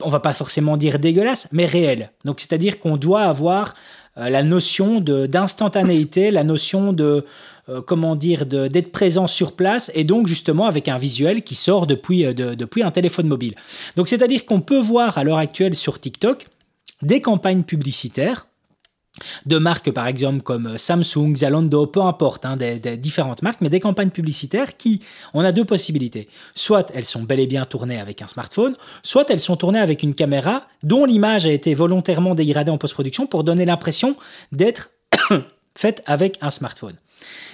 on 0.01 0.11
va 0.11 0.21
pas 0.21 0.35
forcément 0.35 0.77
dire 0.77 0.99
dégueulasse, 0.99 1.49
mais 1.53 1.67
réel. 1.67 2.11
Donc, 2.25 2.41
c'est-à-dire 2.41 2.79
qu'on 2.79 2.97
doit 2.97 3.23
avoir 3.23 3.75
euh, 4.19 4.29
la 4.29 4.43
notion 4.43 5.01
d'instantanéité, 5.01 6.31
la 6.31 6.45
notion 6.45 6.93
de, 6.93 7.25
euh, 7.69 7.81
comment 7.81 8.15
dire, 8.15 8.47
d'être 8.47 8.93
présent 8.93 9.27
sur 9.27 9.53
place, 9.53 9.91
et 9.95 10.05
donc 10.05 10.27
justement 10.27 10.67
avec 10.67 10.89
un 10.89 10.99
visuel 10.99 11.43
qui 11.43 11.55
sort 11.55 11.87
depuis, 11.87 12.25
euh, 12.25 12.33
depuis 12.33 12.83
un 12.83 12.91
téléphone 12.91 13.27
mobile. 13.27 13.55
Donc, 13.97 14.09
c'est-à-dire 14.09 14.47
qu'on 14.47 14.61
peut 14.61 14.81
voir 14.81 15.19
à 15.19 15.25
l'heure 15.25 15.39
actuelle 15.39 15.75
sur 15.75 15.99
TikTok 16.01 16.47
des 17.03 17.21
campagnes 17.21 17.63
publicitaires 17.63 18.47
de 19.47 19.59
marques 19.59 19.91
par 19.93 20.07
exemple 20.07 20.43
comme 20.43 20.77
Samsung, 20.77 21.37
Zalando, 21.37 21.87
peu 21.87 22.01
importe, 22.01 22.45
hein, 22.45 22.57
des, 22.57 22.97
différentes 22.97 23.43
marques, 23.43 23.61
mais 23.61 23.69
des 23.69 23.81
campagnes 23.81 24.11
publicitaires 24.11 24.77
qui, 24.77 25.01
on 25.33 25.45
a 25.45 25.53
deux 25.53 25.65
possibilités. 25.65 26.29
Soit 26.55 26.91
elles 26.95 27.05
sont 27.05 27.23
bel 27.23 27.41
et 27.41 27.47
bien 27.47 27.65
tournées 27.65 28.01
avec 28.01 28.23
un 28.23 28.27
smartphone, 28.27 28.77
soit 29.03 29.31
elles 29.31 29.41
sont 29.41 29.57
tournées 29.57 29.79
avec 29.79 30.03
une 30.03 30.15
caméra 30.15 30.67
dont 30.83 31.05
l'image 31.05 31.47
a 31.47 31.53
été 31.53 31.75
volontairement 31.75 32.35
dégradée 32.35 32.71
en 32.71 32.79
post-production 32.79 33.27
pour 33.27 33.45
donner 33.45 33.65
l'impression 33.65 34.17
d'être 34.53 34.91
faite 35.77 36.03
avec 36.07 36.39
un 36.41 36.51
smartphone. 36.51 36.97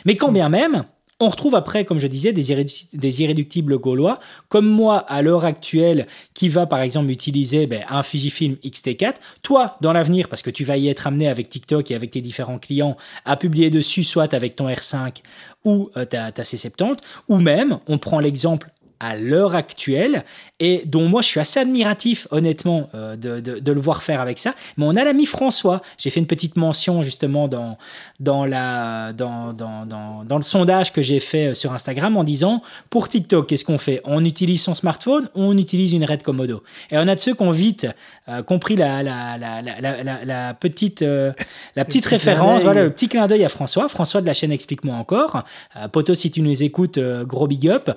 Mais 0.04 0.16
quand 0.16 0.32
bien 0.32 0.48
même, 0.48 0.84
on 1.20 1.28
retrouve 1.28 1.54
après, 1.54 1.84
comme 1.84 1.98
je 1.98 2.06
disais, 2.06 2.32
des, 2.32 3.22
irréductibles 3.22 3.78
gaulois, 3.78 4.18
comme 4.48 4.66
moi 4.66 4.98
à 4.98 5.20
l'heure 5.22 5.44
actuelle, 5.44 6.06
qui 6.34 6.48
va 6.48 6.66
par 6.66 6.80
exemple 6.80 7.10
utiliser 7.10 7.66
ben, 7.66 7.84
un 7.88 8.02
Fujifilm 8.02 8.56
X-T4. 8.62 9.14
Toi, 9.42 9.76
dans 9.82 9.92
l'avenir, 9.92 10.28
parce 10.28 10.42
que 10.42 10.50
tu 10.50 10.64
vas 10.64 10.78
y 10.78 10.88
être 10.88 11.06
amené 11.06 11.28
avec 11.28 11.50
TikTok 11.50 11.90
et 11.90 11.94
avec 11.94 12.10
tes 12.10 12.22
différents 12.22 12.58
clients, 12.58 12.96
à 13.26 13.36
publier 13.36 13.70
dessus, 13.70 14.02
soit 14.02 14.32
avec 14.32 14.56
ton 14.56 14.68
R5 14.68 15.16
ou 15.64 15.90
euh, 15.96 16.06
ta, 16.06 16.32
ta 16.32 16.42
C70, 16.42 16.96
ou 17.28 17.36
même, 17.36 17.78
on 17.86 17.98
prend 17.98 18.18
l'exemple 18.18 18.70
à 19.00 19.16
l'heure 19.16 19.54
actuelle 19.54 20.24
et 20.60 20.82
dont 20.84 21.08
moi 21.08 21.22
je 21.22 21.28
suis 21.28 21.40
assez 21.40 21.58
admiratif 21.58 22.28
honnêtement 22.30 22.90
euh, 22.94 23.16
de, 23.16 23.40
de, 23.40 23.72
le 23.72 23.80
voir 23.80 24.02
faire 24.02 24.20
avec 24.20 24.38
ça. 24.38 24.54
Mais 24.76 24.84
on 24.86 24.94
a 24.94 25.04
l'ami 25.04 25.24
François. 25.24 25.80
J'ai 25.96 26.10
fait 26.10 26.20
une 26.20 26.26
petite 26.26 26.56
mention 26.56 27.02
justement 27.02 27.48
dans, 27.48 27.78
dans, 28.20 28.44
la, 28.44 29.14
dans, 29.14 29.54
dans, 29.54 29.86
dans, 29.86 30.24
dans 30.24 30.36
le 30.36 30.42
sondage 30.42 30.92
que 30.92 31.00
j'ai 31.00 31.18
fait 31.18 31.48
euh, 31.48 31.54
sur 31.54 31.72
Instagram 31.72 32.16
en 32.16 32.24
disant 32.24 32.62
pour 32.90 33.08
TikTok, 33.08 33.48
qu'est-ce 33.48 33.64
qu'on 33.64 33.78
fait? 33.78 34.02
On 34.04 34.24
utilise 34.24 34.62
son 34.62 34.74
smartphone 34.74 35.30
ou 35.34 35.42
on 35.44 35.56
utilise 35.56 35.94
une 35.94 36.04
Red 36.04 36.22
Komodo? 36.22 36.62
Et 36.90 36.98
on 36.98 37.08
a 37.08 37.14
de 37.14 37.20
ceux 37.20 37.34
qui 37.34 37.42
ont 37.42 37.50
vite 37.52 37.86
euh, 38.28 38.42
compris 38.42 38.76
la, 38.76 39.02
la, 39.02 39.38
la, 39.38 40.24
la 40.24 40.54
petite, 40.54 41.02
la 41.02 41.84
petite 41.84 42.04
référence, 42.04 42.62
voilà, 42.62 42.84
le 42.84 42.90
petit 42.90 43.08
clin 43.08 43.26
d'œil 43.26 43.44
à 43.44 43.48
François. 43.48 43.88
François 43.88 44.20
de 44.20 44.26
la 44.26 44.34
chaîne 44.34 44.52
Explique-moi 44.52 44.94
encore. 44.94 45.44
Poto, 45.92 46.14
si 46.14 46.30
tu 46.30 46.42
nous 46.42 46.62
écoutes, 46.62 46.98
gros 46.98 47.46
big 47.46 47.68
up. 47.68 47.90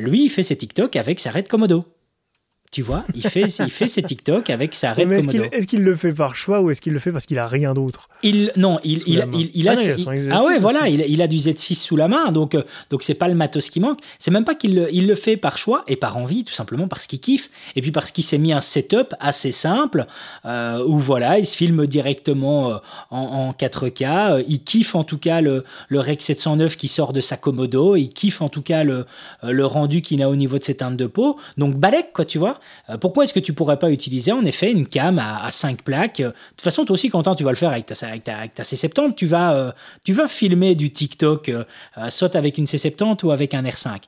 lui, 0.00 0.24
il 0.24 0.28
fait 0.28 0.42
ses 0.50 0.56
TikTok 0.56 0.96
avec 0.96 1.20
sa 1.20 1.30
Red 1.30 1.46
Komodo. 1.46 1.84
Tu 2.70 2.82
vois, 2.82 3.02
il 3.16 3.26
fait, 3.26 3.46
il 3.58 3.68
fait 3.68 3.88
ses 3.88 4.00
TikTok 4.00 4.48
avec 4.48 4.76
sa 4.76 4.92
Red 4.92 5.08
Komodo. 5.08 5.44
Est-ce 5.50 5.66
qu'il 5.66 5.82
le 5.82 5.96
fait 5.96 6.12
par 6.12 6.36
choix 6.36 6.60
ou 6.60 6.70
est-ce 6.70 6.80
qu'il 6.80 6.92
le 6.92 7.00
fait 7.00 7.10
parce 7.10 7.26
qu'il 7.26 7.40
a 7.40 7.48
rien 7.48 7.74
d'autre? 7.74 8.08
Il 8.22 8.52
non, 8.56 8.78
il, 8.84 9.02
il, 9.08 9.50
il, 9.54 9.68
a, 9.68 9.74
ah 10.30 10.44
ouais 10.44 10.60
voilà, 10.60 10.88
il, 10.88 11.20
a 11.20 11.26
du 11.26 11.36
Z6 11.36 11.74
sous 11.74 11.96
la 11.96 12.06
main, 12.06 12.30
donc 12.30 12.54
euh, 12.54 12.62
donc 12.90 13.02
c'est 13.02 13.14
pas 13.14 13.26
le 13.26 13.34
matos 13.34 13.70
qui 13.70 13.80
manque. 13.80 13.98
C'est 14.20 14.30
même 14.30 14.44
pas 14.44 14.54
qu'il 14.54 14.76
le, 14.76 14.94
il 14.94 15.08
le 15.08 15.16
fait 15.16 15.36
par 15.36 15.58
choix 15.58 15.82
et 15.88 15.96
par 15.96 16.16
envie, 16.16 16.44
tout 16.44 16.52
simplement 16.52 16.86
parce 16.86 17.08
qu'il 17.08 17.18
kiffe 17.18 17.50
et 17.74 17.82
puis 17.82 17.90
parce 17.90 18.12
qu'il 18.12 18.22
s'est 18.22 18.38
mis 18.38 18.52
un 18.52 18.60
setup 18.60 19.14
assez 19.18 19.50
simple 19.50 20.06
euh, 20.44 20.84
où 20.86 20.96
voilà, 20.96 21.40
il 21.40 21.46
se 21.46 21.56
filme 21.56 21.88
directement 21.88 22.70
euh, 22.70 22.76
en, 23.10 23.50
4K. 23.50 24.44
Il 24.46 24.62
kiffe 24.62 24.94
en 24.94 25.02
tout 25.02 25.18
cas 25.18 25.40
le 25.40 25.64
le 25.88 25.98
Rec 25.98 26.22
709 26.22 26.76
qui 26.76 26.86
sort 26.86 27.12
de 27.12 27.20
sa 27.20 27.36
Komodo. 27.36 27.96
Il 27.96 28.10
kiffe 28.10 28.42
en 28.42 28.48
tout 28.48 28.62
cas 28.62 28.84
le 28.84 29.06
le 29.42 29.66
rendu 29.66 30.02
qu'il 30.02 30.22
a 30.22 30.30
au 30.30 30.36
niveau 30.36 30.56
de 30.56 30.62
ses 30.62 30.76
teintes 30.76 30.96
de 30.96 31.06
peau. 31.08 31.36
Donc 31.58 31.74
balèque 31.74 32.12
quoi, 32.12 32.24
tu 32.24 32.38
vois. 32.38 32.59
Euh, 32.88 32.98
pourquoi 32.98 33.24
est-ce 33.24 33.34
que 33.34 33.40
tu 33.40 33.52
pourrais 33.52 33.78
pas 33.78 33.90
utiliser 33.90 34.32
en 34.32 34.44
effet 34.44 34.70
une 34.70 34.86
cam 34.86 35.18
à, 35.18 35.50
5 35.50 35.82
plaques? 35.82 36.20
De 36.20 36.28
toute 36.28 36.60
façon, 36.60 36.84
toi 36.84 36.94
aussi, 36.94 37.10
Quentin, 37.10 37.34
tu 37.34 37.44
vas 37.44 37.50
le 37.50 37.56
faire 37.56 37.70
avec 37.70 37.86
ta, 37.86 38.06
avec 38.06 38.24
ta, 38.24 38.62
C70. 38.62 39.14
Tu 39.14 39.26
vas, 39.26 39.54
euh, 39.54 39.72
tu 40.04 40.12
vas 40.12 40.26
filmer 40.26 40.74
du 40.74 40.92
TikTok, 40.92 41.48
euh, 41.48 41.64
soit 42.08 42.36
avec 42.36 42.58
une 42.58 42.64
C70 42.64 43.24
ou 43.24 43.30
avec 43.30 43.54
un 43.54 43.62
R5. 43.62 44.02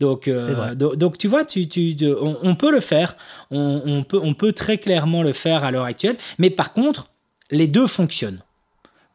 Donc, 0.00 0.30
donc 0.76 1.18
tu 1.18 1.28
vois, 1.28 1.44
tu, 1.44 1.68
tu, 1.68 1.96
on, 2.20 2.54
peut 2.54 2.70
le 2.70 2.80
faire. 2.80 3.16
On, 3.50 4.02
peut, 4.02 4.20
on 4.22 4.34
peut 4.34 4.52
très 4.52 4.78
clairement 4.78 5.22
le 5.22 5.32
faire 5.32 5.64
à 5.64 5.70
l'heure 5.70 5.84
actuelle. 5.84 6.16
Mais 6.38 6.50
par 6.50 6.72
contre, 6.72 7.08
les 7.50 7.66
deux 7.66 7.86
fonctionnent 7.86 8.42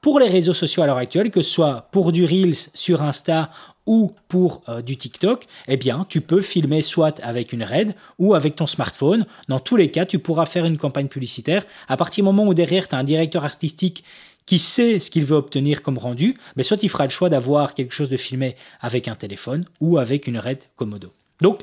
pour 0.02 0.20
les 0.20 0.28
réseaux 0.28 0.54
sociaux 0.54 0.82
à 0.84 0.88
l'heure 0.88 0.98
actuelle, 0.98 1.30
que 1.30 1.42
ce 1.42 1.52
soit 1.52 1.88
pour 1.92 2.12
du 2.12 2.26
Reels 2.26 2.56
sur 2.74 3.04
Insta 3.04 3.52
ou 3.92 4.14
pour 4.30 4.62
euh, 4.70 4.82
du 4.82 4.96
TikTok, 4.96 5.48
eh 5.68 5.76
bien, 5.76 6.06
tu 6.08 6.22
peux 6.22 6.40
filmer 6.40 6.82
soit 6.82 7.20
avec 7.20 7.52
une 7.52 7.62
RED 7.62 7.94
ou 8.20 8.36
avec 8.36 8.56
ton 8.56 8.66
smartphone. 8.66 9.26
Dans 9.50 9.60
tous 9.60 9.76
les 9.76 9.92
cas, 9.92 10.06
tu 10.06 10.18
pourras 10.18 10.46
faire 10.46 10.64
une 10.64 10.78
campagne 10.78 11.10
publicitaire. 11.10 11.66
À 11.90 11.98
partir 11.98 12.24
du 12.24 12.26
moment 12.28 12.48
où 12.48 12.54
derrière, 12.54 12.88
tu 12.88 12.96
as 12.96 12.98
un 12.98 13.04
directeur 13.04 13.44
artistique 13.44 14.06
qui 14.46 14.60
sait 14.60 15.00
ce 15.00 15.12
qu'il 15.12 15.26
veut 15.26 15.36
obtenir 15.36 15.84
comme 15.84 15.98
rendu, 15.98 16.38
mais 16.56 16.64
soit 16.64 16.82
il 16.84 16.90
fera 16.90 17.04
le 17.04 17.10
choix 17.10 17.28
d'avoir 17.28 17.74
quelque 17.74 17.94
chose 17.94 18.08
de 18.08 18.16
filmé 18.16 18.56
avec 18.80 19.10
un 19.10 19.16
téléphone 19.16 19.66
ou 19.82 19.98
avec 19.98 20.26
une 20.26 20.38
RED 20.38 20.60
Komodo. 20.78 21.12
Donc, 21.42 21.60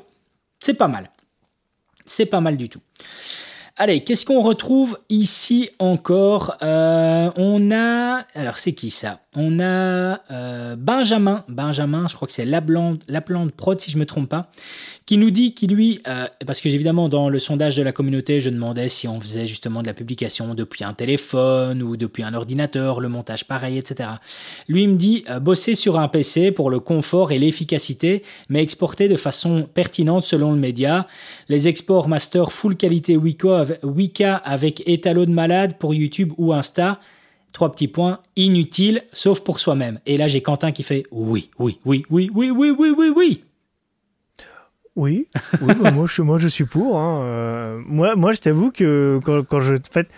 c'est 0.58 0.74
pas 0.74 0.88
mal. 0.88 1.10
C'est 2.04 2.26
pas 2.26 2.40
mal 2.40 2.58
du 2.58 2.68
tout. 2.68 2.80
Allez, 3.78 4.04
qu'est-ce 4.04 4.26
qu'on 4.26 4.42
retrouve 4.42 4.98
ici 5.08 5.70
encore? 5.78 6.58
Euh, 6.62 7.30
On 7.36 7.70
a... 7.70 8.26
Alors, 8.34 8.58
c'est 8.58 8.74
qui 8.74 8.90
ça? 8.90 9.20
On 9.40 9.60
a 9.60 10.20
euh, 10.32 10.74
Benjamin. 10.74 11.44
Benjamin, 11.46 12.08
je 12.08 12.16
crois 12.16 12.26
que 12.26 12.34
c'est 12.34 12.44
la, 12.44 12.60
la 13.06 13.20
plante 13.20 13.52
prod, 13.52 13.80
si 13.80 13.88
je 13.88 13.96
me 13.96 14.04
trompe 14.04 14.28
pas, 14.28 14.50
qui 15.06 15.16
nous 15.16 15.30
dit 15.30 15.54
qu'il 15.54 15.72
lui... 15.72 16.00
Euh, 16.08 16.26
parce 16.44 16.60
que 16.60 16.68
évidemment, 16.68 17.08
dans 17.08 17.28
le 17.28 17.38
sondage 17.38 17.76
de 17.76 17.84
la 17.84 17.92
communauté, 17.92 18.40
je 18.40 18.50
demandais 18.50 18.88
si 18.88 19.06
on 19.06 19.20
faisait 19.20 19.46
justement 19.46 19.82
de 19.82 19.86
la 19.86 19.94
publication 19.94 20.56
depuis 20.56 20.82
un 20.82 20.92
téléphone 20.92 21.84
ou 21.84 21.96
depuis 21.96 22.24
un 22.24 22.34
ordinateur, 22.34 22.98
le 22.98 23.08
montage 23.08 23.44
pareil, 23.44 23.78
etc. 23.78 24.08
Lui, 24.66 24.82
il 24.82 24.88
me 24.88 24.96
dit 24.96 25.24
bosser 25.40 25.76
sur 25.76 26.00
un 26.00 26.08
PC 26.08 26.50
pour 26.50 26.68
le 26.68 26.80
confort 26.80 27.30
et 27.30 27.38
l'efficacité, 27.38 28.24
mais 28.48 28.60
exporter 28.60 29.06
de 29.06 29.16
façon 29.16 29.68
pertinente 29.72 30.24
selon 30.24 30.50
le 30.50 30.58
média. 30.58 31.06
Les 31.48 31.68
exports 31.68 32.08
master 32.08 32.50
full 32.50 32.76
qualité 32.76 33.16
Wika 33.16 34.34
avec 34.34 34.82
étalon 34.88 35.26
de 35.26 35.30
malade 35.30 35.74
pour 35.78 35.94
YouTube 35.94 36.32
ou 36.38 36.52
Insta. 36.52 36.98
Trois 37.52 37.72
petits 37.72 37.88
points, 37.88 38.20
inutile, 38.36 39.04
sauf 39.12 39.40
pour 39.40 39.58
soi-même. 39.58 40.00
Et 40.06 40.16
là, 40.16 40.28
j'ai 40.28 40.42
Quentin 40.42 40.72
qui 40.72 40.82
fait 40.82 41.04
oui, 41.10 41.50
oui, 41.58 41.80
oui, 41.84 42.04
oui, 42.10 42.30
oui, 42.34 42.50
oui, 42.50 42.70
oui, 42.70 42.94
oui, 42.96 43.12
oui. 43.14 43.44
Oui, 44.96 45.28
oui 45.62 45.74
bah, 45.80 45.90
moi, 45.92 46.06
je, 46.06 46.48
suis 46.48 46.64
pour. 46.64 46.98
Hein. 46.98 47.22
Euh, 47.22 47.82
moi, 47.86 48.16
moi, 48.16 48.32
je 48.32 48.40
t'avoue 48.40 48.72
que 48.72 49.20
quand, 49.24 49.44
quand 49.44 49.60
je. 49.60 49.74
En 49.74 49.92
fait, 49.92 50.08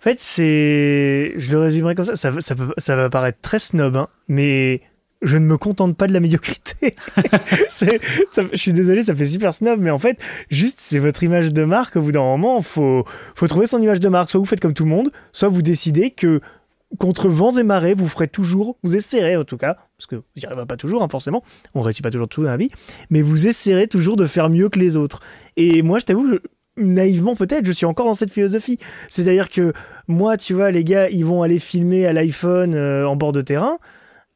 fait 0.00 0.18
c'est. 0.20 1.32
Je 1.36 1.52
le 1.52 1.60
résumerai 1.60 1.94
comme 1.94 2.04
ça. 2.04 2.16
Ça, 2.16 2.32
ça, 2.40 2.54
ça 2.76 2.96
va 2.96 3.08
paraître 3.08 3.38
très 3.40 3.60
snob, 3.60 3.96
hein, 3.96 4.08
mais 4.26 4.82
je 5.22 5.36
ne 5.36 5.44
me 5.44 5.58
contente 5.58 5.96
pas 5.96 6.06
de 6.06 6.12
la 6.12 6.20
médiocrité. 6.20 6.96
je 7.68 8.56
suis 8.56 8.72
désolé, 8.72 9.02
ça 9.02 9.14
fait 9.14 9.24
super 9.24 9.54
snob, 9.54 9.80
mais 9.80 9.90
en 9.90 9.98
fait, 9.98 10.18
juste, 10.50 10.78
c'est 10.80 10.98
votre 10.98 11.22
image 11.22 11.52
de 11.52 11.64
marque. 11.64 11.96
Au 11.96 12.00
bout 12.00 12.12
d'un 12.12 12.20
moment, 12.20 12.62
faut, 12.62 13.04
faut 13.34 13.46
trouver 13.46 13.66
son 13.66 13.80
image 13.82 14.00
de 14.00 14.08
marque. 14.08 14.30
Soit 14.30 14.40
vous 14.40 14.46
faites 14.46 14.60
comme 14.60 14.74
tout 14.74 14.84
le 14.84 14.90
monde, 14.90 15.10
soit 15.32 15.48
vous 15.48 15.62
décidez 15.62 16.10
que 16.10 16.40
contre 16.98 17.28
vents 17.28 17.56
et 17.56 17.62
marées, 17.62 17.94
vous 17.94 18.08
ferez 18.08 18.28
toujours, 18.28 18.76
vous 18.82 18.96
essaierez 18.96 19.36
en 19.36 19.44
tout 19.44 19.56
cas, 19.56 19.76
parce 19.96 20.06
que 20.06 20.16
vous 20.16 20.22
n'y 20.36 20.44
arriverez 20.44 20.66
pas 20.66 20.76
toujours, 20.76 21.02
hein, 21.02 21.08
forcément, 21.08 21.42
on 21.74 21.82
réussit 21.82 22.02
pas 22.02 22.10
toujours 22.10 22.28
tout 22.28 22.42
dans 22.42 22.50
la 22.50 22.56
vie, 22.56 22.70
mais 23.10 23.22
vous 23.22 23.46
essaierez 23.46 23.86
toujours 23.86 24.16
de 24.16 24.24
faire 24.24 24.48
mieux 24.48 24.68
que 24.68 24.80
les 24.80 24.96
autres. 24.96 25.20
Et 25.56 25.82
moi, 25.82 26.00
je 26.00 26.06
t'avoue, 26.06 26.38
naïvement 26.76 27.36
peut-être, 27.36 27.64
je 27.64 27.72
suis 27.72 27.86
encore 27.86 28.06
dans 28.06 28.12
cette 28.14 28.32
philosophie. 28.32 28.78
C'est-à-dire 29.08 29.50
que 29.50 29.72
moi, 30.08 30.36
tu 30.36 30.54
vois, 30.54 30.70
les 30.70 30.82
gars, 30.82 31.08
ils 31.08 31.24
vont 31.24 31.42
aller 31.42 31.58
filmer 31.58 32.06
à 32.06 32.12
l'iPhone 32.12 32.74
euh, 32.74 33.06
en 33.06 33.14
bord 33.14 33.32
de 33.32 33.40
terrain 33.40 33.78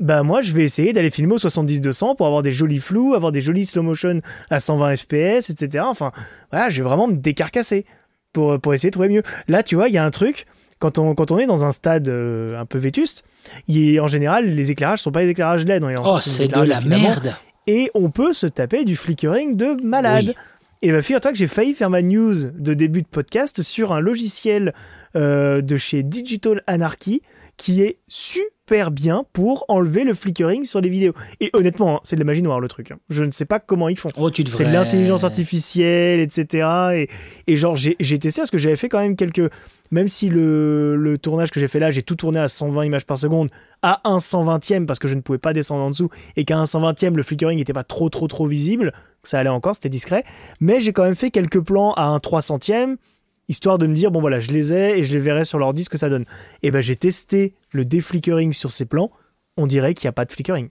bah 0.00 0.22
moi 0.22 0.42
je 0.42 0.52
vais 0.52 0.64
essayer 0.64 0.92
d'aller 0.92 1.10
filmer 1.10 1.34
au 1.34 1.38
70-200 1.38 2.16
pour 2.16 2.26
avoir 2.26 2.42
des 2.42 2.52
jolis 2.52 2.80
flous, 2.80 3.14
avoir 3.14 3.32
des 3.32 3.40
jolis 3.40 3.66
slow 3.66 3.82
motion 3.82 4.20
à 4.50 4.60
120 4.60 4.96
fps, 4.96 5.50
etc. 5.50 5.84
Enfin, 5.86 6.12
voilà, 6.50 6.68
je 6.68 6.82
vais 6.82 6.88
vraiment 6.88 7.06
me 7.06 7.16
décarcasser 7.16 7.86
pour, 8.32 8.60
pour 8.60 8.74
essayer 8.74 8.90
de 8.90 8.94
trouver 8.94 9.08
mieux. 9.08 9.22
Là, 9.48 9.62
tu 9.62 9.76
vois, 9.76 9.88
il 9.88 9.94
y 9.94 9.98
a 9.98 10.04
un 10.04 10.10
truc, 10.10 10.46
quand 10.78 10.98
on, 10.98 11.14
quand 11.14 11.30
on 11.30 11.38
est 11.38 11.46
dans 11.46 11.64
un 11.64 11.70
stade 11.70 12.08
euh, 12.08 12.58
un 12.58 12.66
peu 12.66 12.78
vétuste, 12.78 13.24
y 13.68 14.00
en 14.00 14.08
général, 14.08 14.46
les 14.46 14.70
éclairages 14.70 15.00
sont 15.00 15.12
pas 15.12 15.22
des 15.22 15.30
éclairages 15.30 15.64
LED. 15.64 15.84
oh, 16.04 16.18
c'est 16.18 16.48
de 16.48 16.60
la 16.60 16.80
merde 16.80 17.34
et 17.66 17.90
on 17.94 18.10
peut 18.10 18.32
se 18.32 18.46
taper 18.46 18.84
du 18.84 18.96
flickering 18.96 19.56
de 19.56 19.76
malade. 19.82 20.34
Et 20.82 20.92
bah, 20.92 21.00
figure-toi 21.00 21.32
que 21.32 21.38
j'ai 21.38 21.46
failli 21.46 21.74
faire 21.74 21.88
ma 21.88 22.02
news 22.02 22.34
de 22.44 22.74
début 22.74 23.02
de 23.02 23.06
podcast 23.06 23.62
sur 23.62 23.92
un 23.92 24.00
logiciel 24.00 24.74
euh, 25.16 25.62
de 25.62 25.76
chez 25.76 26.02
Digital 26.02 26.62
Anarchy 26.66 27.22
qui 27.56 27.82
est 27.82 27.98
super 28.08 28.90
bien 28.90 29.24
pour 29.32 29.64
enlever 29.68 30.04
le 30.04 30.14
flickering 30.14 30.64
sur 30.64 30.80
les 30.80 30.88
vidéos. 30.88 31.12
Et 31.40 31.50
honnêtement, 31.52 31.96
hein, 31.96 32.00
c'est 32.02 32.16
de 32.16 32.20
la 32.20 32.24
magie 32.24 32.42
noire 32.42 32.60
le 32.60 32.68
truc. 32.68 32.90
Hein. 32.90 32.98
Je 33.10 33.22
ne 33.22 33.30
sais 33.30 33.44
pas 33.44 33.60
comment 33.60 33.88
ils 33.88 33.98
font. 33.98 34.10
Oh, 34.16 34.30
c'est 34.34 34.64
de 34.64 34.72
l'intelligence 34.72 35.24
artificielle, 35.24 36.20
etc. 36.20 36.68
Et, 36.94 37.08
et 37.46 37.56
genre, 37.56 37.76
j'ai 37.76 38.18
testé 38.18 38.40
parce 38.40 38.50
que 38.50 38.58
j'avais 38.58 38.76
fait 38.76 38.88
quand 38.88 39.00
même 39.00 39.16
quelques. 39.16 39.50
Même 39.90 40.08
si 40.08 40.28
le, 40.28 40.96
le 40.96 41.18
tournage 41.18 41.50
que 41.50 41.60
j'ai 41.60 41.68
fait 41.68 41.78
là, 41.78 41.90
j'ai 41.90 42.02
tout 42.02 42.16
tourné 42.16 42.40
à 42.40 42.48
120 42.48 42.84
images 42.84 43.06
par 43.06 43.18
seconde, 43.18 43.50
à 43.82 44.00
un 44.04 44.16
120e 44.16 44.86
parce 44.86 44.98
que 44.98 45.06
je 45.06 45.14
ne 45.14 45.20
pouvais 45.20 45.38
pas 45.38 45.52
descendre 45.52 45.84
en 45.84 45.90
dessous, 45.90 46.08
et 46.36 46.44
qu'à 46.44 46.56
un 46.58 46.64
120e, 46.64 47.14
le 47.14 47.22
flickering 47.22 47.58
n'était 47.58 47.74
pas 47.74 47.84
trop, 47.84 48.08
trop, 48.08 48.26
trop 48.26 48.46
visible. 48.46 48.92
Ça 49.22 49.38
allait 49.38 49.50
encore, 49.50 49.74
c'était 49.74 49.90
discret. 49.90 50.24
Mais 50.60 50.80
j'ai 50.80 50.92
quand 50.92 51.04
même 51.04 51.14
fait 51.14 51.30
quelques 51.30 51.60
plans 51.60 51.92
à 51.92 52.06
un 52.06 52.16
300e 52.16 52.96
histoire 53.48 53.78
de 53.78 53.86
me 53.86 53.94
dire 53.94 54.10
bon 54.10 54.20
voilà 54.20 54.40
je 54.40 54.50
les 54.50 54.72
ai 54.72 54.98
et 54.98 55.04
je 55.04 55.12
les 55.14 55.20
verrai 55.20 55.44
sur 55.44 55.58
l'ordi 55.58 55.84
ce 55.84 55.90
que 55.90 55.98
ça 55.98 56.08
donne. 56.08 56.24
Et 56.62 56.70
ben 56.70 56.80
j'ai 56.80 56.96
testé 56.96 57.54
le 57.70 57.84
déflickering 57.84 58.52
sur 58.52 58.70
ces 58.70 58.84
plans, 58.84 59.10
on 59.56 59.66
dirait 59.66 59.94
qu'il 59.94 60.06
n'y 60.06 60.10
a 60.10 60.12
pas 60.12 60.24
de 60.24 60.32
flickering. 60.32 60.68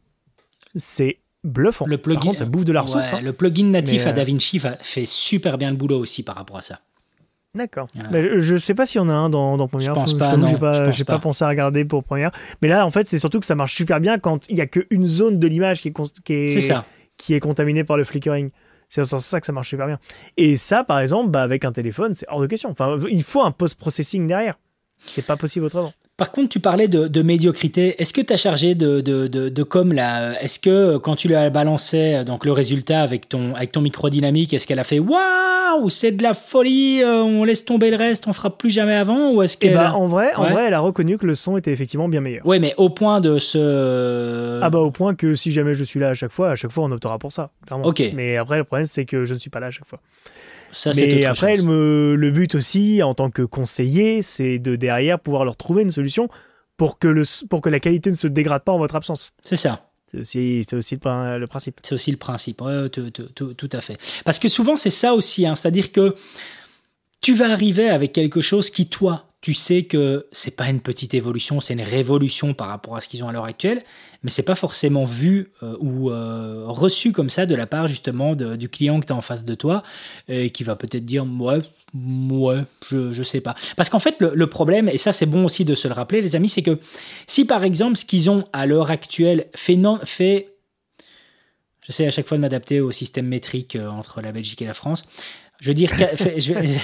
C'est 0.76 1.20
bluffant. 1.44 1.86
Le 1.86 1.98
plugin, 1.98 2.20
par 2.20 2.26
contre, 2.26 2.38
ça 2.40 2.46
bouffe 2.46 2.66
de 2.66 2.74
la 2.74 2.82
ressource. 2.82 3.14
Hein. 3.14 3.22
Le 3.22 3.34
plugin 3.34 3.66
natif 3.66 4.06
à 4.06 4.10
euh, 4.10 4.14
DaVinci 4.14 4.60
fait 4.82 5.06
super 5.06 5.58
bien 5.58 5.72
le 5.72 5.78
boulot 5.78 6.00
aussi 6.00 6.24
par 6.24 6.36
rapport 6.36 6.58
à 6.58 6.62
ça. 6.62 6.80
D'accord. 7.56 7.88
Je 8.12 8.40
je 8.40 8.58
sais 8.58 8.74
pas 8.74 8.88
s'il 8.88 8.98
y 8.98 9.02
en 9.04 9.10
a 9.10 9.14
un 9.14 9.30
dans, 9.30 9.58
dans 9.58 9.68
Première. 9.68 9.94
Je 9.94 10.00
pense 10.00 10.18
pas. 10.18 10.36
J'ai 10.92 11.04
pas, 11.04 11.14
pas, 11.14 11.20
pensé 11.20 11.44
à 11.44 11.50
regarder 11.50 11.86
pour 11.86 12.04
Première. 12.04 12.32
Mais 12.62 12.68
là, 12.68 12.86
en 12.86 12.90
fait, 12.90 13.08
c'est 13.08 13.20
surtout 13.20 13.40
que 13.40 13.46
ça 13.46 13.54
marche 13.54 13.76
super 13.76 14.00
bien 14.00 14.18
quand 14.18 14.50
il 14.50 14.58
y 14.58 14.62
a 14.62 14.66
qu'une 14.66 15.06
zone 15.06 15.38
de 15.38 15.48
l'image 15.48 15.82
qui 15.82 15.90
est, 15.90 16.24
qui 16.24 16.34
est, 16.34 16.74
qui 17.18 17.34
est 17.36 17.40
contaminée 17.40 17.84
par 17.84 17.98
le 17.98 18.04
flickering. 18.04 18.50
C'est 18.94 19.06
sur 19.06 19.24
ça 19.24 19.40
que 19.40 19.48
ça 19.48 19.54
marche 19.54 19.70
super 19.70 19.88
bien. 19.88 19.98
Et 20.38 20.56
ça, 20.56 20.84
par 20.84 21.00
exemple, 21.00 21.32
bah, 21.32 21.42
avec 21.42 21.66
un 21.66 21.72
téléphone, 21.72 22.14
c'est 22.14 22.28
hors 22.30 22.40
de 22.40 22.46
question. 22.46 22.70
Enfin, 22.70 22.96
il 23.10 23.24
faut 23.24 23.42
un 23.42 23.50
post-processing 23.50 24.28
derrière. 24.28 24.60
C'est 25.08 25.26
pas 25.26 25.36
possible 25.36 25.66
autrement. 25.66 25.94
Par 26.16 26.32
contre, 26.32 26.50
tu 26.50 26.60
parlais 26.60 26.88
de, 26.88 27.22
médiocrité. 27.24 28.00
Est-ce 28.00 28.14
que 28.14 28.22
tu 28.22 28.32
as 28.32 28.38
chargé 28.38 28.76
de, 28.76 29.02
de, 29.02 29.28
de, 29.28 29.64
com 29.64 29.92
là 29.94 30.40
Est-ce 30.42 30.60
que 30.60 30.98
quand 30.98 31.16
tu 31.16 31.28
lui 31.28 31.34
as 31.34 31.50
balancé 31.50 32.24
donc, 32.24 32.46
le 32.46 32.52
résultat 32.52 33.02
avec 33.02 33.28
ton, 33.28 33.56
avec 33.56 33.72
ton 33.72 33.82
micro 33.82 34.12
dynamique, 34.12 34.54
est-ce 34.54 34.68
qu'elle 34.68 34.78
a 34.78 34.84
fait 34.84 35.00
Waouh, 35.00 35.90
c'est 35.90 36.12
de 36.12 36.22
la 36.22 36.36
folie, 36.36 37.02
euh, 37.02 37.24
on 37.24 37.44
laisse 37.44 37.66
tomber 37.66 37.90
le 37.90 37.98
reste, 37.98 38.28
on 38.28 38.34
fera 38.34 38.56
plus 38.56 38.70
jamais 38.70 38.94
avant 38.94 39.32
Ou 39.32 39.42
est-ce 39.42 39.58
eh 39.62 39.70
ben, 39.70 39.92
en, 39.92 40.06
vrai, 40.06 40.36
en 40.36 40.44
vrai, 40.44 40.66
elle 40.68 40.76
a 40.76 40.82
reconnu 40.82 41.18
que 41.18 41.26
le 41.26 41.34
son 41.34 41.58
était 41.58 41.72
effectivement 41.72 42.08
bien 42.08 42.22
meilleur. 42.22 42.46
Oui, 42.46 42.60
mais 42.60 42.76
au 42.78 42.92
point 42.92 43.20
de 43.20 43.40
se. 43.40 44.60
Ah 44.62 44.70
bah, 44.70 44.80
au 44.80 44.92
point 44.92 45.16
que 45.16 45.34
si 45.34 45.52
jamais 45.52 45.74
je 45.74 45.84
suis 45.84 46.00
là 46.00 46.10
à 46.10 46.14
chaque 46.14 46.32
fois, 46.32 46.52
à 46.52 46.56
chaque 46.56 46.72
fois 46.72 46.84
on 46.84 46.92
optera 46.92 47.18
pour 47.18 47.34
ça, 47.34 47.50
clairement. 47.66 47.86
Ok. 47.86 48.04
Mais 48.14 48.38
après, 48.38 48.60
le 48.60 48.66
problème, 48.66 48.86
c'est 48.86 49.06
que 49.06 49.26
je 49.26 49.34
ne 49.34 49.40
suis 49.40 49.50
pas 49.50 49.60
là 49.60 49.68
à 49.68 49.72
chaque 49.72 49.88
fois. 49.88 50.00
Mais 50.96 51.26
après, 51.26 51.58
le 51.58 52.32
but 52.32 52.56
aussi, 52.56 53.04
en 53.04 53.14
tant 53.14 53.30
que 53.30 53.42
conseiller, 53.42 54.22
c'est 54.22 54.60
de 54.60 54.76
derrière 54.76 55.20
pouvoir 55.20 55.46
leur 55.46 55.58
trouver 55.58 55.84
une 55.84 55.92
solution 55.92 56.30
pour 56.78 57.00
que, 57.00 57.08
le, 57.08 57.24
pour 57.48 57.62
que 57.62 57.70
la 57.70 57.80
qualité 57.80 58.10
ne 58.10 58.16
se 58.16 58.28
dégrade 58.28 58.64
pas 58.64 58.72
en 58.72 58.78
votre 58.78 58.96
absence. 58.96 59.34
C'est 59.44 59.56
ça. 59.56 59.90
C'est 60.24 60.74
aussi, 60.76 60.96
le, 60.96 61.46
principe. 61.48 61.80
C'est 61.82 61.96
aussi 61.96 62.12
le 62.12 62.18
principe, 62.18 62.62
tout, 62.92 63.70
à 63.72 63.82
fait. 63.82 63.98
Parce 64.26 64.38
que 64.38 64.48
souvent, 64.48 64.76
c'est 64.76 64.92
ça 64.92 65.14
aussi, 65.16 65.48
hein. 65.48 65.56
c'est-à-dire 65.56 65.92
que 65.92 66.16
tu 67.20 67.34
vas 67.34 67.52
arriver 67.52 67.90
avec 67.90 68.12
quelque 68.12 68.42
chose 68.42 68.70
qui, 68.70 68.86
toi, 68.86 69.33
tu 69.44 69.54
sais 69.54 69.84
que 69.84 70.26
c'est 70.32 70.56
pas 70.56 70.70
une 70.70 70.80
petite 70.80 71.14
évolution, 71.14 71.60
c'est 71.60 71.74
une 71.74 71.82
révolution 71.82 72.54
par 72.54 72.70
rapport 72.70 72.96
à 72.96 73.02
ce 73.02 73.10
qu'ils 73.10 73.26
ont 73.26 73.28
à 73.28 73.34
l'heure 73.34 73.44
actuelle, 73.44 73.84
mais 74.24 74.30
c'est 74.30 74.42
pas 74.42 74.56
forcément 74.56 75.04
vu 75.04 75.52
euh, 75.62 75.76
ou 75.82 76.12
euh, 76.12 76.64
reçu 76.68 77.12
comme 77.12 77.30
ça 77.30 77.46
de 77.46 77.54
la 77.54 77.68
part 77.68 77.88
justement 77.88 78.36
du 78.36 78.70
client 78.70 79.02
que 79.02 79.06
tu 79.06 79.12
as 79.12 79.18
en 79.18 79.22
face 79.22 79.44
de 79.44 79.54
toi 79.54 79.84
et 80.30 80.52
qui 80.52 80.64
va 80.64 80.78
peut-être 80.78 81.04
dire 81.04 81.26
ouais, 81.26 81.60
ouais, 81.94 82.62
je, 82.88 83.12
je 83.12 83.24
sais 83.24 83.42
pas. 83.42 83.54
Parce 83.76 83.90
qu'en 83.90 84.00
fait, 84.00 84.16
le, 84.22 84.48
problème, 84.48 84.88
et 84.88 84.98
ça 84.98 85.12
c'est 85.12 85.26
bon 85.26 85.44
aussi 85.44 85.66
de 85.66 85.76
se 85.76 85.90
le 85.90 85.94
rappeler, 85.94 86.22
les 86.22 86.38
amis, 86.38 86.48
c'est 86.48 86.64
que 86.64 86.80
si 87.28 87.44
par 87.44 87.66
exemple 87.66 87.98
ce 87.98 88.06
qu'ils 88.06 88.30
ont 88.30 88.46
à 88.54 88.66
l'heure 88.66 88.92
actuelle 88.92 89.48
fait, 89.56 89.76
non, 89.76 90.00
fait 90.06 90.54
J'essaie 91.86 92.08
à 92.08 92.12
chaque 92.12 92.28
fois 92.28 92.38
de 92.38 92.42
m'adapter 92.42 92.80
au 92.80 92.92
système 92.92 93.28
métrique 93.28 93.76
euh, 93.76 93.90
entre 93.90 94.22
la 94.22 94.32
Belgique 94.32 94.62
et 94.62 94.66
la 94.66 94.74
France. 94.74 95.06
Je 95.64 95.70
veux 95.70 95.76
dire, 95.76 95.92
je 96.18 96.54
vais, 96.54 96.80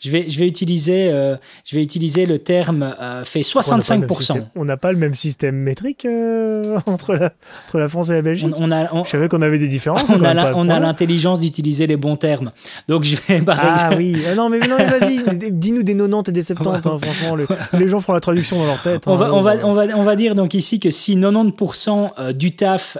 je 0.00 0.10
vais, 0.10 0.30
je 0.30 0.38
vais 0.38 0.46
utiliser, 0.46 1.10
euh, 1.10 1.36
je 1.66 1.76
vais 1.76 1.82
utiliser 1.82 2.24
le 2.24 2.38
terme 2.38 2.94
euh, 2.98 3.22
fait 3.24 3.40
65%. 3.40 4.46
On 4.54 4.64
n'a 4.64 4.78
pas, 4.78 4.92
le 4.92 4.98
même 4.98 5.12
système 5.12 5.56
métrique 5.56 6.06
euh, 6.06 6.78
entre, 6.86 7.14
la, 7.14 7.32
entre 7.66 7.78
la 7.78 7.88
France 7.88 8.08
et 8.08 8.14
la 8.14 8.22
Belgique. 8.22 8.54
On, 8.56 8.72
a, 8.72 9.04
je 9.04 9.10
savais 9.10 9.28
qu'on 9.28 9.42
avait 9.42 9.58
des 9.58 9.68
différences. 9.68 10.08
On 10.10 10.22
a, 10.70 10.80
l'intelligence 10.80 11.40
d'utiliser 11.40 11.86
les 11.86 11.98
bons 11.98 12.16
termes. 12.16 12.52
Donc 12.88 13.04
je 13.04 13.16
vais. 13.28 13.42
ah 13.48 13.90
oui, 13.94 14.16
non 14.36 14.48
mais, 14.48 14.60
non, 14.60 14.76
vas-y, 14.78 15.50
dis-nous 15.50 15.82
des 15.82 15.94
90 15.94 16.30
et 16.30 16.32
des 16.32 16.42
70. 16.42 16.88
Hein, 16.88 16.96
franchement, 16.96 17.36
les 17.72 17.88
gens 17.88 18.00
font 18.00 18.14
la 18.14 18.20
traduction 18.20 18.58
dans 18.58 18.66
leur 18.66 18.80
tête. 18.80 19.02
On, 19.06 19.14
hein, 19.14 19.16
va, 19.16 19.34
on, 19.34 19.42
va, 19.42 19.56
on, 19.64 19.74
va, 19.74 19.82
on 19.94 20.04
va 20.04 20.16
dire 20.16 20.34
donc 20.34 20.54
ici 20.54 20.80
que 20.80 20.90
si 20.90 21.16
90% 21.16 22.32
du 22.32 22.52
taf, 22.52 22.96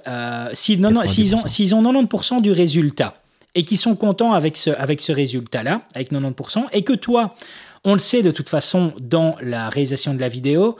si, 0.52 0.76
non, 0.76 0.90
s'ils 1.06 1.34
ont, 1.34 1.46
s'ils 1.46 1.74
ont 1.74 1.82
90% 1.82 2.42
du 2.42 2.52
résultat 2.52 3.14
et 3.58 3.64
qui 3.64 3.76
sont 3.76 3.96
contents 3.96 4.34
avec 4.34 4.56
ce, 4.56 4.70
avec 4.70 5.00
ce 5.00 5.10
résultat-là, 5.10 5.82
avec 5.92 6.12
90%, 6.12 6.66
et 6.70 6.84
que 6.84 6.92
toi, 6.92 7.34
on 7.82 7.92
le 7.92 7.98
sait 7.98 8.22
de 8.22 8.30
toute 8.30 8.48
façon 8.48 8.92
dans 9.00 9.34
la 9.42 9.68
réalisation 9.68 10.14
de 10.14 10.20
la 10.20 10.28
vidéo, 10.28 10.76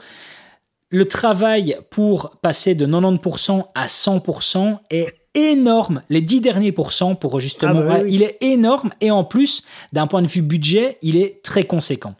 le 0.89 1.05
travail 1.05 1.77
pour 1.89 2.37
passer 2.41 2.75
de 2.75 2.87
90% 2.87 3.65
à 3.75 3.87
100% 3.87 4.77
est 4.91 5.13
énorme. 5.35 6.03
Les 6.07 6.21
10 6.21 6.39
derniers 6.39 6.71
pourcents 6.71 7.15
pour 7.15 7.41
justement, 7.41 7.81
ah 7.83 7.99
bah 7.99 8.07
il 8.07 8.23
est 8.23 8.37
énorme 8.39 8.91
et 9.01 9.11
en 9.11 9.25
plus, 9.25 9.63
d'un 9.91 10.07
point 10.07 10.21
de 10.21 10.27
vue 10.27 10.41
budget, 10.41 10.97
il 11.01 11.17
est 11.17 11.43
très 11.43 11.65
conséquent. 11.65 12.15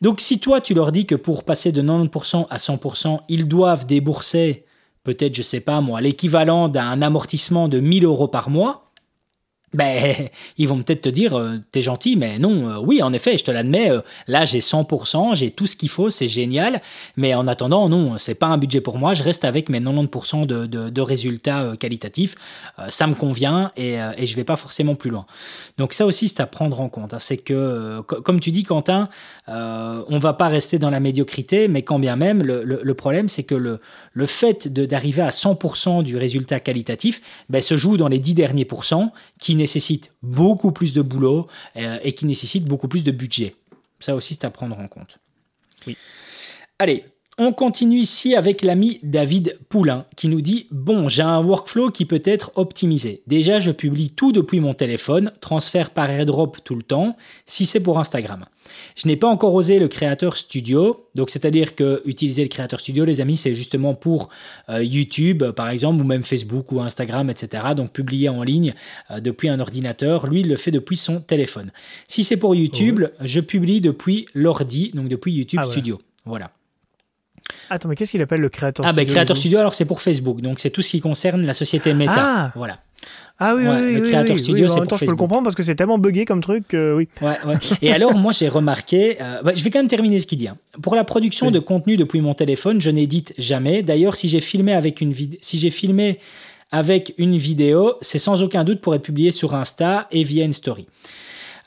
Donc 0.00 0.20
si 0.20 0.38
toi, 0.38 0.60
tu 0.60 0.74
leur 0.74 0.92
dis 0.92 1.06
que 1.06 1.16
pour 1.16 1.42
passer 1.42 1.72
de 1.72 1.82
90% 1.82 2.46
à 2.48 2.58
100%, 2.58 3.18
ils 3.28 3.48
doivent 3.48 3.84
débourser 3.84 4.64
peut-être, 5.02 5.34
je 5.34 5.42
sais 5.42 5.60
pas 5.60 5.80
moi, 5.80 6.00
l'équivalent 6.00 6.68
d'un 6.68 7.02
amortissement 7.02 7.66
de 7.66 7.80
1000 7.80 8.04
euros 8.04 8.28
par 8.28 8.48
mois, 8.48 8.87
ben, 9.74 10.28
ils 10.58 10.68
vont 10.68 10.82
peut-être 10.82 11.02
te 11.02 11.08
dire, 11.08 11.38
euh, 11.38 11.58
t'es 11.72 11.82
gentil, 11.82 12.16
mais 12.16 12.38
non, 12.38 12.68
euh, 12.68 12.78
oui, 12.78 13.02
en 13.02 13.12
effet, 13.12 13.36
je 13.36 13.44
te 13.44 13.50
l'admets, 13.50 13.90
euh, 13.90 14.00
là 14.26 14.44
j'ai 14.44 14.60
100%, 14.60 15.34
j'ai 15.34 15.50
tout 15.50 15.66
ce 15.66 15.76
qu'il 15.76 15.88
faut, 15.88 16.10
c'est 16.10 16.28
génial, 16.28 16.80
mais 17.16 17.34
en 17.34 17.46
attendant, 17.46 17.88
non, 17.88 18.18
c'est 18.18 18.34
pas 18.34 18.46
un 18.46 18.58
budget 18.58 18.80
pour 18.80 18.98
moi, 18.98 19.14
je 19.14 19.22
reste 19.22 19.44
avec 19.44 19.68
mes 19.68 19.80
90% 19.80 20.46
de, 20.46 20.66
de, 20.66 20.88
de, 20.90 21.00
résultats 21.00 21.72
qualitatifs, 21.78 22.34
ça 22.88 23.06
me 23.06 23.14
convient 23.14 23.72
et, 23.76 23.96
et 24.16 24.26
je 24.26 24.36
vais 24.36 24.44
pas 24.44 24.56
forcément 24.56 24.94
plus 24.94 25.10
loin. 25.10 25.26
Donc 25.78 25.92
ça 25.92 26.04
aussi, 26.06 26.28
c'est 26.28 26.40
à 26.40 26.46
prendre 26.46 26.80
en 26.80 26.88
compte, 26.88 27.14
hein. 27.14 27.18
c'est 27.18 27.36
que, 27.36 28.00
comme 28.02 28.40
tu 28.40 28.50
dis, 28.50 28.62
Quentin, 28.64 29.08
on 29.46 30.18
va 30.18 30.32
pas 30.32 30.48
rester 30.48 30.78
dans 30.78 30.90
la 30.90 31.00
médiocrité, 31.00 31.68
mais 31.68 31.82
quand 31.82 31.98
bien 31.98 32.16
même, 32.16 32.42
le, 32.42 32.62
le, 32.64 32.94
problème, 32.94 33.28
c'est 33.28 33.44
que 33.44 33.54
le, 33.54 33.80
le 34.18 34.26
fait 34.26 34.66
d'arriver 34.66 35.22
à 35.22 35.28
100% 35.28 36.02
du 36.02 36.16
résultat 36.16 36.58
qualitatif, 36.58 37.22
ben, 37.48 37.62
se 37.62 37.76
joue 37.76 37.96
dans 37.96 38.08
les 38.08 38.18
10 38.18 38.34
derniers 38.34 38.64
pourcents 38.64 39.12
qui 39.38 39.54
nécessite 39.54 40.10
beaucoup 40.22 40.72
plus 40.72 40.92
de 40.92 41.02
boulot 41.02 41.46
euh, 41.76 41.98
et 42.02 42.14
qui 42.14 42.26
nécessite 42.26 42.64
beaucoup 42.64 42.88
plus 42.88 43.04
de 43.04 43.12
budget. 43.12 43.54
Ça 44.00 44.16
aussi, 44.16 44.34
c'est 44.34 44.44
à 44.44 44.50
prendre 44.50 44.76
en 44.76 44.88
compte. 44.88 45.20
Oui. 45.86 45.96
Allez, 46.80 47.04
on 47.38 47.52
continue 47.52 47.98
ici 47.98 48.34
avec 48.34 48.62
l'ami 48.62 48.98
David 49.04 49.60
Poulain 49.68 50.04
qui 50.16 50.26
nous 50.26 50.40
dit 50.40 50.66
Bon, 50.72 51.08
j'ai 51.08 51.22
un 51.22 51.40
workflow 51.40 51.92
qui 51.92 52.04
peut 52.04 52.22
être 52.24 52.50
optimisé. 52.56 53.22
Déjà, 53.28 53.60
je 53.60 53.70
publie 53.70 54.10
tout 54.10 54.32
depuis 54.32 54.58
mon 54.58 54.74
téléphone, 54.74 55.30
transfert 55.40 55.90
par 55.90 56.10
airdrop 56.10 56.56
tout 56.64 56.74
le 56.74 56.82
temps, 56.82 57.16
si 57.46 57.66
c'est 57.66 57.78
pour 57.78 58.00
Instagram. 58.00 58.46
Je 58.96 59.06
n'ai 59.06 59.16
pas 59.16 59.28
encore 59.28 59.54
osé 59.54 59.78
le 59.78 59.88
Creator 59.88 60.36
Studio, 60.36 61.06
donc 61.14 61.30
c'est-à-dire 61.30 61.74
que 61.74 62.02
utiliser 62.04 62.42
le 62.42 62.48
Creator 62.48 62.80
Studio, 62.80 63.04
les 63.04 63.20
amis, 63.20 63.36
c'est 63.36 63.54
justement 63.54 63.94
pour 63.94 64.28
euh, 64.68 64.82
YouTube, 64.82 65.44
par 65.52 65.68
exemple, 65.68 66.02
ou 66.02 66.04
même 66.04 66.22
Facebook 66.22 66.72
ou 66.72 66.80
Instagram, 66.80 67.30
etc. 67.30 67.62
Donc 67.76 67.92
publier 67.92 68.28
en 68.28 68.42
ligne 68.42 68.74
euh, 69.10 69.20
depuis 69.20 69.48
un 69.48 69.60
ordinateur. 69.60 70.26
Lui, 70.26 70.40
il 70.40 70.48
le 70.48 70.56
fait 70.56 70.70
depuis 70.70 70.96
son 70.96 71.20
téléphone. 71.20 71.72
Si 72.06 72.24
c'est 72.24 72.36
pour 72.36 72.54
YouTube, 72.54 73.04
je 73.20 73.40
publie 73.40 73.80
depuis 73.80 74.26
l'ordi, 74.34 74.90
donc 74.94 75.08
depuis 75.08 75.32
YouTube 75.32 75.60
ah, 75.62 75.70
Studio. 75.70 76.00
Voilà. 76.24 76.50
Attends, 77.70 77.88
mais 77.88 77.96
qu'est-ce 77.96 78.12
qu'il 78.12 78.22
appelle 78.22 78.40
le 78.40 78.48
Creator 78.48 78.84
ah, 78.84 78.90
Studio 78.90 79.02
Ah, 79.02 79.06
ben 79.06 79.12
Creator 79.12 79.36
Studio, 79.36 79.58
alors 79.58 79.74
c'est 79.74 79.84
pour 79.84 80.00
Facebook. 80.00 80.40
Donc 80.40 80.60
c'est 80.60 80.70
tout 80.70 80.82
ce 80.82 80.90
qui 80.90 81.00
concerne 81.00 81.44
la 81.44 81.54
société 81.54 81.94
Meta. 81.94 82.14
Ah 82.16 82.52
Voilà. 82.54 82.80
Ah 83.40 83.54
oui, 83.56 83.62
oui, 83.66 83.94
le 83.94 84.08
Creator 84.08 84.38
Studio, 84.38 84.68
c'est 84.68 84.84
pour 84.84 84.98
je 84.98 85.04
peux 85.04 85.12
le 85.12 85.16
comprendre 85.16 85.44
parce 85.44 85.54
que 85.54 85.62
c'est 85.62 85.76
tellement 85.76 85.98
buggé 85.98 86.24
comme 86.24 86.40
truc 86.40 86.64
oui. 86.72 87.08
Ouais, 87.22 87.36
ouais. 87.46 87.54
Et 87.82 87.92
alors, 87.92 88.14
moi, 88.14 88.32
j'ai 88.32 88.48
remarqué, 88.48 89.16
euh, 89.20 89.42
bah, 89.42 89.52
je 89.54 89.62
vais 89.62 89.70
quand 89.70 89.78
même 89.78 89.88
terminer 89.88 90.18
ce 90.18 90.26
qu'il 90.26 90.38
dit. 90.38 90.48
Hein. 90.48 90.56
Pour 90.82 90.96
la 90.96 91.04
production 91.04 91.50
de 91.50 91.58
contenu 91.60 91.96
depuis 91.96 92.20
mon 92.20 92.34
téléphone, 92.34 92.80
je 92.80 92.90
n'édite 92.90 93.34
jamais. 93.38 93.82
D'ailleurs, 93.82 94.16
si 94.16 94.28
j'ai 94.28 94.40
filmé 94.40 94.72
avec 94.72 95.00
une 95.00 95.12
vidéo, 95.12 95.38
si 95.40 95.58
j'ai 95.58 95.70
filmé 95.70 96.18
avec 96.72 97.14
une 97.16 97.36
vidéo, 97.36 97.94
c'est 98.00 98.18
sans 98.18 98.42
aucun 98.42 98.64
doute 98.64 98.80
pour 98.80 98.94
être 98.94 99.02
publié 99.02 99.30
sur 99.30 99.54
Insta 99.54 100.08
et 100.10 100.24
via 100.24 100.44
une 100.44 100.52
story. 100.52 100.86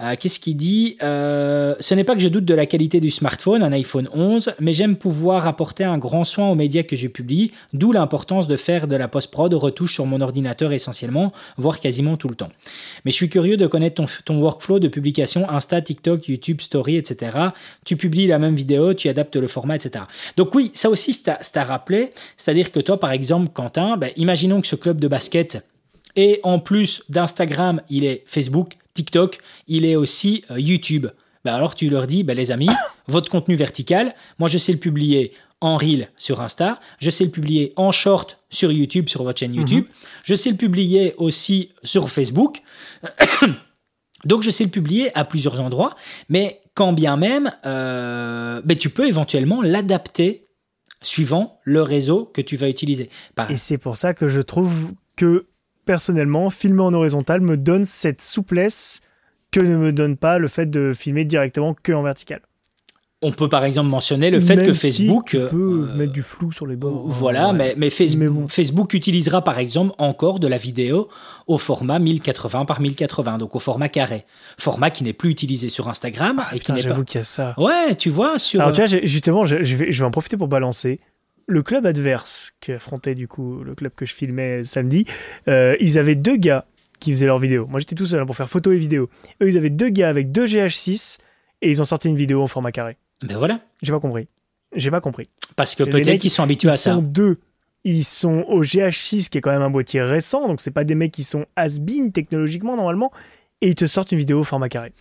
Euh, 0.02 0.16
qu'est-ce 0.20 0.40
qu'il 0.40 0.58
dit 0.58 0.98
euh, 1.04 1.76
Ce 1.80 1.94
n'est 1.94 2.04
pas 2.04 2.16
que 2.16 2.22
je 2.22 2.28
doute 2.28 2.46
de 2.46 2.54
la 2.54 2.66
qualité 2.66 3.00
du 3.00 3.10
smartphone, 3.10 3.62
un 3.62 3.72
iPhone 3.72 4.10
11, 4.14 4.54
mais 4.60 4.74
j'aime 4.74 4.96
pouvoir 4.96 5.48
apporter 5.48 5.84
un 5.84 5.98
grand 5.98 6.24
soin 6.24 6.50
aux 6.50 6.56
médias 6.56 6.84
que 6.84 6.96
je 6.96 7.08
publie, 7.08 7.52
d'où 7.74 7.92
l'importance 7.92 8.48
de 8.48 8.56
faire 8.56 8.88
de 8.88 8.96
la 8.96 9.08
post-prod 9.08 9.54
retouche 9.54 9.94
sur 9.94 10.06
mon 10.06 10.22
ordinateur 10.22 10.72
essentiellement, 10.72 11.32
voire 11.58 11.80
quasiment 11.80 12.18
tout 12.18 12.30
le 12.30 12.36
temps. 12.36 12.50
Mais 13.06 13.12
je 13.12 13.16
suis 13.16 13.30
curieux 13.30 13.58
de 13.58 13.68
connaître 13.68 14.04
ton, 14.24 14.40
workflow 14.42 14.80
de 14.80 14.88
publication 14.88 15.50
Insta, 15.50 15.82
TikTok, 15.82 16.28
YouTube, 16.28 16.62
Story, 16.62 16.98
etc. 16.98 17.38
Tu 17.86 17.96
publies 17.96 18.28
la 18.28 18.40
même 18.40 18.56
vidéo, 18.56 18.94
tu 18.94 19.08
adaptes 19.08 19.36
le 19.36 19.48
format, 19.48 19.76
etc. 19.76 20.06
Donc 20.38 20.56
oui, 20.56 20.72
ça 20.74 20.90
aussi, 20.90 21.14
c'est 21.14 21.58
à, 21.58 21.64
rappeler. 21.64 22.12
C'est-à-dire 22.38 22.72
que 22.72 22.80
toi, 22.80 23.00
par 23.00 23.12
exemple, 23.12 23.50
Quentin, 23.54 23.98
ben, 23.98 24.10
imaginons 24.16 24.62
que 24.62 24.68
ce 24.68 24.76
club 24.76 25.00
de 25.00 25.08
basket 25.08 25.64
et 26.16 26.40
en 26.44 26.60
plus 26.60 27.04
d'Instagram, 27.10 27.82
il 27.90 28.04
est 28.04 28.24
Facebook, 28.26 28.78
TikTok, 28.94 29.40
il 29.68 29.86
est 29.86 29.96
aussi 29.96 30.44
euh, 30.52 30.60
YouTube. 30.60 31.08
Ben 31.44 31.54
alors 31.54 31.76
tu 31.76 31.90
leur 31.90 32.08
dis, 32.08 32.24
ben 32.24 32.36
les 32.36 32.52
amis, 32.52 32.70
votre 33.08 33.30
contenu 33.30 33.56
vertical, 33.56 34.16
moi 34.40 34.48
je 34.48 34.58
sais 34.58 34.72
le 34.72 34.78
publier 34.78 35.34
en 35.60 35.78
reel 35.78 36.10
sur 36.18 36.42
Insta, 36.42 36.80
je 37.00 37.10
sais 37.10 37.24
le 37.24 37.30
publier 37.30 37.74
en 37.76 37.92
short 37.92 38.40
sur 38.50 38.72
YouTube, 38.72 39.10
sur 39.10 39.24
votre 39.24 39.40
chaîne 39.40 39.54
YouTube, 39.54 39.86
mhm. 39.86 39.94
je 40.24 40.36
sais 40.36 40.50
le 40.50 40.58
publier 40.58 41.14
aussi 41.18 41.72
sur 41.84 42.10
Facebook. 42.10 42.62
Donc 44.26 44.44
je 44.44 44.52
sais 44.52 44.64
le 44.64 44.70
publier 44.70 45.16
à 45.18 45.26
plusieurs 45.26 45.62
endroits, 45.62 45.96
mais 46.30 46.62
quand 46.76 46.94
bien 46.94 47.18
même, 47.18 47.52
euh, 47.66 48.62
ben, 48.64 48.78
tu 48.78 48.90
peux 48.90 49.08
éventuellement 49.08 49.62
l'adapter 49.62 50.48
suivant 51.02 51.60
le 51.64 51.82
réseau 51.82 52.26
que 52.26 52.42
tu 52.42 52.58
vas 52.58 52.70
utiliser. 52.70 53.10
Et 53.50 53.58
c'est 53.58 53.80
pour 53.80 53.98
ça 53.98 54.14
que 54.14 54.28
je 54.28 54.42
trouve 54.42 54.94
que 55.16 55.48
personnellement, 55.92 56.50
filmer 56.50 56.84
en 56.84 56.94
horizontal 56.94 57.42
me 57.42 57.58
donne 57.58 57.84
cette 57.84 58.22
souplesse 58.22 59.02
que 59.52 59.60
ne 59.60 59.76
me 59.76 59.92
donne 59.92 60.16
pas 60.16 60.38
le 60.38 60.48
fait 60.48 60.66
de 60.66 60.94
filmer 60.94 61.26
directement 61.26 61.74
que 61.74 61.92
en 61.92 62.02
vertical. 62.02 62.40
On 63.22 63.34
peut 63.34 63.50
par 63.50 63.66
exemple 63.66 63.90
mentionner 63.90 64.32
le 64.32 64.40
fait 64.40 64.56
que 64.56 64.74
Facebook 64.74 65.32
si 65.32 65.38
tu 65.38 65.44
peux 65.50 65.90
euh, 65.90 65.96
mettre 65.98 66.14
du 66.14 66.22
flou 66.22 66.54
sur 66.54 66.66
les 66.66 66.78
bords. 66.78 67.10
Voilà, 67.10 67.52
mais, 67.52 67.76
mais, 67.78 67.90
Facebook, 67.90 68.50
Facebook 68.50 68.94
utilisera 68.94 69.44
par 69.44 69.60
exemple 69.60 69.94
encore 69.98 70.40
de 70.40 70.48
la 70.48 70.58
vidéo 70.58 71.10
au 71.46 71.58
format 71.58 72.00
1080 72.00 72.64
par 72.64 72.80
1080, 72.80 73.38
donc 73.38 73.54
au 73.54 73.60
format 73.60 73.90
carré, 73.90 74.26
format 74.58 74.92
qui 74.92 75.04
n'est 75.04 75.12
plus 75.12 75.30
utilisé 75.30 75.68
sur 75.68 75.90
Instagram. 75.90 76.38
Ah, 76.40 76.52
putain, 76.52 76.78
j'avoue 76.78 77.04
qu'il 77.04 77.20
y 77.20 77.22
a 77.22 77.26
ça. 77.26 77.54
Ouais, 77.58 77.96
tu 77.98 78.10
vois 78.10 78.40
sur. 78.40 78.62
Alors 78.62 78.72
tu 78.72 78.82
vois, 78.82 79.02
justement, 79.04 79.44
je, 79.44 79.58
vais, 79.58 79.92
je 79.92 80.00
vais 80.00 80.06
en 80.06 80.12
profiter 80.12 80.38
pour 80.38 80.48
balancer 80.48 81.02
le 81.52 81.64
club 81.64 81.86
adverse 81.86 82.54
qui 82.62 82.72
affrontait 82.72 83.16
du 83.16 83.28
coup 83.28 83.64
le 83.64 83.76
club 83.76 83.92
que 83.96 84.06
je 84.06 84.14
filmais 84.14 84.64
samedi, 84.64 85.06
euh, 85.48 85.76
ils 85.80 86.00
avaient 86.00 86.16
deux 86.16 86.38
gars 86.38 86.66
qui 87.00 87.12
faisaient 87.12 87.26
leurs 87.26 87.40
vidéos. 87.40 87.68
Moi 87.68 87.80
j'étais 87.80 87.96
tout 87.96 88.06
seul 88.06 88.22
hein, 88.22 88.26
pour 88.26 88.36
faire 88.36 88.50
photo 88.50 88.72
et 88.72 88.78
vidéo. 88.78 89.10
Eux 89.42 89.50
ils 89.50 89.58
avaient 89.58 89.70
deux 89.70 89.90
gars 89.90 90.10
avec 90.10 90.32
deux 90.32 90.46
GH6 90.46 91.18
et 91.62 91.70
ils 91.70 91.82
ont 91.82 91.86
sorti 91.86 92.08
une 92.08 92.16
vidéo 92.16 92.42
en 92.42 92.48
format 92.48 92.72
carré. 92.72 92.98
Ben 93.22 93.38
voilà. 93.38 93.60
J'ai 93.82 93.92
pas 93.92 94.00
compris. 94.00 94.28
J'ai 94.74 94.90
pas 94.90 95.02
compris. 95.02 95.28
Parce 95.56 95.76
que 95.76 95.84
peut-être 95.84 96.20
qu'ils 96.20 96.32
sont 96.32 96.44
habitués 96.44 96.70
à 96.70 96.78
ça. 96.78 96.92
Ils 96.92 96.94
sont 96.96 97.02
deux. 97.02 97.40
Ils 97.84 98.04
sont 98.04 98.46
au 98.48 98.64
GH6 98.64 99.30
qui 99.30 99.40
est 99.40 99.42
quand 99.42 99.52
même 99.52 99.62
un 99.62 99.72
boîtier 99.72 100.02
récent, 100.02 100.48
donc 100.48 100.62
c'est 100.62 100.72
pas 100.72 100.84
des 100.84 100.96
mecs 100.96 101.12
qui 101.12 101.24
sont 101.24 101.46
has-been 101.56 102.12
technologiquement 102.12 102.78
normalement, 102.78 103.12
et 103.62 103.70
ils 103.70 103.76
te 103.76 103.88
sortent 103.88 104.12
une 104.12 104.20
vidéo 104.20 104.42
au 104.42 104.44
format 104.44 104.70
carré. 104.70 104.94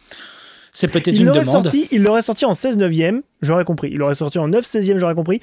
C'est 0.73 0.89
peut-être 0.89 1.09
une 1.09 1.27
demande. 1.27 1.45
Sorti, 1.45 1.89
il 1.91 2.03
l'aurait 2.03 2.23
sorti 2.23 2.45
en 2.45 2.53
16 2.53 2.79
neuvième, 2.79 3.23
j'aurais 3.43 3.65
compris. 3.65 3.91
Il 3.93 3.99
l'aurait 3.99 4.15
sorti 4.15 4.39
en 4.39 4.49
9 4.49 4.65
16e, 4.65 4.99
j'aurais 4.99 5.15
compris. 5.15 5.41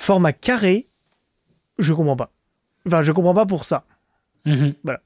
Format 0.00 0.32
carré, 0.32 0.86
je 1.78 1.92
comprends 1.92 2.16
pas. 2.16 2.32
Enfin, 2.86 3.02
je 3.02 3.12
comprends 3.12 3.34
pas 3.34 3.44
pour 3.44 3.64
ça. 3.64 3.84
Mhm. 4.46 4.72
Voilà. 4.82 5.00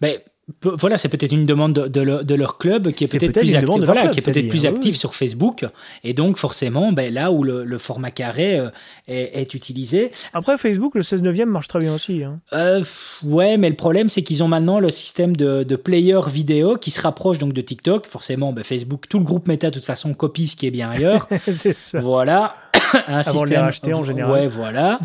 Mais 0.00 0.24
voilà, 0.62 0.96
c'est 0.96 1.10
peut-être 1.10 1.32
une 1.32 1.44
demande 1.44 1.74
de, 1.74 2.34
leur 2.34 2.56
club 2.56 2.92
qui 2.92 3.04
est, 3.04 3.18
peut-être 3.18 3.40
plus, 3.40 3.54
active, 3.54 3.84
voilà, 3.84 4.08
qui 4.08 4.20
est 4.20 4.32
peut-être 4.32 4.48
plus 4.48 4.64
active 4.64 4.96
sur 4.96 5.14
Facebook. 5.14 5.66
Et 6.02 6.14
donc, 6.14 6.38
forcément, 6.38 6.92
ben, 6.92 7.12
là 7.12 7.30
où 7.30 7.44
le, 7.44 7.76
format 7.76 8.10
carré 8.10 8.58
euh, 8.58 8.70
est, 9.06 9.52
utilisé. 9.52 10.12
Après, 10.32 10.56
Facebook, 10.56 10.94
le 10.94 11.02
16 11.02 11.20
9 11.20 11.44
marche 11.44 11.68
très 11.68 11.80
bien 11.80 11.94
aussi. 11.94 12.24
Hein. 12.24 12.40
Euh, 12.54 12.82
ouais, 13.22 13.58
mais 13.58 13.68
le 13.68 13.76
problème, 13.76 14.08
c'est 14.08 14.22
qu'ils 14.22 14.42
ont 14.42 14.48
maintenant 14.48 14.80
le 14.80 14.88
système 14.88 15.36
de, 15.36 15.76
player 15.76 16.20
vidéo 16.26 16.78
qui 16.78 16.90
se 16.90 17.02
rapproche 17.02 17.36
donc 17.36 17.52
de 17.52 17.60
TikTok. 17.60 18.06
Forcément, 18.06 18.54
ben, 18.54 18.64
Facebook, 18.64 19.08
tout 19.10 19.18
le 19.18 19.24
groupe 19.24 19.46
Meta, 19.46 19.68
de 19.68 19.74
toute 19.74 19.84
façon, 19.84 20.14
copie 20.14 20.48
ce 20.48 20.56
qui 20.56 20.66
est 20.66 20.70
bien 20.70 20.88
ailleurs. 20.88 21.28
c'est 21.50 21.78
ça. 21.78 22.00
Voilà. 22.00 22.56
Un 22.94 23.18
Avant 23.18 23.22
système. 23.22 23.44
de 23.44 23.50
les 23.50 23.56
racheter 23.56 23.94
en 23.94 24.02
général. 24.02 24.32
Ouais, 24.32 24.46
voilà. 24.46 24.98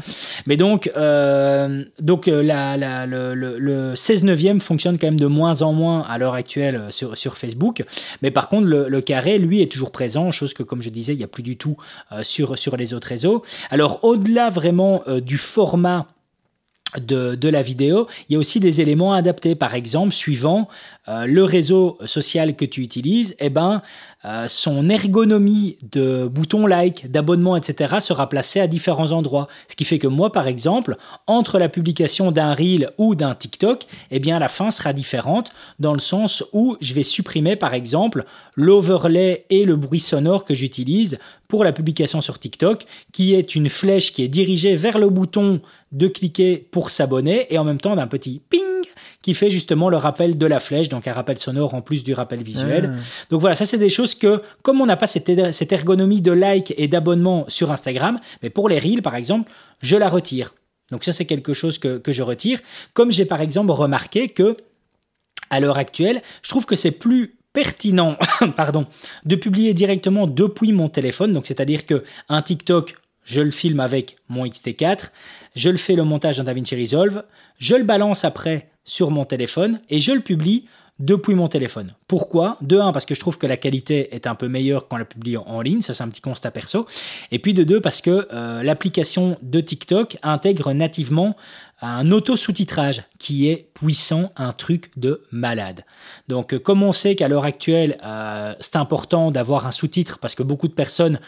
Mais 0.46 0.58
donc, 0.58 0.92
euh, 0.98 1.84
donc 2.00 2.28
euh, 2.28 2.42
la, 2.42 2.78
la, 2.78 3.06
le, 3.06 3.34
le, 3.34 3.96
16 3.96 4.24
neuvième 4.24 4.60
fonctionne 4.60 4.98
quand 4.98 5.08
même 5.08 5.20
de 5.20 5.26
moins 5.26 5.62
en 5.62 5.74
moins 5.74 6.02
à 6.04 6.18
l'heure 6.18 6.34
actuelle 6.34 6.76
euh, 6.76 6.92
sur, 6.92 7.18
sur 7.18 7.38
Facebook. 7.38 7.84
Mais 8.22 8.32
par 8.32 8.50
contre, 8.50 8.68
le, 8.68 8.88
le, 8.88 9.02
carré, 9.02 9.38
lui, 9.38 9.62
est 9.62 9.72
toujours 9.72 9.92
présent, 9.92 10.32
chose 10.32 10.54
que, 10.54 10.64
comme 10.64 10.82
je 10.82 10.90
disais, 10.90 11.14
il 11.14 11.18
n'y 11.18 11.24
a 11.24 11.28
plus 11.28 11.44
du 11.44 11.58
tout 11.58 11.78
sur, 12.22 12.58
sur 12.58 12.78
les 12.78 12.94
autres 12.94 13.08
réseaux. 13.08 13.44
Alors, 13.70 14.04
au-delà 14.04 14.50
vraiment 14.50 15.04
du 15.22 15.38
format 15.38 16.08
de, 17.00 17.36
de, 17.36 17.50
la 17.50 17.62
vidéo, 17.62 18.08
il 18.30 18.34
y 18.34 18.36
a 18.36 18.40
aussi 18.40 18.60
des 18.60 18.82
éléments 18.82 19.14
adaptés. 19.14 19.56
Par 19.56 19.76
exemple, 19.76 20.14
suivant 20.14 20.68
le 21.08 21.44
réseau 21.44 21.98
social 22.06 22.58
que 22.58 22.66
tu 22.66 22.82
utilises, 22.82 23.34
eh 23.40 23.50
ben, 23.50 23.82
euh, 24.26 24.48
son 24.50 24.90
ergonomie 24.90 25.78
de 25.92 26.28
bouton 26.28 26.66
like, 26.66 27.10
d'abonnement, 27.10 27.56
etc. 27.56 27.98
sera 28.02 28.28
placée 28.28 28.60
à 28.60 28.68
différents 28.68 29.12
endroits. 29.12 29.48
Ce 29.70 29.76
qui 29.76 29.86
fait 29.86 30.00
que 30.00 30.08
moi, 30.08 30.34
par 30.34 30.48
exemple, 30.48 30.98
entre 31.28 31.60
la 31.60 31.70
publication 31.70 32.32
d'un 32.32 32.54
reel 32.54 32.90
ou 32.98 33.16
d'un 33.16 33.36
TikTok, 33.36 33.86
eh 34.12 34.20
bien, 34.20 34.40
la 34.40 34.50
fin 34.50 34.70
sera 34.70 34.92
différente 34.92 35.54
dans 35.80 35.94
le 35.94 36.00
sens 36.00 36.44
où 36.52 36.76
je 36.82 36.94
vais 36.94 37.04
supprimer, 37.04 37.56
par 37.56 37.74
exemple, 37.74 38.26
l'overlay 38.56 39.46
et 39.50 39.64
le 39.64 39.78
bruit 39.78 40.00
sonore 40.02 40.44
que 40.44 40.56
j'utilise 40.56 41.20
pour 41.48 41.64
la 41.64 41.72
publication 41.72 42.20
sur 42.20 42.40
TikTok, 42.40 42.86
qui 43.14 43.34
est 43.34 43.56
une 43.56 43.70
flèche 43.70 44.12
qui 44.12 44.24
est 44.24 44.28
dirigée 44.28 44.76
vers 44.76 44.98
le 44.98 45.10
bouton 45.10 45.62
de 45.92 46.08
cliquer 46.08 46.58
pour 46.58 46.90
s'abonner 46.90 47.52
et 47.54 47.58
en 47.58 47.64
même 47.64 47.80
temps 47.80 47.96
d'un 47.96 48.08
petit 48.08 48.42
ping 48.50 48.62
qui 49.22 49.34
fait 49.34 49.50
justement 49.50 49.90
le 49.90 49.98
rappel 49.98 50.38
de 50.38 50.46
la 50.46 50.60
flèche, 50.60 50.90
donc 50.90 51.08
un 51.08 51.14
rappel 51.14 51.38
sonore 51.38 51.74
en 51.74 51.82
plus 51.82 52.04
du 52.04 52.14
rappel 52.14 52.44
visuel. 52.44 52.94
Ah. 52.94 53.00
Donc 53.30 53.42
voilà, 53.42 53.56
ça 53.56 53.66
c'est 53.66 53.78
des 53.78 53.90
choses 53.90 54.16
que, 54.16 54.42
comme 54.62 54.82
on 54.82 54.86
n'a 54.86 54.98
pas 54.98 55.08
cette, 55.08 55.30
ergonomie 55.72 56.22
de 56.22 56.32
like 56.32 56.74
et 56.78 56.88
d'abonnement 56.88 57.46
sur 57.48 57.72
Instagram, 57.72 58.20
mais 58.44 58.50
pour 58.50 58.70
les 58.70 58.80
reels 58.80 59.02
par 59.02 59.16
exemple, 59.16 59.52
je 59.82 59.96
la 59.96 60.10
retire. 60.10 60.54
Donc 60.92 61.04
ça 61.04 61.12
c'est 61.12 61.26
quelque 61.26 61.54
chose 61.54 61.78
que, 61.78 61.98
que 61.98 62.12
je 62.12 62.22
retire. 62.22 62.60
Comme 62.94 63.12
j'ai 63.12 63.26
par 63.26 63.42
exemple 63.42 63.72
remarqué 63.72 64.30
que 64.30 64.58
à 65.50 65.60
l'heure 65.60 65.78
actuelle, 65.78 66.22
je 66.42 66.50
trouve 66.50 66.66
que 66.66 66.76
c'est 66.76 66.92
plus 66.92 67.38
pertinent 67.58 68.18
pardon, 68.56 68.86
de 69.26 69.36
publier 69.36 69.74
directement 69.74 70.28
depuis 70.28 70.74
mon 70.74 70.90
téléphone. 70.90 71.34
Donc, 71.34 71.48
c'est-à-dire 71.48 71.88
que 71.88 72.04
un 72.30 72.44
TikTok, 72.44 72.96
je 73.24 73.42
le 73.42 73.50
filme 73.50 73.80
avec 73.80 74.18
mon 74.30 74.46
XT4, 74.46 75.10
je 75.58 75.70
le 75.70 75.78
fais 75.78 75.96
le 75.96 76.04
montage 76.04 76.38
dans 76.38 76.44
DaVinci 76.44 76.80
Resolve, 76.80 77.24
je 77.58 77.76
le 77.76 77.84
balance 77.84 78.24
après 78.24 78.70
sur 78.84 79.12
mon 79.12 79.26
téléphone 79.26 79.82
et 79.90 80.00
je 80.00 80.12
le 80.12 80.22
publie 80.22 80.66
depuis 81.00 81.36
mon 81.36 81.48
téléphone. 81.48 81.94
Pourquoi? 82.08 82.58
De 82.62 82.80
un, 82.80 82.92
parce 82.92 83.06
que 83.06 83.14
je 83.14 83.20
trouve 83.20 83.38
que 83.38 83.46
la 83.46 83.58
qualité 83.58 84.16
est 84.16 84.26
un 84.26 84.36
peu 84.36 84.48
meilleure 84.48 84.88
quand 84.88 84.98
la 84.98 85.06
publie 85.06 85.38
en 85.38 85.62
ligne, 85.62 85.82
ça 85.82 85.94
c'est 85.94 86.04
un 86.04 86.10
petit 86.10 86.22
constat 86.22 86.52
perso. 86.52 86.88
Et 87.32 87.40
puis 87.40 87.54
de 87.54 87.64
deux, 87.64 87.82
parce 87.82 88.02
que 88.02 88.28
euh, 88.32 88.64
l'application 88.64 89.38
de 89.42 89.60
TikTok 89.62 90.18
intègre 90.24 90.74
nativement 90.74 91.36
un 91.82 92.12
auto-sous-titrage 92.12 93.04
qui 93.20 93.50
est 93.50 93.70
puissant, 93.76 94.32
un 94.36 94.52
truc 94.52 94.90
de 94.98 95.24
malade. 95.32 95.86
Donc 96.28 96.54
euh, 96.54 96.60
comme 96.60 96.82
on 96.82 96.92
sait 96.92 97.16
qu'à 97.16 97.28
l'heure 97.28 97.46
actuelle, 97.46 98.00
euh, 98.04 98.56
c'est 98.60 98.78
important 98.78 99.30
d'avoir 99.30 99.68
un 99.68 99.72
sous-titre 99.72 100.18
parce 100.18 100.34
que 100.34 100.42
beaucoup 100.42 100.68
de 100.68 100.74
personnes 100.74 101.20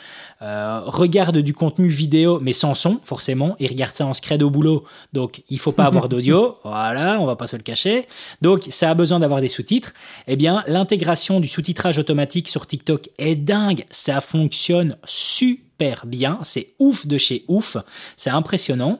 euh, 0.41 0.81
regardent 0.85 1.37
du 1.37 1.53
contenu 1.53 1.89
vidéo 1.89 2.39
mais 2.41 2.53
sans 2.53 2.73
son, 2.73 2.99
forcément, 3.03 3.55
ils 3.59 3.67
regardent 3.67 3.93
ça 3.93 4.07
en 4.07 4.13
scred 4.13 4.41
au 4.41 4.49
boulot, 4.49 4.85
donc 5.13 5.43
il 5.49 5.59
faut 5.59 5.71
pas 5.71 5.85
avoir 5.85 6.09
d'audio, 6.09 6.57
voilà, 6.63 7.19
on 7.19 7.25
va 7.25 7.35
pas 7.35 7.47
se 7.47 7.55
le 7.55 7.63
cacher. 7.63 8.07
Donc 8.41 8.65
ça 8.71 8.89
a 8.89 8.95
besoin 8.95 9.19
d'avoir 9.19 9.41
des 9.41 9.49
sous-titres. 9.49 9.93
Eh 10.27 10.35
bien, 10.35 10.63
l'intégration 10.65 11.39
du 11.39 11.47
sous-titrage 11.47 11.99
automatique 11.99 12.47
sur 12.47 12.65
TikTok 12.65 13.09
est 13.19 13.35
dingue, 13.35 13.85
ça 13.91 14.19
fonctionne 14.19 14.97
super 15.05 16.05
bien, 16.07 16.39
c'est 16.41 16.73
ouf 16.79 17.05
de 17.05 17.17
chez 17.17 17.45
ouf, 17.47 17.77
c'est 18.17 18.31
impressionnant. 18.31 18.99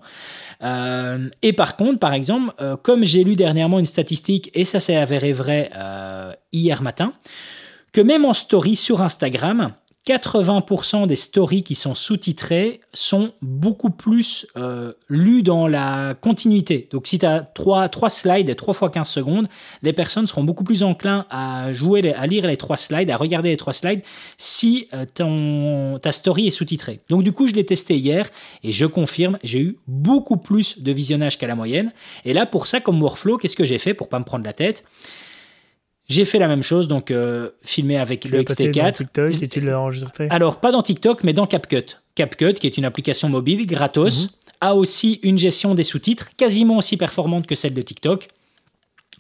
Euh, 0.62 1.30
et 1.42 1.54
par 1.54 1.78
contre, 1.78 2.00
par 2.00 2.14
exemple, 2.14 2.54
euh, 2.60 2.76
comme 2.78 3.06
j'ai 3.06 3.24
lu 3.24 3.36
dernièrement 3.36 3.80
une 3.80 3.86
statistique, 3.86 4.52
et 4.54 4.66
ça 4.66 4.80
s'est 4.80 4.96
avéré 4.96 5.32
vrai 5.32 5.72
euh, 5.76 6.34
hier 6.52 6.82
matin, 6.82 7.14
que 7.94 8.02
même 8.02 8.26
en 8.26 8.34
story 8.34 8.76
sur 8.76 9.02
Instagram, 9.02 9.74
80% 10.10 11.06
des 11.06 11.16
stories 11.16 11.62
qui 11.62 11.76
sont 11.76 11.94
sous-titrées 11.94 12.82
sont 12.94 13.34
beaucoup 13.44 13.92
plus 13.92 14.48
euh, 14.58 14.94
lues 15.08 15.44
dans 15.44 15.68
la 15.68 16.16
continuité. 16.20 16.88
Donc 16.90 17.06
si 17.06 17.20
tu 17.20 17.28
as 17.28 17.42
3, 17.42 17.90
3 17.90 18.10
slides, 18.10 18.56
3 18.56 18.74
fois 18.74 18.90
15 18.90 19.08
secondes, 19.08 19.48
les 19.84 19.94
personnes 19.94 20.26
seront 20.26 20.44
beaucoup 20.44 20.64
plus 20.64 20.82
enclins 20.82 21.28
à 21.30 21.72
jouer, 21.74 22.12
à 22.12 22.26
lire 22.26 22.48
les 22.48 22.58
3 22.58 22.76
slides, 22.76 23.12
à 23.12 23.18
regarder 23.18 23.50
les 23.50 23.58
3 23.58 23.72
slides 23.72 24.02
si 24.40 24.88
euh, 24.96 25.98
ta 26.00 26.12
story 26.12 26.48
est 26.48 26.52
sous-titrée. 26.52 27.02
Donc 27.10 27.22
du 27.22 27.32
coup, 27.32 27.46
je 27.46 27.54
l'ai 27.54 27.66
testé 27.66 27.96
hier 27.96 28.28
et 28.64 28.74
je 28.74 28.88
confirme, 28.88 29.38
j'ai 29.44 29.60
eu 29.60 29.78
beaucoup 29.88 30.38
plus 30.38 30.82
de 30.82 30.92
visionnage 30.92 31.38
qu'à 31.38 31.46
la 31.46 31.56
moyenne. 31.56 31.94
Et 32.26 32.34
là, 32.34 32.48
pour 32.48 32.66
ça, 32.66 32.80
comme 32.80 33.00
workflow, 33.00 33.38
qu'est-ce 33.38 33.56
que 33.56 33.66
j'ai 33.66 33.78
fait 33.78 33.94
pour 33.94 34.10
pas 34.10 34.18
me 34.18 34.26
prendre 34.26 34.44
la 34.44 34.54
tête? 34.54 34.84
J'ai 36.10 36.26
fait 36.26 36.40
la 36.40 36.48
même 36.48 36.64
chose, 36.64 36.88
donc 36.88 37.12
euh, 37.12 37.52
filmé 37.64 37.98
avec 37.98 38.22
Tu 38.22 38.30
le 38.30 38.40
l'as 38.40 38.44
passé 38.44 38.72
dans 38.72 38.82
XT4. 38.82 38.94
TikTok 38.94 39.42
et 39.44 39.48
tu 39.48 39.62
l'as 39.62 39.80
enregistré? 39.80 40.28
Alors, 40.32 40.60
pas 40.60 40.72
dans 40.72 40.82
TikTok, 40.82 41.24
mais 41.24 41.34
dans 41.34 41.46
CapCut. 41.46 41.98
CapCut, 42.16 42.54
qui 42.56 42.66
est 42.68 42.78
une 42.78 42.86
application 42.86 43.30
mobile 43.30 43.66
gratos, 43.68 44.24
Mhm. 44.24 44.30
a 44.62 44.76
aussi 44.76 45.20
une 45.24 45.38
gestion 45.38 45.76
des 45.76 45.84
sous-titres 45.84 46.30
quasiment 46.36 46.78
aussi 46.78 46.98
performante 46.98 47.46
que 47.48 47.56
celle 47.56 47.74
de 47.76 47.82
TikTok. 47.82 48.28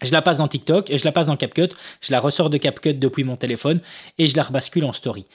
Je 0.01 0.11
la 0.11 0.21
passe 0.21 0.37
dans 0.37 0.47
TikTok 0.47 0.89
et 0.89 0.97
je 0.97 1.05
la 1.05 1.11
passe 1.11 1.27
dans 1.27 1.35
CapCut. 1.37 1.69
Je 2.01 2.11
la 2.11 2.19
ressors 2.19 2.49
de 2.49 2.57
CapCut 2.57 2.93
depuis 2.95 3.23
mon 3.23 3.35
téléphone 3.35 3.81
et 4.17 4.27
je 4.27 4.35
la 4.35 4.43
rebascule 4.43 4.83
en 4.85 4.93
story. 4.93 5.25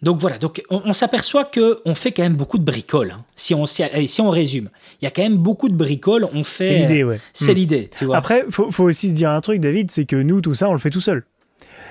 Donc 0.00 0.18
voilà, 0.20 0.38
donc 0.38 0.62
on, 0.70 0.80
on 0.84 0.92
s'aperçoit 0.92 1.44
que 1.44 1.80
on 1.84 1.94
fait 1.96 2.12
quand 2.12 2.22
même 2.22 2.36
beaucoup 2.36 2.58
de 2.58 2.64
bricoles. 2.64 3.10
hein. 3.10 3.24
Si 3.34 3.52
on 3.54 3.66
si, 3.66 3.82
allez, 3.82 4.06
si 4.06 4.20
on 4.20 4.30
résume, 4.30 4.68
il 5.00 5.04
y 5.04 5.08
a 5.08 5.10
quand 5.10 5.22
même 5.22 5.38
beaucoup 5.38 5.68
de 5.68 5.74
bricoles. 5.74 6.28
On 6.32 6.44
fait. 6.44 6.66
C'est 6.66 6.74
l'idée, 6.78 7.02
ouais. 7.04 7.20
C'est 7.32 7.52
Hmm. 7.52 7.56
l'idée, 7.56 7.90
tu 7.98 8.04
vois. 8.04 8.16
Après, 8.16 8.44
faut, 8.50 8.70
faut 8.70 8.84
aussi 8.84 9.08
se 9.08 9.14
dire 9.14 9.30
un 9.30 9.40
truc, 9.40 9.60
David, 9.60 9.90
c'est 9.90 10.04
que 10.04 10.14
nous, 10.16 10.40
tout 10.40 10.54
ça, 10.54 10.68
on 10.68 10.72
le 10.72 10.78
fait 10.78 10.90
tout 10.90 11.00
seul. 11.00 11.24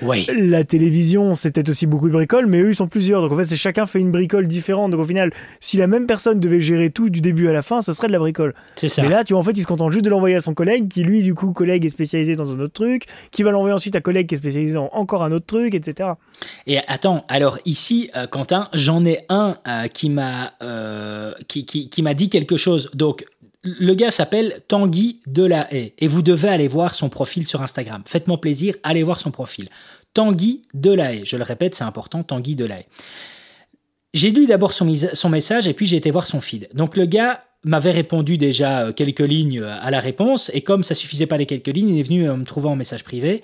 Oui. 0.02 0.26
La 0.36 0.64
télévision, 0.64 1.34
c'est 1.34 1.50
peut-être 1.50 1.70
aussi 1.70 1.86
beaucoup 1.86 2.08
de 2.08 2.12
bricoles, 2.12 2.46
mais 2.46 2.60
eux, 2.60 2.70
ils 2.70 2.74
sont 2.74 2.88
plusieurs. 2.88 3.22
Donc 3.22 3.32
en 3.32 3.36
fait, 3.36 3.44
c'est 3.44 3.56
chacun 3.56 3.86
fait 3.86 4.00
une 4.00 4.12
bricole 4.12 4.46
différente. 4.46 4.90
Donc 4.90 5.00
au 5.00 5.04
final, 5.04 5.32
si 5.60 5.76
la 5.76 5.86
même 5.86 6.06
personne 6.06 6.40
devait 6.40 6.60
gérer 6.60 6.90
tout 6.90 7.10
du 7.10 7.20
début 7.20 7.48
à 7.48 7.52
la 7.52 7.62
fin, 7.62 7.82
ce 7.82 7.92
serait 7.92 8.06
de 8.06 8.12
la 8.12 8.18
bricole. 8.18 8.54
C'est 8.76 8.88
ça. 8.88 9.02
Mais 9.02 9.08
là, 9.08 9.24
tu 9.24 9.32
vois, 9.32 9.40
en 9.40 9.44
fait, 9.44 9.52
il 9.52 9.62
se 9.62 9.66
contente 9.66 9.92
juste 9.92 10.04
de 10.04 10.10
l'envoyer 10.10 10.36
à 10.36 10.40
son 10.40 10.54
collègue, 10.54 10.88
qui 10.88 11.02
lui, 11.02 11.22
du 11.22 11.34
coup, 11.34 11.52
collègue 11.52 11.84
est 11.84 11.90
spécialisé 11.90 12.34
dans 12.34 12.54
un 12.54 12.60
autre 12.60 12.72
truc, 12.72 13.06
qui 13.30 13.42
va 13.42 13.50
l'envoyer 13.50 13.74
ensuite 13.74 13.96
à 13.96 14.00
collègue 14.00 14.28
qui 14.28 14.34
est 14.34 14.38
spécialisé 14.38 14.74
dans 14.74 14.90
encore 14.92 15.22
un 15.22 15.32
autre 15.32 15.46
truc, 15.46 15.74
etc. 15.74 16.10
Et 16.66 16.78
attends, 16.86 17.24
alors 17.28 17.58
ici, 17.64 18.10
euh, 18.16 18.26
Quentin, 18.26 18.68
j'en 18.72 19.04
ai 19.04 19.24
un 19.28 19.56
euh, 19.66 19.88
qui 19.88 20.10
m'a 20.10 20.52
euh, 20.62 21.32
qui, 21.48 21.64
qui, 21.64 21.88
qui 21.88 22.02
m'a 22.02 22.14
dit 22.14 22.28
quelque 22.28 22.56
chose. 22.56 22.90
Donc, 22.94 23.24
le 23.62 23.94
gars 23.94 24.10
s'appelle 24.10 24.62
Tanguy 24.68 25.20
Delahaye 25.26 25.92
et 25.98 26.08
vous 26.08 26.22
devez 26.22 26.48
aller 26.48 26.68
voir 26.68 26.94
son 26.94 27.08
profil 27.08 27.46
sur 27.46 27.62
Instagram. 27.62 28.02
Faites-moi 28.06 28.40
plaisir, 28.40 28.74
allez 28.82 29.02
voir 29.02 29.18
son 29.20 29.30
profil. 29.30 29.68
Tanguy 30.14 30.62
Delahaye. 30.74 31.24
Je 31.24 31.36
le 31.36 31.42
répète, 31.42 31.74
c'est 31.74 31.84
important, 31.84 32.22
Tanguy 32.22 32.54
Delahaye. 32.54 32.86
J'ai 34.14 34.30
lu 34.30 34.46
d'abord 34.46 34.72
son, 34.72 34.92
son 35.12 35.28
message 35.28 35.68
et 35.68 35.74
puis 35.74 35.86
j'ai 35.86 35.96
été 35.96 36.10
voir 36.10 36.26
son 36.26 36.40
feed. 36.40 36.68
Donc 36.72 36.96
le 36.96 37.04
gars 37.04 37.42
m'avait 37.64 37.90
répondu 37.90 38.38
déjà 38.38 38.86
euh, 38.86 38.92
quelques 38.92 39.20
lignes 39.20 39.60
euh, 39.60 39.76
à 39.80 39.90
la 39.90 40.00
réponse 40.00 40.50
et 40.54 40.62
comme 40.62 40.82
ça 40.82 40.94
suffisait 40.94 41.26
pas 41.26 41.36
les 41.36 41.46
quelques 41.46 41.68
lignes, 41.68 41.90
il 41.90 41.98
est 41.98 42.04
venu 42.04 42.28
euh, 42.28 42.36
me 42.36 42.44
trouver 42.44 42.68
en 42.68 42.76
message 42.76 43.04
privé. 43.04 43.42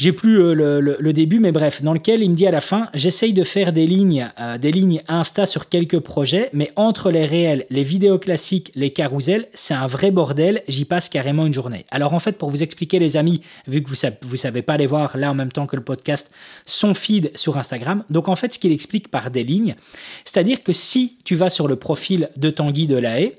J'ai 0.00 0.12
plus 0.12 0.40
euh, 0.40 0.80
le, 0.80 1.12
début, 1.12 1.40
mais 1.40 1.52
bref, 1.52 1.82
dans 1.82 1.92
lequel 1.92 2.22
il 2.22 2.30
me 2.30 2.34
dit 2.34 2.46
à 2.46 2.50
la 2.50 2.62
fin, 2.62 2.88
j'essaye 2.94 3.34
de 3.34 3.44
faire 3.44 3.70
des 3.70 3.86
lignes, 3.86 4.32
euh, 4.40 4.56
des 4.56 4.72
lignes 4.72 5.02
Insta 5.08 5.44
sur 5.44 5.68
quelques 5.68 5.98
projets, 5.98 6.48
mais 6.54 6.72
entre 6.74 7.10
les 7.10 7.26
réels, 7.26 7.66
les 7.68 7.82
vidéos 7.82 8.18
classiques, 8.18 8.72
les 8.74 8.94
carousels, 8.94 9.48
c'est 9.52 9.74
un 9.74 9.86
vrai 9.86 10.10
bordel. 10.10 10.62
J'y 10.68 10.86
passe 10.86 11.10
carrément 11.10 11.44
une 11.44 11.52
journée. 11.52 11.84
Alors 11.90 12.14
en 12.14 12.18
fait, 12.18 12.38
pour 12.38 12.48
vous 12.48 12.62
expliquer, 12.62 12.98
les 12.98 13.18
amis, 13.18 13.42
vu 13.68 13.82
que 13.82 13.90
vous 13.90 13.94
savez, 13.94 14.16
vous 14.22 14.36
savez 14.36 14.62
pas 14.62 14.72
aller 14.72 14.86
voir 14.86 15.18
là 15.18 15.30
en 15.30 15.34
même 15.34 15.52
temps 15.52 15.66
que 15.66 15.76
le 15.76 15.84
podcast, 15.84 16.30
son 16.64 16.94
feed 16.94 17.30
sur 17.34 17.58
Instagram. 17.58 18.02
Donc 18.08 18.28
en 18.28 18.36
fait, 18.36 18.54
ce 18.54 18.58
qu'il 18.58 18.72
explique 18.72 19.08
par 19.08 19.30
des 19.30 19.44
lignes, 19.44 19.74
c'est-à-dire 20.24 20.62
que 20.62 20.72
si 20.72 21.18
tu 21.24 21.34
vas 21.34 21.50
sur 21.50 21.68
le 21.68 21.76
profil 21.76 22.30
de 22.38 22.48
Tanguy 22.48 22.86
Delahaye, 22.86 23.24
Et- 23.26 23.34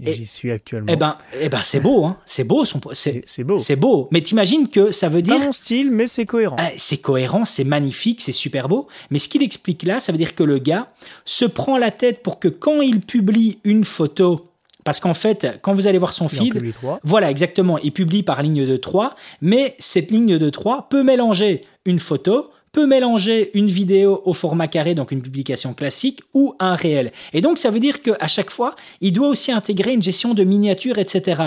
J'y 0.00 0.26
suis 0.26 0.50
actuellement. 0.50 0.92
eh 0.92 0.96
ben, 0.96 1.16
eh 1.40 1.48
ben, 1.48 1.60
c'est 1.64 1.80
beau, 1.80 2.04
hein. 2.04 2.18
C'est 2.24 2.44
beau 2.44 2.64
son, 2.64 2.80
c'est 2.92 3.44
beau. 3.44 3.58
c'est 3.58 3.76
beau. 3.76 4.08
Mais 4.12 4.20
t'imagines 4.20 4.68
que 4.68 4.90
ça 4.90 5.08
veut 5.08 5.22
dire 5.22 5.38
pas 5.38 5.44
mon 5.46 5.52
style, 5.52 5.90
mais 5.90 6.06
c'est 6.06 6.26
cohérent. 6.26 6.56
ah, 6.58 6.70
c'est 6.76 6.98
cohérent, 6.98 7.44
c'est 7.44 7.64
magnifique, 7.64 8.20
c'est 8.20 8.32
super 8.32 8.68
beau. 8.68 8.86
Mais 9.10 9.18
ce 9.18 9.28
qu'il 9.28 9.42
explique 9.42 9.82
là, 9.82 9.98
ça 10.00 10.12
veut 10.12 10.18
dire 10.18 10.34
que 10.34 10.44
le 10.44 10.58
gars 10.58 10.88
se 11.24 11.44
prend 11.44 11.78
la 11.78 11.90
tête 11.90 12.22
pour 12.22 12.38
que 12.38 12.48
quand 12.48 12.80
il 12.80 13.00
publie 13.00 13.58
une 13.64 13.84
photo, 13.84 14.46
parce 14.84 15.00
qu'en 15.00 15.14
fait, 15.14 15.58
quand 15.62 15.74
vous 15.74 15.86
allez 15.86 15.98
voir 15.98 16.12
son 16.12 16.28
feed, 16.28 16.62
voilà, 17.02 17.30
exactement, 17.30 17.78
il 17.78 17.92
publie 17.92 18.22
par 18.22 18.42
ligne 18.42 18.66
de 18.66 18.76
3, 18.76 19.16
mais 19.42 19.74
cette 19.78 20.10
ligne 20.10 20.38
de 20.38 20.50
3 20.50 20.88
peut 20.88 21.02
mélanger 21.02 21.64
une 21.84 21.98
photo, 21.98 22.50
mélanger 22.86 23.50
une 23.54 23.68
vidéo 23.68 24.22
au 24.24 24.32
format 24.32 24.68
carré, 24.68 24.94
donc 24.94 25.12
une 25.12 25.22
publication 25.22 25.74
classique, 25.74 26.20
ou 26.34 26.54
un 26.58 26.74
réel. 26.74 27.12
Et 27.32 27.40
donc, 27.40 27.58
ça 27.58 27.70
veut 27.70 27.80
dire 27.80 28.00
qu'à 28.00 28.28
chaque 28.28 28.50
fois, 28.50 28.76
il 29.00 29.12
doit 29.12 29.28
aussi 29.28 29.52
intégrer 29.52 29.92
une 29.92 30.02
gestion 30.02 30.34
de 30.34 30.44
miniatures, 30.44 30.98
etc. 30.98 31.42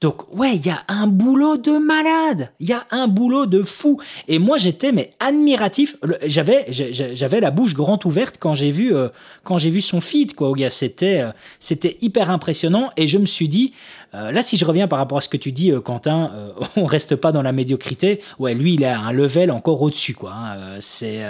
Donc, 0.00 0.34
ouais, 0.34 0.56
il 0.56 0.64
y 0.64 0.70
a 0.70 0.82
un 0.88 1.06
boulot 1.06 1.58
de 1.58 1.72
malade. 1.72 2.52
Il 2.58 2.68
y 2.68 2.72
a 2.72 2.86
un 2.90 3.06
boulot 3.06 3.44
de 3.44 3.62
fou. 3.62 4.00
Et 4.28 4.38
moi, 4.38 4.56
j'étais, 4.56 4.92
mais 4.92 5.12
admiratif. 5.20 5.96
J'avais, 6.24 6.66
j'avais 6.70 7.40
la 7.40 7.50
bouche 7.50 7.74
grande 7.74 8.04
ouverte 8.06 8.36
quand 8.38 8.54
j'ai 8.54 8.70
vu, 8.70 8.94
euh, 8.94 9.08
quand 9.44 9.58
j'ai 9.58 9.68
vu 9.68 9.82
son 9.82 10.00
feed, 10.00 10.34
quoi. 10.34 10.52
C'était, 10.70 11.20
euh, 11.20 11.32
c'était 11.58 11.98
hyper 12.00 12.30
impressionnant. 12.30 12.90
Et 12.96 13.08
je 13.08 13.18
me 13.18 13.26
suis 13.26 13.48
dit, 13.48 13.74
euh, 14.14 14.32
là, 14.32 14.42
si 14.42 14.56
je 14.56 14.64
reviens 14.64 14.88
par 14.88 14.98
rapport 14.98 15.18
à 15.18 15.20
ce 15.20 15.28
que 15.28 15.36
tu 15.36 15.52
dis, 15.52 15.70
euh, 15.70 15.80
Quentin, 15.80 16.32
euh, 16.34 16.52
on 16.76 16.84
reste 16.84 17.16
pas 17.16 17.32
dans 17.32 17.42
la 17.42 17.52
médiocrité. 17.52 18.20
Ouais, 18.38 18.54
lui, 18.54 18.74
il 18.74 18.84
a 18.84 18.98
un 18.98 19.12
level 19.12 19.50
encore 19.50 19.80
au-dessus, 19.82 20.14
quoi. 20.14 20.32
hein. 20.32 20.56
Euh, 20.56 20.76
c'est, 20.80 21.22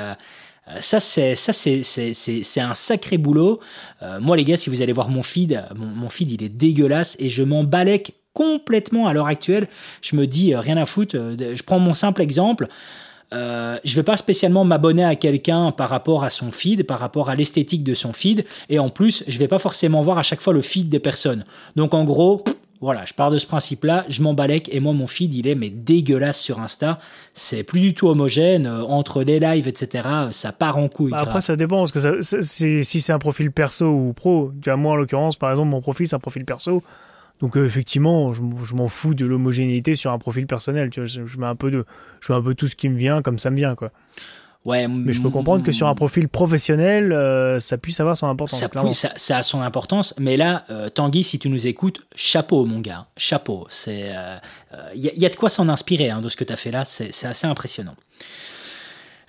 ça, 0.80 1.00
c'est 1.00 1.34
ça, 1.34 1.52
c'est 1.52 1.82
c'est 1.82 2.60
un 2.60 2.74
sacré 2.74 3.18
boulot. 3.18 3.58
Moi, 4.20 4.36
les 4.36 4.44
gars, 4.44 4.56
si 4.56 4.70
vous 4.70 4.82
allez 4.82 4.92
voir 4.92 5.08
mon 5.08 5.24
feed, 5.24 5.64
mon, 5.74 5.86
mon 5.86 6.08
feed, 6.08 6.30
il 6.30 6.44
est 6.44 6.48
dégueulasse 6.48 7.16
et 7.18 7.28
je 7.28 7.42
m'en 7.42 7.64
balèque 7.64 8.12
complètement 8.34 9.08
à 9.08 9.12
l'heure 9.12 9.26
actuelle. 9.26 9.66
Je 10.00 10.14
me 10.14 10.28
dis 10.28 10.54
rien 10.54 10.76
à 10.76 10.86
foutre. 10.86 11.16
je 11.16 11.62
prends 11.64 11.80
mon 11.80 11.92
simple 11.92 12.22
exemple. 12.22 12.68
Euh, 13.32 13.78
je 13.84 13.94
vais 13.94 14.02
pas 14.02 14.16
spécialement 14.16 14.64
m'abonner 14.64 15.04
à 15.04 15.14
quelqu'un 15.14 15.70
par 15.70 15.88
rapport 15.88 16.24
à 16.24 16.30
son 16.30 16.50
feed, 16.50 16.84
par 16.84 16.98
rapport 16.98 17.30
à 17.30 17.34
l'esthétique 17.34 17.84
de 17.84 17.94
son 17.94 18.12
feed, 18.12 18.44
et 18.68 18.78
en 18.78 18.90
plus, 18.90 19.24
je 19.28 19.38
vais 19.38 19.48
pas 19.48 19.58
forcément 19.58 20.00
voir 20.00 20.18
à 20.18 20.22
chaque 20.22 20.40
fois 20.40 20.52
le 20.52 20.62
feed 20.62 20.88
des 20.88 20.98
personnes. 20.98 21.44
Donc 21.76 21.94
en 21.94 22.04
gros, 22.04 22.44
voilà, 22.80 23.04
je 23.04 23.12
pars 23.12 23.30
de 23.30 23.36
ce 23.38 23.46
principe-là, 23.46 24.06
je 24.08 24.22
m'en 24.22 24.32
balèque, 24.32 24.68
et 24.72 24.80
moi 24.80 24.92
mon 24.94 25.06
feed 25.06 25.34
il 25.34 25.46
est 25.46 25.54
mais 25.54 25.68
dégueulasse 25.68 26.38
sur 26.38 26.60
Insta. 26.60 26.98
C'est 27.34 27.62
plus 27.62 27.80
du 27.80 27.94
tout 27.94 28.08
homogène 28.08 28.66
euh, 28.66 28.82
entre 28.84 29.22
les 29.22 29.38
lives, 29.38 29.68
etc. 29.68 30.08
Ça 30.30 30.52
part 30.52 30.78
en 30.78 30.88
couille. 30.88 31.10
Bah, 31.10 31.18
après, 31.18 31.40
ça 31.40 31.56
dépend, 31.56 31.78
parce 31.78 31.92
que 31.92 32.22
ça- 32.22 32.42
si 32.42 32.84
c'est 32.84 33.12
un 33.12 33.18
profil 33.18 33.52
perso 33.52 33.86
ou 33.86 34.12
pro, 34.12 34.52
tu 34.62 34.70
vois, 34.70 34.76
moi 34.76 34.92
en 34.92 34.96
l'occurrence, 34.96 35.36
par 35.36 35.50
exemple, 35.50 35.68
mon 35.68 35.80
profil 35.80 36.08
c'est 36.08 36.16
un 36.16 36.20
profil 36.20 36.44
perso. 36.44 36.82
Donc 37.40 37.56
euh, 37.56 37.64
effectivement, 37.64 38.34
je, 38.34 38.74
m'en 38.74 38.88
fous 38.88 39.14
de 39.14 39.24
l'homogénéité 39.24 39.94
sur 39.94 40.12
un 40.12 40.18
profil 40.18 40.46
personnel. 40.46 40.90
Tu 40.90 41.00
vois, 41.00 41.06
je, 41.06 41.26
je 41.26 41.38
mets 41.38 41.46
un 41.46 41.56
peu 41.56 41.70
de, 41.70 41.84
je 42.20 42.32
mets 42.32 42.38
un 42.38 42.42
peu 42.42 42.54
tout 42.54 42.66
ce 42.66 42.76
qui 42.76 42.88
me 42.88 42.96
vient 42.96 43.22
comme 43.22 43.38
ça 43.38 43.50
me 43.50 43.56
vient, 43.56 43.74
quoi. 43.74 43.90
Ouais, 44.64 44.86
Mais 44.88 45.12
je 45.12 45.20
peux 45.22 45.30
comprendre 45.30 45.64
que 45.64 45.72
sur 45.72 45.86
un 45.88 45.94
profil 45.94 46.28
professionnel, 46.28 47.12
euh, 47.12 47.60
ça 47.60 47.78
puisse 47.78 48.00
avoir 48.00 48.16
son 48.16 48.26
importance. 48.28 48.60
ça, 48.60 48.68
clairement. 48.68 48.90
oui, 48.90 48.94
ça, 48.94 49.12
ça 49.16 49.38
a 49.38 49.42
son 49.42 49.60
importance, 49.62 50.14
mais 50.18 50.36
là, 50.36 50.64
euh, 50.70 50.88
Tanguy, 50.88 51.24
si 51.24 51.38
tu 51.38 51.48
nous 51.48 51.66
écoutes, 51.66 52.02
chapeau, 52.14 52.64
mon 52.64 52.80
gars, 52.80 53.06
chapeau. 53.16 53.66
C'est, 53.70 54.12
il 54.94 55.00
y, 55.00 55.08
a- 55.08 55.14
y 55.14 55.26
a 55.26 55.28
de 55.28 55.36
quoi 55.36 55.48
s'en 55.48 55.68
inspirer 55.68 56.10
hein, 56.10 56.20
de 56.20 56.28
ce 56.28 56.36
que 56.36 56.44
tu 56.44 56.52
as 56.52 56.56
fait 56.56 56.70
là. 56.70 56.84
C'est 56.84 57.10
assez 57.26 57.46
impressionnant. 57.46 57.94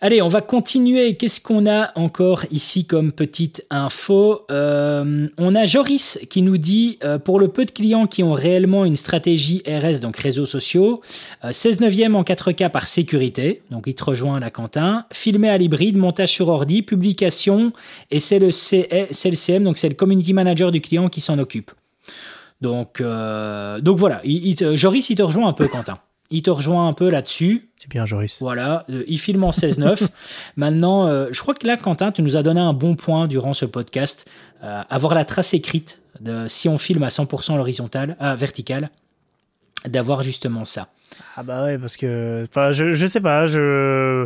Allez, 0.03 0.19
on 0.23 0.29
va 0.29 0.41
continuer. 0.41 1.15
Qu'est-ce 1.15 1.39
qu'on 1.39 1.69
a 1.69 1.91
encore 1.93 2.45
ici 2.49 2.85
comme 2.85 3.11
petite 3.11 3.63
info? 3.69 4.47
Euh, 4.49 5.27
On 5.37 5.53
a 5.53 5.65
Joris 5.65 6.17
qui 6.27 6.41
nous 6.41 6.57
dit 6.57 6.97
euh, 7.03 7.19
pour 7.19 7.39
le 7.39 7.49
peu 7.49 7.65
de 7.65 7.71
clients 7.71 8.07
qui 8.07 8.23
ont 8.23 8.33
réellement 8.33 8.83
une 8.83 8.95
stratégie 8.95 9.61
RS, 9.67 9.99
donc 9.99 10.17
réseaux 10.17 10.47
sociaux, 10.47 11.01
euh, 11.45 11.51
16 11.51 11.81
neuvième 11.81 12.15
en 12.15 12.23
4K 12.23 12.71
par 12.71 12.87
sécurité, 12.87 13.61
donc 13.69 13.83
il 13.85 13.93
te 13.93 14.03
rejoint 14.03 14.39
là, 14.39 14.49
Quentin. 14.49 15.05
Filmé 15.13 15.49
à 15.49 15.59
l'hybride, 15.59 15.97
montage 15.97 16.29
sur 16.29 16.47
ordi, 16.47 16.81
publication, 16.81 17.71
et 18.09 18.19
c'est 18.19 18.39
le, 18.39 18.47
le 18.47 19.35
CM, 19.35 19.63
donc 19.63 19.77
c'est 19.77 19.89
le 19.89 19.93
community 19.93 20.33
manager 20.33 20.71
du 20.71 20.81
client 20.81 21.09
qui 21.09 21.21
s'en 21.21 21.37
occupe. 21.37 21.69
Donc, 22.59 23.01
euh, 23.01 23.79
donc 23.81 23.99
voilà, 23.99 24.23
Joris, 24.73 25.11
il 25.11 25.15
te 25.15 25.21
rejoint 25.21 25.47
un 25.47 25.53
peu, 25.53 25.67
Quentin. 25.67 25.99
Il 26.31 26.43
te 26.43 26.49
rejoint 26.49 26.87
un 26.87 26.93
peu 26.93 27.09
là-dessus. 27.09 27.69
C'est 27.77 27.89
bien, 27.89 28.05
Joris. 28.05 28.39
Voilà, 28.39 28.85
euh, 28.89 29.03
il 29.07 29.19
filme 29.19 29.43
en 29.43 29.51
16-9. 29.51 30.07
Maintenant, 30.55 31.07
euh, 31.07 31.27
je 31.31 31.41
crois 31.41 31.53
que 31.53 31.67
là, 31.67 31.75
Quentin, 31.75 32.13
tu 32.13 32.21
nous 32.21 32.37
as 32.37 32.43
donné 32.43 32.61
un 32.61 32.73
bon 32.73 32.95
point 32.95 33.27
durant 33.27 33.53
ce 33.53 33.65
podcast. 33.65 34.25
Euh, 34.63 34.81
avoir 34.89 35.13
la 35.13 35.25
trace 35.25 35.53
écrite, 35.53 35.99
de, 36.21 36.47
si 36.47 36.69
on 36.69 36.77
filme 36.77 37.03
à 37.03 37.09
100% 37.09 37.57
l'horizontale, 37.57 38.15
ah, 38.19 38.35
verticale, 38.35 38.91
d'avoir 39.85 40.21
justement 40.21 40.63
ça. 40.63 40.87
Ah 41.35 41.43
bah 41.43 41.65
ouais, 41.65 41.77
parce 41.77 41.97
que, 41.97 42.45
enfin, 42.49 42.71
je, 42.71 42.93
je 42.93 43.05
sais 43.05 43.19
pas, 43.19 43.45
je, 43.45 44.25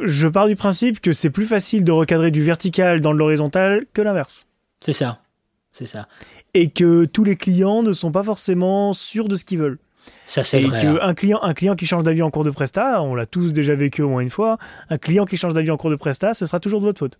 je 0.00 0.28
pars 0.28 0.48
du 0.48 0.56
principe 0.56 1.00
que 1.00 1.12
c'est 1.12 1.30
plus 1.30 1.46
facile 1.46 1.84
de 1.84 1.92
recadrer 1.92 2.32
du 2.32 2.42
vertical 2.42 3.00
dans 3.00 3.12
l'horizontal 3.12 3.86
que 3.92 4.02
l'inverse. 4.02 4.48
C'est 4.80 4.92
ça. 4.92 5.20
C'est 5.72 5.86
ça. 5.86 6.08
Et 6.54 6.70
que 6.70 7.04
tous 7.04 7.24
les 7.24 7.36
clients 7.36 7.82
ne 7.82 7.92
sont 7.92 8.12
pas 8.12 8.22
forcément 8.22 8.92
sûrs 8.92 9.28
de 9.28 9.34
ce 9.34 9.44
qu'ils 9.44 9.58
veulent. 9.58 9.78
Ça, 10.26 10.42
c'est 10.42 10.62
Et 10.62 10.66
vrai. 10.66 10.86
hein. 10.86 10.96
qu'un 10.98 11.14
client, 11.14 11.38
un 11.42 11.52
client 11.52 11.76
qui 11.76 11.84
change 11.86 12.02
d'avis 12.02 12.22
en 12.22 12.30
cours 12.30 12.44
de 12.44 12.50
presta, 12.50 13.02
on 13.02 13.14
l'a 13.14 13.26
tous 13.26 13.52
déjà 13.52 13.74
vécu 13.74 14.00
au 14.02 14.08
moins 14.08 14.20
une 14.20 14.30
fois, 14.30 14.56
un 14.88 14.96
client 14.96 15.26
qui 15.26 15.36
change 15.36 15.52
d'avis 15.52 15.70
en 15.70 15.76
cours 15.76 15.90
de 15.90 15.96
presta, 15.96 16.32
ce 16.32 16.46
sera 16.46 16.60
toujours 16.60 16.80
de 16.80 16.86
votre 16.86 16.98
faute. 16.98 17.18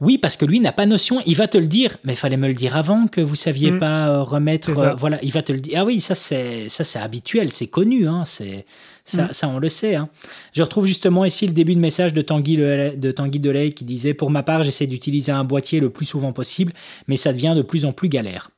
Oui, 0.00 0.18
parce 0.18 0.36
que 0.36 0.44
lui 0.44 0.58
n'a 0.58 0.72
pas 0.72 0.84
notion. 0.86 1.20
Il 1.26 1.36
va 1.36 1.46
te 1.46 1.56
le 1.58 1.66
dire, 1.68 1.96
mais 2.02 2.14
il 2.14 2.16
fallait 2.16 2.36
me 2.36 2.48
le 2.48 2.54
dire 2.54 2.76
avant 2.76 3.06
que 3.06 3.20
vous 3.20 3.36
saviez 3.36 3.70
Mm. 3.70 3.78
pas 3.78 4.08
euh, 4.08 4.22
remettre. 4.22 4.76
Euh, 4.76 4.94
voilà, 4.94 5.18
il 5.22 5.30
va 5.32 5.42
te 5.42 5.52
le 5.52 5.60
dire. 5.60 5.78
Ah 5.80 5.84
oui, 5.84 6.00
ça 6.00 6.14
c'est 6.16 6.68
ça 6.68 6.82
c'est 6.82 6.98
habituel, 6.98 7.52
c'est 7.52 7.68
connu. 7.68 8.08
Hein, 8.08 8.24
c'est 8.26 8.66
ça, 9.04 9.26
Mm. 9.26 9.28
ça 9.32 9.48
on 9.48 9.58
le 9.60 9.68
sait. 9.68 9.94
Hein. 9.94 10.08
Je 10.52 10.62
retrouve 10.62 10.86
justement 10.86 11.24
ici 11.24 11.46
le 11.46 11.52
début 11.52 11.74
de 11.76 11.80
message 11.80 12.12
de 12.14 12.20
Tanguy 12.22 12.56
Le- 12.56 12.96
de 12.96 13.12
Tanguy 13.12 13.38
Delay 13.38 13.72
qui 13.72 13.84
disait 13.84 14.12
pour 14.14 14.30
ma 14.30 14.42
part, 14.42 14.64
j'essaie 14.64 14.86
d'utiliser 14.88 15.30
un 15.30 15.44
boîtier 15.44 15.78
le 15.78 15.90
plus 15.90 16.04
souvent 16.06 16.32
possible, 16.32 16.72
mais 17.06 17.16
ça 17.16 17.32
devient 17.32 17.54
de 17.56 17.62
plus 17.62 17.84
en 17.84 17.92
plus 17.92 18.08
galère. 18.08 18.50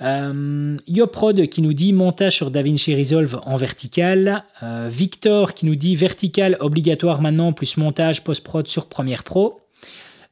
Euh, 0.00 0.76
Yoprod 0.86 1.48
qui 1.48 1.62
nous 1.62 1.72
dit 1.72 1.92
montage 1.92 2.36
sur 2.36 2.50
DaVinci 2.50 2.94
Resolve 2.94 3.40
en 3.44 3.56
vertical. 3.56 4.44
Euh, 4.62 4.88
Victor 4.90 5.54
qui 5.54 5.66
nous 5.66 5.74
dit 5.74 5.96
vertical 5.96 6.56
obligatoire 6.60 7.20
maintenant, 7.20 7.52
plus 7.52 7.76
montage 7.76 8.22
post-prod 8.22 8.66
sur 8.68 8.86
Premiere 8.86 9.24
Pro. 9.24 9.60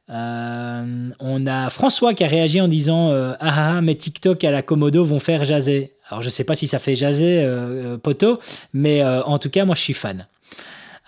Euh, 0.09 1.09
on 1.19 1.47
a 1.47 1.69
François 1.69 2.13
qui 2.13 2.23
a 2.23 2.27
réagi 2.27 2.61
en 2.61 2.69
disant 2.69 3.11
ah, 3.11 3.35
ah, 3.39 3.77
ah 3.77 3.81
mais 3.81 3.95
TikTok 3.95 4.41
à 4.45 4.51
la 4.51 4.61
Komodo 4.61 5.03
vont 5.03 5.19
faire 5.19 5.43
jaser. 5.43 5.93
Alors 6.09 6.21
je 6.21 6.29
sais 6.29 6.45
pas 6.45 6.55
si 6.55 6.65
ça 6.67 6.79
fait 6.79 6.95
jaser 6.95 7.45
Poto, 8.01 8.39
mais 8.73 9.03
en 9.03 9.37
tout 9.37 9.49
cas 9.49 9.65
moi 9.65 9.75
je 9.75 9.81
suis 9.81 9.93
fan. 9.93 10.27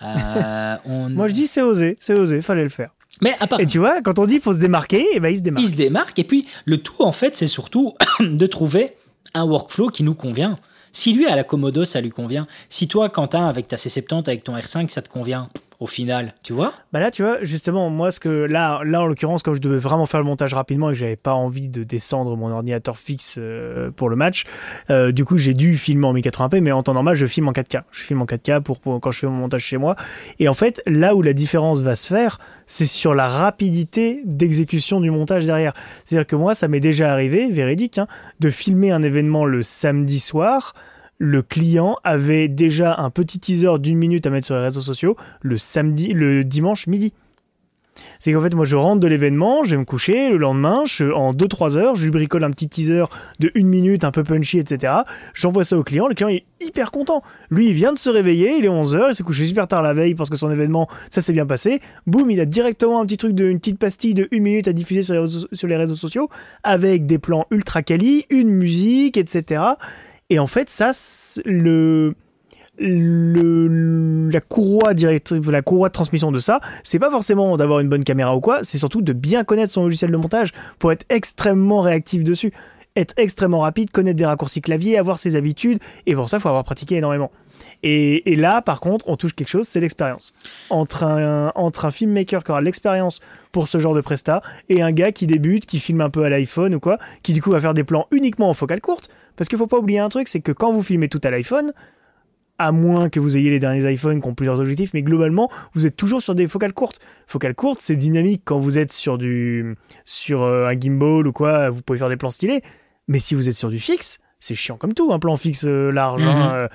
Moi 0.02 1.28
je 1.28 1.34
dis 1.34 1.46
c'est 1.46 1.60
osé, 1.60 1.96
c'est 2.00 2.14
osé, 2.14 2.40
fallait 2.40 2.62
le 2.62 2.70
faire. 2.70 2.90
Mais 3.22 3.36
Et 3.58 3.66
tu 3.66 3.78
vois, 3.78 4.00
quand 4.02 4.18
on 4.18 4.26
dit 4.26 4.40
faut 4.40 4.52
se 4.52 4.58
démarquer, 4.58 5.00
et 5.00 5.14
eh 5.14 5.20
ben 5.20 5.28
il 5.28 5.38
se 5.38 5.42
démarque. 5.42 5.64
Il 5.64 5.70
se 5.70 5.76
démarque, 5.76 6.18
et 6.18 6.24
puis 6.24 6.46
le 6.64 6.78
tout 6.78 7.02
en 7.02 7.12
fait, 7.12 7.36
c'est 7.36 7.46
surtout 7.46 7.94
de 8.20 8.46
trouver 8.46 8.94
un 9.34 9.44
workflow 9.44 9.88
qui 9.88 10.02
nous 10.02 10.14
convient. 10.14 10.56
Si 10.92 11.12
lui 11.12 11.26
à 11.26 11.36
la 11.36 11.44
Komodo 11.44 11.84
ça 11.84 12.00
lui 12.00 12.10
convient, 12.10 12.46
si 12.68 12.88
toi 12.88 13.08
Quentin 13.08 13.46
avec 13.46 13.68
ta 13.68 13.76
C70 13.76 14.26
avec 14.26 14.44
ton 14.44 14.56
R5 14.56 14.88
ça 14.88 15.02
te 15.02 15.08
convient, 15.08 15.48
au 15.80 15.86
final, 15.86 16.34
tu 16.42 16.52
vois? 16.52 16.74
Bah 16.92 17.00
là, 17.00 17.10
tu 17.10 17.22
vois, 17.22 17.42
justement, 17.42 17.88
moi, 17.88 18.10
ce 18.10 18.20
que 18.20 18.28
là, 18.28 18.82
là 18.84 19.00
en 19.00 19.06
l'occurrence, 19.06 19.42
quand 19.42 19.54
je 19.54 19.60
devais 19.60 19.78
vraiment 19.78 20.04
faire 20.04 20.20
le 20.20 20.26
montage 20.26 20.52
rapidement 20.52 20.90
et 20.90 20.92
que 20.92 20.98
j'avais 20.98 21.16
pas 21.16 21.32
envie 21.32 21.68
de 21.68 21.84
descendre 21.84 22.36
mon 22.36 22.50
ordinateur 22.50 22.98
fixe 22.98 23.36
euh, 23.38 23.90
pour 23.90 24.10
le 24.10 24.16
match, 24.16 24.44
euh, 24.90 25.10
du 25.10 25.24
coup, 25.24 25.38
j'ai 25.38 25.54
dû 25.54 25.78
filmer 25.78 26.06
en 26.06 26.14
1080p, 26.14 26.60
mais 26.60 26.70
en 26.70 26.82
temps 26.82 26.92
normal, 26.92 27.16
je 27.16 27.24
filme 27.24 27.48
en 27.48 27.52
4K. 27.52 27.84
Je 27.92 28.02
filme 28.02 28.20
en 28.20 28.26
4K 28.26 28.60
pour, 28.60 28.80
quand 29.00 29.10
je 29.10 29.20
fais 29.20 29.26
mon 29.26 29.32
montage 29.32 29.62
chez 29.62 29.78
moi. 29.78 29.96
Et 30.38 30.48
en 30.48 30.54
fait, 30.54 30.82
là 30.86 31.14
où 31.14 31.22
la 31.22 31.32
différence 31.32 31.80
va 31.80 31.96
se 31.96 32.08
faire, 32.08 32.38
c'est 32.66 32.86
sur 32.86 33.14
la 33.14 33.26
rapidité 33.26 34.20
d'exécution 34.26 35.00
du 35.00 35.10
montage 35.10 35.46
derrière. 35.46 35.72
C'est-à-dire 36.04 36.26
que 36.26 36.36
moi, 36.36 36.54
ça 36.54 36.68
m'est 36.68 36.80
déjà 36.80 37.10
arrivé, 37.10 37.50
véridique, 37.50 37.96
hein, 37.96 38.06
de 38.38 38.50
filmer 38.50 38.90
un 38.90 39.02
événement 39.02 39.46
le 39.46 39.62
samedi 39.62 40.20
soir 40.20 40.74
le 41.20 41.42
client 41.42 41.96
avait 42.02 42.48
déjà 42.48 42.96
un 42.98 43.10
petit 43.10 43.38
teaser 43.38 43.78
d'une 43.78 43.98
minute 43.98 44.26
à 44.26 44.30
mettre 44.30 44.46
sur 44.46 44.56
les 44.56 44.62
réseaux 44.62 44.80
sociaux 44.80 45.16
le 45.42 45.58
samedi, 45.58 46.12
le 46.14 46.42
dimanche 46.42 46.86
midi. 46.86 47.12
C'est 48.18 48.32
qu'en 48.32 48.40
fait, 48.40 48.54
moi, 48.54 48.64
je 48.64 48.76
rentre 48.76 49.00
de 49.00 49.06
l'événement, 49.06 49.64
je 49.64 49.72
vais 49.72 49.76
me 49.76 49.84
coucher, 49.84 50.30
le 50.30 50.38
lendemain, 50.38 50.84
en 51.14 51.32
2-3 51.32 51.76
heures, 51.76 51.96
je 51.96 52.04
lui 52.04 52.10
bricole 52.10 52.44
un 52.44 52.50
petit 52.50 52.68
teaser 52.68 53.04
de 53.38 53.50
une 53.54 53.66
minute, 53.66 54.04
un 54.04 54.10
peu 54.10 54.24
punchy, 54.24 54.58
etc. 54.58 54.94
J'envoie 55.34 55.64
ça 55.64 55.76
au 55.76 55.82
client, 55.82 56.08
le 56.08 56.14
client 56.14 56.28
est 56.28 56.44
hyper 56.60 56.90
content. 56.90 57.22
Lui, 57.50 57.68
il 57.68 57.74
vient 57.74 57.92
de 57.92 57.98
se 57.98 58.08
réveiller, 58.08 58.56
il 58.58 58.64
est 58.64 58.68
11h, 58.68 59.08
il 59.10 59.14
s'est 59.14 59.22
couché 59.22 59.44
super 59.44 59.68
tard 59.68 59.82
la 59.82 59.92
veille 59.92 60.14
parce 60.14 60.30
que 60.30 60.36
son 60.36 60.50
événement, 60.50 60.88
ça 61.10 61.20
s'est 61.20 61.32
bien 61.32 61.46
passé. 61.46 61.80
Boum, 62.06 62.30
il 62.30 62.40
a 62.40 62.46
directement 62.46 63.00
un 63.00 63.06
petit 63.06 63.16
truc 63.16 63.34
de, 63.34 63.46
une 63.46 63.58
petite 63.58 63.78
pastille 63.78 64.14
de 64.14 64.28
une 64.30 64.42
minute 64.42 64.68
à 64.68 64.72
diffuser 64.72 65.02
sur 65.02 65.14
les 65.14 65.20
réseaux, 65.20 65.46
sur 65.52 65.68
les 65.68 65.76
réseaux 65.76 65.96
sociaux, 65.96 66.28
avec 66.62 67.06
des 67.06 67.18
plans 67.18 67.46
ultra 67.50 67.82
quali, 67.82 68.24
une 68.30 68.50
musique, 68.50 69.16
etc. 69.16 69.62
Et 70.30 70.38
en 70.38 70.46
fait, 70.46 70.70
ça, 70.70 70.92
le, 71.44 72.14
la 72.78 74.40
courroie 74.40 74.94
directive, 74.94 75.50
la 75.50 75.62
courroie 75.62 75.88
de 75.88 75.92
transmission 75.92 76.32
de 76.32 76.38
ça, 76.38 76.60
c'est 76.82 76.98
pas 76.98 77.10
forcément 77.10 77.56
d'avoir 77.56 77.80
une 77.80 77.88
bonne 77.88 78.04
caméra 78.04 78.34
ou 78.36 78.40
quoi, 78.40 78.60
c'est 78.62 78.78
surtout 78.78 79.02
de 79.02 79.12
bien 79.12 79.44
connaître 79.44 79.72
son 79.72 79.82
logiciel 79.82 80.10
de 80.10 80.16
montage 80.16 80.52
pour 80.78 80.92
être 80.92 81.04
extrêmement 81.10 81.80
réactif 81.80 82.24
dessus, 82.24 82.52
être 82.96 83.14
extrêmement 83.16 83.60
rapide, 83.60 83.90
connaître 83.90 84.16
des 84.16 84.24
raccourcis 84.24 84.62
clavier, 84.62 84.98
avoir 84.98 85.18
ses 85.18 85.36
habitudes, 85.36 85.78
et 86.06 86.14
pour 86.14 86.30
ça, 86.30 86.38
il 86.38 86.40
faut 86.40 86.48
avoir 86.48 86.64
pratiqué 86.64 86.96
énormément. 86.96 87.30
Et, 87.82 88.36
là, 88.36 88.62
par 88.62 88.80
contre, 88.80 89.08
on 89.08 89.16
touche 89.16 89.34
quelque 89.34 89.48
chose, 89.48 89.66
c'est 89.66 89.80
l'expérience. 89.80 90.34
Entre 90.68 91.04
un, 91.04 91.52
entre 91.54 91.86
un 91.86 91.90
filmmaker 91.90 92.44
qui 92.44 92.50
aura 92.50 92.60
l'expérience 92.60 93.20
pour 93.52 93.68
ce 93.68 93.78
genre 93.78 93.94
de 93.94 94.00
presta 94.00 94.42
et 94.68 94.82
un 94.82 94.92
gars 94.92 95.12
qui 95.12 95.26
débute, 95.26 95.66
qui 95.66 95.78
filme 95.78 96.00
un 96.00 96.10
peu 96.10 96.24
à 96.24 96.28
l'iPhone 96.28 96.74
ou 96.74 96.80
quoi, 96.80 96.98
qui 97.22 97.32
du 97.32 97.40
coup 97.42 97.50
va 97.50 97.60
faire 97.60 97.74
des 97.74 97.84
plans 97.84 98.06
uniquement 98.10 98.50
en 98.50 98.54
focale 98.54 98.80
courte. 98.80 99.08
Parce 99.36 99.48
qu'il 99.48 99.58
faut 99.58 99.66
pas 99.66 99.78
oublier 99.78 99.98
un 99.98 100.08
truc, 100.08 100.28
c'est 100.28 100.40
que 100.40 100.52
quand 100.52 100.72
vous 100.72 100.82
filmez 100.82 101.08
tout 101.08 101.20
à 101.24 101.30
l'iPhone, 101.30 101.72
à 102.60 102.72
moins 102.72 103.08
que 103.08 103.18
vous 103.18 103.38
ayez 103.38 103.48
les 103.48 103.58
derniers 103.58 103.90
iPhones 103.90 104.20
qui 104.20 104.28
ont 104.28 104.34
plusieurs 104.34 104.60
objectifs, 104.60 104.92
mais 104.92 105.02
globalement, 105.02 105.50
vous 105.72 105.86
êtes 105.86 105.96
toujours 105.96 106.20
sur 106.20 106.34
des 106.34 106.46
focales 106.46 106.74
courtes. 106.74 106.98
Focales 107.26 107.54
courtes, 107.54 107.80
c'est 107.80 107.96
dynamique 107.96 108.42
quand 108.44 108.58
vous 108.58 108.76
êtes 108.76 108.92
sur 108.92 109.16
du 109.16 109.76
sur 110.04 110.42
euh, 110.42 110.66
un 110.66 110.78
gimbal 110.78 111.26
ou 111.26 111.32
quoi, 111.32 111.70
vous 111.70 111.80
pouvez 111.80 111.98
faire 111.98 112.10
des 112.10 112.18
plans 112.18 112.28
stylés. 112.28 112.60
Mais 113.08 113.18
si 113.18 113.34
vous 113.34 113.48
êtes 113.48 113.54
sur 113.54 113.70
du 113.70 113.78
fixe, 113.78 114.18
c'est 114.40 114.54
chiant 114.54 114.76
comme 114.76 114.92
tout, 114.92 115.10
un 115.10 115.18
plan 115.18 115.38
fixe 115.38 115.64
euh, 115.66 115.90
large. 115.90 116.22
Hein, 116.22 116.48
mhm. 116.48 116.52
euh, 116.52 116.68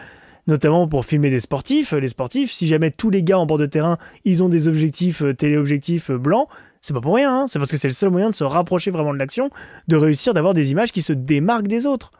notamment 0.47 0.87
pour 0.87 1.05
filmer 1.05 1.29
des 1.29 1.39
sportifs. 1.39 1.93
Les 1.93 2.07
sportifs, 2.07 2.51
si 2.51 2.67
jamais 2.67 2.89
tous 2.89 3.11
les 3.11 3.21
gars 3.21 3.37
en 3.37 3.45
bord 3.45 3.59
de 3.59 3.67
terrain, 3.67 3.99
ils 4.25 4.41
ont 4.41 4.49
des 4.49 4.67
objectifs 4.67 5.23
téléobjectifs 5.37 6.11
blancs, 6.11 6.47
c'est 6.81 6.93
pas 6.93 7.01
pour 7.01 7.15
rien, 7.15 7.41
hein. 7.41 7.45
c'est 7.47 7.57
parce 7.57 7.71
que 7.71 7.77
c'est 7.77 7.87
le 7.87 7.95
seul 7.95 8.11
moyen 8.11 8.29
de 8.29 8.35
se 8.35 8.43
rapprocher 8.43 8.91
vraiment 8.91 9.11
de 9.11 9.17
l'action, 9.17 9.49
de 9.87 9.95
réussir 9.95 10.35
d'avoir 10.35 10.53
des 10.53 10.71
images 10.71 10.91
qui 10.91 11.01
se 11.01 11.13
démarquent 11.13 11.67
des 11.67 11.87
autres. 11.87 12.11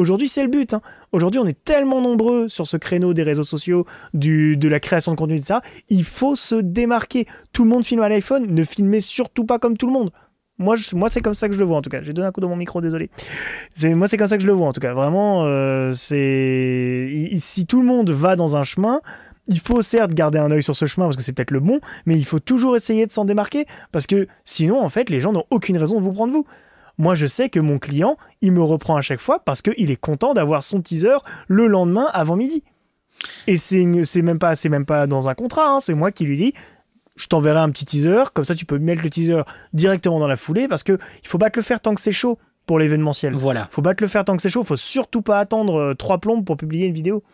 Aujourd'hui, 0.00 0.28
c'est 0.28 0.42
le 0.42 0.48
but. 0.48 0.72
Hein. 0.72 0.80
Aujourd'hui, 1.12 1.40
on 1.40 1.46
est 1.46 1.62
tellement 1.62 2.00
nombreux 2.00 2.48
sur 2.48 2.66
ce 2.66 2.78
créneau 2.78 3.12
des 3.12 3.22
réseaux 3.22 3.42
sociaux, 3.42 3.84
de 4.14 4.68
la 4.68 4.80
création 4.80 5.12
de 5.12 5.16
contenu, 5.18 5.36
ça. 5.38 5.60
Il 5.90 6.04
faut 6.04 6.34
se 6.34 6.54
démarquer. 6.54 7.26
Tout 7.52 7.64
le 7.64 7.68
monde 7.68 7.84
filme 7.84 8.00
à 8.00 8.08
l'iPhone. 8.08 8.46
Ne 8.48 8.64
filmez 8.64 9.00
surtout 9.00 9.44
pas 9.44 9.58
comme 9.58 9.76
tout 9.76 9.86
le 9.86 9.92
monde. 9.92 10.10
Moi, 10.56 10.76
moi 10.94 11.10
c'est 11.10 11.20
comme 11.20 11.34
ça 11.34 11.48
que 11.48 11.54
je 11.54 11.58
le 11.58 11.66
vois 11.66 11.76
en 11.76 11.82
tout 11.82 11.90
cas. 11.90 12.02
J'ai 12.02 12.14
donné 12.14 12.26
un 12.26 12.32
coup 12.32 12.40
dans 12.40 12.48
mon 12.48 12.56
micro, 12.56 12.80
désolé. 12.80 13.10
Moi, 13.84 14.08
c'est 14.08 14.16
comme 14.16 14.26
ça 14.26 14.38
que 14.38 14.42
je 14.42 14.46
le 14.46 14.54
vois 14.54 14.68
en 14.68 14.72
tout 14.72 14.80
cas. 14.80 14.94
Vraiment, 14.94 15.44
euh, 15.44 15.90
c'est 15.92 17.10
si 17.36 17.66
tout 17.66 17.82
le 17.82 17.86
monde 17.86 18.08
va 18.08 18.36
dans 18.36 18.56
un 18.56 18.62
chemin, 18.62 19.02
il 19.48 19.60
faut 19.60 19.82
certes 19.82 20.14
garder 20.14 20.38
un 20.38 20.50
œil 20.50 20.62
sur 20.62 20.76
ce 20.76 20.86
chemin 20.86 21.08
parce 21.08 21.16
que 21.18 21.22
c'est 21.22 21.34
peut-être 21.34 21.50
le 21.50 21.60
bon, 21.60 21.78
mais 22.06 22.16
il 22.16 22.24
faut 22.24 22.38
toujours 22.38 22.74
essayer 22.74 23.06
de 23.06 23.12
s'en 23.12 23.26
démarquer 23.26 23.66
parce 23.92 24.06
que 24.06 24.28
sinon, 24.46 24.80
en 24.80 24.88
fait, 24.88 25.10
les 25.10 25.20
gens 25.20 25.32
n'ont 25.32 25.44
aucune 25.50 25.76
raison 25.76 25.98
de 25.98 26.04
vous 26.04 26.12
prendre 26.12 26.32
vous. 26.32 26.46
Moi, 27.00 27.14
je 27.14 27.26
sais 27.26 27.48
que 27.48 27.58
mon 27.58 27.78
client, 27.78 28.18
il 28.42 28.52
me 28.52 28.60
reprend 28.60 28.94
à 28.94 29.00
chaque 29.00 29.20
fois 29.20 29.38
parce 29.38 29.62
qu'il 29.62 29.90
est 29.90 29.96
content 29.96 30.34
d'avoir 30.34 30.62
son 30.62 30.82
teaser 30.82 31.16
le 31.48 31.66
lendemain 31.66 32.06
avant 32.12 32.36
midi. 32.36 32.62
Et 33.46 33.56
c'est 33.56 33.86
même 34.22 34.38
pas, 34.38 34.54
c'est 34.54 34.68
même 34.68 34.84
pas 34.84 35.06
dans 35.06 35.30
un 35.30 35.34
contrat. 35.34 35.66
Hein. 35.66 35.80
c'est 35.80 35.94
moi 35.94 36.12
qui 36.12 36.26
lui 36.26 36.36
dis, 36.36 36.52
je 37.16 37.26
t'enverrai 37.26 37.60
un 37.60 37.70
petit 37.70 37.86
teaser, 37.86 38.24
comme 38.34 38.44
ça 38.44 38.54
tu 38.54 38.66
peux 38.66 38.78
mettre 38.78 39.02
le 39.02 39.08
teaser 39.08 39.40
directement 39.72 40.20
dans 40.20 40.26
la 40.26 40.36
foulée, 40.36 40.68
parce 40.68 40.82
que 40.82 40.98
il 41.22 41.26
faut 41.26 41.38
battre 41.38 41.58
le 41.58 41.62
faire 41.62 41.80
tant 41.80 41.94
que 41.94 42.02
c'est 42.02 42.12
chaud 42.12 42.38
pour 42.66 42.78
l'événementiel. 42.78 43.32
Voilà. 43.32 43.68
Faut 43.70 43.80
battre 43.80 44.02
le 44.02 44.08
faire 44.08 44.26
tant 44.26 44.36
que 44.36 44.42
c'est 44.42 44.50
chaud, 44.50 44.62
faut 44.62 44.76
surtout 44.76 45.22
pas 45.22 45.38
attendre 45.38 45.80
euh, 45.80 45.94
trois 45.94 46.18
plombes 46.18 46.44
pour 46.44 46.58
publier 46.58 46.86
une 46.86 46.92
vidéo. 46.92 47.24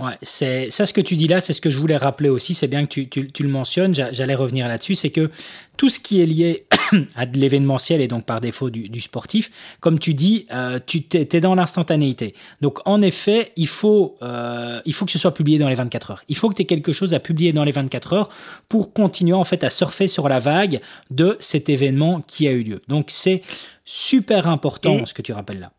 Ouais, 0.00 0.16
c'est 0.22 0.70
ça 0.70 0.86
ce 0.86 0.94
que 0.94 1.02
tu 1.02 1.14
dis 1.14 1.28
là, 1.28 1.42
c'est 1.42 1.52
ce 1.52 1.60
que 1.60 1.68
je 1.68 1.78
voulais 1.78 1.98
rappeler 1.98 2.30
aussi. 2.30 2.54
C'est 2.54 2.68
bien 2.68 2.86
que 2.86 2.90
tu, 2.90 3.08
tu, 3.08 3.42
le 3.42 3.48
mentionnes. 3.50 3.94
J'allais 3.94 4.34
revenir 4.34 4.66
là-dessus. 4.66 4.94
C'est 4.94 5.10
que 5.10 5.30
tout 5.76 5.90
ce 5.90 6.00
qui 6.00 6.22
est 6.22 6.24
lié 6.24 6.66
à 7.16 7.26
de 7.26 7.38
l'événementiel 7.38 8.00
et 8.00 8.08
donc 8.08 8.24
par 8.24 8.40
défaut 8.40 8.70
du, 8.70 9.00
sportif, 9.02 9.50
comme 9.80 9.98
tu 9.98 10.14
dis, 10.14 10.46
euh, 10.52 10.78
tu 10.86 11.04
es, 11.12 11.40
dans 11.40 11.54
l'instantanéité. 11.54 12.34
Donc 12.62 12.78
en 12.86 13.02
effet, 13.02 13.52
il 13.56 13.68
faut 13.68 14.16
euh, 14.22 14.80
il 14.86 14.94
faut 14.94 15.04
que 15.04 15.12
ce 15.12 15.18
soit 15.18 15.34
publié 15.34 15.58
dans 15.58 15.68
les 15.68 15.74
24 15.74 16.12
heures. 16.12 16.24
Il 16.28 16.36
faut 16.36 16.48
que 16.48 16.54
tu 16.54 16.62
aies 16.62 16.66
quelque 16.66 16.92
chose 16.92 17.12
à 17.12 17.20
publier 17.20 17.52
dans 17.52 17.64
les 17.64 17.72
24 17.72 18.14
heures 18.14 18.30
pour 18.70 18.94
continuer 18.94 19.34
en 19.34 19.44
fait 19.44 19.64
à 19.64 19.70
surfer 19.70 20.08
sur 20.08 20.30
la 20.30 20.38
vague 20.38 20.80
de 21.10 21.36
cet 21.40 21.68
événement 21.68 22.22
qui 22.26 22.48
a 22.48 22.52
eu 22.52 22.62
lieu. 22.62 22.80
Donc 22.88 23.06
c'est 23.08 23.42
super 23.84 24.48
important 24.48 25.04
ce 25.04 25.12
que 25.12 25.20
tu 25.20 25.32
rappelles 25.32 25.60
là. 25.60 25.72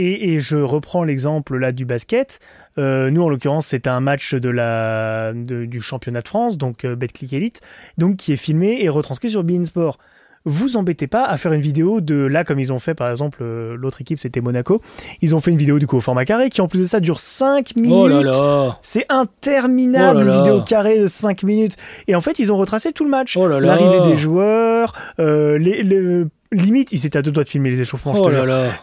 Et, 0.00 0.40
je 0.40 0.56
reprends 0.56 1.02
l'exemple 1.02 1.56
là 1.58 1.72
du 1.72 1.84
basket. 1.84 2.38
Euh, 2.78 3.10
nous, 3.10 3.22
en 3.22 3.28
l'occurrence, 3.28 3.66
c'est 3.66 3.88
un 3.88 3.98
match 3.98 4.32
de 4.34 4.48
la, 4.48 5.32
du 5.34 5.80
championnat 5.80 6.20
de 6.20 6.28
France, 6.28 6.56
donc 6.56 6.84
euh, 6.84 6.94
Betclic 6.94 7.32
Elite, 7.32 7.60
donc 7.98 8.16
qui 8.16 8.32
est 8.32 8.36
filmé 8.36 8.78
et 8.80 8.88
retranscrit 8.88 9.28
sur 9.28 9.42
Bein 9.42 9.64
Sport. 9.64 9.98
Vous 10.44 10.76
embêtez 10.76 11.08
pas 11.08 11.24
à 11.24 11.36
faire 11.36 11.52
une 11.52 11.60
vidéo 11.60 12.00
de 12.00 12.14
là, 12.14 12.44
comme 12.44 12.60
ils 12.60 12.72
ont 12.72 12.78
fait 12.78 12.94
par 12.94 13.10
exemple, 13.10 13.38
euh, 13.42 13.76
l'autre 13.76 14.00
équipe 14.00 14.20
c'était 14.20 14.40
Monaco. 14.40 14.80
Ils 15.20 15.34
ont 15.34 15.40
fait 15.40 15.50
une 15.50 15.58
vidéo 15.58 15.80
du 15.80 15.88
coup 15.88 15.96
au 15.96 16.00
format 16.00 16.24
carré 16.24 16.48
qui 16.48 16.60
en 16.60 16.68
plus 16.68 16.78
de 16.78 16.84
ça 16.84 17.00
dure 17.00 17.18
5 17.18 17.74
minutes. 17.74 17.92
Oh 17.92 18.06
là 18.06 18.22
là 18.22 18.78
C'est 18.80 19.04
interminable, 19.08 20.20
oh 20.22 20.28
une 20.28 20.38
vidéo 20.38 20.62
carrée 20.62 21.00
de 21.00 21.08
5 21.08 21.42
minutes. 21.42 21.74
Et 22.06 22.14
en 22.14 22.20
fait, 22.20 22.38
ils 22.38 22.52
ont 22.52 22.56
retracé 22.56 22.92
tout 22.92 23.02
le 23.02 23.10
match. 23.10 23.36
Oh 23.36 23.48
L'arrivée 23.48 24.00
des 24.08 24.16
joueurs, 24.16 24.92
les, 25.18 25.82
les 25.82 26.24
limite, 26.52 26.92
il 26.92 26.98
s'était 26.98 27.18
à 27.18 27.22
deux 27.22 27.30
doigts 27.30 27.44
de 27.44 27.48
filmer 27.48 27.70
les 27.70 27.80
échauffements. 27.80 28.14
Oh 28.16 28.30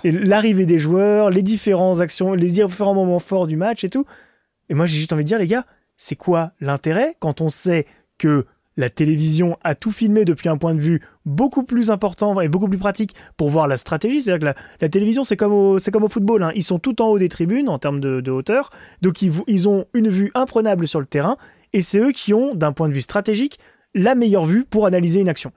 l'arrivée 0.03 0.65
des 0.65 0.79
joueurs, 0.79 1.29
les 1.29 1.41
différentes 1.41 2.01
actions, 2.01 2.33
les 2.33 2.49
différents 2.49 2.93
moments 2.93 3.19
forts 3.19 3.47
du 3.47 3.57
match 3.57 3.83
et 3.83 3.89
tout. 3.89 4.05
Et 4.69 4.73
moi, 4.73 4.85
j'ai 4.85 4.97
juste 4.97 5.13
envie 5.13 5.23
de 5.23 5.27
dire, 5.27 5.39
les 5.39 5.47
gars, 5.47 5.65
c'est 5.97 6.15
quoi 6.15 6.51
l'intérêt 6.59 7.15
quand 7.19 7.41
on 7.41 7.49
sait 7.49 7.85
que 8.17 8.45
la 8.77 8.89
télévision 8.89 9.57
a 9.63 9.73
tout 9.73 9.91
filmé 9.91 10.25
depuis 10.25 10.49
un 10.49 10.57
point 10.57 10.75
de 10.75 10.81
vue 10.81 11.01
beaucoup 11.25 11.63
plus 11.63 11.91
important 11.91 12.41
et 12.41 12.49
beaucoup 12.49 12.67
plus 12.67 12.77
pratique 12.77 13.15
pour 13.37 13.49
voir 13.49 13.67
la 13.67 13.77
stratégie? 13.77 14.21
C'est-à-dire 14.21 14.53
que 14.53 14.59
la, 14.81 14.89
télévision, 14.89 15.23
c'est 15.23 15.37
comme 15.37 15.53
au, 15.53 15.79
c'est 15.79 15.91
comme 15.91 16.03
au 16.03 16.09
football. 16.09 16.43
Hein. 16.43 16.51
Ils 16.55 16.63
sont 16.63 16.79
tout 16.79 17.01
en 17.01 17.07
haut 17.07 17.19
des 17.19 17.29
tribunes 17.29 17.69
en 17.69 17.79
termes 17.79 17.99
de, 17.99 18.31
hauteur. 18.31 18.69
Donc, 19.01 19.21
ils, 19.21 19.31
ils 19.47 19.69
ont 19.69 19.85
une 19.93 20.09
vue 20.09 20.31
imprenable 20.35 20.87
sur 20.87 20.99
le 20.99 21.05
terrain. 21.05 21.37
Et 21.73 21.81
c'est 21.81 21.99
eux 21.99 22.11
qui 22.11 22.33
ont, 22.33 22.55
d'un 22.55 22.73
point 22.73 22.89
de 22.89 22.93
vue 22.93 23.01
stratégique, 23.01 23.59
la 23.93 24.13
meilleure 24.13 24.45
vue 24.45 24.65
pour 24.65 24.85
analyser 24.85 25.21
une 25.21 25.29
action. 25.29 25.51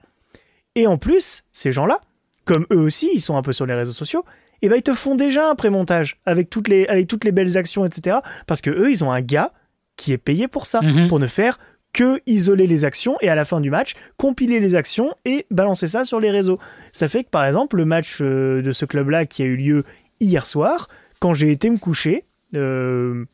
Et 0.75 0.87
en 0.87 0.97
plus, 0.97 1.43
ces 1.53 1.71
gens-là, 1.71 1.99
comme 2.45 2.65
eux 2.71 2.79
aussi, 2.79 3.09
ils 3.13 3.21
sont 3.21 3.37
un 3.37 3.41
peu 3.41 3.53
sur 3.53 3.65
les 3.65 3.73
réseaux 3.73 3.93
sociaux, 3.93 4.23
et 4.61 4.65
eh 4.65 4.69
ben 4.69 4.75
ils 4.75 4.83
te 4.83 4.93
font 4.93 5.15
déjà 5.15 5.49
un 5.49 5.55
pré-montage 5.55 6.19
avec 6.25 6.49
toutes 6.49 6.67
les 6.67 6.85
avec 6.87 7.07
toutes 7.07 7.23
les 7.23 7.31
belles 7.31 7.57
actions, 7.57 7.85
etc. 7.85 8.17
Parce 8.45 8.59
que 8.59 8.69
eux, 8.69 8.91
ils 8.91 9.05
ont 9.05 9.11
un 9.11 9.21
gars 9.21 9.53
qui 9.95 10.11
est 10.11 10.17
payé 10.17 10.49
pour 10.49 10.65
ça, 10.65 10.81
mhm. 10.81 11.07
pour 11.07 11.19
ne 11.19 11.27
faire 11.27 11.59
que 11.93 12.19
isoler 12.25 12.67
les 12.67 12.85
actions 12.85 13.17
et 13.21 13.29
à 13.29 13.35
la 13.35 13.45
fin 13.45 13.61
du 13.61 13.69
match, 13.69 13.93
compiler 14.17 14.59
les 14.59 14.75
actions 14.75 15.13
et 15.25 15.45
balancer 15.49 15.87
ça 15.87 16.05
sur 16.05 16.19
les 16.19 16.29
réseaux. 16.29 16.59
Ça 16.91 17.07
fait 17.07 17.23
que 17.23 17.29
par 17.29 17.45
exemple, 17.45 17.77
le 17.77 17.85
match 17.85 18.19
euh, 18.21 18.61
de 18.61 18.71
ce 18.71 18.85
club-là 18.85 19.25
qui 19.25 19.43
a 19.43 19.45
eu 19.45 19.55
lieu 19.55 19.83
hier 20.19 20.45
soir, 20.45 20.87
quand 21.19 21.33
j'ai 21.33 21.51
été 21.51 21.69
me 21.69 21.77
coucher, 21.77 22.25
euh, 22.55 23.25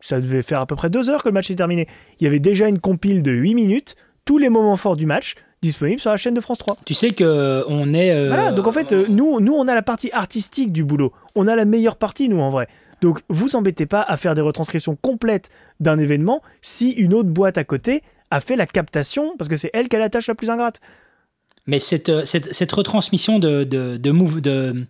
ça 0.00 0.20
devait 0.20 0.42
faire 0.42 0.60
à 0.60 0.66
peu 0.66 0.74
près 0.74 0.90
deux 0.90 1.10
heures 1.10 1.22
que 1.22 1.28
le 1.28 1.32
match 1.32 1.50
est 1.50 1.56
terminé. 1.56 1.86
Il 2.20 2.24
y 2.24 2.26
avait 2.26 2.40
déjà 2.40 2.68
une 2.68 2.80
compile 2.80 3.22
de 3.22 3.32
8 3.32 3.54
minutes, 3.54 3.96
tous 4.24 4.38
les 4.38 4.48
moments 4.48 4.76
forts 4.76 4.96
du 4.96 5.06
match 5.06 5.36
disponibles 5.62 6.00
sur 6.00 6.10
la 6.10 6.16
chaîne 6.16 6.34
de 6.34 6.40
France 6.40 6.58
3. 6.58 6.76
Tu 6.84 6.92
sais 6.94 7.12
que 7.12 7.64
on 7.68 7.94
est. 7.94 8.10
euh, 8.12 8.26
Voilà, 8.28 8.52
donc 8.52 8.66
en 8.66 8.72
fait, 8.72 8.92
euh, 8.92 9.06
nous, 9.08 9.40
nous, 9.40 9.54
on 9.54 9.66
a 9.68 9.74
la 9.74 9.82
partie 9.82 10.10
artistique 10.12 10.72
du 10.72 10.84
boulot. 10.84 11.12
On 11.34 11.46
a 11.46 11.56
la 11.56 11.64
meilleure 11.64 11.96
partie, 11.96 12.28
nous, 12.28 12.40
en 12.40 12.50
vrai. 12.50 12.68
Donc, 13.00 13.20
vous 13.28 13.56
embêtez 13.56 13.86
pas 13.86 14.02
à 14.02 14.16
faire 14.16 14.34
des 14.34 14.42
retranscriptions 14.42 14.96
complètes 15.00 15.50
d'un 15.80 15.98
événement 15.98 16.42
si 16.60 16.90
une 16.90 17.14
autre 17.14 17.28
boîte 17.30 17.58
à 17.58 17.64
côté 17.64 18.02
a 18.30 18.40
fait 18.40 18.56
la 18.56 18.66
captation, 18.66 19.34
parce 19.38 19.48
que 19.48 19.56
c'est 19.56 19.70
elle 19.72 19.88
qui 19.88 19.96
a 19.96 19.98
la 19.98 20.08
tâche 20.08 20.26
la 20.28 20.34
plus 20.34 20.50
ingrate. 20.50 20.80
Mais 21.66 21.78
cette, 21.78 22.08
euh, 22.08 22.24
cette, 22.24 22.52
cette 22.54 22.72
retransmission 22.72 23.38
de, 23.38 23.64
de, 23.64 23.96
de, 23.96 24.10
move, 24.10 24.40
de, 24.40 24.84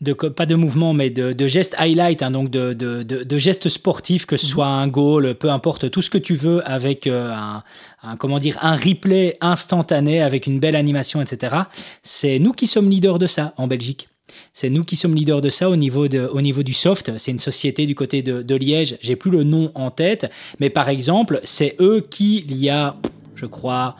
de, 0.00 0.12
pas 0.12 0.46
de 0.46 0.54
mouvement, 0.54 0.92
mais 0.92 1.08
de, 1.08 1.32
de 1.32 1.46
gestes 1.46 1.74
highlight, 1.78 2.22
hein, 2.22 2.30
donc 2.30 2.50
de, 2.50 2.74
de, 2.74 3.02
de, 3.02 3.22
de 3.22 3.38
gestes 3.38 3.68
sportifs, 3.68 4.26
que 4.26 4.36
ce 4.36 4.46
soit 4.46 4.66
un 4.66 4.88
goal, 4.88 5.34
peu 5.34 5.50
importe, 5.50 5.90
tout 5.90 6.02
ce 6.02 6.10
que 6.10 6.18
tu 6.18 6.34
veux, 6.34 6.66
avec 6.68 7.06
euh, 7.06 7.32
un, 7.32 7.62
un, 8.02 8.16
comment 8.16 8.38
dire, 8.38 8.58
un 8.60 8.76
replay 8.76 9.38
instantané, 9.40 10.20
avec 10.20 10.46
une 10.46 10.60
belle 10.60 10.76
animation, 10.76 11.22
etc. 11.22 11.56
C'est 12.02 12.38
nous 12.38 12.52
qui 12.52 12.66
sommes 12.66 12.90
leaders 12.90 13.18
de 13.18 13.26
ça 13.26 13.54
en 13.56 13.66
Belgique. 13.66 14.08
C'est 14.52 14.68
nous 14.68 14.84
qui 14.84 14.96
sommes 14.96 15.14
leaders 15.14 15.40
de 15.40 15.48
ça 15.48 15.70
au 15.70 15.76
niveau, 15.76 16.08
de, 16.08 16.26
au 16.26 16.42
niveau 16.42 16.62
du 16.62 16.74
soft. 16.74 17.16
C'est 17.16 17.30
une 17.30 17.38
société 17.38 17.86
du 17.86 17.94
côté 17.94 18.22
de, 18.22 18.42
de 18.42 18.54
Liège. 18.54 18.98
J'ai 19.00 19.16
plus 19.16 19.30
le 19.30 19.44
nom 19.44 19.70
en 19.74 19.90
tête, 19.90 20.30
mais 20.60 20.68
par 20.68 20.88
exemple, 20.90 21.40
c'est 21.44 21.76
eux 21.80 22.06
qui, 22.10 22.44
il 22.48 22.56
y 22.56 22.68
a, 22.68 22.96
je 23.34 23.46
crois, 23.46 23.96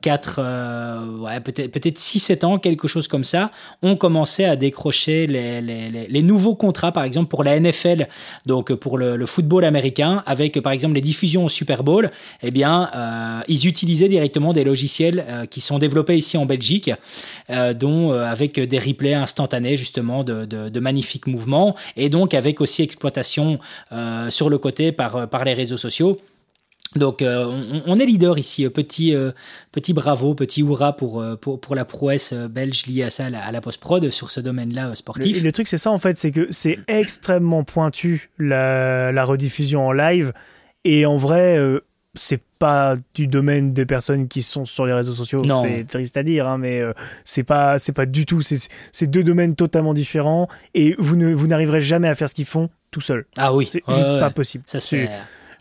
4, 0.00 0.36
euh, 0.38 1.18
ouais, 1.18 1.40
peut-être 1.40 1.70
peut 1.70 1.80
6-7 1.80 2.44
ans, 2.44 2.58
quelque 2.58 2.88
chose 2.88 3.08
comme 3.08 3.24
ça, 3.24 3.50
ont 3.82 3.96
commencé 3.96 4.44
à 4.44 4.56
décrocher 4.56 5.26
les, 5.26 6.22
nouveaux 6.22 6.54
contrats, 6.54 6.92
par 6.92 7.04
exemple 7.04 7.28
pour 7.28 7.44
la 7.44 7.58
NFL, 7.58 8.08
donc 8.46 8.72
pour 8.74 8.98
le, 8.98 9.26
football 9.26 9.64
américain, 9.64 10.22
avec 10.26 10.60
par 10.60 10.72
exemple 10.72 10.94
les 10.94 11.00
diffusions 11.00 11.44
au 11.44 11.48
Super 11.48 11.82
Bowl, 11.82 12.10
eh 12.42 12.50
bien, 12.50 12.90
euh, 12.94 13.40
ils 13.48 13.66
utilisaient 13.66 14.08
directement 14.08 14.52
des 14.52 14.64
logiciels 14.64 15.24
euh, 15.28 15.46
qui 15.46 15.60
sont 15.60 15.78
développés 15.78 16.16
ici 16.16 16.36
en 16.36 16.46
Belgique, 16.46 16.90
euh, 17.50 17.74
dont 17.74 18.12
avec 18.12 18.60
des 18.60 18.78
replays 18.78 19.14
instantanés 19.14 19.76
justement 19.76 20.24
de, 20.24 20.80
magnifiques 20.80 21.26
mouvements, 21.26 21.74
et 21.96 22.08
donc 22.08 22.34
avec 22.34 22.60
aussi 22.60 22.82
exploitation 22.82 23.58
sur 24.28 24.50
le 24.50 24.58
côté 24.58 24.92
par 24.92 25.44
les 25.44 25.54
réseaux 25.54 25.76
sociaux. 25.76 26.18
Donc 26.96 27.22
euh, 27.22 27.44
on, 27.46 27.82
on, 27.86 27.98
est 27.98 28.06
leader 28.06 28.38
ici, 28.38 28.68
petit, 28.68 29.14
euh, 29.14 29.32
petit 29.72 29.92
bravo, 29.92 30.34
petit 30.34 30.62
hurrah 30.62 30.96
pour, 30.96 31.20
euh, 31.20 31.36
pour, 31.36 31.60
pour 31.60 31.74
la 31.74 31.84
prouesse 31.84 32.32
belge 32.32 32.86
liée 32.86 33.02
à 33.02 33.10
ça, 33.10 33.26
à 33.26 33.30
la, 33.30 33.50
la 33.50 33.60
post-prod 33.60 34.10
sur 34.10 34.30
ce 34.30 34.40
domaine-là 34.40 34.94
sportif. 34.94 35.38
Le, 35.38 35.42
le, 35.42 35.52
truc 35.52 35.66
c'est 35.66 35.78
ça 35.78 35.90
en 35.90 35.98
fait, 35.98 36.18
c'est 36.18 36.30
que 36.30 36.46
c'est 36.50 36.78
extrêmement 36.86 37.64
pointu 37.64 38.30
la, 38.38 39.12
la, 39.12 39.24
rediffusion 39.24 39.86
en 39.86 39.92
live. 39.92 40.32
Et 40.84 41.06
en 41.06 41.16
vrai 41.16 41.58
c'est 42.16 42.42
pas 42.60 42.94
du 43.14 43.26
domaine 43.26 43.72
des 43.72 43.86
personnes 43.86 44.28
qui 44.28 44.42
sont 44.42 44.64
sur 44.64 44.86
les 44.86 44.92
réseaux 44.92 45.14
sociaux, 45.14 45.42
c'est 45.62 45.84
triste 45.84 46.16
à 46.16 46.22
dire, 46.22 46.46
hein, 46.46 46.58
mais 46.58 46.80
c'est 47.24 47.42
pas 47.42 47.78
c'est 47.78 47.92
pas 47.92 48.06
du 48.06 48.26
tout, 48.26 48.42
c'est 48.42 49.06
deux 49.06 49.24
domaines 49.24 49.56
totalement 49.56 49.94
différents. 49.94 50.48
Et 50.74 50.94
vous 50.98 51.16
ne 51.16 51.34
vous 51.34 51.46
n'arriverez 51.46 51.80
jamais 51.80 52.08
à 52.08 52.14
faire 52.14 52.28
ce 52.28 52.34
qu'ils 52.34 52.44
font 52.44 52.68
tout 52.90 53.00
seul. 53.00 53.24
Ah 53.36 53.52
oui, 53.52 53.68
c'est 53.70 53.82
ouais, 53.88 53.94
ouais, 53.94 54.20
pas 54.20 54.30
possible. 54.30 54.62
Ça 54.66 54.78
c'est 54.78 55.08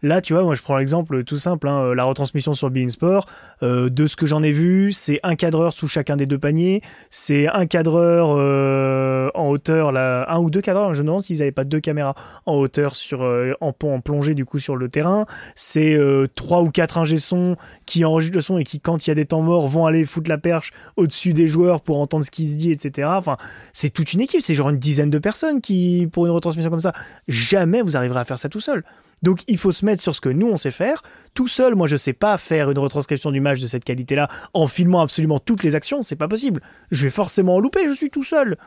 Là, 0.03 0.19
tu 0.19 0.33
vois, 0.33 0.43
moi 0.43 0.53
je 0.53 0.61
prends 0.61 0.77
l'exemple 0.77 1.23
tout 1.23 1.37
simple, 1.37 1.67
hein, 1.69 1.95
la 1.95 2.03
retransmission 2.03 2.53
sur 2.53 2.69
Bein 2.69 2.89
Sport. 2.89 3.25
Euh, 3.63 3.89
de 3.89 4.05
ce 4.05 4.17
que 4.17 4.25
j'en 4.25 4.43
ai 4.43 4.51
vu, 4.51 4.91
c'est 4.91 5.21
un 5.23 5.35
cadreur 5.35 5.71
sous 5.71 5.87
chacun 5.87 6.17
des 6.17 6.25
deux 6.25 6.37
paniers, 6.37 6.81
c'est 7.09 7.47
un 7.47 7.65
cadreur 7.65 8.35
euh, 8.37 9.29
en 9.33 9.47
hauteur, 9.47 9.93
là, 9.93 10.29
un 10.29 10.39
ou 10.39 10.49
deux 10.49 10.59
cadreurs. 10.59 10.93
Je 10.93 11.01
me 11.01 11.07
demande 11.07 11.21
s'ils 11.21 11.39
n'avaient 11.39 11.53
pas 11.53 11.63
deux 11.63 11.79
caméras 11.79 12.15
en 12.45 12.55
hauteur 12.55 12.97
sur 12.97 13.23
euh, 13.23 13.53
en, 13.61 13.73
en, 13.83 14.01
plongée 14.01 14.33
du 14.33 14.43
coup 14.43 14.59
sur 14.59 14.75
le 14.75 14.89
terrain. 14.89 15.25
C'est 15.55 15.95
euh, 15.95 16.27
trois 16.35 16.61
ou 16.61 16.69
quatre 16.69 16.97
ingé 16.97 17.15
son 17.15 17.55
qui 17.85 18.03
enregistrent 18.03 18.35
le 18.35 18.41
son 18.41 18.57
et 18.57 18.65
qui, 18.65 18.81
quand 18.81 19.07
il 19.07 19.09
y 19.09 19.11
a 19.11 19.15
des 19.15 19.25
temps 19.25 19.41
morts, 19.41 19.69
vont 19.69 19.85
aller 19.85 20.03
foutre 20.03 20.29
la 20.29 20.37
perche 20.37 20.71
au-dessus 20.97 21.31
des 21.31 21.47
joueurs 21.47 21.81
pour 21.81 21.99
entendre 21.99 22.25
ce 22.25 22.31
qui 22.31 22.51
se 22.51 22.57
dit, 22.57 22.71
etc. 22.71 23.07
Enfin, 23.13 23.37
c'est 23.71 23.89
toute 23.89 24.11
une 24.11 24.19
équipe. 24.19 24.41
C'est 24.41 24.55
genre 24.55 24.69
une 24.69 24.79
dizaine 24.79 25.09
de 25.09 25.19
personnes 25.19 25.61
qui 25.61 26.09
pour 26.11 26.25
une 26.25 26.33
retransmission 26.33 26.69
comme 26.69 26.81
ça. 26.81 26.91
Jamais 27.29 27.81
vous 27.81 27.95
arriverez 27.95 28.19
à 28.19 28.25
faire 28.25 28.37
ça 28.37 28.49
tout 28.49 28.59
seul. 28.59 28.83
Donc 29.23 29.41
il 29.47 29.57
faut 29.57 29.71
se 29.71 29.83
mettre 29.85 30.01
sur 30.01 30.13
ce 30.13 30.21
que 30.21 30.29
nous 30.29 30.47
on 30.47 30.57
sait 30.57 30.69
faire. 30.69 31.01
Tout 31.33 31.47
seul, 31.47 31.73
moi 31.73 31.87
je 31.87 31.95
sais 31.95 32.13
pas 32.13 32.37
faire 32.37 32.69
une 32.69 32.77
retranscription 32.77 33.31
du 33.31 33.41
match 33.41 33.59
de 33.59 33.67
cette 33.67 33.85
qualité-là 33.85 34.27
en 34.53 34.67
filmant 34.67 35.01
absolument 35.01 35.39
toutes 35.39 35.63
les 35.63 35.73
actions, 35.73 36.03
c'est 36.03 36.15
pas 36.15 36.27
possible. 36.27 36.61
Je 36.91 37.03
vais 37.05 37.09
forcément 37.09 37.55
en 37.55 37.59
louper, 37.59 37.87
je 37.87 37.93
suis 37.93 38.11
tout 38.11 38.23
seul. 38.23 38.57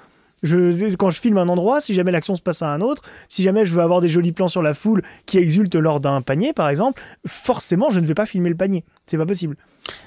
Je, 0.43 0.95
quand 0.97 1.09
je 1.09 1.21
filme 1.21 1.39
un 1.39 1.49
endroit, 1.49 1.81
si 1.81 1.95
jamais 1.95 2.13
l'action 2.13 2.35
se 2.35 2.43
passe 2.43 2.61
à 2.61 2.69
un 2.69 2.81
autre, 2.81 3.03
si 3.29 3.43
jamais 3.43 3.65
je 3.65 3.73
veux 3.73 3.83
avoir 3.83 4.01
des 4.01 4.09
jolis 4.09 4.33
plans 4.33 4.49
sur 4.49 4.63
la 4.63 4.75
foule 4.75 5.03
qui 5.25 5.39
exulte 5.39 5.75
lors 5.75 5.99
d'un 5.99 6.21
panier, 6.21 6.53
par 6.53 6.69
exemple, 6.69 7.03
forcément, 7.27 7.89
je 7.91 8.01
ne 8.01 8.07
vais 8.07 8.15
pas 8.15 8.27
filmer 8.27 8.51
le 8.51 8.57
panier. 8.57 8.85
C'est 9.07 9.17
pas 9.17 9.25
possible. 9.25 9.57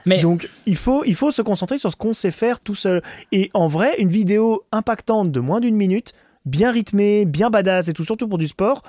Mais... 0.05 0.19
Donc, 0.19 0.47
il 0.67 0.75
faut, 0.75 1.03
il 1.05 1.15
faut 1.15 1.31
se 1.31 1.41
concentrer 1.41 1.77
sur 1.77 1.91
ce 1.91 1.95
qu'on 1.95 2.13
sait 2.13 2.31
faire 2.31 2.59
tout 2.59 2.75
seul. 2.75 3.01
Et 3.31 3.49
en 3.55 3.67
vrai, 3.67 3.95
une 3.97 4.09
vidéo 4.09 4.63
impactante 4.71 5.31
de 5.31 5.39
moins 5.39 5.59
d'une 5.59 5.75
minute, 5.75 6.13
bien 6.45 6.71
rythmée, 6.71 7.25
bien 7.25 7.49
badass 7.49 7.87
et 7.87 7.93
tout, 7.93 8.05
surtout 8.05 8.27
pour 8.27 8.37
du 8.37 8.47
sport, 8.47 8.83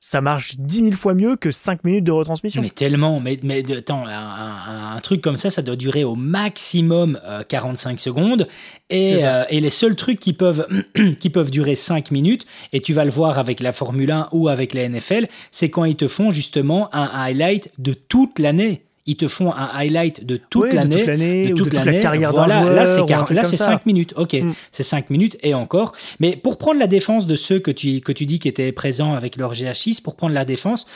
ça 0.00 0.20
marche 0.20 0.56
10 0.58 0.76
000 0.84 0.92
fois 0.92 1.14
mieux 1.14 1.36
que 1.36 1.50
5 1.50 1.84
minutes 1.84 2.04
de 2.04 2.12
retransmission. 2.12 2.62
Mais 2.62 2.70
tellement, 2.70 3.18
mais, 3.18 3.38
mais 3.42 3.64
attends, 3.72 4.06
un, 4.06 4.12
un, 4.12 4.96
un, 4.96 5.00
truc 5.00 5.22
comme 5.22 5.36
ça, 5.36 5.50
ça 5.50 5.62
doit 5.62 5.76
durer 5.76 6.04
au 6.04 6.14
maximum 6.14 7.18
euh, 7.24 7.42
45 7.42 7.98
secondes. 7.98 8.46
Et, 8.90 9.24
euh, 9.24 9.44
et, 9.48 9.60
les 9.60 9.70
seuls 9.70 9.96
trucs 9.96 10.20
qui 10.20 10.32
peuvent, 10.32 10.66
qui 11.20 11.30
peuvent 11.30 11.50
durer 11.50 11.74
5 11.74 12.10
minutes, 12.10 12.46
et 12.72 12.80
tu 12.80 12.92
vas 12.92 13.04
le 13.04 13.10
voir 13.10 13.38
avec 13.38 13.60
la 13.60 13.72
Formule 13.72 14.10
1 14.10 14.28
ou 14.32 14.48
avec 14.48 14.74
la 14.74 14.88
NFL, 14.88 15.28
c'est 15.50 15.70
quand 15.70 15.84
ils 15.84 15.96
te 15.96 16.08
font 16.08 16.30
justement 16.30 16.94
un 16.94 17.10
highlight 17.12 17.70
de 17.78 17.94
toute 17.94 18.38
l'année 18.38 18.85
ils 19.06 19.16
te 19.16 19.28
font 19.28 19.52
un 19.52 19.70
highlight 19.72 20.24
de 20.24 20.36
toute 20.36 20.72
l'année, 20.72 21.48
de 21.48 21.54
toute, 21.54 21.70
toute 21.70 21.84
la 21.84 21.94
carrière 21.94 22.32
voilà, 22.32 22.56
d'un 22.56 22.62
joueur. 22.62 22.74
Là, 22.74 22.86
c'est 22.86 23.06
car... 23.06 23.32
là, 23.32 23.44
c'est 23.44 23.56
ça. 23.56 23.66
5 23.66 23.86
minutes. 23.86 24.14
Ok, 24.16 24.34
mm. 24.34 24.52
c'est 24.72 24.82
5 24.82 25.10
minutes 25.10 25.36
et 25.42 25.54
encore. 25.54 25.92
Mais 26.18 26.36
pour 26.36 26.58
prendre 26.58 26.80
la 26.80 26.88
défense 26.88 27.26
de 27.26 27.36
ceux 27.36 27.60
que 27.60 27.70
tu, 27.70 28.00
que 28.00 28.12
tu 28.12 28.26
dis 28.26 28.38
qui 28.38 28.48
étaient 28.48 28.72
présents 28.72 29.14
avec 29.14 29.36
leur 29.36 29.52
GH6, 29.54 30.02
pour 30.02 30.16
prendre 30.16 30.34
la 30.34 30.44
défense, 30.44 30.86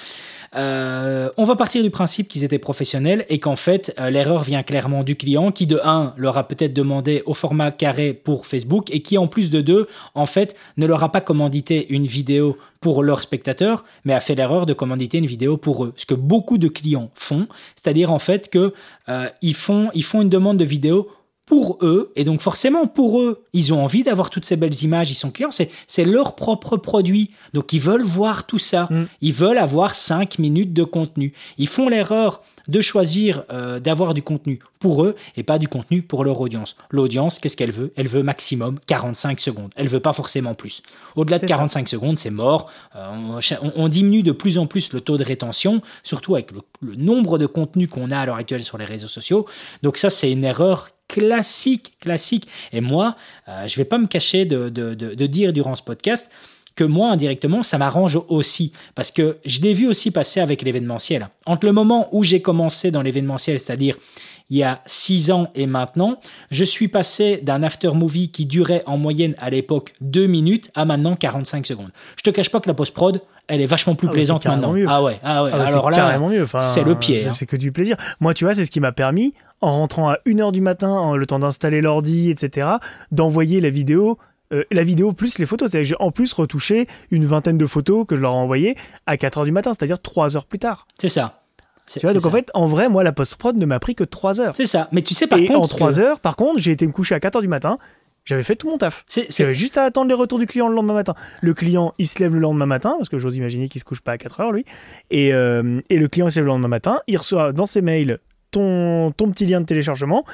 euh, 0.56 1.30
on 1.36 1.44
va 1.44 1.54
partir 1.54 1.82
du 1.82 1.90
principe 1.90 2.26
qu'ils 2.26 2.42
étaient 2.42 2.58
professionnels 2.58 3.24
et 3.28 3.38
qu'en 3.38 3.56
fait, 3.56 3.94
euh, 3.98 4.10
l'erreur 4.10 4.42
vient 4.42 4.62
clairement 4.62 5.04
du 5.04 5.14
client 5.14 5.52
qui, 5.52 5.66
de 5.66 5.80
1, 5.82 6.14
leur 6.16 6.36
a 6.38 6.48
peut-être 6.48 6.72
demandé 6.72 7.22
au 7.26 7.34
format 7.34 7.70
carré 7.70 8.12
pour 8.12 8.46
Facebook 8.46 8.90
et 8.90 9.02
qui, 9.02 9.16
en 9.16 9.28
plus 9.28 9.50
de 9.50 9.60
2, 9.60 9.86
en 10.14 10.26
fait, 10.26 10.56
ne 10.76 10.86
leur 10.86 11.04
a 11.04 11.12
pas 11.12 11.20
commandité 11.20 11.86
une 11.90 12.06
vidéo 12.06 12.56
pour 12.80 13.02
leurs 13.02 13.20
spectateurs, 13.20 13.84
mais 14.04 14.14
a 14.14 14.20
fait 14.20 14.34
l'erreur 14.34 14.66
de 14.66 14.72
commanditer 14.72 15.18
une 15.18 15.26
vidéo 15.26 15.56
pour 15.56 15.84
eux. 15.84 15.92
Ce 15.96 16.06
que 16.06 16.14
beaucoup 16.14 16.58
de 16.58 16.68
clients 16.68 17.10
font, 17.14 17.46
c'est-à-dire 17.76 18.10
en 18.10 18.18
fait 18.18 18.48
que 18.48 18.72
euh, 19.08 19.28
ils 19.42 19.54
font 19.54 19.90
ils 19.94 20.04
font 20.04 20.22
une 20.22 20.30
demande 20.30 20.56
de 20.56 20.64
vidéo 20.64 21.08
pour 21.50 21.78
eux, 21.82 22.12
et 22.14 22.22
donc 22.22 22.40
forcément 22.40 22.86
pour 22.86 23.20
eux, 23.20 23.42
ils 23.52 23.74
ont 23.74 23.82
envie 23.82 24.04
d'avoir 24.04 24.30
toutes 24.30 24.44
ces 24.44 24.54
belles 24.54 24.84
images, 24.84 25.10
ils 25.10 25.16
sont 25.16 25.32
clients, 25.32 25.50
c'est, 25.50 26.04
leur 26.04 26.36
propre 26.36 26.76
produit, 26.76 27.32
donc 27.54 27.72
ils 27.72 27.80
veulent 27.80 28.04
voir 28.04 28.46
tout 28.46 28.60
ça, 28.60 28.86
mm. 28.88 29.08
ils 29.20 29.32
veulent 29.32 29.58
avoir 29.58 29.96
5 29.96 30.38
minutes 30.38 30.72
de 30.72 30.84
contenu. 30.84 31.32
Ils 31.58 31.66
font 31.66 31.88
l'erreur 31.88 32.40
de 32.70 32.80
choisir 32.80 33.44
euh, 33.50 33.80
d'avoir 33.80 34.14
du 34.14 34.22
contenu 34.22 34.60
pour 34.78 35.04
eux 35.04 35.16
et 35.36 35.42
pas 35.42 35.58
du 35.58 35.68
contenu 35.68 36.02
pour 36.02 36.24
leur 36.24 36.40
audience. 36.40 36.76
L'audience, 36.90 37.38
qu'est-ce 37.38 37.56
qu'elle 37.56 37.72
veut? 37.72 37.92
Elle 37.96 38.08
veut 38.08 38.22
maximum 38.22 38.78
45 38.86 39.40
secondes. 39.40 39.70
Elle 39.76 39.88
veut 39.88 40.00
pas 40.00 40.12
forcément 40.12 40.54
plus. 40.54 40.82
Au-delà 41.16 41.38
de 41.38 41.46
45 41.46 41.88
ça. 41.88 41.90
secondes, 41.90 42.18
c'est 42.18 42.30
mort. 42.30 42.70
Euh, 42.96 43.38
on, 43.62 43.72
on, 43.76 43.88
diminue 43.88 44.22
de 44.22 44.32
plus 44.32 44.58
en 44.58 44.66
plus 44.66 44.92
le 44.92 45.00
taux 45.00 45.18
de 45.18 45.24
rétention, 45.24 45.82
surtout 46.02 46.34
avec 46.34 46.52
le, 46.52 46.60
le 46.80 46.94
nombre 46.94 47.38
de 47.38 47.46
contenus 47.46 47.88
qu'on 47.88 48.10
a 48.10 48.18
à 48.18 48.26
l'heure 48.26 48.36
actuelle 48.36 48.62
sur 48.62 48.78
les 48.78 48.84
réseaux 48.84 49.08
sociaux. 49.08 49.46
Donc 49.82 49.96
ça, 49.96 50.08
c'est 50.08 50.30
une 50.30 50.44
erreur 50.44 50.90
classique, 51.08 51.94
classique. 52.00 52.46
Et 52.72 52.80
moi, 52.80 53.16
euh, 53.48 53.66
je 53.66 53.76
vais 53.76 53.84
pas 53.84 53.98
me 53.98 54.06
cacher 54.06 54.44
de, 54.44 54.68
de, 54.68 54.94
de, 54.94 55.14
de 55.14 55.26
dire 55.26 55.52
durant 55.52 55.74
ce 55.74 55.82
podcast 55.82 56.30
que 56.80 56.84
moi, 56.84 57.10
indirectement, 57.10 57.62
ça 57.62 57.76
m'arrange 57.76 58.18
aussi. 58.30 58.72
Parce 58.94 59.10
que 59.10 59.36
je 59.44 59.60
l'ai 59.60 59.74
vu 59.74 59.86
aussi 59.86 60.10
passer 60.10 60.40
avec 60.40 60.62
l'événementiel. 60.62 61.28
Entre 61.44 61.66
le 61.66 61.72
moment 61.72 62.08
où 62.10 62.24
j'ai 62.24 62.40
commencé 62.40 62.90
dans 62.90 63.02
l'événementiel, 63.02 63.60
c'est-à-dire 63.60 63.96
il 64.48 64.56
y 64.56 64.62
a 64.62 64.80
six 64.86 65.30
ans 65.30 65.48
et 65.54 65.66
maintenant, 65.66 66.18
je 66.50 66.64
suis 66.64 66.88
passé 66.88 67.38
d'un 67.42 67.62
after 67.62 67.90
movie 67.92 68.30
qui 68.30 68.46
durait 68.46 68.82
en 68.86 68.96
moyenne 68.96 69.34
à 69.38 69.50
l'époque 69.50 69.92
deux 70.00 70.26
minutes 70.26 70.70
à 70.74 70.86
maintenant 70.86 71.16
45 71.16 71.66
secondes. 71.66 71.90
Je 72.16 72.22
te 72.22 72.30
cache 72.30 72.48
pas 72.48 72.60
que 72.60 72.68
la 72.68 72.74
post-prod, 72.74 73.20
elle 73.46 73.60
est 73.60 73.66
vachement 73.66 73.94
plus 73.94 74.08
ah 74.08 74.12
plaisante 74.12 74.46
maintenant. 74.46 74.72
Mieux. 74.72 74.86
Ah 74.88 75.02
ouais, 75.02 75.20
ah 75.22 75.44
ouais. 75.44 75.50
Ah 75.52 75.64
Alors 75.66 75.90
là, 75.90 75.96
carrément 75.96 76.30
mieux. 76.30 76.44
Enfin, 76.44 76.60
c'est 76.60 76.82
le 76.82 76.94
pied. 76.94 77.18
C'est, 77.18 77.28
hein. 77.28 77.32
c'est 77.32 77.46
que 77.46 77.56
du 77.56 77.72
plaisir. 77.72 77.98
Moi, 78.20 78.32
tu 78.32 78.44
vois, 78.44 78.54
c'est 78.54 78.64
ce 78.64 78.70
qui 78.70 78.80
m'a 78.80 78.92
permis, 78.92 79.34
en 79.60 79.72
rentrant 79.72 80.08
à 80.08 80.16
1h 80.24 80.50
du 80.50 80.62
matin, 80.62 80.88
en 80.88 81.14
le 81.14 81.26
temps 81.26 81.40
d'installer 81.40 81.82
l'ordi, 81.82 82.30
etc., 82.30 82.68
d'envoyer 83.12 83.60
la 83.60 83.68
vidéo 83.68 84.16
euh, 84.52 84.64
la 84.70 84.84
vidéo 84.84 85.12
plus 85.12 85.38
les 85.38 85.46
photos. 85.46 85.70
C'est-à-dire 85.70 85.84
que 85.84 85.98
j'ai 86.00 86.04
en 86.04 86.10
plus 86.10 86.32
retouché 86.32 86.86
une 87.10 87.24
vingtaine 87.24 87.58
de 87.58 87.66
photos 87.66 88.06
que 88.06 88.16
je 88.16 88.20
leur 88.22 88.32
ai 88.32 88.36
envoyées 88.36 88.76
à 89.06 89.16
4h 89.16 89.44
du 89.44 89.52
matin, 89.52 89.72
c'est-à-dire 89.72 90.00
3 90.00 90.36
heures 90.36 90.46
plus 90.46 90.58
tard. 90.58 90.86
C'est 91.00 91.08
ça. 91.08 91.42
Tu 91.88 91.98
vois, 92.00 92.12
donc 92.12 92.22
ça. 92.22 92.28
en 92.28 92.30
fait, 92.30 92.50
en 92.54 92.66
vrai, 92.68 92.88
moi, 92.88 93.02
la 93.02 93.12
post-prod 93.12 93.56
ne 93.56 93.66
m'a 93.66 93.80
pris 93.80 93.96
que 93.96 94.04
3 94.04 94.40
heures. 94.40 94.54
C'est 94.56 94.66
ça. 94.66 94.88
Mais 94.92 95.02
tu 95.02 95.12
sais, 95.14 95.26
par 95.26 95.38
Et 95.40 95.46
contre. 95.48 95.60
en 95.60 95.66
3 95.68 95.90
que... 95.94 96.00
heures, 96.00 96.20
par 96.20 96.36
contre, 96.36 96.60
j'ai 96.60 96.70
été 96.70 96.86
me 96.86 96.92
coucher 96.92 97.16
à 97.16 97.18
4h 97.18 97.40
du 97.40 97.48
matin. 97.48 97.78
j'avais 98.24 98.44
fait 98.44 98.54
tout 98.54 98.68
mon 98.70 98.78
taf. 98.78 99.04
C'est 99.08 99.54
juste 99.54 99.76
à 99.76 99.82
attendre 99.82 100.06
les 100.08 100.14
retours 100.14 100.38
du 100.38 100.46
client 100.46 100.68
le 100.68 100.74
lendemain 100.76 100.94
matin. 100.94 101.14
Le 101.40 101.52
client, 101.52 101.94
il 101.98 102.06
se 102.06 102.20
lève 102.20 102.32
le 102.34 102.40
lendemain 102.40 102.66
matin, 102.66 102.94
parce 102.96 103.08
que 103.08 103.18
j'ose 103.18 103.36
imaginer 103.36 103.68
qu'il 103.68 103.80
se 103.80 103.84
couche 103.84 104.02
pas 104.02 104.12
à 104.12 104.18
4 104.18 104.40
heures, 104.40 104.52
lui. 104.52 104.64
Et, 105.10 105.32
euh, 105.34 105.80
et 105.90 105.98
le 105.98 106.06
client, 106.06 106.28
il 106.28 106.30
se 106.32 106.38
lève 106.38 106.44
le 106.46 106.52
lendemain 106.52 106.68
matin, 106.68 107.00
il 107.08 107.16
reçoit 107.16 107.52
dans 107.52 107.66
ses 107.66 107.80
mails 107.82 108.20
ton, 108.52 109.10
ton 109.12 109.30
petit 109.30 109.46
lien 109.46 109.60
de 109.60 109.66
téléchargement. 109.66 110.24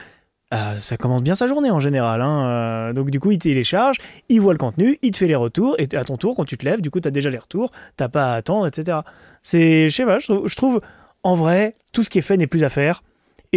Euh, 0.54 0.78
ça 0.78 0.96
commence 0.96 1.22
bien 1.22 1.34
sa 1.34 1.48
journée 1.48 1.70
en 1.70 1.80
général. 1.80 2.20
Hein. 2.22 2.46
Euh, 2.46 2.92
donc 2.92 3.10
du 3.10 3.18
coup, 3.18 3.32
il 3.32 3.38
télécharge, 3.38 3.96
il 4.28 4.40
voit 4.40 4.52
le 4.52 4.58
contenu, 4.58 4.98
il 5.02 5.10
te 5.10 5.16
fait 5.16 5.26
les 5.26 5.34
retours, 5.34 5.74
et 5.78 5.88
à 5.96 6.04
ton 6.04 6.16
tour, 6.16 6.36
quand 6.36 6.44
tu 6.44 6.56
te 6.56 6.64
lèves, 6.64 6.80
du 6.80 6.90
coup, 6.90 7.00
tu 7.00 7.08
as 7.08 7.10
déjà 7.10 7.30
les 7.30 7.38
retours, 7.38 7.72
t'as 7.96 8.08
pas 8.08 8.34
à 8.34 8.36
attendre, 8.36 8.66
etc. 8.66 8.98
C'est, 9.42 9.88
je 9.88 9.94
sais 9.94 10.04
pas, 10.04 10.18
je 10.18 10.54
trouve, 10.54 10.80
en 11.24 11.34
vrai, 11.34 11.74
tout 11.92 12.04
ce 12.04 12.10
qui 12.10 12.18
est 12.18 12.22
fait 12.22 12.36
n'est 12.36 12.46
plus 12.46 12.62
à 12.62 12.68
faire. 12.68 13.02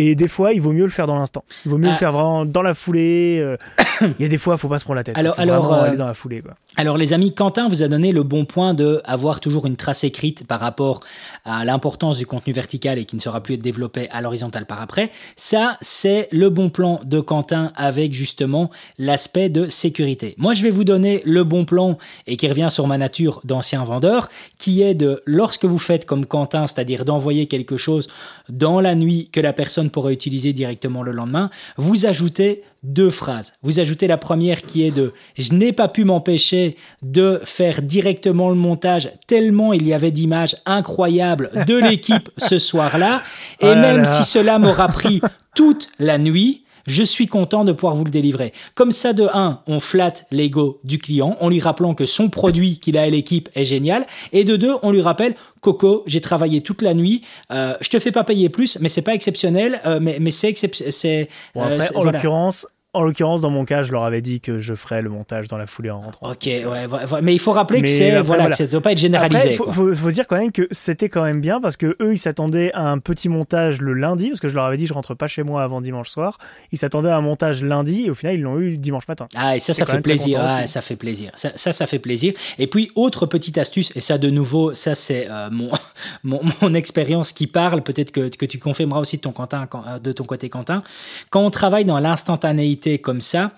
Et 0.02 0.16
des 0.16 0.30
fois, 0.30 0.54
il 0.54 0.62
vaut 0.62 0.72
mieux 0.72 0.86
le 0.86 0.92
faire 0.92 1.08
dans 1.08 1.20
l'instant. 1.20 1.44
Il 1.66 1.72
vaut 1.72 1.78
mieux 1.78 1.88
le 1.88 1.94
ah. 1.94 1.98
faire 1.98 2.14
vraiment 2.14 2.46
dans 2.46 2.62
la 2.62 2.74
foulée. 2.74 3.40
Euh. 3.42 3.58
il 4.02 4.22
y 4.22 4.24
a 4.24 4.30
des 4.30 4.38
fois, 4.38 4.56
il 4.56 4.58
faut 4.58 4.70
pas 4.70 4.80
se 4.80 4.86
prendre 4.86 4.96
la 4.96 5.04
tête. 5.04 5.18
Alors, 5.18 5.36
faut 5.36 5.42
alors 5.42 5.74
aller 5.74 5.98
dans 5.98 6.08
la 6.08 6.14
foulée. 6.14 6.42
Quoi. 6.42 6.54
Alors, 6.78 6.96
les 6.96 7.12
amis, 7.12 7.36
Quentin 7.36 7.68
vous 7.68 7.84
a 7.84 7.90
donné 7.90 8.14
le 8.14 8.24
bon 8.24 8.46
point 8.46 8.74
de 8.74 9.02
avoir 9.04 9.42
toujours 9.42 9.66
une 9.66 9.76
trace 9.76 10.06
écrite 10.06 10.48
par 10.48 10.62
rapport 10.62 11.02
à 11.44 11.66
l'importance 11.66 12.18
du 12.18 12.26
contenu 12.26 12.54
vertical 12.54 12.98
et 12.98 13.04
qui 13.04 13.18
ne 13.18 13.22
sera 13.22 13.44
plus 13.44 13.58
développé 13.58 14.08
à 14.12 14.22
l'horizontale 14.22 14.66
par 14.66 14.82
après. 14.82 15.12
Ça, 15.36 15.78
c'est 15.82 16.30
le 16.32 16.50
bon 16.50 16.70
plan 16.70 17.02
de 17.04 17.20
Quentin 17.20 17.74
avec 17.76 18.14
justement 18.14 18.70
l'aspect 19.00 19.50
de 19.50 19.68
sécurité. 19.68 20.34
Moi, 20.38 20.54
je 20.54 20.64
vais 20.64 20.70
vous 20.70 20.86
donner 20.86 21.22
le 21.26 21.44
bon 21.44 21.66
plan 21.66 21.98
et 22.26 22.38
qui 22.38 22.48
revient 22.48 22.70
sur 22.72 22.88
ma 22.88 22.98
nature 22.98 23.42
d'ancien 23.44 23.84
vendeur, 23.84 24.30
qui 24.58 24.82
est 24.82 24.94
de 24.94 25.22
lorsque 25.26 25.66
vous 25.66 25.78
faites 25.78 26.06
comme 26.06 26.26
Quentin, 26.26 26.68
c'est-à-dire 26.68 27.04
d'envoyer 27.04 27.48
quelque 27.48 27.76
chose 27.76 28.08
dans 28.48 28.80
la 28.80 28.96
nuit 28.96 29.28
que 29.34 29.42
la 29.42 29.52
personne 29.52 29.89
pourra 29.90 30.12
utiliser 30.12 30.54
directement 30.54 31.04
le 31.04 31.12
lendemain, 31.12 31.50
vous 31.78 32.06
ajoutez 32.06 32.64
deux 32.84 33.10
phrases. 33.10 33.54
Vous 33.62 33.80
ajoutez 33.80 34.08
la 34.08 34.18
première 34.18 34.62
qui 34.62 34.86
est 34.86 34.92
de 34.92 35.14
je 35.38 35.54
n'ai 35.54 35.74
pas 35.74 35.88
pu 35.88 36.06
m'empêcher 36.06 36.78
de 37.02 37.42
faire 37.44 37.82
directement 37.82 38.50
le 38.50 38.56
montage 38.56 39.12
tellement 39.28 39.74
il 39.74 39.86
y 39.88 39.94
avait 39.94 40.12
d'images 40.12 40.56
incroyables 40.66 41.52
de 41.68 41.76
l'équipe 41.76 42.30
ce 42.38 42.58
soir-là. 42.58 43.22
Et 43.60 43.66
oh 43.72 43.76
même 43.76 44.06
si 44.06 44.24
cela 44.24 44.60
m'aura 44.60 44.88
pris 44.88 45.22
toute 45.56 45.90
la 46.00 46.18
nuit, 46.18 46.64
je 46.90 47.04
suis 47.04 47.28
content 47.28 47.64
de 47.64 47.72
pouvoir 47.72 47.96
vous 47.96 48.04
le 48.04 48.12
délivrer. 48.12 48.52
Comme 48.76 48.92
ça, 48.92 49.14
de 49.14 49.28
1, 49.32 49.62
on 49.68 49.80
flatte 49.80 50.26
l'ego 50.32 50.80
du 50.84 50.98
client 50.98 51.38
en 51.40 51.50
lui 51.50 51.60
rappelant 51.60 51.94
que 51.94 52.06
son 52.06 52.30
produit 52.30 52.80
qu'il 52.80 52.98
a 52.98 53.04
à 53.04 53.10
l'équipe 53.10 53.50
est 53.56 53.66
génial. 53.66 54.06
Et 54.34 54.44
de 54.44 54.58
2, 54.58 54.76
on 54.82 54.92
lui 54.92 55.02
rappelle, 55.02 55.36
Coco, 55.62 56.04
j'ai 56.08 56.22
travaillé 56.22 56.62
toute 56.62 56.82
la 56.82 56.94
nuit, 56.94 57.24
euh, 57.52 57.76
je 57.82 57.90
te 57.90 58.00
fais 58.00 58.12
pas 58.12 58.24
payer 58.24 58.50
plus, 58.50 58.78
mais 58.80 58.90
c'est 58.90 59.02
pas 59.02 59.14
exceptionnel, 59.14 59.82
euh, 59.86 60.00
mais, 60.02 60.18
mais 60.20 60.32
c'est 60.32 60.50
exceptionnel. 60.50 61.28
Bon, 61.54 61.62
euh, 61.64 61.80
en 61.96 62.04
l'occurrence, 62.04 62.68
en 62.94 63.04
l'occurrence, 63.04 63.42
dans 63.42 63.52
mon 63.52 63.66
cas, 63.66 63.84
je 63.84 63.92
leur 63.92 64.04
avais 64.04 64.22
dit 64.22 64.42
que 64.42 64.60
je 64.60 64.74
ferais 64.74 65.04
le 65.04 65.12
montage 65.12 65.48
dans 65.48 65.60
la 65.60 65.68
foulée 65.68 65.92
en 65.92 66.02
rentrant. 66.02 66.32
Ok, 66.32 66.46
ouais, 66.46 66.88
mais 67.22 67.36
il 67.36 67.40
faut 67.40 67.52
rappeler 67.52 67.84
que 67.84 67.88
c'est 67.88 68.20
voilà, 68.22 68.52
ça 68.54 68.64
ne 68.64 68.70
doit 68.70 68.82
pas 68.82 68.94
être 68.94 68.98
généralisé. 68.98 69.52
Il 69.52 69.96
faut, 69.96 70.12
dire 70.12 70.26
quand 70.26 70.38
même 70.38 70.52
que 70.52 70.68
c'était 70.72 71.08
quand 71.08 71.24
même 71.24 71.40
bien 71.40 71.62
parce 71.62 71.78
que 71.78 71.96
eux, 72.02 72.14
ils 72.14 72.18
s'attendaient 72.18 72.72
à 72.74 72.90
un 72.90 72.98
petit 72.98 73.30
montage 73.30 73.80
le 73.80 73.94
lundi 73.94 74.30
parce 74.30 74.40
que 74.40 74.50
je 74.50 74.56
leur 74.56 74.66
avais 74.66 74.78
dit 74.78 74.88
je 74.88 74.94
rentre 74.94 75.14
pas 75.14 75.28
chez 75.28 75.44
moi 75.44 75.62
avant 75.62 75.82
dimanche 75.82 76.10
soir. 76.10 76.40
Ils 76.72 76.80
s'attendaient 76.80 77.10
à 77.10 77.18
un 77.18 77.22
montage 77.22 77.64
lundi 77.64 78.06
et 78.06 78.10
au 78.10 78.16
final 78.16 78.36
ils 78.36 78.42
l'ont 78.42 78.60
eu 78.60 78.78
dimanche 78.78 79.08
matin. 79.08 79.28
Ah 79.36 79.56
et 79.56 79.60
ça, 79.60 79.76
ça 79.76 79.86
fait 79.86 80.02
plaisir. 80.02 80.42
Ah, 80.42 80.66
ça 80.66 80.82
fait 80.82 80.96
plaisir. 80.96 81.32
Ça, 81.36 81.52
ça, 81.56 81.86
fait 81.86 82.00
plaisir. 82.00 82.34
Et 82.58 82.66
puis 82.66 82.90
autre 82.96 83.28
petite 83.28 83.60
astuce 83.60 83.92
et 83.96 84.02
ça 84.02 84.18
de 84.18 84.32
nouveau, 84.32 84.74
ça 84.74 84.96
c'est 84.96 85.30
euh, 85.30 85.50
mon, 85.52 85.70
mon, 86.24 86.42
mon 86.62 86.74
expérience 86.74 87.34
qui 87.34 87.46
parle. 87.46 87.84
Peut-être 87.84 88.12
que, 88.12 88.30
que 88.30 88.48
tu 88.48 88.58
confirmeras 88.58 89.00
aussi 89.00 89.18
de 89.18 89.22
ton, 89.22 89.32
Quentin, 89.32 89.68
euh, 89.76 90.00
de 90.00 90.12
ton 90.12 90.24
côté 90.24 90.50
Quentin. 90.50 90.82
Quand 91.30 91.42
on 91.42 91.52
travaille 91.52 91.86
dans 91.86 92.00
l'instantanéité 92.00 92.79
comme 93.02 93.22
ça. 93.22 93.54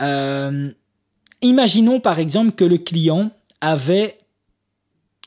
Euh, 0.00 0.70
imaginons 1.42 2.00
par 2.00 2.18
exemple 2.18 2.52
que 2.52 2.64
le 2.64 2.78
client 2.78 3.30
avait 3.60 4.18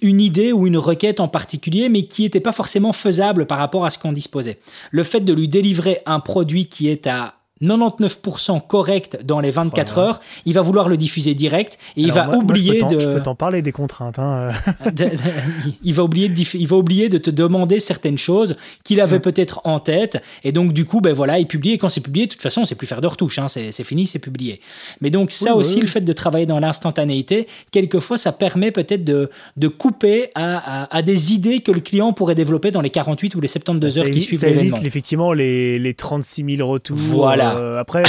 une 0.02 0.20
idée 0.20 0.52
ou 0.52 0.68
une 0.68 0.78
requête 0.78 1.20
en 1.20 1.28
particulier, 1.28 1.90
mais 1.90 2.08
qui 2.08 2.24
n'était 2.24 2.40
pas 2.40 2.52
forcément 2.52 2.94
faisable 2.94 3.46
par 3.46 3.58
rapport 3.58 3.86
à 3.86 3.90
ce 3.90 3.98
qu'on 3.98 4.12
disposait. 4.12 4.60
Le 4.92 5.04
fait 5.04 5.22
de 5.22 5.34
lui 5.34 5.48
délivrer 5.48 6.00
un 6.06 6.20
produit 6.20 6.68
qui 6.68 6.90
est 6.90 7.08
à 7.08 7.36
99% 7.64 8.62
correct 8.68 9.20
dans 9.24 9.40
les 9.40 9.52
24 9.52 9.98
heures, 9.98 10.22
il 10.46 10.54
va 10.54 10.62
vouloir 10.62 10.90
le 10.90 10.98
diffuser 10.98 11.34
direct 11.34 11.78
et 11.98 12.02
il 12.02 12.12
va 12.12 12.36
oublier 12.36 12.82
de. 12.84 13.00
Je 13.00 13.10
peux 13.10 13.22
t'en 13.22 13.36
parler 13.36 13.62
des 13.62 13.72
contraintes. 13.72 14.20
Hein. 14.20 14.52
il 15.84 15.94
va 15.94 16.04
oublier 16.04 16.30
de 16.30 16.44
il 16.56 16.68
va 16.68 16.78
oublier 16.78 17.10
de 17.10 17.18
te 17.18 17.30
demander 17.30 17.80
certaines 17.80 18.18
choses 18.18 18.56
qu'il 18.84 19.00
avait 19.00 19.20
mm. 19.20 19.22
peut-être 19.22 19.62
en 19.64 19.80
tête 19.80 20.22
et 20.44 20.52
donc 20.52 20.74
du 20.74 20.86
coup 20.86 21.00
ben 21.00 21.14
voilà 21.14 21.40
il 21.40 21.48
publie 21.48 21.72
et 21.72 21.78
quand 21.78 21.90
c'est 21.90 22.02
publié 22.02 22.26
de 22.26 22.32
toute 22.32 22.42
façon 22.42 22.66
c'est 22.66 22.76
plus 22.76 22.88
faire 22.88 23.02
de 23.02 23.08
retouches 23.08 23.40
hein, 23.40 23.48
c'est 23.48 23.72
fini 23.84 24.06
c'est 24.08 24.20
publié. 24.20 24.60
Mais 25.02 25.10
donc 25.10 25.32
ça 25.32 25.56
aussi 25.56 25.80
le 25.80 25.88
fait 25.88 26.02
de 26.02 26.14
travailler 26.14 26.46
dans 26.46 26.60
l'instantanéité 26.60 27.48
quelquefois 27.72 28.18
ça 28.18 28.32
permet 28.32 28.72
peut-être 28.72 29.04
de, 29.04 29.30
de 29.58 29.68
couper 29.68 30.32
à, 30.36 30.96
à, 30.96 31.02
des 31.02 31.34
idées 31.34 31.62
que 31.62 31.72
le 31.72 31.80
client 31.80 32.14
pourrait 32.14 32.36
développer 32.36 32.72
dans 32.72 32.82
les 32.82 32.90
48 32.90 33.36
ou 33.36 33.42
les 33.42 33.48
72 33.48 34.00
heures 34.00 34.06
qui 34.06 34.22
suivent 34.22 34.42
l'événement. 34.42 34.76
Ça 34.76 34.82
évite 34.82 34.88
effectivement 34.88 35.34
les, 35.34 35.80
les 35.80 35.94
36 35.94 36.58
000 36.58 36.70
retours. 36.70 36.98
Voilà. 36.98 37.53
Euh, 37.56 37.80
après, 37.80 38.04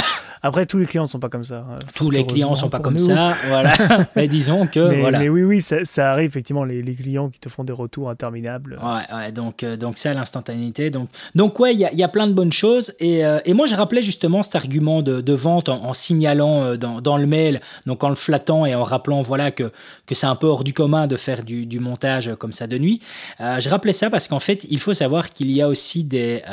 après, 0.45 0.67
tous 0.67 0.77
les 0.77 0.85
clients 0.85 1.03
ne 1.03 1.07
sont 1.07 1.19
pas 1.19 1.29
comme 1.29 1.43
ça. 1.43 1.65
Hein, 1.67 1.79
tous 1.95 2.11
les 2.11 2.23
clients 2.23 2.51
ne 2.51 2.55
sont 2.55 2.69
pas 2.69 2.79
comme 2.79 2.99
ça, 2.99 3.35
voilà. 3.47 3.73
mais 4.15 4.27
disons 4.27 4.67
que 4.67 4.89
mais, 4.89 5.01
voilà. 5.01 5.17
Mais 5.17 5.27
oui, 5.27 5.41
oui, 5.41 5.59
ça, 5.59 6.11
arrive 6.11 6.29
effectivement 6.29 6.63
les, 6.63 6.83
clients 6.95 7.29
qui 7.29 7.39
te 7.39 7.49
font 7.49 7.63
des 7.63 7.73
retours 7.73 8.11
interminables. 8.11 8.79
Ouais, 8.81 9.15
ouais 9.15 9.31
donc 9.31 9.63
euh, 9.63 9.75
donc 9.75 9.97
ça 9.97 10.13
l'instantanéité. 10.13 10.91
Donc 10.91 11.09
donc 11.33 11.59
ouais, 11.59 11.73
il 11.73 11.79
y 11.79 11.85
a, 11.85 11.93
y 11.93 12.03
a, 12.03 12.07
plein 12.07 12.27
de 12.27 12.33
bonnes 12.33 12.53
choses 12.53 12.93
et, 12.99 13.25
euh, 13.25 13.39
et, 13.45 13.53
moi 13.53 13.65
je 13.65 13.73
rappelais 13.73 14.03
justement 14.03 14.43
cet 14.43 14.55
argument 14.55 15.01
de, 15.01 15.19
de 15.19 15.33
vente 15.33 15.67
en, 15.67 15.93
signalant 15.93 16.75
dans, 16.75 17.01
dans, 17.01 17.17
le 17.17 17.25
mail, 17.25 17.59
donc 17.87 18.03
en 18.03 18.09
le 18.09 18.15
flattant 18.15 18.67
et 18.67 18.75
en 18.75 18.83
rappelant 18.83 19.21
voilà 19.21 19.49
que 19.49 19.71
que 20.05 20.13
c'est 20.13 20.27
un 20.27 20.35
peu 20.35 20.45
hors 20.45 20.63
du 20.63 20.73
commun 20.73 21.07
de 21.07 21.17
faire 21.17 21.43
du, 21.43 21.65
du 21.65 21.79
montage 21.79 22.35
comme 22.37 22.53
ça 22.53 22.67
de 22.67 22.77
nuit. 22.77 23.01
je 23.39 23.67
rappelais 23.67 23.93
ça 23.93 24.11
parce 24.11 24.27
qu'en 24.27 24.39
fait 24.39 24.63
il 24.69 24.79
faut 24.79 24.93
savoir 24.93 25.33
qu'il 25.33 25.51
y 25.51 25.61
a 25.61 25.67
aussi 25.67 26.03
des 26.03 26.43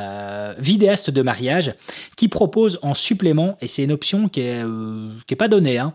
vidéastes 0.59 1.11
de 1.11 1.20
mariage 1.20 1.74
qui 2.16 2.28
proposent 2.28 2.78
en 2.82 2.95
supplément, 2.95 3.57
et 3.61 3.66
c'est 3.66 3.82
une 3.85 3.93
option 3.93 4.28
qui 4.28 4.41
est, 4.41 4.62
euh, 4.62 5.11
qui 5.26 5.35
est 5.35 5.37
pas 5.37 5.49
donnée, 5.49 5.78
hein, 5.78 5.95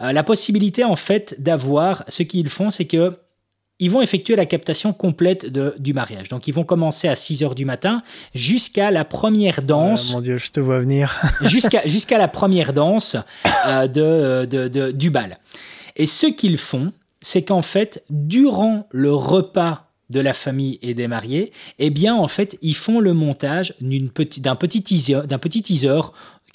euh, 0.00 0.12
la 0.12 0.22
possibilité 0.22 0.84
en 0.84 0.96
fait 0.96 1.34
d'avoir, 1.38 2.04
ce 2.08 2.22
qu'ils 2.22 2.48
font, 2.48 2.70
c'est 2.70 2.86
que 2.86 3.18
ils 3.78 3.90
vont 3.90 4.00
effectuer 4.00 4.36
la 4.36 4.46
captation 4.46 4.94
complète 4.94 5.44
de, 5.46 5.74
du 5.78 5.92
mariage. 5.92 6.28
Donc 6.28 6.48
ils 6.48 6.54
vont 6.54 6.64
commencer 6.64 7.08
à 7.08 7.14
6 7.14 7.42
heures 7.42 7.54
du 7.54 7.66
matin 7.66 8.02
jusqu'à 8.34 8.90
la 8.90 9.04
première 9.04 9.62
danse. 9.62 10.12
mon 10.12 10.22
Dieu, 10.22 10.38
je 10.38 10.50
te 10.50 10.60
vois 10.60 10.78
venir. 10.78 11.20
jusqu'à 11.42 11.82
jusqu'à 11.84 12.16
la 12.16 12.28
première 12.28 12.72
danse 12.72 13.16
euh, 13.66 13.86
de, 13.86 14.46
de, 14.46 14.68
de, 14.68 14.92
du 14.92 15.10
bal. 15.10 15.36
Et 15.96 16.06
ce 16.06 16.26
qu'ils 16.26 16.56
font, 16.56 16.92
c'est 17.20 17.42
qu'en 17.42 17.62
fait, 17.62 18.02
durant 18.08 18.86
le 18.90 19.12
repas 19.12 19.86
de 20.10 20.20
la 20.20 20.34
famille 20.34 20.78
et 20.82 20.94
des 20.94 21.08
mariés, 21.08 21.52
eh 21.78 21.90
bien 21.90 22.14
en 22.14 22.28
fait 22.28 22.56
ils 22.62 22.76
font 22.76 23.00
le 23.00 23.12
montage 23.12 23.74
d'un 23.80 24.06
petit, 24.06 24.40
petit 24.40 24.82
teaser, 24.82 25.22
d'un 25.26 25.38
petit 25.38 25.62
teaser 25.62 26.00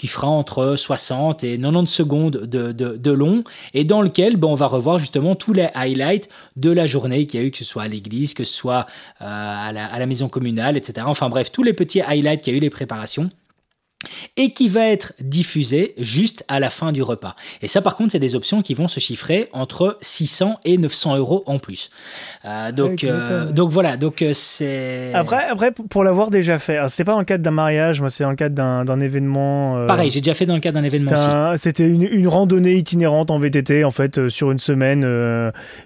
qui 0.01 0.07
fera 0.07 0.29
entre 0.29 0.75
60 0.75 1.43
et 1.43 1.59
90 1.59 1.85
secondes 1.85 2.31
de, 2.31 2.71
de, 2.71 3.11
long 3.11 3.43
et 3.75 3.83
dans 3.83 4.01
lequel 4.01 4.35
ben, 4.35 4.47
on 4.47 4.55
va 4.55 4.65
revoir 4.65 4.97
justement 4.97 5.35
tous 5.35 5.53
les 5.53 5.69
highlights 5.75 6.27
de 6.55 6.71
la 6.71 6.87
journée 6.87 7.27
qu'il 7.27 7.39
y 7.39 7.43
a 7.43 7.45
eu, 7.45 7.51
que 7.51 7.59
ce 7.59 7.63
soit 7.63 7.83
à 7.83 7.87
l'église, 7.87 8.33
que 8.33 8.43
ce 8.43 8.51
soit 8.51 8.87
euh, 9.21 9.25
à, 9.27 9.71
la, 9.71 9.85
à 9.85 9.99
la 9.99 10.07
maison 10.07 10.27
communale, 10.27 10.75
etc. 10.75 11.05
Enfin 11.07 11.29
bref, 11.29 11.51
tous 11.51 11.61
les 11.61 11.73
petits 11.73 12.01
highlights 12.01 12.41
qu'il 12.41 12.53
y 12.53 12.55
a 12.55 12.57
eu, 12.57 12.61
les 12.61 12.71
préparations 12.71 13.29
et 14.37 14.53
qui 14.53 14.69
va 14.69 14.87
être 14.87 15.13
diffusé 15.19 15.93
juste 15.97 16.43
à 16.47 16.59
la 16.59 16.69
fin 16.69 16.91
du 16.91 17.03
repas. 17.03 17.35
Et 17.61 17.67
ça, 17.67 17.81
par 17.81 17.95
contre, 17.95 18.11
c'est 18.13 18.19
des 18.19 18.35
options 18.35 18.61
qui 18.61 18.73
vont 18.73 18.87
se 18.87 18.99
chiffrer 18.99 19.49
entre 19.53 19.97
600 20.01 20.59
et 20.65 20.77
900 20.77 21.17
euros 21.17 21.43
en 21.45 21.59
plus. 21.59 21.91
Euh, 22.45 22.71
donc, 22.71 23.03
euh, 23.03 23.51
donc 23.51 23.69
voilà, 23.69 23.97
donc 23.97 24.21
euh, 24.21 24.31
c'est. 24.33 25.13
Après, 25.13 25.45
après, 25.49 25.71
pour 25.71 26.03
l'avoir 26.03 26.29
déjà 26.29 26.59
fait, 26.59 26.79
c'est 26.89 27.03
pas 27.03 27.13
dans 27.13 27.19
le 27.19 27.25
cadre 27.25 27.43
d'un 27.43 27.51
mariage, 27.51 28.01
moi, 28.01 28.09
c'est 28.09 28.23
dans 28.23 28.31
le 28.31 28.35
cadre 28.35 28.55
d'un 28.55 28.99
événement. 28.99 29.85
Pareil, 29.87 30.11
j'ai 30.11 30.21
déjà 30.21 30.33
fait 30.33 30.45
dans 30.45 30.55
le 30.55 30.61
cadre 30.61 30.79
d'un 30.79 30.85
événement. 30.85 31.55
C'était 31.55 31.87
une, 31.87 32.03
une, 32.03 32.27
randonnée 32.27 32.75
itinérante 32.75 33.31
en 33.31 33.39
VTT, 33.39 33.83
en 33.83 33.91
fait, 33.91 34.29
sur 34.29 34.51
une 34.51 34.59
semaine. 34.59 35.01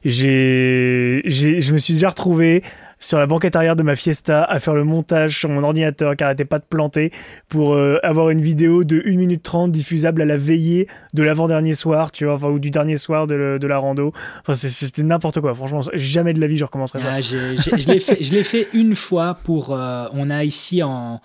j'ai, 0.03 1.21
je 1.25 1.73
me 1.73 1.77
suis 1.77 1.95
déjà 1.95 2.09
retrouvé 2.09 2.63
sur 3.05 3.19
la 3.19 3.27
banquette 3.27 3.55
arrière 3.55 3.75
de 3.75 3.83
ma 3.83 3.95
Fiesta 3.95 4.43
à 4.43 4.59
faire 4.59 4.73
le 4.73 4.83
montage 4.83 5.37
sur 5.37 5.49
mon 5.49 5.63
ordinateur 5.63 6.15
qui 6.15 6.23
arrêtait 6.23 6.45
pas 6.45 6.59
de 6.59 6.65
planter 6.65 7.11
pour 7.49 7.75
euh, 7.75 7.99
avoir 8.03 8.29
une 8.31 8.41
vidéo 8.41 8.83
de 8.83 9.01
1 9.05 9.17
minute 9.17 9.43
30 9.43 9.71
diffusable 9.71 10.21
à 10.23 10.25
la 10.25 10.37
veillée 10.37 10.87
de 11.13 11.23
l'avant-dernier 11.23 11.75
soir, 11.75 12.11
tu 12.11 12.25
vois, 12.25 12.49
ou 12.49 12.59
du 12.59 12.71
dernier 12.71 12.97
soir 12.97 13.27
de, 13.27 13.59
la 13.65 13.77
rando. 13.77 14.11
Enfin, 14.41 14.55
c'était 14.55 15.03
n'importe 15.03 15.39
quoi. 15.39 15.53
Franchement, 15.53 15.81
jamais 15.93 16.33
de 16.33 16.41
la 16.41 16.47
vie 16.47 16.57
je 16.57 16.65
recommencerai 16.65 17.01
ça. 17.01 17.13
Ah, 17.13 17.19
je 17.21 18.33
l'ai 18.33 18.43
fait, 18.43 18.67
une 18.73 18.95
fois 18.95 19.37
pour. 19.43 19.73
Euh, 19.73 20.05
on 20.13 20.29
a 20.29 20.43
ici 20.43 20.81
en. 20.83 21.21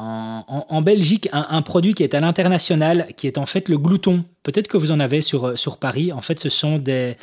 En, 0.00 0.80
Belgique 0.80 1.28
un, 1.32 1.44
un, 1.50 1.60
produit 1.60 1.92
qui 1.92 2.04
est 2.04 2.14
à 2.14 2.20
l'international, 2.20 3.08
qui 3.16 3.26
est 3.26 3.36
en 3.36 3.46
fait 3.46 3.68
le 3.68 3.78
glouton. 3.78 4.24
Peut-être 4.44 4.68
que 4.68 4.76
vous 4.76 4.92
en 4.92 5.00
avez 5.00 5.22
sur, 5.22 5.58
sur 5.58 5.76
Paris. 5.76 6.12
En 6.12 6.20
fait, 6.20 6.38
ce 6.38 6.48
sont 6.48 6.78
des, 6.78 7.16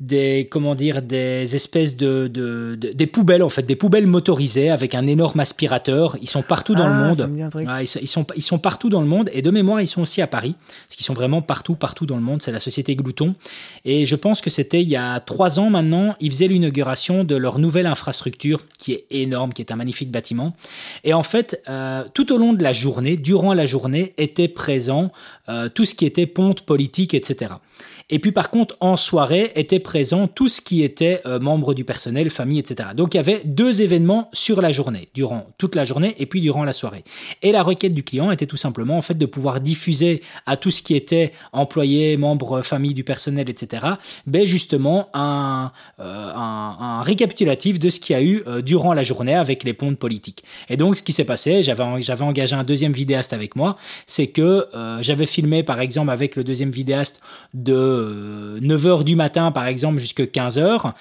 des 0.00 0.48
comment 0.50 0.74
dire 0.74 1.02
des 1.02 1.54
espèces 1.54 1.94
de, 1.96 2.26
de, 2.26 2.74
des 2.74 3.06
poubelles 3.06 3.42
en 3.42 3.50
fait 3.50 3.62
des 3.62 3.76
poubelles 3.76 4.06
motorisées 4.06 4.70
avec 4.70 4.94
un 4.94 5.06
énorme 5.06 5.40
aspirateur. 5.40 6.16
Ils 6.22 6.28
sont 6.28 6.42
partout 6.42 6.74
dans 6.74 6.86
le 6.88 6.94
Ah, 6.94 7.06
monde. 7.06 7.14
ça 7.16 7.26
me 7.26 7.36
dit 7.36 7.42
un 7.42 7.50
truc. 7.50 7.68
Ouais, 7.68 7.84
ils, 7.84 7.86
sont- 7.86 7.98
ils 8.02 8.08
sont 8.08 8.26
ils 8.34 8.42
sont 8.42 8.58
partout 8.58 8.88
dans 8.88 9.00
le 9.02 9.06
monde. 9.06 9.28
Et 9.34 9.42
de 9.42 9.50
mémoire 9.50 9.80
ils 9.80 9.86
sont 9.86 10.02
aussi 10.02 10.22
à 10.22 10.26
Paris 10.26 10.54
parce 10.86 10.96
qu'ils 10.96 11.04
sont 11.04 11.12
vraiment 11.14 11.42
partout 11.42 11.74
partout 11.74 12.06
dans 12.06 12.16
le 12.16 12.22
monde. 12.22 12.40
C'est 12.40 12.50
la 12.52 12.60
société 12.60 12.96
Glouton. 12.96 13.34
Et 13.84 14.06
je 14.06 14.16
pense 14.16 14.40
que 14.40 14.48
c'était 14.50 14.80
il 14.80 14.88
y 14.88 14.96
a 14.96 15.20
trois 15.20 15.58
ans 15.60 15.68
maintenant 15.70 16.16
ils 16.18 16.32
faisaient 16.32 16.48
l'inauguration 16.48 17.22
de 17.24 17.36
leur 17.36 17.58
nouvelle 17.58 17.86
infrastructure 17.86 18.58
qui 18.78 18.92
est 18.92 19.04
énorme 19.10 19.52
qui 19.52 19.60
est 19.60 19.70
un 19.70 19.76
magnifique 19.76 20.10
bâtiment. 20.10 20.54
Et 21.04 21.12
en 21.12 21.22
fait 21.22 21.62
euh, 21.68 22.04
tout 22.14 22.32
au 22.32 22.38
long 22.38 22.54
de 22.54 22.62
la 22.62 22.72
journée 22.72 23.16
durant 23.18 23.52
la 23.52 23.66
journée 23.66 24.14
était 24.16 24.48
présent 24.48 25.12
euh, 25.50 25.68
tout 25.68 25.84
ce 25.84 25.94
qui 25.94 26.06
était 26.06 26.26
ponte 26.26 26.62
politique 26.62 27.12
etc 27.12 27.52
et 28.10 28.18
puis 28.18 28.32
par 28.32 28.50
contre, 28.50 28.76
en 28.80 28.96
soirée, 28.96 29.52
était 29.54 29.78
présent 29.78 30.26
tout 30.26 30.48
ce 30.48 30.60
qui 30.60 30.82
était 30.82 31.22
euh, 31.26 31.38
membre 31.38 31.74
du 31.74 31.84
personnel, 31.84 32.30
famille, 32.30 32.58
etc. 32.58 32.90
Donc 32.94 33.14
il 33.14 33.16
y 33.16 33.20
avait 33.20 33.40
deux 33.44 33.80
événements 33.82 34.28
sur 34.32 34.60
la 34.60 34.72
journée, 34.72 35.08
durant 35.14 35.46
toute 35.58 35.74
la 35.74 35.84
journée 35.84 36.14
et 36.18 36.26
puis 36.26 36.40
durant 36.40 36.64
la 36.64 36.72
soirée. 36.72 37.04
Et 37.42 37.52
la 37.52 37.62
requête 37.62 37.94
du 37.94 38.02
client 38.02 38.30
était 38.30 38.46
tout 38.46 38.56
simplement 38.56 38.98
en 38.98 39.02
fait 39.02 39.16
de 39.16 39.26
pouvoir 39.26 39.60
diffuser 39.60 40.22
à 40.46 40.56
tout 40.56 40.70
ce 40.70 40.82
qui 40.82 40.94
était 40.94 41.32
employé, 41.52 42.16
membre, 42.16 42.62
famille 42.62 42.94
du 42.94 43.04
personnel, 43.04 43.48
etc. 43.48 43.86
Ben 44.26 44.44
justement 44.44 45.08
un, 45.14 45.72
euh, 46.00 46.32
un, 46.34 46.76
un 46.80 47.02
récapitulatif 47.02 47.78
de 47.78 47.90
ce 47.90 48.00
qu'il 48.00 48.14
y 48.14 48.18
a 48.18 48.22
eu 48.22 48.42
euh, 48.46 48.62
durant 48.62 48.92
la 48.92 49.02
journée 49.02 49.34
avec 49.34 49.64
les 49.64 49.72
pontes 49.72 49.98
politiques. 49.98 50.44
Et 50.68 50.76
donc 50.76 50.96
ce 50.96 51.02
qui 51.02 51.12
s'est 51.12 51.24
passé, 51.24 51.62
j'avais 51.62 52.02
j'avais 52.02 52.24
engagé 52.24 52.56
un 52.56 52.64
deuxième 52.64 52.92
vidéaste 52.92 53.32
avec 53.32 53.56
moi, 53.56 53.76
c'est 54.06 54.28
que 54.28 54.66
euh, 54.74 54.98
j'avais 55.02 55.26
filmé 55.26 55.62
par 55.62 55.80
exemple 55.80 56.10
avec 56.10 56.36
le 56.36 56.44
deuxième 56.44 56.70
vidéaste 56.70 57.20
de 57.54 57.99
9h 58.60 59.04
du 59.04 59.16
matin 59.16 59.52
par 59.52 59.66
exemple 59.66 59.98
jusqu'à 59.98 60.24
15h 60.24 60.92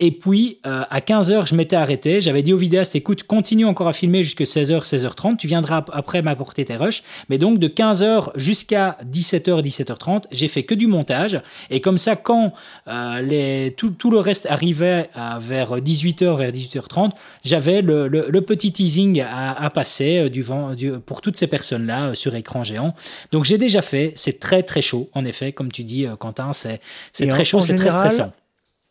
et 0.00 0.10
puis 0.10 0.58
euh, 0.66 0.82
à 0.90 1.00
15h 1.00 1.48
je 1.48 1.54
m'étais 1.54 1.76
arrêté. 1.76 2.20
J'avais 2.20 2.42
dit 2.42 2.52
au 2.52 2.56
vidéaste 2.56 2.94
écoute 2.96 3.22
continue 3.24 3.64
encore 3.64 3.88
à 3.88 3.92
filmer 3.92 4.22
jusqu'à 4.22 4.44
16h 4.44 4.82
16h30 4.84 5.36
tu 5.36 5.46
viendras 5.46 5.78
ap- 5.78 5.90
après 5.92 6.22
m'apporter 6.22 6.64
tes 6.64 6.76
rushs. 6.76 7.02
Mais 7.28 7.38
donc 7.38 7.58
de 7.58 7.68
15h 7.68 8.30
jusqu'à 8.36 8.98
17h 9.10 9.62
17h30 9.62 10.24
j'ai 10.30 10.48
fait 10.48 10.62
que 10.62 10.74
du 10.74 10.86
montage. 10.86 11.40
Et 11.70 11.80
comme 11.80 11.98
ça 11.98 12.16
quand 12.16 12.52
euh, 12.88 13.20
les, 13.22 13.74
tout, 13.76 14.10
le 14.10 14.18
reste 14.18 14.46
arrivait 14.46 15.10
vers 15.40 15.76
18h 15.76 16.36
vers 16.36 16.52
18h30 16.52 17.10
j'avais 17.44 17.82
le, 17.82 18.40
petit 18.40 18.72
teasing 18.72 19.20
à, 19.22 19.68
passer 19.70 20.18
euh, 20.18 20.28
du 20.30 20.42
vent, 20.42 20.74
pour 21.04 21.20
toutes 21.20 21.36
ces 21.36 21.46
personnes 21.46 21.86
là 21.86 22.14
sur 22.14 22.34
écran 22.34 22.64
géant. 22.64 22.94
Donc 23.32 23.44
j'ai 23.44 23.58
déjà 23.58 23.82
fait. 23.82 24.12
C'est 24.16 24.40
très 24.40 24.62
très 24.62 24.82
chaud 24.82 25.08
en 25.14 25.24
effet 25.24 25.52
comme 25.52 25.70
tu 25.70 25.84
dis 25.84 26.06
euh, 26.06 26.16
Quentin 26.16 26.47
c'est 26.52 26.80
c'est 27.12 27.24
en- 27.30 27.34
très 27.34 27.44
chaud 27.44 27.60
c'est 27.60 27.74
très 27.76 27.90
stressant. 27.90 28.32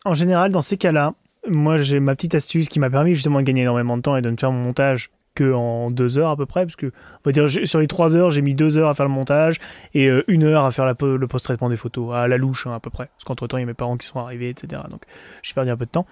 En 0.05 0.13
général, 0.13 0.51
dans 0.51 0.61
ces 0.61 0.77
cas-là, 0.77 1.13
moi 1.49 1.77
j'ai 1.77 1.99
ma 1.99 2.15
petite 2.15 2.35
astuce 2.35 2.69
qui 2.69 2.79
m'a 2.79 2.89
permis 2.89 3.15
justement 3.15 3.39
de 3.39 3.45
gagner 3.45 3.61
énormément 3.63 3.97
de 3.97 4.01
temps 4.01 4.15
et 4.17 4.21
de 4.21 4.29
ne 4.29 4.37
faire 4.37 4.51
mon 4.51 4.63
montage 4.63 5.09
que 5.35 5.53
en 5.53 5.91
deux 5.91 6.17
heures 6.17 6.31
à 6.31 6.35
peu 6.35 6.47
près, 6.47 6.65
parce 6.65 6.75
que 6.75 6.87
on 6.87 7.19
va 7.25 7.31
dire 7.31 7.47
j'ai- 7.47 7.67
sur 7.67 7.79
les 7.79 7.85
trois 7.85 8.15
heures, 8.15 8.31
j'ai 8.31 8.41
mis 8.41 8.55
deux 8.55 8.79
heures 8.79 8.89
à 8.89 8.95
faire 8.95 9.05
le 9.05 9.11
montage 9.11 9.57
et 9.93 10.07
euh, 10.09 10.23
une 10.27 10.43
heure 10.43 10.65
à 10.65 10.71
faire 10.71 10.85
la 10.85 10.95
le 10.99 11.27
post-traitement 11.27 11.69
des 11.69 11.77
photos, 11.77 12.15
à 12.15 12.27
la 12.27 12.37
louche 12.37 12.65
hein, 12.65 12.73
à 12.73 12.79
peu 12.79 12.89
près, 12.89 13.05
parce 13.05 13.23
qu'entre 13.23 13.45
temps 13.45 13.57
il 13.57 13.61
y 13.61 13.63
a 13.63 13.67
mes 13.67 13.75
parents 13.75 13.97
qui 13.97 14.07
sont 14.07 14.17
arrivés, 14.19 14.49
etc. 14.49 14.81
Donc 14.89 15.03
j'ai 15.43 15.53
perdu 15.53 15.69
un 15.69 15.77
peu 15.77 15.85
de 15.85 15.91
temps. 15.91 16.07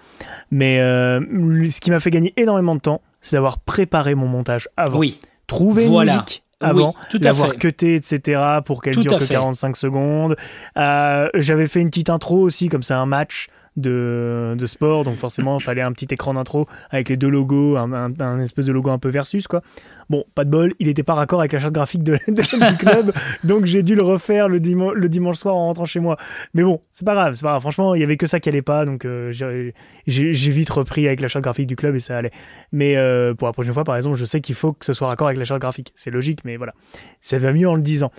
Mais 0.52 0.80
euh, 0.80 1.20
ce 1.68 1.80
qui 1.80 1.90
m'a 1.90 1.98
fait 1.98 2.10
gagner 2.12 2.32
énormément 2.36 2.76
de 2.76 2.80
temps, 2.80 3.00
c'est 3.20 3.34
d'avoir 3.34 3.58
préparé 3.58 4.14
mon 4.14 4.28
montage 4.28 4.68
avant, 4.76 4.98
oui. 4.98 5.18
Trouver 5.48 5.86
une 5.86 5.92
musique 6.18 6.44
avant, 6.60 6.94
oui, 7.18 7.24
l'avoir 7.24 7.48
cuté, 7.58 7.94
etc., 7.96 8.40
pour 8.64 8.80
qu'elle 8.82 8.94
dure 9.02 9.12
que 9.18 9.24
fait. 9.26 9.34
45 9.34 9.76
secondes. 9.76 10.36
Euh, 10.78 11.28
J'avais 11.34 11.66
fait 11.66 11.80
une 11.80 11.90
petite 11.90 12.10
intro 12.10 12.38
aussi, 12.40 12.68
comme 12.68 12.82
ça, 12.82 12.98
un 12.98 13.06
match 13.06 13.48
de, 13.76 14.54
de 14.56 14.66
sport, 14.66 15.04
donc 15.04 15.18
forcément, 15.18 15.58
il 15.58 15.62
fallait 15.62 15.82
un 15.82 15.92
petit 15.92 16.06
écran 16.10 16.32
d'intro 16.32 16.66
avec 16.90 17.10
les 17.10 17.18
deux 17.18 17.28
logos, 17.28 17.76
un, 17.76 17.92
un- 17.92 18.20
un 18.20 18.40
espèce 18.40 18.64
de 18.64 18.72
logo 18.72 18.88
un 18.90 18.98
peu 18.98 19.10
versus, 19.10 19.46
quoi. 19.46 19.60
Bon, 20.08 20.24
pas 20.36 20.44
de 20.44 20.50
bol, 20.50 20.72
il 20.78 20.86
n'était 20.86 21.02
pas 21.02 21.14
raccord 21.14 21.40
avec 21.40 21.52
la 21.52 21.58
charte 21.58 21.74
graphique 21.74 22.02
de, 22.04 22.12
de- 22.28 22.70
du 22.70 22.76
club, 22.76 23.12
donc 23.42 23.64
j'ai 23.66 23.82
dû 23.82 23.94
le 23.96 24.02
refaire 24.02 24.48
le, 24.48 24.60
diman- 24.60 24.92
le 24.92 25.08
dimanche 25.08 25.36
soir 25.38 25.56
en 25.56 25.66
rentrant 25.66 25.84
chez 25.84 25.98
moi. 26.00 26.16
Mais 26.54 26.62
bon, 26.62 26.80
c'est 26.92 27.04
pas 27.04 27.14
grave, 27.14 27.40
pas 27.40 27.48
grave. 27.48 27.60
Franchement, 27.62 27.94
il 27.96 28.00
y 28.00 28.04
avait 28.04 28.16
que 28.16 28.26
ça 28.26 28.38
qui 28.38 28.48
allait 28.48 28.62
pas, 28.62 28.84
donc 28.84 29.04
euh, 29.04 29.32
j'ai 29.32 30.50
vite 30.50 30.70
repris 30.70 31.06
avec 31.06 31.20
la 31.20 31.28
charte 31.28 31.42
graphique 31.42 31.66
du 31.66 31.76
club 31.76 31.94
et 31.96 31.98
ça 31.98 32.18
allait. 32.18 32.30
Mais 32.72 32.96
euh, 32.96 33.34
pour 33.34 33.48
la 33.48 33.52
prochaine 33.52 33.72
fois, 33.74 33.84
par 33.84 33.96
exemple, 33.96 34.16
je 34.16 34.24
sais 34.24 34.40
qu'il 34.40 34.54
faut 34.54 34.72
que 34.72 34.84
ce 34.84 34.92
soit 34.92 35.08
raccord 35.08 35.26
avec 35.26 35.38
la 35.38 35.44
charte 35.44 35.60
graphique. 35.60 35.92
C'est 35.94 36.10
logique, 36.10 36.40
mais 36.44 36.56
voilà. 36.56 36.74
Ça 37.20 37.38
va 37.38 37.52
mieux 37.52 37.68
en 37.68 37.74
le 37.74 37.82
disant. 37.82 38.12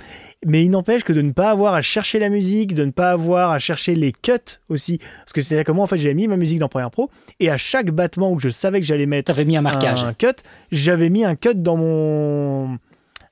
Mais 0.45 0.63
il 0.65 0.69
n'empêche 0.69 1.03
que 1.03 1.13
de 1.13 1.21
ne 1.21 1.31
pas 1.31 1.49
avoir 1.51 1.73
à 1.73 1.81
chercher 1.81 2.19
la 2.19 2.29
musique, 2.29 2.73
de 2.75 2.83
ne 2.85 2.91
pas 2.91 3.11
avoir 3.11 3.51
à 3.51 3.59
chercher 3.59 3.95
les 3.95 4.11
cuts 4.11 4.31
aussi. 4.69 4.97
Parce 5.19 5.33
que 5.33 5.41
c'est-à-dire 5.41 5.63
que 5.65 5.71
moi, 5.71 5.83
en 5.85 5.87
fait, 5.87 5.97
j'avais 5.97 6.13
mis 6.15 6.27
ma 6.27 6.37
musique 6.37 6.59
dans 6.59 6.67
Premiere 6.69 6.91
Pro 6.91 7.09
et 7.39 7.49
à 7.49 7.57
chaque 7.57 7.91
battement 7.91 8.31
où 8.31 8.39
je 8.39 8.49
savais 8.49 8.79
que 8.81 8.85
j'allais 8.85 9.05
mettre 9.05 9.41
mis 9.43 9.55
un 9.57 9.61
marquage 9.61 10.03
un 10.03 10.13
cut, 10.13 10.27
j'avais 10.71 11.09
mis 11.09 11.23
un 11.23 11.35
cut 11.35 11.55
dans 11.55 11.76
mon 11.77 12.77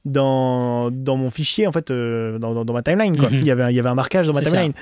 dans, 0.05 0.91
dans 0.91 1.17
mon 1.17 1.29
fichier 1.31 1.65
en 1.67 1.71
fait 1.71 1.89
euh, 1.91 2.37
dans, 2.37 2.53
dans- 2.53 2.65
dans 2.65 2.73
ma 2.73 2.83
timeline 2.83 3.17
quoi. 3.17 3.29
Mhm. 3.29 3.39
il 3.39 3.45
y 3.45 3.51
avait 3.51 3.63
un- 3.63 3.69
il 3.71 3.75
y 3.75 3.79
avait 3.79 3.89
un 3.89 3.95
marquage 3.95 4.27
dans 4.27 4.33
ma 4.33 4.41
ça. 4.43 4.49
timeline. 4.51 4.73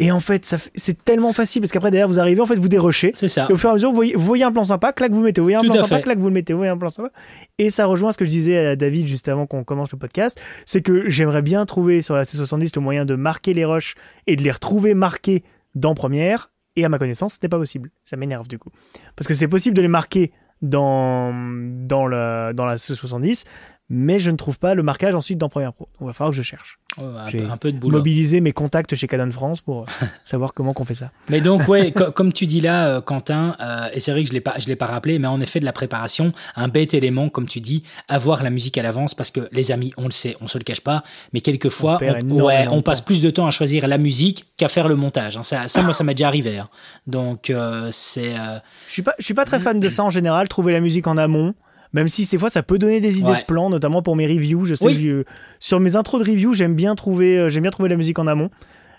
Et 0.00 0.12
en 0.12 0.20
fait, 0.20 0.54
c'est 0.76 1.04
tellement 1.04 1.32
facile 1.32 1.60
parce 1.60 1.72
qu'après 1.72 1.90
derrière 1.90 2.06
vous 2.06 2.20
arrivez 2.20 2.40
en 2.40 2.46
fait 2.46 2.54
vous 2.54 2.68
dérochez 2.68 3.10
c'est 3.16 3.26
ça 3.26 3.48
et 3.50 3.52
au 3.52 3.56
fur 3.56 3.68
et 3.68 3.72
à 3.72 3.74
mesure, 3.74 3.90
vous 3.90 3.96
voyez, 3.96 4.14
vous 4.14 4.22
voyez 4.24 4.44
un 4.44 4.52
plan 4.52 4.62
sympa, 4.62 4.92
clac, 4.92 5.10
vous 5.10 5.20
mettez, 5.20 5.40
vous 5.40 5.46
voyez 5.46 5.56
un 5.56 5.60
Tout 5.62 5.70
plan 5.70 5.76
sympa, 5.76 5.96
fait. 5.96 6.02
clac, 6.02 6.18
vous 6.18 6.28
le 6.28 6.34
mettez, 6.34 6.52
vous 6.52 6.58
voyez 6.60 6.70
un 6.70 6.76
plan 6.78 6.88
sympa. 6.88 7.10
Et 7.58 7.70
ça 7.70 7.86
rejoint 7.86 8.12
ce 8.12 8.18
que 8.18 8.24
je 8.24 8.30
disais 8.30 8.58
à 8.64 8.76
David 8.76 9.08
juste 9.08 9.28
avant 9.28 9.46
qu'on 9.46 9.64
commence 9.64 9.90
le 9.90 9.98
podcast, 9.98 10.40
c'est 10.66 10.82
que 10.82 11.08
j'aimerais 11.08 11.42
bien 11.42 11.66
trouver 11.66 12.00
sur 12.00 12.14
la 12.14 12.22
C70 12.22 12.70
le 12.76 12.80
moyen 12.80 13.04
de 13.04 13.16
marquer 13.16 13.54
les 13.54 13.64
rushs 13.64 13.96
et 14.28 14.36
de 14.36 14.42
les 14.44 14.52
retrouver 14.52 14.94
marqués 14.94 15.42
dans 15.74 15.94
Première. 15.94 16.52
Et 16.76 16.84
à 16.84 16.88
ma 16.88 16.98
connaissance, 16.98 17.34
ce 17.34 17.38
n'est 17.42 17.48
pas 17.48 17.58
possible. 17.58 17.90
Ça 18.04 18.16
m'énerve 18.16 18.46
du 18.46 18.56
coup. 18.60 18.70
Parce 19.16 19.26
que 19.26 19.34
c'est 19.34 19.48
possible 19.48 19.76
de 19.76 19.82
les 19.82 19.88
marquer 19.88 20.30
dans, 20.62 21.32
dans, 21.32 22.06
la, 22.06 22.52
dans 22.52 22.66
la 22.66 22.76
C70, 22.76 23.44
mais 23.90 24.18
je 24.20 24.30
ne 24.30 24.36
trouve 24.36 24.58
pas 24.58 24.74
le 24.74 24.82
marquage 24.82 25.14
ensuite 25.14 25.38
dans 25.38 25.48
Premiere 25.48 25.72
Pro. 25.72 25.88
Il 26.00 26.06
va 26.06 26.12
falloir 26.12 26.30
que 26.30 26.36
je 26.36 26.42
cherche. 26.42 26.78
Ouais, 26.98 27.04
un, 27.04 27.28
J'ai 27.28 27.38
peu, 27.38 27.50
un 27.50 27.56
peu 27.56 27.72
de 27.72 27.78
boulot 27.78 27.98
Mobiliser 27.98 28.40
mes 28.40 28.52
contacts 28.52 28.94
chez 28.94 29.06
Canon 29.06 29.30
France 29.30 29.60
pour 29.60 29.82
euh, 29.82 29.86
savoir 30.24 30.52
comment 30.52 30.72
qu'on 30.74 30.84
fait 30.84 30.94
ça. 30.94 31.10
Mais 31.30 31.40
donc, 31.40 31.66
ouais, 31.68 31.92
co- 31.96 32.10
comme 32.12 32.32
tu 32.32 32.46
dis 32.46 32.60
là, 32.60 32.88
euh, 32.88 33.00
Quentin, 33.00 33.56
euh, 33.60 33.88
et 33.92 34.00
c'est 34.00 34.10
vrai 34.12 34.22
que 34.22 34.28
je 34.28 34.32
l'ai 34.34 34.40
pas, 34.40 34.54
je 34.58 34.66
l'ai 34.66 34.76
pas 34.76 34.86
rappelé, 34.86 35.18
mais 35.18 35.28
en 35.28 35.40
effet, 35.40 35.60
de 35.60 35.64
la 35.64 35.72
préparation, 35.72 36.32
un 36.56 36.68
bête 36.68 36.92
élément, 36.94 37.28
comme 37.28 37.46
tu 37.46 37.60
dis, 37.60 37.82
avoir 38.08 38.42
la 38.42 38.50
musique 38.50 38.76
à 38.78 38.82
l'avance, 38.82 39.14
parce 39.14 39.30
que 39.30 39.48
les 39.52 39.70
amis, 39.72 39.92
on 39.96 40.04
le 40.06 40.10
sait, 40.12 40.36
on 40.40 40.46
se 40.48 40.58
le 40.58 40.64
cache 40.64 40.80
pas, 40.80 41.02
mais 41.32 41.40
quelquefois, 41.40 41.98
On 42.02 42.36
on, 42.36 42.44
ouais, 42.46 42.66
on 42.68 42.82
passe 42.82 43.00
plus 43.00 43.22
de 43.22 43.30
temps 43.30 43.46
à 43.46 43.50
choisir 43.50 43.86
la 43.86 43.98
musique 43.98 44.46
qu'à 44.56 44.68
faire 44.68 44.88
le 44.88 44.96
montage. 44.96 45.36
hein. 45.36 45.42
Ça, 45.42 45.68
ça, 45.68 45.82
moi, 45.82 45.94
ça 45.94 46.04
m'est 46.04 46.14
déjà 46.14 46.28
arrivé. 46.28 46.58
hein. 46.58 46.68
Donc, 47.06 47.50
euh, 47.50 47.88
c'est. 47.92 48.34
euh, 48.34 48.58
Je 48.86 48.92
suis 48.92 49.02
pas, 49.02 49.14
je 49.18 49.24
suis 49.24 49.34
pas 49.34 49.44
très 49.44 49.60
fan 49.60 49.80
de 49.80 49.88
ça 49.88 50.04
en 50.04 50.10
général, 50.10 50.48
trouver 50.48 50.72
la 50.72 50.80
musique 50.80 51.06
en 51.06 51.16
amont. 51.16 51.54
Même 51.92 52.08
si 52.08 52.24
ces 52.24 52.36
fois 52.38 52.50
ça 52.50 52.62
peut 52.62 52.78
donner 52.78 53.00
des 53.00 53.18
idées 53.18 53.30
Ouais. 53.30 53.40
de 53.40 53.46
plans, 53.46 53.70
notamment 53.70 54.02
pour 54.02 54.14
mes 54.16 54.26
reviews. 54.26 54.64
Je 54.64 54.74
sais 54.74 54.86
Oui. 54.86 55.02
que 55.02 55.24
sur 55.60 55.80
mes 55.80 55.96
intros 55.96 56.22
de 56.22 56.30
review, 56.30 56.54
j'aime 56.54 56.74
bien 56.74 56.94
trouver, 56.94 57.38
euh, 57.38 57.48
j'aime 57.48 57.62
bien 57.62 57.70
trouver 57.70 57.88
la 57.88 57.96
musique 57.96 58.18
en 58.18 58.26
amont. 58.26 58.50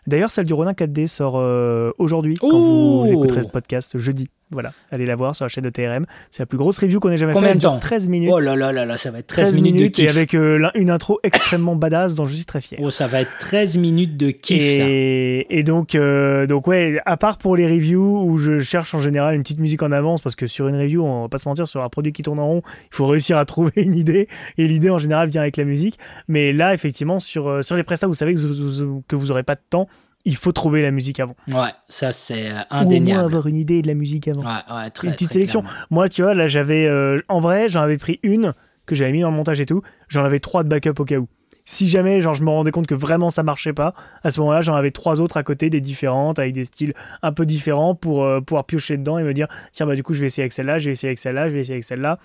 D'ailleurs, 0.07 0.31
celle 0.31 0.45
du 0.45 0.53
Ronin 0.53 0.71
4D 0.73 1.07
sort 1.07 1.35
euh, 1.37 1.91
aujourd'hui 1.97 2.35
quand 2.35 2.59
vous 2.59 3.05
écouterez 3.11 3.43
ce 3.43 3.47
podcast 3.47 3.97
jeudi. 3.97 4.29
Voilà, 4.51 4.71
allez 4.89 5.05
la 5.05 5.15
voir 5.15 5.35
sur 5.35 5.45
la 5.45 5.49
chaîne 5.49 5.63
de 5.63 5.69
TRM. 5.69 6.07
C'est 6.31 6.41
la 6.41 6.47
plus 6.47 6.57
grosse 6.57 6.79
review 6.79 6.99
qu'on 6.99 7.11
ait 7.11 7.17
jamais 7.17 7.33
Combien 7.33 7.49
fait. 7.49 7.51
Elle 7.51 7.57
de 7.57 7.61
dure 7.61 7.69
temps 7.73 7.77
13 7.77 8.07
minutes. 8.07 8.31
Oh 8.33 8.39
là 8.39 8.55
là 8.55 8.71
là 8.71 8.83
là, 8.83 8.97
ça 8.97 9.11
va 9.11 9.19
être 9.19 9.27
13, 9.27 9.51
13 9.51 9.55
minutes, 9.57 9.73
minutes 9.75 9.97
de 9.99 10.03
et 10.03 10.09
avec 10.09 10.33
euh, 10.33 10.67
une 10.73 10.89
intro 10.89 11.19
extrêmement 11.23 11.75
badass 11.75 12.15
dont 12.15 12.25
je 12.25 12.33
suis 12.33 12.45
très 12.45 12.59
fier. 12.59 12.79
Oh, 12.81 12.89
ça 12.89 13.05
va 13.05 13.21
être 13.21 13.29
13 13.41 13.77
minutes 13.77 14.17
de 14.17 14.31
kiff, 14.31 14.77
ça. 14.77 14.85
Et, 14.87 15.63
donc, 15.63 15.93
euh, 15.93 16.47
donc 16.47 16.65
ouais, 16.65 16.99
à 17.05 17.15
part 17.15 17.37
pour 17.37 17.55
les 17.55 17.67
reviews 17.67 18.23
où 18.23 18.39
je 18.39 18.57
cherche 18.59 18.95
en 18.95 18.99
général 18.99 19.35
une 19.35 19.43
petite 19.43 19.59
musique 19.59 19.83
en 19.83 19.91
avance 19.91 20.23
parce 20.23 20.35
que 20.35 20.47
sur 20.47 20.67
une 20.67 20.77
review, 20.77 21.05
on 21.05 21.21
va 21.21 21.29
pas 21.29 21.37
se 21.37 21.47
mentir, 21.47 21.67
sur 21.67 21.83
un 21.83 21.89
produit 21.89 22.11
qui 22.11 22.23
tourne 22.23 22.39
en 22.39 22.47
rond, 22.47 22.61
il 22.91 22.95
faut 22.95 23.05
réussir 23.05 23.37
à 23.37 23.45
trouver 23.49 23.73
une 23.75 23.93
idée 23.93 24.27
et 24.57 24.67
l'idée 24.67 24.89
en 24.89 24.97
général 24.97 25.29
vient 25.29 25.41
avec 25.41 25.57
la 25.57 25.63
musique. 25.63 25.99
Mais 26.27 26.53
là, 26.53 26.73
effectivement, 26.73 27.19
sur, 27.19 27.63
sur 27.63 27.75
les 27.75 27.83
prestats, 27.83 28.07
vous 28.07 28.15
savez 28.15 28.33
que 28.33 28.39
vous, 28.39 28.85
vous- 28.85 29.03
que 29.07 29.15
vous 29.15 29.29
aurez 29.29 29.43
pas 29.43 29.53
de 29.55 29.61
temps, 29.69 29.87
il 30.25 30.35
faut 30.35 30.51
trouver 30.51 30.81
la 30.81 30.91
musique 30.91 31.19
avant. 31.19 31.35
Ouais, 31.47 31.69
ça, 31.87 32.11
c'est 32.11 32.49
euh, 32.51 32.53
Ou 32.53 32.73
au 32.73 32.75
moins 32.75 32.81
indéniable. 32.81 33.23
avoir 33.25 33.47
une 33.47 33.55
idée 33.55 33.81
de 33.81 33.87
la 33.87 33.93
musique 33.93 34.27
avant. 34.27 34.41
Ouais, 34.43 34.75
ouais, 34.75 34.89
très, 34.91 35.07
une 35.07 35.13
petite 35.13 35.29
très 35.29 35.33
sélection. 35.35 35.61
clairement. 35.61 35.79
Moi, 35.89 36.09
tu 36.09 36.21
vois, 36.23 36.33
là, 36.33 36.47
j'avais, 36.47 36.85
euh, 36.87 37.19
en 37.29 37.39
vrai, 37.39 37.69
j'en 37.69 37.81
avais 37.81 37.97
pris 37.97 38.19
une 38.23 38.53
que 38.85 38.95
j'avais 38.95 39.11
mis 39.11 39.21
dans 39.21 39.29
le 39.31 39.35
montage 39.35 39.61
et 39.61 39.65
tout. 39.65 39.81
J'en 40.07 40.23
avais 40.25 40.39
trois 40.39 40.63
de 40.63 40.69
backup 40.69 40.99
au 40.99 41.05
cas 41.05 41.17
où. 41.17 41.27
Si 41.65 41.87
jamais, 41.87 42.19
genre, 42.23 42.33
je 42.33 42.43
me 42.43 42.49
rendais 42.49 42.71
compte 42.71 42.87
que 42.87 42.95
vraiment 42.95 43.29
ça 43.29 43.43
marchait 43.43 43.73
pas, 43.73 43.93
à 44.23 44.31
ce 44.31 44.39
moment-là, 44.39 44.61
j'en 44.61 44.73
avais 44.73 44.89
trois 44.89 45.21
autres 45.21 45.37
à 45.37 45.43
côté, 45.43 45.69
des 45.69 45.81
différentes, 45.81 46.39
avec 46.39 46.51
des 46.53 46.65
styles 46.65 46.95
un 47.21 47.31
peu 47.31 47.45
différents 47.45 47.93
pour 47.93 48.23
euh, 48.23 48.41
pouvoir 48.41 48.65
piocher 48.65 48.97
dedans 48.97 49.19
et 49.19 49.23
me 49.23 49.33
dire, 49.35 49.47
tiens, 49.71 49.85
bah, 49.85 49.93
du 49.93 50.01
coup, 50.01 50.15
je 50.15 50.19
vais 50.19 50.25
essayer 50.25 50.41
avec 50.41 50.51
celle-là, 50.53 50.79
je 50.79 50.85
vais 50.85 50.93
essayer 50.93 51.09
avec 51.09 51.19
celle-là, 51.19 51.47
je 51.47 51.53
vais 51.53 51.59
essayer 51.59 51.75
avec 51.75 51.83
celle-là. 51.83 52.17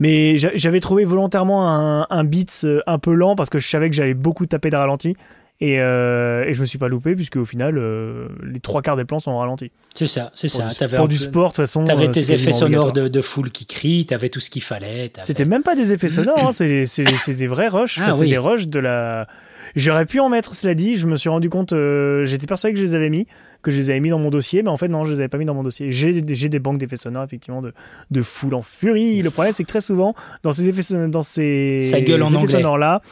Mais 0.00 0.36
j'a- 0.38 0.50
j'avais 0.54 0.80
trouvé 0.80 1.04
volontairement 1.06 1.68
un, 1.68 2.06
un 2.10 2.24
beat 2.24 2.66
un 2.86 2.98
peu 2.98 3.14
lent 3.14 3.36
parce 3.36 3.48
que 3.48 3.58
je 3.58 3.66
savais 3.66 3.88
que 3.88 3.96
j'allais 3.96 4.12
beaucoup 4.14 4.44
taper 4.44 4.68
de 4.70 4.76
ralenti. 4.76 5.16
Et, 5.60 5.80
euh, 5.80 6.44
et 6.44 6.52
je 6.52 6.60
me 6.60 6.66
suis 6.66 6.78
pas 6.78 6.88
loupé 6.88 7.14
puisque 7.14 7.36
au 7.36 7.44
final 7.44 7.78
euh, 7.78 8.28
les 8.42 8.58
trois 8.58 8.82
quarts 8.82 8.96
des 8.96 9.04
plans 9.04 9.20
sont 9.20 9.30
en 9.30 9.38
ralenti. 9.38 9.70
C'est 9.94 10.08
ça, 10.08 10.32
c'est 10.34 10.48
ça. 10.48 10.68
du, 10.68 10.94
pour 10.96 11.06
du 11.06 11.16
sport 11.16 11.44
de 11.44 11.48
toute 11.50 11.56
façon. 11.56 11.84
T'avais 11.84 12.08
euh, 12.08 12.12
tes 12.12 12.32
effets 12.32 12.52
sonores 12.52 12.92
de, 12.92 13.06
de 13.06 13.22
foule 13.22 13.50
qui 13.50 13.64
crient, 13.64 14.06
t'avais 14.06 14.30
tout 14.30 14.40
ce 14.40 14.50
qu'il 14.50 14.62
fallait. 14.62 15.12
C'était 15.22 15.44
même 15.44 15.62
pas 15.62 15.76
des 15.76 15.92
effets 15.92 16.08
sonores, 16.08 16.46
hein, 16.46 16.50
c'est 16.52 17.34
des 17.34 17.46
vrais 17.46 17.68
rushs. 17.68 17.98
Ah 18.00 18.08
Enfin, 18.08 18.16
c'est 18.16 18.24
oui. 18.24 18.30
des 18.30 18.38
rushs 18.38 18.66
de 18.68 18.80
la. 18.80 19.28
J'aurais 19.76 20.06
pu 20.06 20.20
en 20.20 20.28
mettre, 20.28 20.54
cela 20.54 20.74
dit, 20.74 20.96
je 20.96 21.06
me 21.06 21.16
suis 21.16 21.28
rendu 21.28 21.50
compte, 21.50 21.72
euh, 21.72 22.24
j'étais 22.24 22.46
persuadé 22.46 22.74
que 22.74 22.78
je 22.78 22.84
les 22.84 22.94
avais 22.94 23.10
mis, 23.10 23.26
que 23.62 23.72
je 23.72 23.78
les 23.78 23.90
avais 23.90 23.98
mis 23.98 24.10
dans 24.10 24.20
mon 24.20 24.30
dossier, 24.30 24.62
mais 24.62 24.68
en 24.68 24.76
fait, 24.76 24.86
non, 24.86 25.04
je 25.04 25.12
les 25.12 25.18
avais 25.18 25.28
pas 25.28 25.38
mis 25.38 25.46
dans 25.46 25.54
mon 25.54 25.64
dossier. 25.64 25.90
J'ai 25.90 26.12
des 26.22 26.58
banques 26.60 26.78
d'effets 26.78 26.96
sonores, 26.96 27.24
effectivement, 27.24 27.60
de, 27.60 27.72
de 28.10 28.22
foule 28.22 28.54
en 28.54 28.62
furie. 28.62 29.20
Le 29.22 29.30
problème, 29.30 29.52
c'est 29.52 29.64
que 29.64 29.68
très 29.68 29.80
souvent, 29.80 30.14
dans 30.44 30.52
ces 30.52 30.68
effets, 30.68 31.08
dans 31.08 31.22
ces, 31.22 31.92
effets 31.92 32.46
sonores-là, 32.46 33.02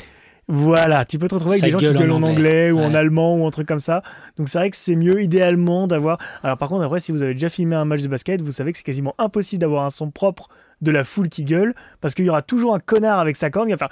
voilà, 0.48 1.05
tu 1.05 1.19
peux 1.19 1.28
te 1.28 1.35
retrouver 1.35 1.55
avec 1.55 1.64
des 1.64 1.70
gens 1.70 1.78
qui 1.78 1.93
gueulent 1.93 2.10
en 2.10 2.23
anglais, 2.23 2.70
ou 2.70 2.81
en 2.81 2.94
allemand 2.94 3.36
ou 3.39 3.47
un 3.47 3.51
truc 3.51 3.69
comme 3.69 3.78
ça. 3.78 4.02
Donc 4.36 4.48
c'est 4.48 4.59
vrai 4.59 4.70
que 4.70 4.77
c'est 4.77 4.97
mieux 4.97 5.23
idéalement 5.23 5.86
d'avoir. 5.86 6.19
Alors 6.43 6.59
par 6.59 6.69
contre, 6.69 6.82
après, 6.82 6.98
si 6.98 7.12
vous 7.12 7.23
avez 7.23 7.35
déjà 7.35 7.48
filmé 7.48 7.77
un 7.77 7.85
match 7.85 8.02
de 8.02 8.09
basket, 8.09 8.43
vous 8.43 8.52
savez 8.52 8.73
que 8.73 8.78
c'est 8.78 8.85
quasiment 8.85 9.14
impossible 9.19 9.60
d'avoir 9.60 9.85
un 9.85 9.90
son 9.90 10.10
propre 10.10 10.48
de 10.81 10.90
la 10.90 11.05
foule 11.05 11.28
qui 11.28 11.44
gueule, 11.44 11.74
parce 12.01 12.14
qu'il 12.14 12.24
y 12.24 12.28
aura 12.28 12.43
toujours 12.43 12.74
un 12.74 12.81
connard 12.81 13.20
avec 13.20 13.36
sa 13.36 13.51
corne 13.51 13.69
qui 13.69 13.74
va 13.74 13.78
faire 13.78 13.90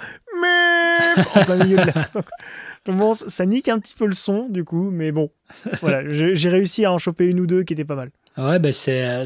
en 1.35 1.43
plein 1.45 1.55
milieu 1.55 1.77
de 1.77 1.85
l'air. 1.85 2.09
Donc, 2.85 2.97
bon, 2.97 3.13
ça 3.13 3.45
nique 3.45 3.69
un 3.69 3.79
petit 3.79 3.95
peu 3.95 4.05
le 4.05 4.13
son 4.13 4.47
du 4.49 4.63
coup, 4.63 4.89
mais 4.91 5.11
bon, 5.11 5.29
voilà, 5.81 6.01
j'ai 6.11 6.49
réussi 6.49 6.83
à 6.85 6.91
en 6.91 6.97
choper 6.97 7.25
une 7.27 7.39
ou 7.39 7.47
deux 7.47 7.63
qui 7.63 7.73
étaient 7.73 7.85
pas 7.85 7.95
mal. 7.95 8.11
Ouais, 8.37 8.59
ben 8.59 8.71
c'est, 8.71 9.03
euh, 9.03 9.25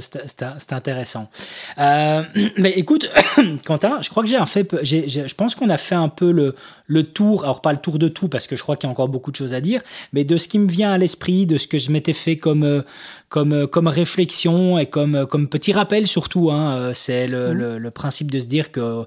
intéressant. 0.71 1.29
Euh, 1.77 2.23
mais 2.57 2.71
écoute, 2.71 3.07
Quentin, 3.65 4.01
je 4.01 4.09
crois 4.09 4.23
que 4.23 4.29
j'ai 4.29 4.37
un 4.37 4.47
fait. 4.47 4.67
Je 4.83 5.33
pense 5.35 5.53
qu'on 5.53 5.69
a 5.69 5.77
fait 5.77 5.95
un 5.95 6.09
peu 6.09 6.31
le, 6.31 6.55
le 6.87 7.03
tour. 7.03 7.43
Alors, 7.43 7.61
pas 7.61 7.71
le 7.71 7.77
tour 7.77 7.99
de 7.99 8.07
tout, 8.07 8.29
parce 8.29 8.47
que 8.47 8.55
je 8.55 8.63
crois 8.63 8.75
qu'il 8.75 8.87
y 8.87 8.89
a 8.89 8.91
encore 8.91 9.09
beaucoup 9.09 9.31
de 9.31 9.35
choses 9.35 9.53
à 9.53 9.61
dire, 9.61 9.81
mais 10.11 10.23
de 10.23 10.37
ce 10.37 10.47
qui 10.47 10.57
me 10.57 10.67
vient 10.67 10.91
à 10.91 10.97
l'esprit, 10.97 11.45
de 11.45 11.59
ce 11.59 11.67
que 11.67 11.77
je 11.77 11.91
m'étais 11.91 12.13
fait 12.13 12.37
comme, 12.37 12.63
euh, 12.63 12.81
comme, 13.29 13.67
comme 13.67 13.87
réflexion 13.87 14.79
et 14.79 14.87
comme, 14.87 15.27
comme 15.27 15.49
petit 15.49 15.71
rappel 15.71 16.07
surtout. 16.07 16.49
Hein, 16.49 16.91
c'est 16.93 17.27
le, 17.27 17.49
mmh. 17.49 17.57
le, 17.57 17.77
le, 17.77 17.91
principe 17.91 18.31
de 18.31 18.39
se 18.39 18.47
dire 18.47 18.71
que. 18.71 19.05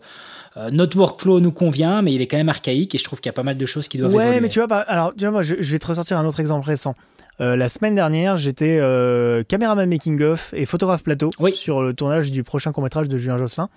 notre 0.70 0.96
workflow 0.96 1.40
nous 1.40 1.52
convient, 1.52 2.02
mais 2.02 2.12
il 2.12 2.22
est 2.22 2.28
quand 2.28 2.36
même 2.36 2.48
archaïque 2.48 2.94
et 2.94 2.98
je 2.98 3.04
trouve 3.04 3.20
qu'il 3.20 3.28
y 3.28 3.34
a 3.34 3.34
pas 3.34 3.42
mal 3.42 3.58
de 3.58 3.66
choses 3.66 3.88
qui 3.88 3.98
doivent 3.98 4.14
Ouais, 4.14 4.40
mais 4.40 4.48
tu 4.48 4.60
vois, 4.60 4.76
alors, 4.76 5.12
tu 5.16 5.24
vois, 5.24 5.32
moi, 5.32 5.42
je, 5.42 5.56
je, 5.58 5.72
vais 5.72 5.78
te 5.78 5.86
ressortir 5.88 6.18
un 6.18 6.24
autre 6.24 6.38
exemple 6.38 6.66
récent. 6.66 6.94
Euh, 7.40 7.56
la 7.56 7.68
semaine 7.68 7.94
dernière, 7.94 8.36
j'étais 8.36 8.78
euh, 8.80 9.42
caméraman 9.44 9.88
making-of 9.88 10.52
et 10.54 10.66
photographe 10.66 11.02
plateau 11.04 11.30
sur 11.52 11.82
le 11.82 11.94
tournage 11.94 12.32
du 12.32 12.42
prochain 12.42 12.72
court-métrage 12.72 13.08
de 13.08 13.16
Julien 13.16 13.38
Josselin. 13.38 13.68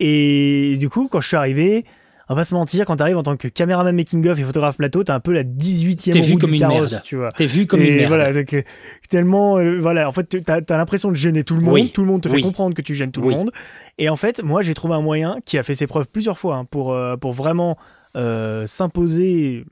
Et 0.00 0.76
du 0.78 0.88
coup, 0.88 1.08
quand 1.10 1.20
je 1.20 1.28
suis 1.28 1.36
arrivé, 1.36 1.84
on 2.28 2.34
va 2.34 2.42
se 2.42 2.54
mentir, 2.54 2.84
quand 2.84 2.96
tu 2.96 3.02
arrives 3.02 3.16
en 3.16 3.22
tant 3.22 3.36
que 3.36 3.46
caméraman 3.46 3.94
making-of 3.94 4.38
et 4.38 4.42
photographe 4.42 4.76
plateau, 4.76 5.04
t'as 5.04 5.14
un 5.14 5.20
peu 5.20 5.32
la 5.32 5.44
18e 5.44 6.32
roue 6.32 6.38
du 6.38 6.58
carrosse, 6.58 7.00
tu 7.02 7.16
vois. 7.16 7.30
T'es 7.30 7.46
vu 7.46 7.66
comme 7.66 7.80
une 7.80 7.94
merde. 7.94 8.08
Voilà, 8.08 8.44
que, 8.44 8.64
tellement, 9.08 9.58
euh, 9.58 9.78
voilà, 9.78 10.08
en 10.08 10.12
fait, 10.12 10.44
t'as 10.44 10.60
as, 10.68 10.76
l'impression 10.76 11.10
de 11.10 11.16
gêner 11.16 11.44
tout 11.44 11.54
le 11.54 11.60
monde. 11.60 11.92
Tout 11.92 12.02
le 12.02 12.08
monde 12.08 12.22
te 12.22 12.28
fait 12.28 12.40
comprendre 12.40 12.74
que 12.74 12.82
tu 12.82 12.94
gênes 12.94 13.12
tout 13.12 13.22
le 13.22 13.30
monde. 13.30 13.52
Et 13.98 14.08
en 14.08 14.16
fait, 14.16 14.42
moi, 14.42 14.62
j'ai 14.62 14.74
trouvé 14.74 14.94
un 14.94 15.02
moyen 15.02 15.36
qui 15.44 15.58
a 15.58 15.62
fait 15.62 15.74
ses 15.74 15.86
preuves 15.86 16.08
plusieurs 16.08 16.38
fois 16.38 16.56
hein, 16.56 16.64
pour, 16.64 16.98
pour 17.20 17.32
vraiment 17.32 17.78
s'imposer 18.14 19.64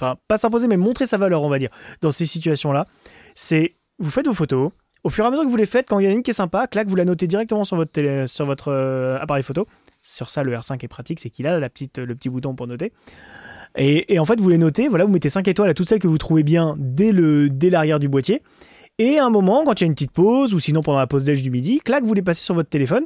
enfin 0.00 0.16
pas 0.28 0.36
s'imposer, 0.36 0.68
mais 0.68 0.76
montrer 0.76 1.06
sa 1.06 1.18
valeur, 1.18 1.42
on 1.42 1.48
va 1.48 1.58
dire, 1.58 1.70
dans 2.00 2.10
ces 2.10 2.26
situations-là, 2.26 2.86
c'est 3.34 3.74
vous 3.98 4.10
faites 4.10 4.26
vos 4.26 4.34
photos. 4.34 4.70
Au 5.02 5.08
fur 5.08 5.24
et 5.24 5.28
à 5.28 5.30
mesure 5.30 5.44
que 5.44 5.50
vous 5.50 5.56
les 5.56 5.66
faites, 5.66 5.88
quand 5.88 5.98
il 5.98 6.04
y 6.04 6.08
en 6.08 6.10
a 6.10 6.14
une 6.14 6.22
qui 6.22 6.30
est 6.30 6.34
sympa, 6.34 6.66
clac, 6.66 6.86
vous 6.86 6.96
la 6.96 7.06
notez 7.06 7.26
directement 7.26 7.64
sur 7.64 7.76
votre, 7.76 8.24
sur 8.26 8.44
votre 8.44 8.68
euh, 8.68 9.18
appareil 9.18 9.42
photo. 9.42 9.66
Sur 10.02 10.28
ça, 10.28 10.42
le 10.42 10.54
R5 10.54 10.84
est 10.84 10.88
pratique, 10.88 11.20
c'est 11.20 11.30
qu'il 11.30 11.46
a 11.46 11.58
la 11.58 11.70
petite, 11.70 11.98
le 11.98 12.14
petit 12.14 12.28
bouton 12.28 12.54
pour 12.54 12.66
noter. 12.66 12.92
Et, 13.76 14.18
en 14.18 14.24
fait, 14.24 14.40
vous 14.40 14.48
les 14.48 14.58
notez, 14.58 14.88
voilà, 14.88 15.04
vous 15.04 15.12
mettez 15.12 15.28
5 15.28 15.46
étoiles 15.48 15.70
à 15.70 15.74
toutes 15.74 15.88
celles 15.88 16.00
que 16.00 16.08
vous 16.08 16.18
trouvez 16.18 16.42
bien 16.42 16.74
dès, 16.78 17.12
le, 17.12 17.48
dès 17.48 17.70
l'arrière 17.70 17.98
du 17.98 18.08
boîtier. 18.08 18.42
Et 18.98 19.18
à 19.18 19.24
un 19.24 19.30
moment, 19.30 19.64
quand 19.64 19.80
il 19.80 19.84
y 19.84 19.84
a 19.84 19.86
une 19.86 19.94
petite 19.94 20.10
pause, 20.10 20.54
ou 20.54 20.60
sinon 20.60 20.82
pendant 20.82 20.98
la 20.98 21.06
pause 21.06 21.24
déj 21.24 21.40
du 21.42 21.50
midi, 21.50 21.78
clac, 21.78 22.04
vous 22.04 22.12
les 22.12 22.22
passez 22.22 22.44
sur 22.44 22.54
votre 22.54 22.68
téléphone. 22.68 23.04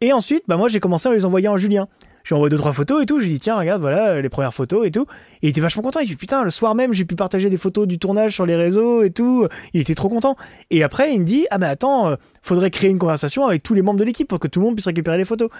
Et 0.00 0.12
ensuite, 0.12 0.44
bah 0.46 0.56
moi 0.56 0.68
j'ai 0.68 0.80
commencé 0.80 1.08
à 1.08 1.12
les 1.12 1.24
envoyer 1.24 1.48
en 1.48 1.56
Julien. 1.56 1.88
J'ai 2.26 2.34
envoyé 2.34 2.50
deux 2.50 2.56
trois 2.56 2.72
photos 2.72 3.02
et 3.02 3.06
tout. 3.06 3.20
J'ai 3.20 3.28
dit 3.28 3.38
tiens 3.38 3.56
regarde 3.56 3.80
voilà 3.80 4.20
les 4.20 4.28
premières 4.28 4.52
photos 4.52 4.86
et 4.86 4.90
tout. 4.90 5.06
Et 5.42 5.46
il 5.46 5.48
était 5.50 5.60
vachement 5.60 5.82
content. 5.82 6.00
Il 6.00 6.08
dit 6.08 6.16
putain 6.16 6.42
le 6.42 6.50
soir 6.50 6.74
même 6.74 6.92
j'ai 6.92 7.04
pu 7.04 7.14
partager 7.14 7.48
des 7.48 7.56
photos 7.56 7.86
du 7.86 7.98
tournage 7.98 8.34
sur 8.34 8.44
les 8.44 8.56
réseaux 8.56 9.04
et 9.04 9.10
tout. 9.10 9.46
Il 9.72 9.80
était 9.80 9.94
trop 9.94 10.08
content. 10.08 10.36
Et 10.70 10.82
après 10.82 11.14
il 11.14 11.20
me 11.20 11.24
dit 11.24 11.46
ah 11.50 11.58
mais 11.58 11.66
attends 11.66 12.08
euh, 12.08 12.16
faudrait 12.42 12.70
créer 12.70 12.90
une 12.90 12.98
conversation 12.98 13.46
avec 13.46 13.62
tous 13.62 13.74
les 13.74 13.82
membres 13.82 14.00
de 14.00 14.04
l'équipe 14.04 14.28
pour 14.28 14.40
que 14.40 14.48
tout 14.48 14.58
le 14.58 14.66
monde 14.66 14.74
puisse 14.74 14.86
récupérer 14.86 15.18
les 15.18 15.24
photos. 15.24 15.50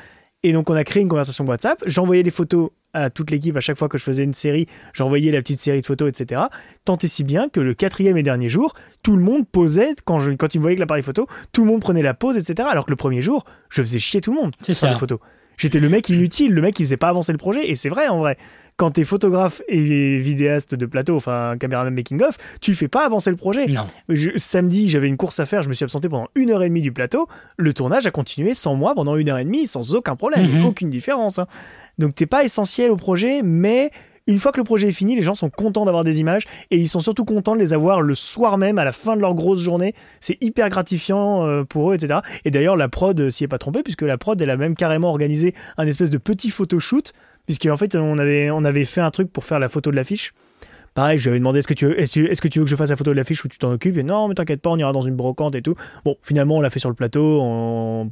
Et 0.42 0.52
donc 0.52 0.68
on 0.68 0.74
a 0.74 0.84
créé 0.84 1.02
une 1.02 1.08
conversation 1.08 1.44
WhatsApp. 1.44 1.82
J'envoyais 1.86 2.24
les 2.24 2.30
photos 2.30 2.70
à 2.92 3.10
toute 3.10 3.30
l'équipe 3.30 3.56
à 3.56 3.60
chaque 3.60 3.78
fois 3.78 3.88
que 3.88 3.98
je 3.98 4.02
faisais 4.02 4.24
une 4.24 4.34
série. 4.34 4.66
J'envoyais 4.92 5.30
la 5.30 5.40
petite 5.42 5.60
série 5.60 5.82
de 5.82 5.86
photos, 5.86 6.08
etc. 6.08 6.42
Tant 6.84 6.96
et 6.96 7.06
si 7.06 7.24
bien 7.24 7.48
que 7.48 7.60
le 7.60 7.74
quatrième 7.74 8.16
et 8.16 8.22
dernier 8.22 8.48
jour, 8.48 8.74
tout 9.02 9.16
le 9.16 9.22
monde 9.22 9.46
posait 9.46 9.94
quand, 10.04 10.18
je, 10.18 10.32
quand 10.32 10.54
il 10.54 10.58
me 10.58 10.62
voyait 10.62 10.72
avec 10.72 10.80
l'appareil 10.80 11.02
photo, 11.02 11.26
tout 11.52 11.62
le 11.62 11.68
monde 11.68 11.80
prenait 11.80 12.02
la 12.02 12.14
pose, 12.14 12.36
etc. 12.36 12.68
Alors 12.70 12.86
que 12.86 12.90
le 12.90 12.96
premier 12.96 13.20
jour, 13.20 13.44
je 13.68 13.82
faisais 13.82 13.98
chier 13.98 14.20
tout 14.20 14.32
le 14.32 14.40
monde. 14.40 14.52
C'est 14.60 14.74
ça. 14.74 14.90
Les 14.90 14.96
photos. 14.96 15.18
J'étais 15.56 15.80
le 15.80 15.88
mec 15.88 16.08
inutile, 16.08 16.52
le 16.52 16.62
mec 16.62 16.74
qui 16.74 16.84
faisait 16.84 16.96
pas 16.96 17.08
avancer 17.08 17.32
le 17.32 17.38
projet. 17.38 17.70
Et 17.70 17.76
c'est 17.76 17.88
vrai 17.88 18.08
en 18.08 18.18
vrai. 18.18 18.36
Quand 18.76 18.90
t'es 18.90 19.04
photographe 19.04 19.62
et 19.68 20.18
vidéaste 20.18 20.74
de 20.74 20.84
plateau, 20.84 21.16
enfin 21.16 21.56
caméraman 21.58 21.94
making 21.94 22.22
of, 22.22 22.36
tu 22.60 22.74
fais 22.74 22.88
pas 22.88 23.06
avancer 23.06 23.30
le 23.30 23.36
projet. 23.36 23.66
Non. 23.68 23.86
samedi, 24.36 24.90
j'avais 24.90 25.08
une 25.08 25.16
course 25.16 25.40
à 25.40 25.46
faire, 25.46 25.62
je 25.62 25.70
me 25.70 25.74
suis 25.74 25.84
absenté 25.84 26.10
pendant 26.10 26.28
une 26.34 26.50
heure 26.50 26.62
et 26.62 26.68
demie 26.68 26.82
du 26.82 26.92
plateau. 26.92 27.26
Le 27.56 27.72
tournage 27.72 28.06
a 28.06 28.10
continué 28.10 28.52
sans 28.52 28.74
moi 28.74 28.94
pendant 28.94 29.16
une 29.16 29.30
heure 29.30 29.38
et 29.38 29.44
demie, 29.44 29.66
sans 29.66 29.94
aucun 29.94 30.14
problème, 30.14 30.58
mhm. 30.58 30.66
aucune 30.66 30.90
différence. 30.90 31.38
Hein. 31.38 31.46
Donc 31.96 32.14
t'es 32.14 32.26
pas 32.26 32.44
essentiel 32.44 32.90
au 32.90 32.96
projet, 32.96 33.40
mais 33.42 33.90
une 34.26 34.38
fois 34.38 34.52
que 34.52 34.58
le 34.58 34.64
projet 34.64 34.88
est 34.88 34.92
fini, 34.92 35.14
les 35.14 35.22
gens 35.22 35.34
sont 35.34 35.50
contents 35.50 35.84
d'avoir 35.84 36.04
des 36.04 36.20
images 36.20 36.44
et 36.70 36.78
ils 36.78 36.88
sont 36.88 37.00
surtout 37.00 37.24
contents 37.24 37.54
de 37.54 37.60
les 37.60 37.72
avoir 37.72 38.00
le 38.00 38.14
soir 38.14 38.58
même, 38.58 38.78
à 38.78 38.84
la 38.84 38.92
fin 38.92 39.16
de 39.16 39.20
leur 39.20 39.34
grosse 39.34 39.60
journée. 39.60 39.94
C'est 40.20 40.42
hyper 40.42 40.68
gratifiant 40.68 41.46
euh, 41.46 41.64
pour 41.64 41.90
eux, 41.90 41.94
etc. 41.94 42.20
Et 42.44 42.50
d'ailleurs, 42.50 42.76
la 42.76 42.88
prod 42.88 43.18
euh, 43.20 43.30
s'y 43.30 43.44
est 43.44 43.48
pas 43.48 43.58
trompée, 43.58 43.82
puisque 43.82 44.02
la 44.02 44.18
prod, 44.18 44.40
elle 44.40 44.50
a 44.50 44.56
même 44.56 44.74
carrément 44.74 45.10
organisé 45.10 45.54
un 45.76 45.86
espèce 45.86 46.10
de 46.10 46.18
petit 46.18 46.50
photoshoot, 46.50 47.12
puisqu'en 47.46 47.76
fait, 47.76 47.94
on 47.94 48.18
avait, 48.18 48.50
on 48.50 48.64
avait 48.64 48.84
fait 48.84 49.00
un 49.00 49.10
truc 49.10 49.32
pour 49.32 49.44
faire 49.44 49.58
la 49.58 49.68
photo 49.68 49.90
de 49.90 49.96
l'affiche. 49.96 50.32
Pareil, 50.96 51.18
je 51.18 51.24
lui 51.24 51.28
avais 51.28 51.40
demandé 51.40 51.58
est-ce 51.58 51.68
que, 51.68 51.74
tu 51.74 51.84
veux, 51.84 52.00
est-ce, 52.00 52.40
que 52.40 52.48
tu 52.48 52.58
veux 52.58 52.64
que 52.64 52.70
je 52.70 52.74
fasse 52.74 52.88
la 52.88 52.96
photo 52.96 53.10
de 53.10 53.16
l'affiche 53.16 53.44
ou 53.44 53.48
tu 53.48 53.58
t'en 53.58 53.70
occupes? 53.70 53.98
Non, 53.98 54.28
mais 54.28 54.34
t'inquiète 54.34 54.62
pas, 54.62 54.70
on 54.70 54.78
ira 54.78 54.92
dans 54.92 55.02
une 55.02 55.14
brocante 55.14 55.54
et 55.54 55.60
tout. 55.60 55.74
Bon, 56.06 56.16
finalement, 56.22 56.56
on 56.56 56.62
l'a 56.62 56.70
fait 56.70 56.78
sur 56.78 56.88
le 56.88 56.94
plateau. 56.94 57.38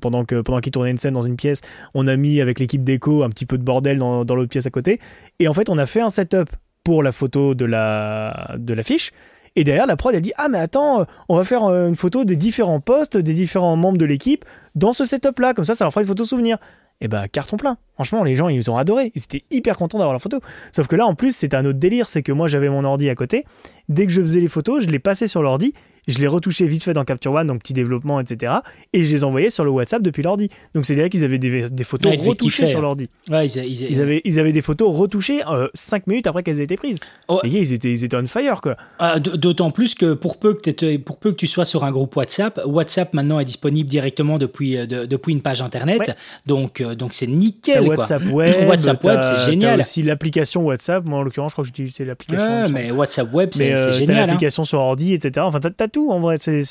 pendant, 0.02 0.23
pendant 0.27 0.61
qu'il 0.61 0.70
tournait 0.70 0.90
une 0.90 0.98
scène 0.98 1.15
dans 1.15 1.23
une 1.23 1.36
pièce, 1.36 1.62
on 1.94 2.06
a 2.06 2.15
mis 2.16 2.43
avec 2.43 2.61
l'équipe 2.61 2.85
déco 2.85 3.23
un 3.23 3.31
petit 3.31 3.47
peu 3.47 3.56
de 3.56 3.62
bordel 3.62 3.97
dans, 3.97 4.27
dans 4.27 4.35
l'autre 4.35 4.51
pièce 4.51 4.66
à 4.66 4.70
côté. 4.70 5.01
Et 5.39 5.48
en 5.48 5.55
fait, 5.55 5.70
on 5.70 5.78
a 5.78 5.86
fait 5.86 6.02
un 6.02 6.11
setup 6.11 6.51
pour 6.85 7.02
la 7.02 7.11
photo 7.11 7.55
de, 7.55 7.65
la, 7.65 8.55
de 8.59 8.74
l'affiche. 8.74 9.12
Et 9.56 9.65
derrière, 9.65 9.86
la 9.86 9.97
prod, 9.97 10.15
elle 10.15 10.20
dit 10.20 10.35
Ah, 10.36 10.48
mais 10.51 10.59
attends, 10.59 11.06
on 11.31 11.36
va 11.36 11.44
faire 11.44 11.65
euh, 11.65 11.89
une 11.89 11.97
photo 11.97 12.27
des 12.27 12.36
différents 12.36 12.81
postes, 12.81 13.16
des 13.16 13.32
différents 13.32 13.77
membres 13.77 13.97
de 13.97 14.05
l'équipe 14.05 14.44
dans 14.74 14.93
ce 14.93 15.06
setup-là. 15.06 15.55
Comme 15.55 15.65
ça, 15.65 15.73
ça 15.73 15.86
leur 15.86 15.93
fera 15.93 16.02
une 16.02 16.09
photo 16.09 16.24
souvenir 16.24 16.59
et 17.05 17.06
eh 17.06 17.09
bah 17.09 17.28
carton 17.28 17.59
plein. 17.59 17.76
Franchement, 17.97 18.24
les 18.24 18.35
gens 18.35 18.48
ils 18.48 18.70
ont 18.70 18.78
adoré, 18.78 19.12
ils 19.14 19.22
étaient 19.22 19.44
hyper 19.51 19.76
contents 19.76 19.98
d'avoir 19.98 20.14
la 20.14 20.18
photo. 20.18 20.40
Sauf 20.72 20.86
que 20.86 20.97
là 20.97 21.05
en 21.05 21.14
plus, 21.14 21.36
c'était 21.36 21.55
un 21.55 21.66
autre 21.66 21.78
délire, 21.78 22.09
c'est 22.09 22.22
que 22.22 22.32
moi 22.32 22.48
j'avais 22.48 22.70
mon 22.70 22.82
ordi 22.82 23.10
à 23.10 23.14
côté. 23.14 23.44
Dès 23.89 24.06
que 24.06 24.12
je 24.12 24.20
faisais 24.20 24.40
les 24.40 24.48
photos, 24.48 24.85
je 24.85 24.89
les 24.89 24.98
passais 24.98 25.27
sur 25.27 25.43
l'ordi 25.43 25.74
je 26.06 26.19
les 26.19 26.27
retouchais 26.27 26.66
vite 26.66 26.82
fait 26.82 26.93
dans 26.93 27.05
Capture 27.05 27.32
One, 27.32 27.47
donc 27.47 27.61
petit 27.61 27.73
développement, 27.73 28.20
etc. 28.20 28.55
Et 28.93 29.02
je 29.02 29.11
les 29.11 29.24
envoyais 29.24 29.51
sur 29.51 29.65
le 29.65 29.70
WhatsApp 29.70 30.02
depuis 30.02 30.23
l'ordi. 30.23 30.51
Donc 30.74 30.85
c'est-à-dire 30.85 31.09
qu'ils 31.09 31.24
avaient 31.24 31.39
des, 31.39 31.85
photos 31.85 32.16
retouchées 32.19 32.66
sur 32.66 32.81
l'ordi. 32.81 33.09
Ouais, 33.31 33.47
ils, 33.47 34.01
avaient, 34.01 34.20
ils 34.24 34.39
avaient 34.39 34.52
des 34.52 34.62
photos 34.62 34.94
retouchées 34.94 35.40
5 35.74 35.97
euh, 35.97 36.05
minutes 36.06 36.27
après 36.27 36.43
qu'elles 36.43 36.61
aient 36.61 36.65
été 36.65 36.77
prises. 36.77 36.98
Les 37.43 37.51
gars, 37.51 37.59
ils 37.59 37.73
étaient, 37.73 37.90
ils 37.90 38.05
étaient 38.05 38.16
on 38.16 38.27
fire, 38.27 38.61
quoi. 38.61 38.77
Ah, 38.98 39.19
d'autant 39.19 39.70
plus 39.70 39.94
que 39.94 40.15
pour 40.15 40.39
peu 40.39 40.55
que, 40.55 40.97
pour 40.98 41.19
peu 41.19 41.31
que 41.31 41.36
tu 41.36 41.47
sois 41.47 41.65
sur 41.65 41.85
un 41.85 41.90
groupe 41.90 42.15
WhatsApp, 42.16 42.61
WhatsApp 42.66 43.15
maintenant 43.15 43.39
est 43.39 43.44
disponible 43.44 43.89
directement 43.89 44.39
depuis, 44.39 44.77
euh, 44.77 45.06
depuis 45.06 45.32
une 45.32 45.43
page 45.43 45.62
internet. 45.62 46.16
Donc 46.47 46.81
euh, 46.81 46.94
donc 46.94 47.15
c'est 47.15 47.27
nickel. 47.27 47.85
Quoi. 47.85 47.97
WhatsApp 47.97 48.23
Web, 48.31 48.69
WhatsApp 48.69 49.05
Web, 49.05 49.20
c'est 49.23 49.51
génial. 49.51 49.81
aussi 49.81 50.02
l'application 50.02 50.65
WhatsApp. 50.65 51.05
Moi, 51.05 51.19
en 51.19 51.23
l'occurrence, 51.23 51.51
je 51.51 51.55
crois 51.55 51.62
que 51.62 51.69
j'utilisais 51.69 52.05
l'application. 52.05 52.65
mais 52.70 52.90
WhatsApp 52.90 53.32
Web, 53.32 53.51
c'est 53.52 53.73
génial. 53.92 54.16
Hein. 54.16 54.26
l'application 54.26 54.64
sur 54.64 54.78
ordi, 54.80 55.14
etc. 55.14 55.44
Enfin, 55.46 55.60
t'as 55.60 55.88
tout 55.88 56.10
en 56.10 56.20
vrai. 56.20 56.36
C'est 56.38 56.62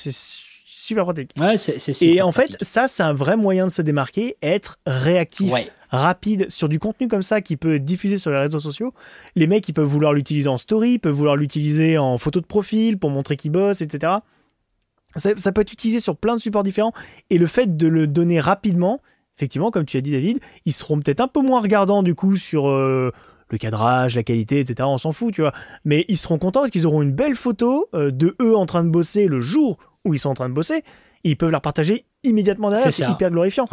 super 0.83 1.05
pratique. 1.05 1.31
Ouais, 1.39 1.57
c'est, 1.57 2.01
Et 2.01 2.21
en 2.21 2.31
fait, 2.31 2.57
ça, 2.61 2.87
c'est 2.87 3.03
un 3.03 3.13
vrai 3.13 3.37
moyen 3.37 3.65
de 3.65 3.71
se 3.71 3.81
démarquer, 3.81 4.37
être 4.41 4.79
réactif. 4.85 5.51
rapide 5.89 6.49
sur 6.49 6.69
du 6.69 6.79
contenu 6.79 7.07
comme 7.07 7.21
ça 7.21 7.41
qui 7.41 7.55
peut 7.55 7.75
être 7.75 7.85
diffusé 7.85 8.17
sur 8.17 8.31
les 8.31 8.39
réseaux 8.39 8.59
sociaux. 8.59 8.93
Les 9.35 9.45
mecs, 9.45 9.69
ils 9.69 9.73
peuvent 9.73 9.85
vouloir 9.85 10.11
l'utiliser 10.11 10.49
en 10.49 10.57
story, 10.57 10.97
peuvent 10.97 11.13
vouloir 11.13 11.35
l'utiliser 11.35 11.99
en 11.99 12.17
photo 12.17 12.41
de 12.41 12.47
profil 12.47 12.97
pour 12.97 13.11
montrer 13.11 13.37
qu'ils 13.37 13.51
bossent, 13.51 13.81
etc. 13.81 14.13
Ça, 15.15 15.51
peut 15.51 15.61
être 15.61 15.71
utilisé 15.71 15.99
sur 15.99 16.17
plein 16.17 16.35
de 16.35 16.41
supports 16.41 16.63
différents. 16.63 16.93
Et 17.29 17.37
le 17.37 17.45
fait 17.45 17.77
de 17.77 17.87
le 17.87 18.07
donner 18.07 18.39
rapidement, 18.39 19.01
effectivement, 19.37 19.69
comme 19.69 19.85
tu 19.85 19.97
as 19.97 20.01
dit, 20.01 20.11
David, 20.11 20.39
ils 20.65 20.73
seront 20.73 20.99
peut-être 20.99 21.21
un 21.21 21.27
peu 21.27 21.41
moins 21.41 21.61
regardants 21.61 22.01
du 22.01 22.15
coup 22.15 22.37
sur 22.37 22.69
euh, 22.69 23.11
le 23.53 23.57
cadrage, 23.57 24.15
la 24.15 24.23
qualité, 24.23 24.59
etc. 24.59 24.87
On 24.89 24.97
s'en 24.97 25.13
fout, 25.13 25.33
tu 25.33 25.41
vois. 25.41 25.53
Mais 25.85 26.03
ils 26.09 26.17
seront 26.17 26.37
contents 26.37 26.61
parce 26.61 26.71
qu'ils 26.71 26.85
auront 26.85 27.01
une 27.01 27.13
belle 27.13 27.35
photo 27.35 27.87
euh, 27.93 28.11
de 28.11 28.35
eux 28.41 28.57
en 28.57 28.65
train 28.65 28.83
de 28.83 28.89
bosser 28.89 29.27
le 29.27 29.39
jour 29.39 29.77
où 30.03 30.13
ils 30.13 30.19
sont 30.19 30.29
en 30.29 30.33
train 30.33 30.49
de 30.49 30.53
bosser, 30.53 30.83
ils 31.23 31.37
peuvent 31.37 31.51
la 31.51 31.61
partager 31.61 32.03
immédiatement 32.23 32.69
derrière. 32.69 32.91
C'est 32.91 33.09
hyper 33.09 33.31
glorifiant. 33.31 33.67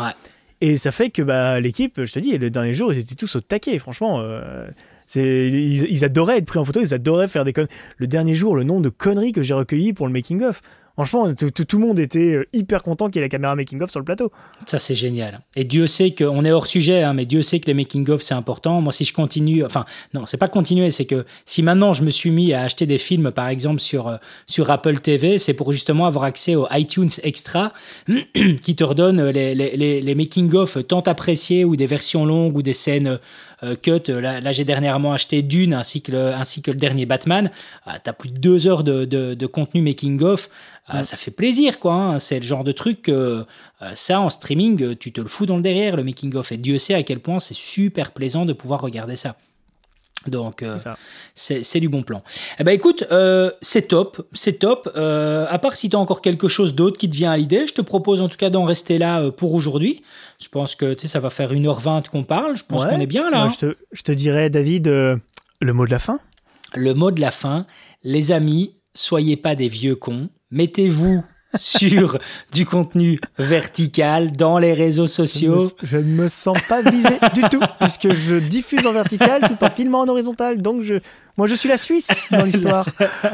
Et 0.61 0.77
ça 0.77 0.93
fait 0.93 1.11
que 1.11 1.23
bah, 1.23 1.59
l'équipe, 1.59 2.05
je 2.05 2.13
te 2.13 2.19
dis, 2.19 2.37
le 2.37 2.51
dernier 2.51 2.75
jour, 2.75 2.93
ils 2.93 2.99
étaient 2.99 3.15
tous 3.15 3.35
au 3.37 3.41
taquet, 3.41 3.79
franchement. 3.79 4.21
Euh, 4.21 4.69
ils, 5.17 6.05
adoraient 6.05 6.39
être 6.39 6.47
pris 6.47 6.59
en 6.59 6.65
photo, 6.65 6.81
ils 6.81 6.95
adoraient 6.95 7.27
faire 7.27 7.45
des 7.45 7.53
conneries. 7.53 7.73
Le 7.97 8.07
dernier 8.07 8.35
jour, 8.35 8.55
le 8.55 8.63
nombre 8.63 8.83
de 8.83 8.91
conneries 8.91 9.33
que 9.33 9.43
j'ai 9.43 9.55
recueillies 9.55 9.93
pour 9.93 10.07
le 10.07 10.13
making-of. 10.13 10.61
Franchement, 11.01 11.33
tout, 11.33 11.79
le 11.79 11.87
monde 11.87 11.99
était 11.99 12.35
euh, 12.35 12.49
hyper 12.53 12.83
content 12.83 13.07
qu'il 13.07 13.17
y 13.17 13.19
ait 13.21 13.25
la 13.25 13.31
caméra 13.31 13.57
making-of 13.57 13.91
sur 13.91 14.01
le 14.01 14.05
plateau. 14.05 14.31
Ça, 14.67 14.79
c'est 14.79 14.95
génial. 14.95 15.41
Et 15.57 15.65
Dieu 15.65 15.87
sait 15.87 16.15
qu'on 16.15 16.45
est 16.45 16.51
hors 16.51 16.67
sujet, 16.67 17.03
hein, 17.03 17.15
mais 17.15 17.25
Dieu 17.25 17.41
sait 17.41 17.59
que 17.59 17.67
les 17.69 17.73
making-of, 17.73 18.21
c'est 18.21 18.35
important. 18.35 18.83
Moi, 18.83 18.93
si 18.93 19.07
je 19.07 19.15
continue, 19.15 19.65
enfin, 19.65 19.87
non, 20.13 20.27
c'est 20.27 20.37
pas 20.37 20.49
continuer, 20.49 20.91
c'est 20.91 21.07
que 21.07 21.25
si 21.47 21.63
maintenant 21.63 21.95
je 21.95 22.03
me 22.03 22.11
suis 22.11 22.31
mis 22.31 22.53
à 22.53 22.61
acheter 22.65 22.85
des 22.85 22.99
films, 22.99 23.31
par 23.31 23.49
exemple, 23.49 23.81
sur, 23.81 24.09
euh, 24.09 24.17
sur 24.47 24.71
Apple 24.71 24.99
TV, 24.99 25.39
c'est 25.39 25.55
pour 25.55 25.73
justement 25.73 26.05
avoir 26.05 26.25
accès 26.25 26.55
au 26.55 26.67
iTunes 26.71 27.09
Extra, 27.23 27.73
qui 28.63 28.77
te 28.77 28.85
redonne 28.85 29.25
les, 29.31 29.55
les, 29.55 30.03
les, 30.03 30.15
making-of 30.15 30.87
tant 30.87 31.01
appréciés, 31.01 31.65
ou 31.65 31.77
des 31.77 31.87
versions 31.87 32.27
longues, 32.27 32.59
ou 32.59 32.61
des 32.61 32.75
scènes 32.75 33.07
euh, 33.07 33.17
cut. 33.83 34.09
Là, 34.09 34.53
j'ai 34.53 34.65
dernièrement 34.65 35.13
acheté 35.13 35.43
Dune, 35.43 35.75
ainsi 35.75 36.03
que 36.03 36.13
le, 36.13 36.35
ainsi 36.35 36.63
que 36.63 36.71
le 36.71 36.77
dernier 36.77 37.07
Batman. 37.07 37.51
Ah, 37.85 37.99
tu 37.99 38.11
as 38.11 38.13
plus 38.13 38.31
de 38.31 38.39
deux 38.39 38.67
heures 38.67 38.85
de, 38.85 39.05
de, 39.05 39.35
de 39.35 39.47
contenu 39.47 39.83
making-of. 39.83 40.49
Ah, 40.87 41.05
ça 41.05 41.17
fait 41.17 41.31
plaisir, 41.31 41.79
quoi. 41.79 41.95
Hein. 41.95 42.19
C'est 42.19 42.41
le 42.41 42.45
genre 42.45 42.65
de 42.65 42.73
truc 42.73 43.03
que 43.03 43.47
euh, 43.83 43.95
ça, 43.95 44.21
en 44.21 44.29
streaming, 44.29 44.97
tu 44.97 45.13
te 45.13 45.21
le 45.21 45.29
fous 45.29 45.47
dans 45.47 45.57
le 45.57 45.63
derrière, 45.63 45.97
le 45.97 46.03
making-of. 46.03 46.51
Et 46.53 46.57
Dieu 46.57 46.79
sait 46.79 46.95
à 46.95 47.03
quel 47.03 47.21
point 47.21 47.39
c'est 47.39 47.55
super 47.55 48.11
plaisant 48.11 48.45
de 48.45 48.53
pouvoir 48.53 48.81
regarder 48.81 49.17
ça. 49.17 49.37
Donc, 50.27 50.63
euh, 50.63 50.77
c'est 51.35 51.81
du 51.81 51.89
bon 51.89 52.03
plan. 52.03 52.23
Eh 52.59 52.65
ben, 52.65 52.73
écoute, 52.73 53.05
euh, 53.11 53.51
c'est 53.63 53.89
top, 53.89 54.27
c'est 54.33 54.59
top. 54.59 54.91
à 54.95 55.59
part 55.59 55.75
si 55.77 55.89
tu 55.89 55.97
as 55.97 55.99
encore 55.99 56.21
quelque 56.21 56.49
chose 56.49 56.75
d'autre 56.75 56.99
qui 56.99 57.09
te 57.09 57.17
vient 57.17 57.33
à 57.33 57.37
l'idée, 57.37 57.67
je 57.67 57.73
te 57.73 57.81
propose 57.81 58.21
en 58.21 58.29
tout 58.29 58.37
cas 58.37 58.51
d'en 58.51 58.65
rester 58.65 58.99
là 58.99 59.31
pour 59.31 59.55
aujourd'hui. 59.55 60.03
Je 60.41 60.49
pense 60.49 60.75
que 60.75 60.95
ça 61.07 61.21
va 61.21 61.31
faire 61.31 61.53
1h20 61.53 62.09
qu'on 62.09 62.25
parle. 62.25 62.57
Je 62.57 62.65
pense 62.65 62.85
qu'on 62.85 63.01
est 63.01 63.07
bien 63.07 63.31
là. 63.31 63.45
Hein. 63.45 63.49
je, 63.49 63.67
te, 63.67 63.77
je, 63.93 64.03
te, 64.03 64.13
dirais, 64.13 64.51
David, 64.51 64.87
le 64.89 65.73
mot 65.73 65.87
de 65.87 65.91
la 65.91 65.99
fin. 65.99 66.21
Le 66.75 66.95
mot 66.95 67.11
de 67.11 67.21
la 67.21 67.31
fin, 67.31 67.67
les 68.03 68.31
amis, 68.31 68.77
soyez 68.95 69.37
pas 69.37 69.55
des 69.55 69.69
vieux 69.69 69.97
cons 69.97 70.29
mettez-vous 70.51 71.25
sur 71.57 72.19
du 72.53 72.67
contenu 72.67 73.21
vertical 73.39 74.33
dans 74.33 74.59
les 74.59 74.73
réseaux 74.73 75.07
sociaux. 75.07 75.59
Je 75.83 75.99
ne 75.99 76.03
me, 76.03 76.29
sens 76.29 76.61
pas 76.69 76.83
visé 76.83 77.19
du 77.35 77.43
tout, 77.43 77.61
puisque 77.81 78.13
je 78.13 78.37
diffuse 78.37 78.87
en 78.87 78.93
vertical 78.93 79.43
tout 79.49 79.65
en 79.65 79.71
filmant 79.71 80.01
en 80.01 80.09
horizontal. 80.09 80.63
Donc, 80.63 80.83
je, 80.83 80.95
moi, 81.37 81.47
je 81.47 81.55
suis 81.55 81.69
la 81.69 81.79
Suisse 81.79 82.29
dans 82.31 82.45
l'histoire. 82.45 82.87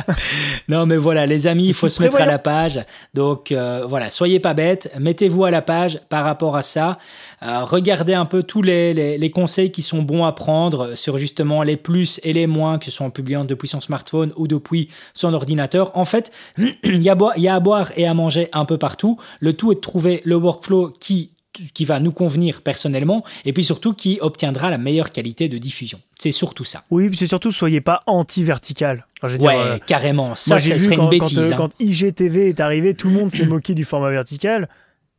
non, 0.69 0.87
mais 0.87 0.97
voilà, 0.97 1.27
les 1.27 1.47
amis, 1.47 1.69
il 1.69 1.75
faut 1.75 1.89
se 1.89 2.03
mettre 2.03 2.21
à 2.21 2.27
la 2.27 2.39
page. 2.39 2.85
Donc, 3.15 3.53
euh, 3.53 3.85
voilà, 3.89 4.11
soyez 4.11 4.41
pas 4.41 4.55
bêtes, 4.55 4.91
mettez-vous 4.99 5.45
à 5.45 5.51
la 5.51 5.63
page 5.63 6.01
par 6.09 6.25
rapport 6.25 6.57
à 6.57 6.63
ça. 6.63 6.99
Euh, 7.43 7.65
regardez 7.65 8.15
un 8.15 8.25
peu 8.25 8.43
tous 8.43 8.63
les, 8.63 8.95
les, 8.95 9.31
conseils 9.31 9.73
qui 9.73 9.83
sont 9.83 10.03
bons 10.03 10.25
à 10.25 10.33
prendre 10.33 10.95
sur 10.95 11.19
justement 11.19 11.63
les 11.63 11.77
plus 11.77 12.21
et 12.23 12.33
les 12.33 12.47
moins, 12.47 12.79
que 12.79 12.87
ce 12.87 12.91
soit 12.91 13.07
en 13.07 13.11
publiant 13.11 13.45
depuis 13.45 13.69
son 13.69 13.81
smartphone 13.81 14.33
ou 14.37 14.47
depuis 14.47 14.89
son 15.15 15.35
ordinateur. 15.35 15.91
En 15.97 16.05
fait, 16.05 16.33
il 16.59 17.03
y, 17.03 17.11
a, 17.11 17.17
il 17.37 17.43
y 17.43 17.49
a 17.49 17.55
à 17.55 17.61
boire 17.61 17.93
et 17.97 18.07
à 18.07 18.15
manger 18.15 18.49
un 18.53 18.65
peu 18.65 18.79
partout. 18.79 19.19
Le 19.41 19.53
tout 19.53 19.73
est 19.73 19.77
de 19.77 19.81
trouver 19.81 20.23
le 20.25 20.37
workflow 20.37 20.93
qui 20.99 21.33
qui 21.75 21.85
va 21.85 22.01
nous 22.01 22.13
convenir 22.13 22.63
personnellement 22.63 23.25
et 23.45 23.53
puis 23.53 23.65
surtout 23.65 23.95
qui 23.95 24.19
obtiendra 24.21 24.71
la 24.71 24.79
meilleure 24.79 25.13
qualité 25.13 25.49
de 25.49 25.59
diffusion. 25.59 26.01
C'est 26.19 26.31
surtout 26.31 26.65
ça. 26.65 26.85
Oui, 26.91 27.09
puis 27.09 27.17
c'est 27.19 27.27
surtout 27.27 27.53
soyez 27.53 27.81
pas 27.81 28.03
anti-vertical. 28.07 29.07
ouais, 29.23 29.39
euh, 29.43 29.79
carrément. 29.79 30.35
Ça, 30.35 30.59
ça 30.59 30.79
serait 30.79 30.97
une 30.97 31.09
bêtise. 31.09 31.39
Euh, 31.39 31.53
hein. 31.53 31.57
Quand, 31.57 31.71
IGTV 31.81 32.49
est 32.49 32.61
arrivé, 32.61 32.95
tout 32.95 33.09
le 33.09 33.15
monde 33.15 33.31
s'est 33.31 33.47
moqué 33.47 33.75
du 33.75 33.85
format 33.85 34.11
vertical 34.11 34.69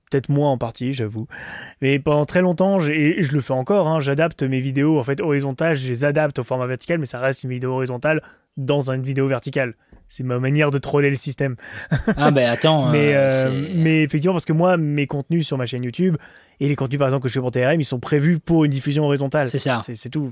peut-être 0.09 0.29
moi 0.29 0.49
en 0.49 0.57
partie, 0.57 0.93
j'avoue. 0.93 1.27
Mais 1.81 1.99
pendant 1.99 2.25
très 2.25 2.41
longtemps, 2.41 2.79
et 2.79 3.23
je 3.23 3.33
le 3.33 3.41
fais 3.41 3.53
encore, 3.53 3.87
hein, 3.87 3.99
j'adapte 3.99 4.43
mes 4.43 4.61
vidéos 4.61 4.99
en 4.99 5.03
fait 5.03 5.19
horizontales, 5.21 5.75
je 5.75 5.87
les 5.87 6.05
adapte 6.05 6.39
au 6.39 6.43
format 6.43 6.67
vertical, 6.67 6.99
mais 6.99 7.05
ça 7.05 7.19
reste 7.19 7.43
une 7.43 7.49
vidéo 7.49 7.71
horizontale 7.73 8.21
dans 8.55 8.89
une 8.89 9.03
vidéo 9.03 9.27
verticale. 9.27 9.75
C'est 10.09 10.23
ma 10.23 10.39
manière 10.39 10.71
de 10.71 10.77
troller 10.77 11.09
le 11.09 11.15
système. 11.15 11.55
Ah 12.15 12.31
ben 12.31 12.49
attends. 12.49 12.85
mais, 12.91 13.13
euh, 13.13 13.47
euh, 13.47 13.67
mais 13.75 14.03
effectivement, 14.03 14.33
parce 14.33 14.45
que 14.45 14.53
moi, 14.53 14.77
mes 14.77 15.05
contenus 15.05 15.45
sur 15.45 15.57
ma 15.57 15.65
chaîne 15.65 15.83
YouTube 15.83 16.15
et 16.59 16.67
les 16.67 16.75
contenus 16.75 16.99
par 16.99 17.07
exemple 17.09 17.23
que 17.23 17.29
je 17.29 17.33
fais 17.33 17.39
pour 17.39 17.51
TRM, 17.51 17.79
ils 17.79 17.85
sont 17.85 17.99
prévus 17.99 18.39
pour 18.39 18.65
une 18.65 18.71
diffusion 18.71 19.05
horizontale. 19.05 19.49
C'est 19.49 19.57
ça. 19.57 19.81
C'est 19.83 20.09
tout. 20.09 20.31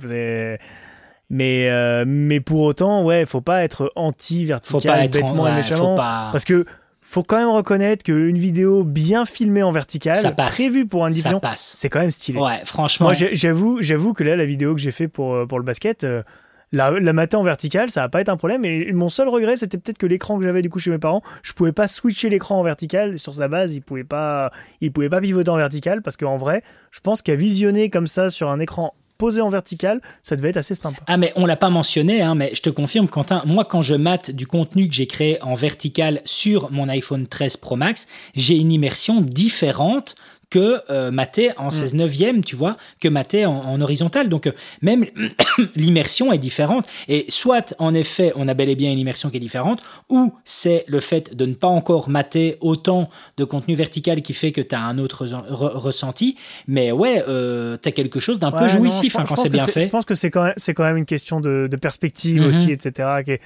Mais, 1.29 1.69
euh, 1.69 2.03
mais 2.07 2.39
pour 2.39 2.61
autant, 2.61 3.03
ouais, 3.03 3.25
faut 3.25 3.41
pas 3.41 3.63
être 3.63 3.91
anti-vertical 3.95 5.09
bêtement 5.09 5.47
et 5.47 5.53
méchamment. 5.53 5.95
Parce 5.95 6.45
que 6.45 6.65
faut 7.01 7.21
quand 7.21 7.37
même 7.37 7.49
reconnaître 7.49 8.03
qu'une 8.03 8.37
vidéo 8.37 8.83
bien 8.83 9.25
filmée 9.25 9.61
en 9.61 9.71
vertical, 9.71 10.35
prévue 10.35 10.87
pour 10.87 11.05
une 11.05 11.13
diffusion, 11.13 11.39
c'est 11.55 11.89
quand 11.89 11.99
même 11.99 12.11
stylé. 12.11 12.39
Ouais, 12.39 12.61
franchement. 12.65 13.07
Moi, 13.07 13.13
j'avoue, 13.33 13.81
j'avoue 13.81 14.13
que 14.13 14.23
là, 14.23 14.35
la 14.35 14.45
vidéo 14.45 14.73
que 14.73 14.81
j'ai 14.81 14.91
fait 14.91 15.07
pour, 15.07 15.47
pour 15.47 15.59
le 15.59 15.65
basket, 15.65 16.03
euh, 16.03 16.23
la, 16.71 16.91
la 16.91 17.13
mater 17.13 17.37
en 17.37 17.43
vertical, 17.43 17.89
ça 17.89 18.01
va 18.01 18.09
pas 18.09 18.21
être 18.21 18.29
un 18.29 18.37
problème. 18.37 18.65
Et 18.65 18.91
mon 18.93 19.09
seul 19.09 19.27
regret, 19.29 19.55
c'était 19.55 19.77
peut-être 19.77 19.97
que 19.97 20.05
l'écran 20.05 20.37
que 20.37 20.43
j'avais 20.43 20.61
du 20.61 20.69
coup 20.69 20.79
chez 20.79 20.91
mes 20.91 20.97
parents, 20.97 21.21
je 21.43 21.53
pouvais 21.53 21.71
pas 21.71 21.87
switcher 21.87 22.29
l'écran 22.29 22.59
en 22.59 22.63
vertical. 22.63 23.19
Sur 23.19 23.35
sa 23.35 23.47
base, 23.47 23.75
il 23.75 23.81
pouvait 23.81 24.03
pas, 24.03 24.51
il 24.81 24.91
pouvait 24.91 25.09
pas 25.09 25.21
pivoter 25.21 25.49
en 25.49 25.57
vertical 25.57 26.01
parce 26.01 26.17
qu'en 26.17 26.37
vrai, 26.37 26.63
je 26.91 26.99
pense 26.99 27.21
qu'à 27.21 27.35
visionner 27.35 27.89
comme 27.89 28.07
ça 28.07 28.29
sur 28.29 28.49
un 28.49 28.59
écran 28.59 28.93
posé 29.17 29.41
en 29.41 29.49
vertical, 29.49 30.01
ça 30.23 30.35
devait 30.35 30.49
être 30.49 30.57
assez 30.57 30.75
sympa. 30.75 31.01
Ah 31.07 31.17
mais 31.17 31.31
on 31.35 31.45
l'a 31.45 31.55
pas 31.55 31.69
mentionné, 31.69 32.21
hein, 32.21 32.35
mais 32.35 32.51
je 32.53 32.61
te 32.61 32.69
confirme 32.69 33.07
Quentin, 33.07 33.43
moi 33.45 33.65
quand 33.65 33.81
je 33.81 33.95
mate 33.95 34.31
du 34.31 34.47
contenu 34.47 34.87
que 34.87 34.93
j'ai 34.93 35.07
créé 35.07 35.41
en 35.41 35.55
vertical 35.55 36.21
sur 36.25 36.71
mon 36.71 36.89
iPhone 36.89 37.27
13 37.27 37.57
Pro 37.57 37.75
Max, 37.75 38.07
j'ai 38.35 38.55
une 38.55 38.71
immersion 38.71 39.21
différente 39.21 40.15
que 40.55 40.79
euh, 40.89 41.11
maté 41.11 41.51
en 41.57 41.69
16 41.69 41.93
mm. 41.93 41.97
neuvième, 41.97 42.43
tu 42.45 42.55
vois, 42.55 42.77
que 43.01 43.09
maté 43.09 43.45
en, 43.45 43.51
en 43.51 43.81
horizontal. 43.81 44.29
Donc 44.29 44.47
euh, 44.47 44.53
même 44.81 45.05
l'immersion 45.75 46.31
est 46.31 46.37
différente. 46.37 46.85
Et 47.09 47.25
soit 47.27 47.75
en 47.77 47.93
effet, 47.93 48.31
on 48.37 48.47
a 48.47 48.53
bel 48.53 48.69
et 48.69 48.75
bien 48.75 48.89
une 48.89 48.99
immersion 48.99 49.29
qui 49.29 49.35
est 49.35 49.41
différente, 49.41 49.83
ou 50.07 50.31
c'est 50.45 50.85
le 50.87 51.01
fait 51.01 51.35
de 51.35 51.45
ne 51.45 51.55
pas 51.55 51.67
encore 51.67 52.07
mater 52.09 52.57
autant 52.61 53.09
de 53.35 53.43
contenu 53.43 53.75
vertical 53.75 54.21
qui 54.21 54.31
fait 54.31 54.53
que 54.53 54.61
tu 54.61 54.73
as 54.73 54.79
un 54.79 54.97
autre 54.97 55.25
ressenti. 55.25 56.37
Mais 56.69 56.93
ouais, 56.93 57.21
euh, 57.27 57.75
tu 57.81 57.89
as 57.89 57.91
quelque 57.91 58.21
chose 58.21 58.39
d'un 58.39 58.51
peu 58.53 58.69
jouissif 58.69 59.17
hein, 59.17 59.25
quand 59.27 59.35
c'est 59.35 59.49
bien 59.49 59.67
fait. 59.67 59.81
Je 59.81 59.87
pense 59.87 60.05
que 60.05 60.15
c'est 60.15 60.31
quand, 60.31 60.43
même, 60.43 60.55
quand 60.73 60.83
même 60.85 60.97
une 60.97 61.05
question 61.05 61.41
de, 61.41 61.67
perspective 61.81 62.43
mm-hmm. 62.43 62.47
aussi, 62.47 62.71
etc. 62.71 63.23
Qui 63.25 63.39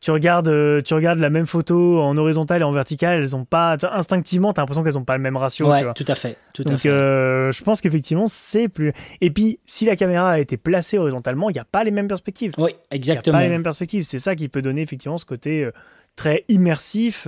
tu 0.00 0.10
regardes, 0.10 0.48
euh, 0.48 0.80
tu 0.80 0.94
regardes 0.94 1.18
la 1.18 1.30
même 1.30 1.46
photo 1.46 2.00
en 2.00 2.16
horizontal 2.16 2.60
et 2.60 2.64
en 2.64 2.70
vertical, 2.70 3.18
elles 3.18 3.34
ont 3.34 3.44
pas 3.44 3.76
instinctivement, 3.92 4.52
t'as 4.52 4.62
l'impression 4.62 4.82
qu'elles 4.84 4.98
ont 4.98 5.04
pas 5.04 5.16
le 5.16 5.22
même 5.22 5.36
ratio. 5.36 5.68
Ouais, 5.68 5.84
tout 5.94 6.04
à 6.06 6.14
fait, 6.14 6.36
tout 6.54 6.62
Donc, 6.64 6.74
à 6.74 6.78
fait. 6.78 6.88
Euh, 6.88 7.52
je 7.52 7.62
pense 7.64 7.80
qu'effectivement 7.80 8.26
c'est 8.26 8.68
plus. 8.68 8.92
Et 9.20 9.30
puis, 9.30 9.58
si 9.64 9.86
la 9.86 9.96
caméra 9.96 10.30
a 10.30 10.38
été 10.38 10.56
placée 10.56 10.98
horizontalement, 10.98 11.50
il 11.50 11.54
n'y 11.54 11.60
a 11.60 11.64
pas 11.64 11.84
les 11.84 11.90
mêmes 11.90 12.08
perspectives. 12.08 12.52
Oui, 12.58 12.76
exactement. 12.90 13.32
Il 13.32 13.32
n'y 13.32 13.36
a 13.36 13.38
pas 13.40 13.42
les 13.44 13.50
mêmes 13.50 13.62
perspectives. 13.62 14.04
C'est 14.04 14.18
ça 14.18 14.36
qui 14.36 14.48
peut 14.48 14.62
donner 14.62 14.82
effectivement 14.82 15.18
ce 15.18 15.26
côté 15.26 15.64
euh, 15.64 15.72
très 16.18 16.44
immersif. 16.48 17.26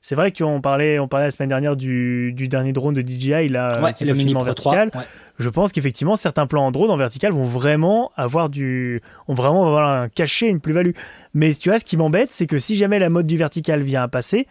c'est 0.00 0.14
vrai 0.14 0.32
qu'on 0.32 0.60
parlait, 0.60 0.98
on 0.98 1.08
parlait 1.08 1.26
la 1.26 1.30
semaine 1.30 1.48
dernière 1.50 1.76
du, 1.76 2.32
du 2.32 2.48
dernier 2.48 2.72
drone 2.72 2.94
de 2.94 3.02
DJI 3.02 3.48
là, 3.48 3.82
ouais, 3.82 3.92
qui 3.92 4.04
le 4.04 4.14
mini 4.14 4.34
en 4.34 4.42
vertical. 4.42 4.90
ouais 4.94 5.02
je 5.38 5.48
pense 5.48 5.72
qu'effectivement 5.72 6.16
certains 6.16 6.46
plans 6.46 6.66
en 6.66 6.70
drone 6.70 6.90
en 6.90 6.96
vertical 6.96 7.32
vont 7.32 7.44
vraiment 7.44 8.12
avoir 8.16 8.48
du 8.48 9.02
ont 9.26 9.34
vraiment 9.34 9.66
avoir 9.66 9.88
un 9.88 10.08
cachet 10.08 10.48
une 10.48 10.60
plus-value 10.60 10.92
mais 11.34 11.52
tu 11.54 11.70
vois 11.70 11.78
ce 11.78 11.84
qui 11.84 11.96
m'embête 11.96 12.30
c'est 12.32 12.46
que 12.46 12.58
si 12.58 12.76
jamais 12.76 12.98
la 12.98 13.10
mode 13.10 13.26
du 13.26 13.36
vertical 13.36 13.82
vient 13.82 14.02
à 14.02 14.08
passer 14.08 14.46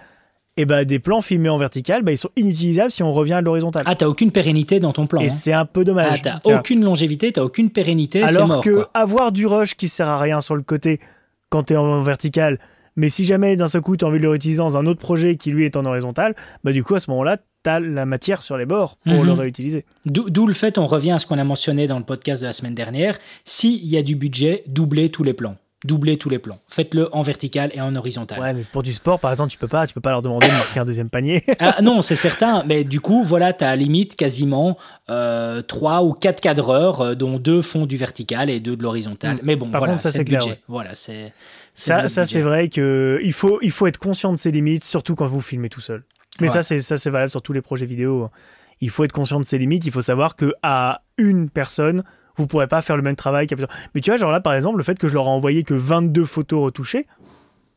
et 0.56 0.61
eh 0.61 0.65
ben 0.65 0.85
des 0.85 0.99
plans 0.99 1.22
filmés 1.23 1.49
en 1.49 1.57
vertical, 1.57 2.03
bah, 2.03 2.11
ils 2.11 2.18
sont 2.18 2.30
inutilisables 2.35 2.91
si 2.91 3.02
on 3.02 3.11
revient 3.11 3.34
à 3.34 3.41
l'horizontal. 3.41 3.81
Ah, 3.88 3.95
t'as 3.95 4.06
aucune 4.06 4.30
pérennité 4.30 4.80
dans 4.80 4.94
ton 4.94 5.07
plan. 5.07 5.19
Et 5.19 5.26
hein. 5.26 5.30
c'est 5.30 5.52
un 5.52 5.65
peu 5.65 5.84
dommage. 5.84 6.22
Ah, 6.27 6.40
t'as 6.44 6.60
aucune 6.60 6.84
longévité, 6.84 7.31
t'as 7.31 7.41
aucune 7.41 7.72
pérennité. 7.72 8.22
Alors 8.22 8.48
mort, 8.48 8.61
que 8.61 8.85
avoir 8.94 9.31
du 9.31 9.48
rush 9.48 9.73
qui 9.73 9.88
sert 9.88 10.07
à 10.07 10.19
rien 10.19 10.41
sur 10.41 10.56
le 10.56 10.61
côté 10.61 10.99
quand 11.49 11.64
t'es 11.64 11.76
en 11.76 12.03
vertical, 12.03 12.60
mais 12.95 13.10
si 13.10 13.26
jamais 13.26 13.56
d'un 13.57 13.68
seul 13.68 13.82
coup 13.82 13.98
tu 13.98 14.06
as 14.06 14.07
envie 14.07 14.18
de 14.18 14.24
le 14.24 14.30
réutiliser 14.30 14.60
dans 14.60 14.78
un 14.78 14.86
autre 14.86 14.99
projet 14.99 15.36
qui 15.36 15.52
lui 15.52 15.65
est 15.65 15.76
en 15.78 15.86
horizontal, 15.86 16.36
bah 16.64 16.72
du 16.72 16.84
coup 16.84 16.95
à 16.95 16.99
ce 16.99 17.10
moment-là, 17.11 17.38
tu 17.64 17.70
as 17.70 17.80
la 17.80 18.06
matière 18.06 18.44
sur 18.44 18.57
les 18.57 18.65
bords 18.65 18.98
pour 19.06 19.24
le 19.24 19.32
mhm. 19.32 19.40
réutiliser. 19.40 19.86
D'où 20.06 20.48
le 20.48 20.53
fait, 20.53 20.78
on 20.78 20.88
revient 20.88 21.11
à 21.11 21.20
ce 21.20 21.28
qu'on 21.28 21.40
a 21.40 21.44
mentionné 21.44 21.88
dans 21.88 21.98
le 21.98 22.06
podcast 22.06 22.41
de 22.41 22.48
la 22.48 22.53
semaine 22.53 22.76
dernière, 22.76 23.18
s'il 23.45 23.86
y 23.86 23.98
a 23.98 24.03
du 24.03 24.15
budget, 24.15 24.64
doublez 24.68 25.10
tous 25.10 25.24
les 25.24 25.34
plans. 25.34 25.56
Doublez 25.86 26.18
tous 26.18 26.30
les 26.30 26.40
plans. 26.40 26.60
Faites-le 26.70 27.14
en 27.14 27.24
vertical 27.24 27.70
et 27.74 27.82
en 27.82 27.94
horizontal. 27.98 28.40
Ouais, 28.40 28.53
mais 28.53 28.64
pour 28.72 28.84
du 28.84 28.94
sport, 28.94 29.20
par 29.20 29.32
exemple, 29.32 29.52
tu 29.52 29.57
peux 29.57 29.68
pas, 29.68 29.86
tu 29.86 29.94
peux 29.94 29.99
pas 29.99 30.11
leur 30.11 30.22
demander 30.22 30.48
de 30.48 30.53
marquer 30.53 30.80
un 30.80 30.86
deuxième 30.86 31.10
panier. 31.10 31.44
ah, 31.60 31.82
non, 31.82 32.02
c'est 32.02 32.15
certain. 32.15 32.64
Mais 32.65 32.86
du 32.86 33.02
coup, 33.02 33.24
voilà, 33.26 33.52
tu 33.52 33.65
as 33.65 33.76
limite 33.76 34.15
quasiment 34.15 34.78
euh, 35.10 35.61
3 35.61 36.03
ou 36.03 36.14
4 36.14 36.40
cadreurs, 36.40 37.02
euh, 37.02 37.15
dont 37.15 37.38
deux 37.38 37.61
font 37.61 37.86
du 37.86 37.98
vertical 37.98 38.49
et 38.49 38.61
deux 38.61 38.78
de 38.78 38.84
l'horizontal. 38.84 39.36
Mm. 39.36 39.40
Mais 39.44 39.56
bon, 39.57 39.70
par 39.72 39.80
voilà, 39.80 39.94
contre, 39.94 40.03
ça 40.03 40.11
c'est 40.14 40.24
clair. 40.24 40.44
Voilà, 40.70 40.91
c'est. 40.95 41.34
Ça, 41.74 42.08
ça 42.08 42.26
c'est 42.26 42.41
vrai 42.41 42.70
que 42.70 43.20
il 43.24 43.34
faut, 43.34 43.60
il 43.62 43.72
faut 43.72 43.88
être 43.88 43.98
conscient 43.98 44.32
de 44.32 44.38
ses 44.38 44.52
limites, 44.52 44.84
surtout 44.84 45.16
quand 45.16 45.26
vous 45.26 45.41
filmez 45.41 45.70
tout 45.70 45.82
seul. 45.82 46.04
Mais 46.40 46.48
ça, 46.48 46.64
c'est 46.64 46.80
ça, 46.80 46.98
c'est 46.98 47.10
valable 47.10 47.30
sur 47.30 47.41
tous 47.41 47.54
les 47.54 47.62
projets 47.62 47.86
vidéo. 47.86 48.30
Il 48.82 48.90
faut 48.90 49.04
être 49.04 49.12
conscient 49.12 49.40
de 49.40 49.45
ses 49.45 49.58
limites. 49.58 49.86
Il 49.86 49.91
faut 49.91 50.02
savoir 50.02 50.36
que 50.36 50.54
à 50.64 51.04
une 51.18 51.50
personne, 51.50 52.04
vous 52.38 52.48
pourrez 52.48 52.68
pas 52.68 52.82
faire 52.82 52.98
le 52.98 53.04
même 53.04 53.16
travail 53.16 53.48
qu'à 53.48 53.56
Mais 53.94 54.02
tu 54.02 54.10
vois, 54.10 54.18
genre 54.18 54.32
là, 54.32 54.40
par 54.40 54.54
exemple, 54.54 54.78
le 54.78 54.84
fait 54.84 54.98
que 54.98 55.08
je 55.08 55.14
leur 55.14 55.26
ai 55.26 55.30
envoyé 55.30 55.64
que 55.64 55.74
22 55.74 56.26
photos 56.26 56.64
retouchées, 56.64 57.08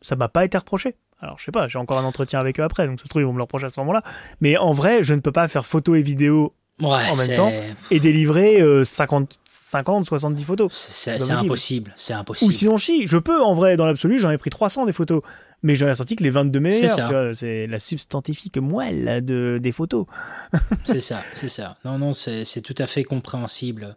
ça 0.00 0.16
m'a 0.16 0.28
pas 0.28 0.44
été 0.44 0.56
reproché. 0.56 0.96
Alors, 1.20 1.38
je 1.38 1.44
sais 1.44 1.52
pas, 1.52 1.68
j'ai 1.68 1.78
encore 1.78 1.98
un 1.98 2.04
entretien 2.04 2.40
avec 2.40 2.60
eux 2.60 2.62
après, 2.62 2.86
donc 2.86 2.98
ça 2.98 3.04
se 3.04 3.08
trouve, 3.08 3.22
ils 3.22 3.26
vont 3.26 3.32
me 3.32 3.38
le 3.38 3.44
reprocher 3.44 3.66
à 3.66 3.68
ce 3.70 3.80
moment-là. 3.80 4.02
Mais 4.40 4.56
en 4.56 4.72
vrai, 4.72 5.02
je 5.02 5.14
ne 5.14 5.20
peux 5.20 5.32
pas 5.32 5.48
faire 5.48 5.66
photo 5.66 5.94
et 5.94 6.02
vidéo 6.02 6.54
en 6.82 7.16
même 7.16 7.34
temps 7.34 7.52
et 7.90 8.00
délivrer 8.00 8.62
50, 8.84 9.38
50, 9.44 10.06
70 10.06 10.44
photos. 10.44 10.72
C'est 10.72 11.30
impossible, 11.30 11.92
c'est 11.96 12.12
impossible. 12.12 12.48
Ou 12.48 12.52
sinon, 12.52 12.76
chi, 12.76 13.06
je 13.06 13.16
peux 13.16 13.42
en 13.42 13.54
vrai, 13.54 13.76
dans 13.76 13.86
l'absolu, 13.86 14.18
j'en 14.18 14.30
ai 14.30 14.38
pris 14.38 14.50
300 14.50 14.86
des 14.86 14.92
photos, 14.92 15.22
mais 15.62 15.74
j'en 15.74 15.88
ai 15.88 15.94
sorti 15.94 16.16
que 16.16 16.22
les 16.22 16.30
22 16.30 16.60
meilleures. 16.60 17.34
C'est 17.34 17.66
la 17.66 17.78
substantifique 17.78 18.58
moelle 18.58 19.24
de, 19.24 19.58
des 19.60 19.72
photos. 19.72 20.06
c'est 20.84 21.00
ça, 21.00 21.22
c'est 21.34 21.48
ça. 21.48 21.76
Non, 21.84 21.98
non, 21.98 22.12
c'est 22.12 22.60
tout 22.62 22.74
à 22.78 22.86
fait 22.86 23.04
compréhensible. 23.04 23.96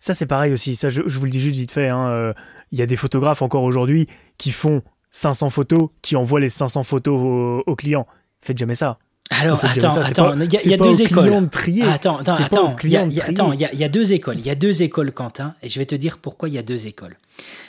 Ça, 0.00 0.14
c'est 0.14 0.26
pareil 0.26 0.52
aussi. 0.52 0.76
Ça, 0.76 0.90
je, 0.90 1.02
vous 1.02 1.24
le 1.24 1.30
dis 1.30 1.40
juste 1.40 1.56
vite 1.56 1.72
fait. 1.72 1.88
Hein, 1.88 2.08
euh, 2.08 2.32
il 2.72 2.78
y 2.78 2.82
a 2.82 2.86
des 2.86 2.96
photographes 2.96 3.42
encore 3.42 3.62
aujourd'hui 3.62 4.08
qui 4.36 4.50
font 4.50 4.82
500 5.10 5.50
photos, 5.50 5.88
qui 6.02 6.16
envoient 6.16 6.40
les 6.40 6.48
500 6.48 6.84
photos 6.84 7.20
aux, 7.20 7.62
aux 7.66 7.76
clients. 7.76 8.06
Faites 8.40 8.58
jamais 8.58 8.74
ça. 8.74 8.98
Alors, 9.30 9.62
attends, 9.64 10.00
attends, 10.00 10.34
il 10.40 10.70
y 10.70 10.74
a, 10.74 10.76
deux 10.76 11.02
écoles. 11.02 11.48
trier. 11.50 11.82
attends, 11.82 12.18
attends, 12.18 12.34
attends, 12.34 12.76
il 12.82 12.90
y, 12.90 12.96
a, 12.96 13.04
y, 13.04 13.88
deux 13.90 14.12
écoles. 14.12 14.38
Il 14.38 14.46
y 14.46 14.50
a 14.50 14.54
deux 14.54 14.82
écoles, 14.82 15.12
Quentin, 15.12 15.54
et 15.62 15.68
je 15.68 15.78
vais 15.78 15.86
te 15.86 15.94
dire 15.94 16.18
pourquoi 16.18 16.48
il 16.48 16.54
y 16.54 16.58
a 16.58 16.62
deux 16.62 16.86
écoles. 16.86 17.16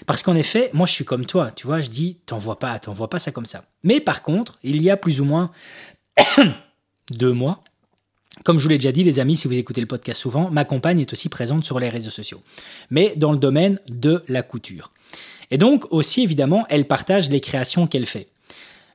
Parce 0.06 0.24
qu'en 0.24 0.36
effet, 0.36 0.70
moi, 0.74 0.86
je 0.86 0.94
suis 0.94 1.06
comme 1.06 1.26
toi, 1.26 1.52
tu 1.52 1.68
vois, 1.68 1.82
je 1.82 1.90
dis, 1.90 2.18
t'envoies 2.26 2.60
pas, 2.60 2.80
t'envoies 2.80 3.10
pas 3.10 3.20
ça 3.20 3.32
comme 3.32 3.46
ça. 3.46 3.66
Mais 3.84 4.00
par 4.00 4.24
contre, 4.24 4.58
il 4.64 4.82
y 4.82 4.90
a 4.90 4.96
plus 4.96 5.20
ou 5.20 5.26
moins 5.26 5.52
deux 7.12 7.34
mois, 7.34 7.64
comme 8.44 8.58
je 8.58 8.64
vous 8.64 8.70
l'ai 8.70 8.78
déjà 8.78 8.92
dit, 8.92 9.04
les 9.04 9.20
amis, 9.20 9.36
si 9.36 9.48
vous 9.48 9.58
écoutez 9.58 9.82
le 9.82 9.88
podcast 9.88 10.22
souvent, 10.22 10.50
ma 10.50 10.64
compagne 10.64 11.02
est 11.02 11.12
aussi 11.12 11.30
présente 11.30 11.66
sur 11.66 11.80
les 11.80 11.90
réseaux 11.90 12.10
sociaux, 12.10 12.42
mais 12.90 13.14
dans 13.18 13.32
le 13.32 13.38
domaine 13.38 13.80
de 13.90 14.24
la 14.28 14.44
couture. 14.44 14.92
Et 15.52 15.58
donc 15.58 15.86
aussi, 15.92 16.24
évidemment, 16.24 16.66
elle 16.70 16.86
partage 16.86 17.30
les 17.30 17.42
créations 17.42 17.88
qu'elle 17.88 18.06
fait. 18.06 18.28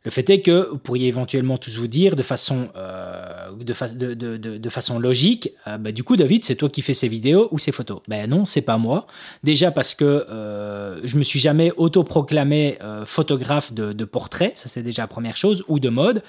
Le 0.05 0.11
fait 0.11 0.29
est 0.29 0.41
que 0.41 0.69
vous 0.71 0.77
pourriez 0.77 1.09
éventuellement 1.09 1.57
tous 1.57 1.79
vous 1.79 1.87
dire 1.87 2.15
de 2.15 2.23
façon, 2.23 2.69
euh, 2.77 3.51
de, 3.59 4.69
façon 4.69 4.99
logique, 4.99 5.51
euh, 5.67 5.79
bah, 5.79 5.93
du 5.93 6.05
coup 6.05 6.17
David, 6.17 6.45
c'est 6.45 6.57
toi 6.57 6.69
qui 6.69 6.83
fais 6.83 6.93
ces 6.93 7.09
vidéos 7.09 7.49
ou 7.53 7.59
ces 7.59 7.73
photos? 7.73 8.01
Ben 8.07 8.29
non, 8.29 8.45
c'est 8.45 8.61
pas 8.61 8.77
moi. 8.77 9.07
Déjà 9.45 9.71
parce 9.71 9.95
que 9.95 10.05
euh, 10.05 11.01
je 11.05 11.17
me 11.17 11.23
suis 11.23 11.39
jamais 11.39 11.73
autoproclamé 11.79 12.79
photographe 13.07 13.73
de, 13.73 14.05
portrait, 14.05 14.53
ça 14.57 14.69
c'est 14.69 14.83
déjà 14.83 15.03
la 15.03 15.09
première 15.09 15.39
chose, 15.39 15.65
ou 15.69 15.79
de 15.79 15.89
mode. 15.89 16.23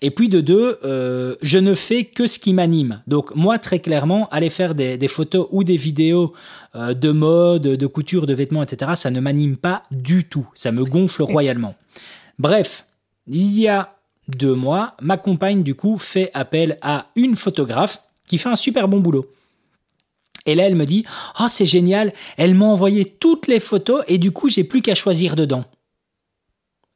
Et 0.00 0.10
puis 0.10 0.30
de 0.30 0.40
deux, 0.40 0.78
je 1.42 1.58
ne 1.58 1.74
fais 1.74 2.04
que 2.04 2.26
ce 2.26 2.38
qui 2.38 2.54
m'anime. 2.54 3.02
Donc 3.06 3.34
moi 3.34 3.58
très 3.58 3.80
clairement, 3.80 4.28
aller 4.30 4.48
faire 4.48 4.74
des, 4.74 4.96
des 4.96 5.08
photos 5.08 5.46
ou 5.50 5.64
des 5.64 5.76
vidéos 5.76 6.32
de 6.74 7.10
mode, 7.10 7.62
de 7.62 7.86
couture, 7.86 8.26
de 8.26 8.32
vêtements, 8.32 8.62
etc., 8.62 8.92
ça 8.94 9.10
ne 9.10 9.20
m'anime 9.20 9.58
pas 9.58 9.82
du 9.90 10.24
tout. 10.24 10.48
Ça 10.54 10.72
me 10.72 10.84
gonfle 10.84 11.22
royalement. 11.22 11.74
Bref, 12.38 12.84
il 13.28 13.58
y 13.58 13.68
a 13.68 13.96
deux 14.28 14.54
mois, 14.54 14.94
ma 15.00 15.16
compagne, 15.16 15.62
du 15.62 15.74
coup, 15.74 15.98
fait 15.98 16.30
appel 16.34 16.78
à 16.82 17.06
une 17.16 17.36
photographe 17.36 18.02
qui 18.26 18.38
fait 18.38 18.48
un 18.48 18.56
super 18.56 18.88
bon 18.88 19.00
boulot. 19.00 19.32
Et 20.46 20.54
là, 20.54 20.64
elle 20.64 20.74
me 20.74 20.86
dit 20.86 21.04
Oh, 21.40 21.46
c'est 21.48 21.66
génial, 21.66 22.12
elle 22.36 22.54
m'a 22.54 22.66
envoyé 22.66 23.04
toutes 23.04 23.46
les 23.46 23.60
photos 23.60 24.02
et 24.08 24.18
du 24.18 24.30
coup, 24.30 24.48
j'ai 24.48 24.64
plus 24.64 24.82
qu'à 24.82 24.94
choisir 24.94 25.36
dedans. 25.36 25.64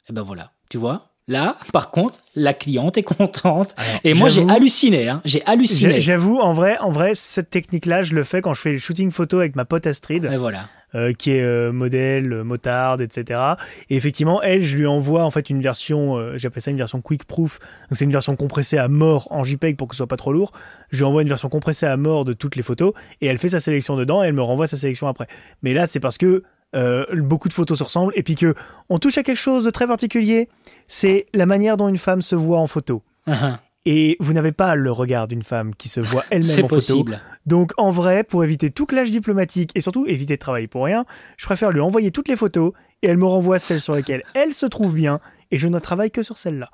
Et 0.09 0.13
ben 0.13 0.23
voilà, 0.23 0.53
tu 0.69 0.79
vois, 0.79 1.12
Là, 1.33 1.57
par 1.73 1.91
contre, 1.91 2.21
la 2.37 2.53
cliente 2.53 2.99
est 2.99 3.03
contente. 3.03 3.75
et 4.05 4.13
moi, 4.13 4.29
j'ai 4.29 4.47
halluciné. 4.49 5.09
Hein. 5.09 5.23
J'ai 5.25 5.43
halluciné. 5.47 5.99
J'avoue, 5.99 6.39
en 6.39 6.53
vrai, 6.53 6.77
en 6.79 6.91
vrai, 6.91 7.13
cette 7.15 7.49
technique-là, 7.49 8.03
je 8.03 8.15
le 8.15 8.23
fais 8.23 8.43
quand 8.43 8.53
je 8.53 8.61
fais 8.61 8.73
le 8.73 8.79
shooting 8.79 9.11
photo 9.11 9.39
avec 9.39 9.57
ma 9.57 9.65
pote 9.65 9.87
Astrid. 9.87 10.29
Et 10.31 10.37
voilà. 10.37 10.69
Euh, 10.95 11.15
qui 11.15 11.31
est 11.31 11.43
euh, 11.43 11.73
modèle, 11.73 12.31
euh, 12.35 12.45
motarde, 12.45 13.01
etc. 13.01 13.41
Et 13.89 13.97
effectivement, 13.97 14.43
elle, 14.43 14.63
je 14.63 14.77
lui 14.77 14.87
envoie 14.87 15.25
en 15.25 15.31
fait 15.31 15.49
une 15.49 15.63
version, 15.63 16.37
j'appelle 16.37 16.61
ça 16.61 16.71
une 16.71 16.77
version 16.77 17.01
quick 17.01 17.25
proof. 17.25 17.61
c'est 17.93 18.05
une 18.05 18.13
version 18.13 18.37
compressée 18.37 18.77
à 18.77 18.89
mort 18.89 19.27
en 19.31 19.43
JPEG 19.43 19.79
pour 19.79 19.89
que 19.89 19.95
ce 19.95 19.99
soit 19.99 20.07
pas 20.07 20.19
trop 20.19 20.35
lourd. 20.35 20.53
Je 20.91 20.99
lui 20.99 21.05
envoie 21.05 21.23
une 21.23 21.29
version 21.29 21.49
compressée 21.49 21.87
à 21.87 21.97
mort 21.97 22.27
de 22.27 22.35
toutes 22.35 22.57
les 22.57 22.63
photos 22.63 22.93
et 23.23 23.27
elle 23.27 23.39
fait 23.39 23.49
sa 23.49 23.61
sélection 23.61 23.97
dedans 23.97 24.23
et 24.23 24.27
elle 24.27 24.35
me 24.35 24.43
renvoie 24.43 24.67
sa 24.67 24.77
sélection 24.77 25.09
après. 25.09 25.29
Mais 25.63 25.73
là, 25.73 25.87
c'est 25.87 26.01
parce 26.01 26.19
que 26.19 26.43
beaucoup 26.73 27.49
de 27.49 27.53
photos 27.53 27.79
se 27.79 27.85
ressemblent 27.85 28.13
et 28.17 28.23
puis 28.23 28.35
que 28.35 28.55
on 28.89 28.99
touche 28.99 29.19
à 29.19 29.23
quelque 29.23 29.41
chose 29.41 29.65
de 29.65 29.71
très 29.71 29.87
particulier. 29.87 30.49
C'est 30.87 31.27
la 31.35 31.47
manière 31.47 31.77
dont 31.77 31.89
une 31.89 31.99
femme 31.99 32.23
se 32.23 32.35
voit 32.35 32.59
en 32.59 32.67
photo. 32.67 33.03
Uh-huh. 33.27 33.59
Et 33.85 34.17
vous 34.21 34.33
n'avez 34.33 34.53
pas 34.53 34.77
le 34.77 34.93
regard 34.93 35.27
d'une 35.27 35.43
femme 35.43 35.75
qui 35.75 35.89
se 35.89 36.01
voit 36.01 36.25
elle-même 36.31 36.65
en 36.65 36.69
photo. 36.69 37.05
Donc 37.47 37.73
en 37.77 37.91
vrai, 37.91 38.25
pour 38.25 38.45
éviter 38.45 38.71
tout 38.71 38.87
clash 38.87 39.11
diplomatique 39.11 39.73
et 39.75 39.81
surtout 39.81 40.07
éviter 40.07 40.35
de 40.35 40.41
travailler 40.41 40.69
pour 40.69 40.85
rien, 40.85 41.05
je 41.37 41.47
préfère 41.47 41.73
lui 41.73 41.81
envoyer 41.81 42.11
toutes 42.11 42.29
les 42.29 42.37
photos 42.37 42.73
et 43.03 43.09
elle 43.09 43.17
me 43.19 43.27
renvoie 43.27 43.59
celles 43.59 43.81
sur 43.81 43.95
lesquelles 43.95 44.23
elle 44.35 44.53
se 44.53 44.67
trouve 44.67 44.95
bien 44.95 45.21
et 45.51 45.59
je 45.59 45.69
ne 45.69 45.79
travaille 45.79 46.11
que 46.11 46.23
sur 46.23 46.39
celle-là. 46.39 46.71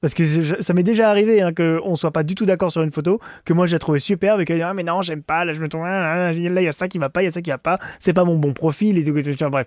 Parce 0.00 0.14
que 0.14 0.24
ça 0.62 0.74
m'est 0.74 0.82
déjà 0.84 1.10
arrivé 1.10 1.42
hein, 1.42 1.52
qu'on 1.52 1.90
ne 1.90 1.96
soit 1.96 2.12
pas 2.12 2.22
du 2.22 2.34
tout 2.34 2.46
d'accord 2.46 2.70
sur 2.70 2.82
une 2.82 2.92
photo, 2.92 3.18
que 3.44 3.52
moi 3.52 3.66
j'ai 3.66 3.78
trouvé 3.78 3.98
superbe 3.98 4.40
et 4.40 4.44
qu'elle 4.44 4.58
dit 4.58 4.62
ah 4.62 4.74
mais 4.74 4.84
non 4.84 5.02
j'aime 5.02 5.22
pas, 5.22 5.44
là 5.44 5.52
je 5.52 5.60
me 5.60 5.68
trouve 5.68 5.84
là 5.84 6.32
il 6.32 6.62
y 6.62 6.68
a 6.68 6.72
ça 6.72 6.86
qui 6.86 6.98
va 6.98 7.08
pas, 7.08 7.22
il 7.22 7.24
y 7.26 7.28
a 7.28 7.32
ça 7.32 7.42
qui 7.42 7.50
va 7.50 7.58
pas, 7.58 7.78
c'est 7.98 8.12
pas 8.12 8.24
mon 8.24 8.36
bon 8.36 8.52
profil 8.52 8.96
et 8.96 9.04
tout, 9.04 9.50
bref. 9.50 9.66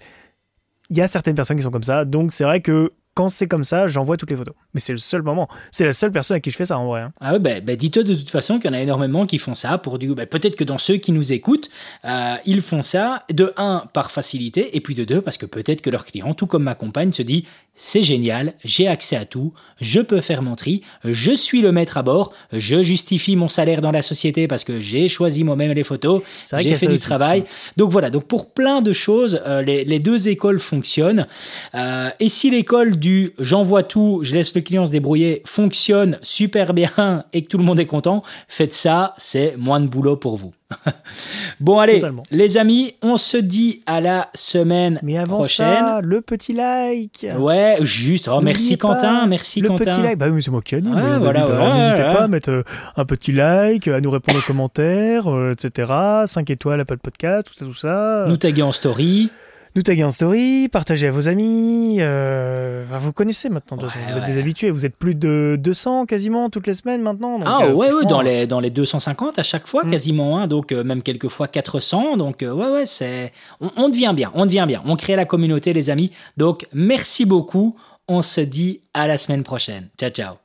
Il 0.90 0.98
y 0.98 1.02
a 1.02 1.08
certaines 1.08 1.36
personnes 1.36 1.58
qui 1.58 1.64
sont 1.64 1.72
comme 1.72 1.84
ça, 1.84 2.06
donc 2.06 2.32
c'est 2.32 2.44
vrai 2.44 2.62
que 2.62 2.92
quand 3.14 3.30
c'est 3.30 3.48
comme 3.48 3.64
ça, 3.64 3.88
j'envoie 3.88 4.18
toutes 4.18 4.30
les 4.30 4.36
photos. 4.36 4.56
Mais 4.74 4.80
c'est 4.80 4.94
le 4.94 5.00
seul 5.00 5.22
moment. 5.22 5.50
C'est 5.72 5.86
la 5.86 5.94
seule 5.94 6.12
personne 6.12 6.38
à 6.38 6.40
qui 6.40 6.50
je 6.50 6.56
fais 6.56 6.66
ça 6.66 6.78
en 6.78 6.88
vrai. 6.88 7.02
Hein. 7.02 7.14
Ah 7.20 7.34
ouais, 7.34 7.40
bah, 7.40 7.60
bah 7.60 7.76
dis-toi 7.76 8.04
de 8.04 8.16
toute 8.16 8.30
façon 8.30 8.60
qu'il 8.60 8.72
y 8.72 8.74
en 8.74 8.78
a 8.78 8.82
énormément 8.82 9.26
qui 9.26 9.38
font 9.38 9.54
ça 9.54 9.78
pour 9.78 10.00
du. 10.00 10.14
Bah, 10.14 10.26
peut-être 10.26 10.56
que 10.56 10.64
dans 10.64 10.78
ceux 10.78 10.98
qui 10.98 11.12
nous 11.12 11.34
écoutent, 11.34 11.70
euh, 12.06 12.36
ils 12.46 12.62
font 12.62 12.82
ça 12.82 13.24
de 13.30 13.54
un 13.58 13.86
par 13.94 14.12
facilité 14.12 14.76
et 14.76 14.82
puis 14.82 14.96
de 14.96 15.04
deux 15.04 15.22
parce 15.22 15.38
que 15.38 15.46
peut-être 15.46 15.82
que 15.82 15.90
leur 15.90 16.06
client, 16.06 16.34
tout 16.34 16.48
comme 16.48 16.64
ma 16.64 16.76
compagne, 16.76 17.12
se 17.12 17.22
dit 17.22 17.46
c'est 17.76 18.04
génial, 18.04 18.54
j'ai 18.64 18.88
accès 18.88 19.16
à 19.16 19.26
tout, 19.26 19.54
je 19.80 20.02
peux 20.02 20.22
faire 20.22 20.42
mon 20.42 20.56
tri, 20.56 20.84
je 21.04 21.32
suis 21.32 21.62
le 21.62 21.72
maître 21.72 21.98
à 21.98 22.04
bord, 22.04 22.32
je 22.52 22.82
justifie 22.82 23.36
mon 23.36 23.48
salaire 23.48 23.82
dans 23.82 23.92
la 23.92 24.02
société 24.02 24.48
parce 24.48 24.64
que 24.64 24.80
j'ai 24.82 25.08
choisi 25.08 25.44
moi-même 25.44 25.72
les 25.72 25.84
photos, 25.84 26.22
j'ai 26.60 26.78
fait 26.78 26.88
du 26.88 27.00
travail. 27.00 27.44
Donc 27.78 27.90
voilà, 27.90 28.10
donc 28.10 28.26
pour 28.26 28.52
plein 28.52 28.82
de 28.82 28.94
choses, 28.94 29.42
euh, 29.48 29.62
les, 29.62 30.00
deux 30.00 30.28
écoles 30.28 30.60
fonctionnent. 30.60 31.28
Euh, 31.74 32.10
et 32.20 32.30
si 32.30 32.52
l'école 32.52 32.98
du 33.02 33.34
j'envoie 33.40 33.84
tout, 33.84 34.20
je 34.22 34.34
laisse 34.36 34.56
le 34.56 34.62
client 34.62 34.86
se 34.86 34.92
débrouiller 34.92 35.42
fonctionne 35.46 36.20
super 36.22 36.74
bien 36.74 37.26
et 37.34 37.42
que 37.44 37.50
tout 37.50 37.58
le 37.58 37.64
monde 37.64 37.80
est 37.80 37.86
content, 37.86 38.24
faites 38.48 38.74
ça, 38.74 39.14
c'est 39.18 39.56
moins 39.58 39.82
de 39.82 39.88
boulot 39.88 40.16
pour 40.16 40.38
vous. 40.38 40.54
bon, 41.60 41.80
allez, 41.80 42.02
les 42.30 42.58
amis, 42.58 42.94
on 43.02 43.18
se 43.18 43.36
dit 43.36 43.84
à 43.86 44.00
la 44.00 44.30
semaine 44.34 45.00
Mais 45.04 45.18
avant 45.18 45.40
prochaine. 45.40 45.66
Ça, 45.66 46.00
le 46.02 46.22
petit 46.22 46.54
like. 46.54 47.28
Ouais, 47.38 47.78
juste. 47.82 48.30
Oh, 48.32 48.40
merci 48.40 48.78
Quentin, 48.78 49.26
merci 49.28 49.60
le 49.60 49.68
Quentin. 49.68 49.84
Le 49.84 49.90
petit 49.92 50.02
like, 50.02 50.18
bah 50.18 50.30
oui, 50.30 50.42
c'est 50.42 50.52
moi 50.52 50.62
qui 50.62 50.76
dit. 50.76 50.90
N'hésitez 50.90 52.04
pas 52.04 52.24
à 52.24 52.28
mettre 52.30 52.52
euh, 52.52 52.64
un 52.96 53.04
petit 53.04 53.34
like, 53.34 53.88
à 53.90 54.00
nous 54.00 54.12
répondre 54.12 54.40
aux 54.40 54.48
commentaires, 54.48 55.30
euh, 55.30 55.54
etc. 55.54 55.92
5 56.26 56.50
étoiles, 56.50 56.80
Apple 56.80 57.00
Podcast, 57.00 57.48
tout 57.48 57.54
ça, 57.58 57.66
tout 57.66 57.74
ça. 57.74 58.26
Nous 58.30 58.38
taguer 58.38 58.62
en 58.62 58.72
story 58.72 59.30
nous 59.76 59.84
taguer 59.84 60.04
en 60.04 60.12
story, 60.12 60.68
partager 60.70 61.08
à 61.08 61.12
vos 61.12 61.30
amis. 61.30 61.98
Euh, 62.00 62.86
vous 63.00 63.14
connaissez 63.14 63.50
maintenant, 63.50 63.78
vous 63.78 64.18
êtes 64.18 64.26
des 64.26 64.38
habitués. 64.38 64.70
Vous 64.70 64.86
êtes 64.86 64.96
plus 64.96 65.16
de 65.16 65.58
200 65.60 66.06
quasiment 66.06 66.50
toutes 66.50 66.68
les 66.68 66.74
semaines 66.74 67.02
maintenant. 67.02 67.40
ah 67.46 67.64
euh, 67.64 67.74
ouais, 67.74 67.92
ouais, 67.92 68.06
dans 68.06 68.22
les, 68.22 68.48
dans 68.48 68.60
les 68.60 68.70
250 68.70 69.40
à 69.40 69.44
chaque 69.44 69.68
fois, 69.68 69.84
mm. 69.86 69.92
quasiment. 69.92 70.38
Hein, 70.38 70.48
donc 70.48 70.72
euh, 70.72 70.84
même 70.84 71.02
quelques 71.02 71.30
fois 71.30 71.48
400. 71.48 72.18
Donc 72.18 72.38
ouais, 72.42 72.50
ouais, 72.50 72.86
c'est. 72.86 73.32
On, 73.60 73.72
on 73.78 73.90
devient 73.90 74.14
bien, 74.16 74.32
on 74.36 74.46
devient 74.46 74.66
bien. 74.68 74.82
On 74.86 74.96
crée 74.96 75.16
la 75.16 75.26
communauté, 75.26 75.74
les 75.74 75.90
amis. 75.90 76.12
Donc 76.38 76.68
merci 76.74 77.26
beaucoup. 77.26 77.76
On 78.08 78.22
se 78.22 78.42
dit 78.42 78.82
à 78.94 79.08
la 79.08 79.18
semaine 79.18 79.44
prochaine. 79.44 79.90
Ciao, 79.98 80.10
ciao. 80.10 80.36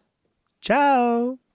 Ciao 0.62 1.45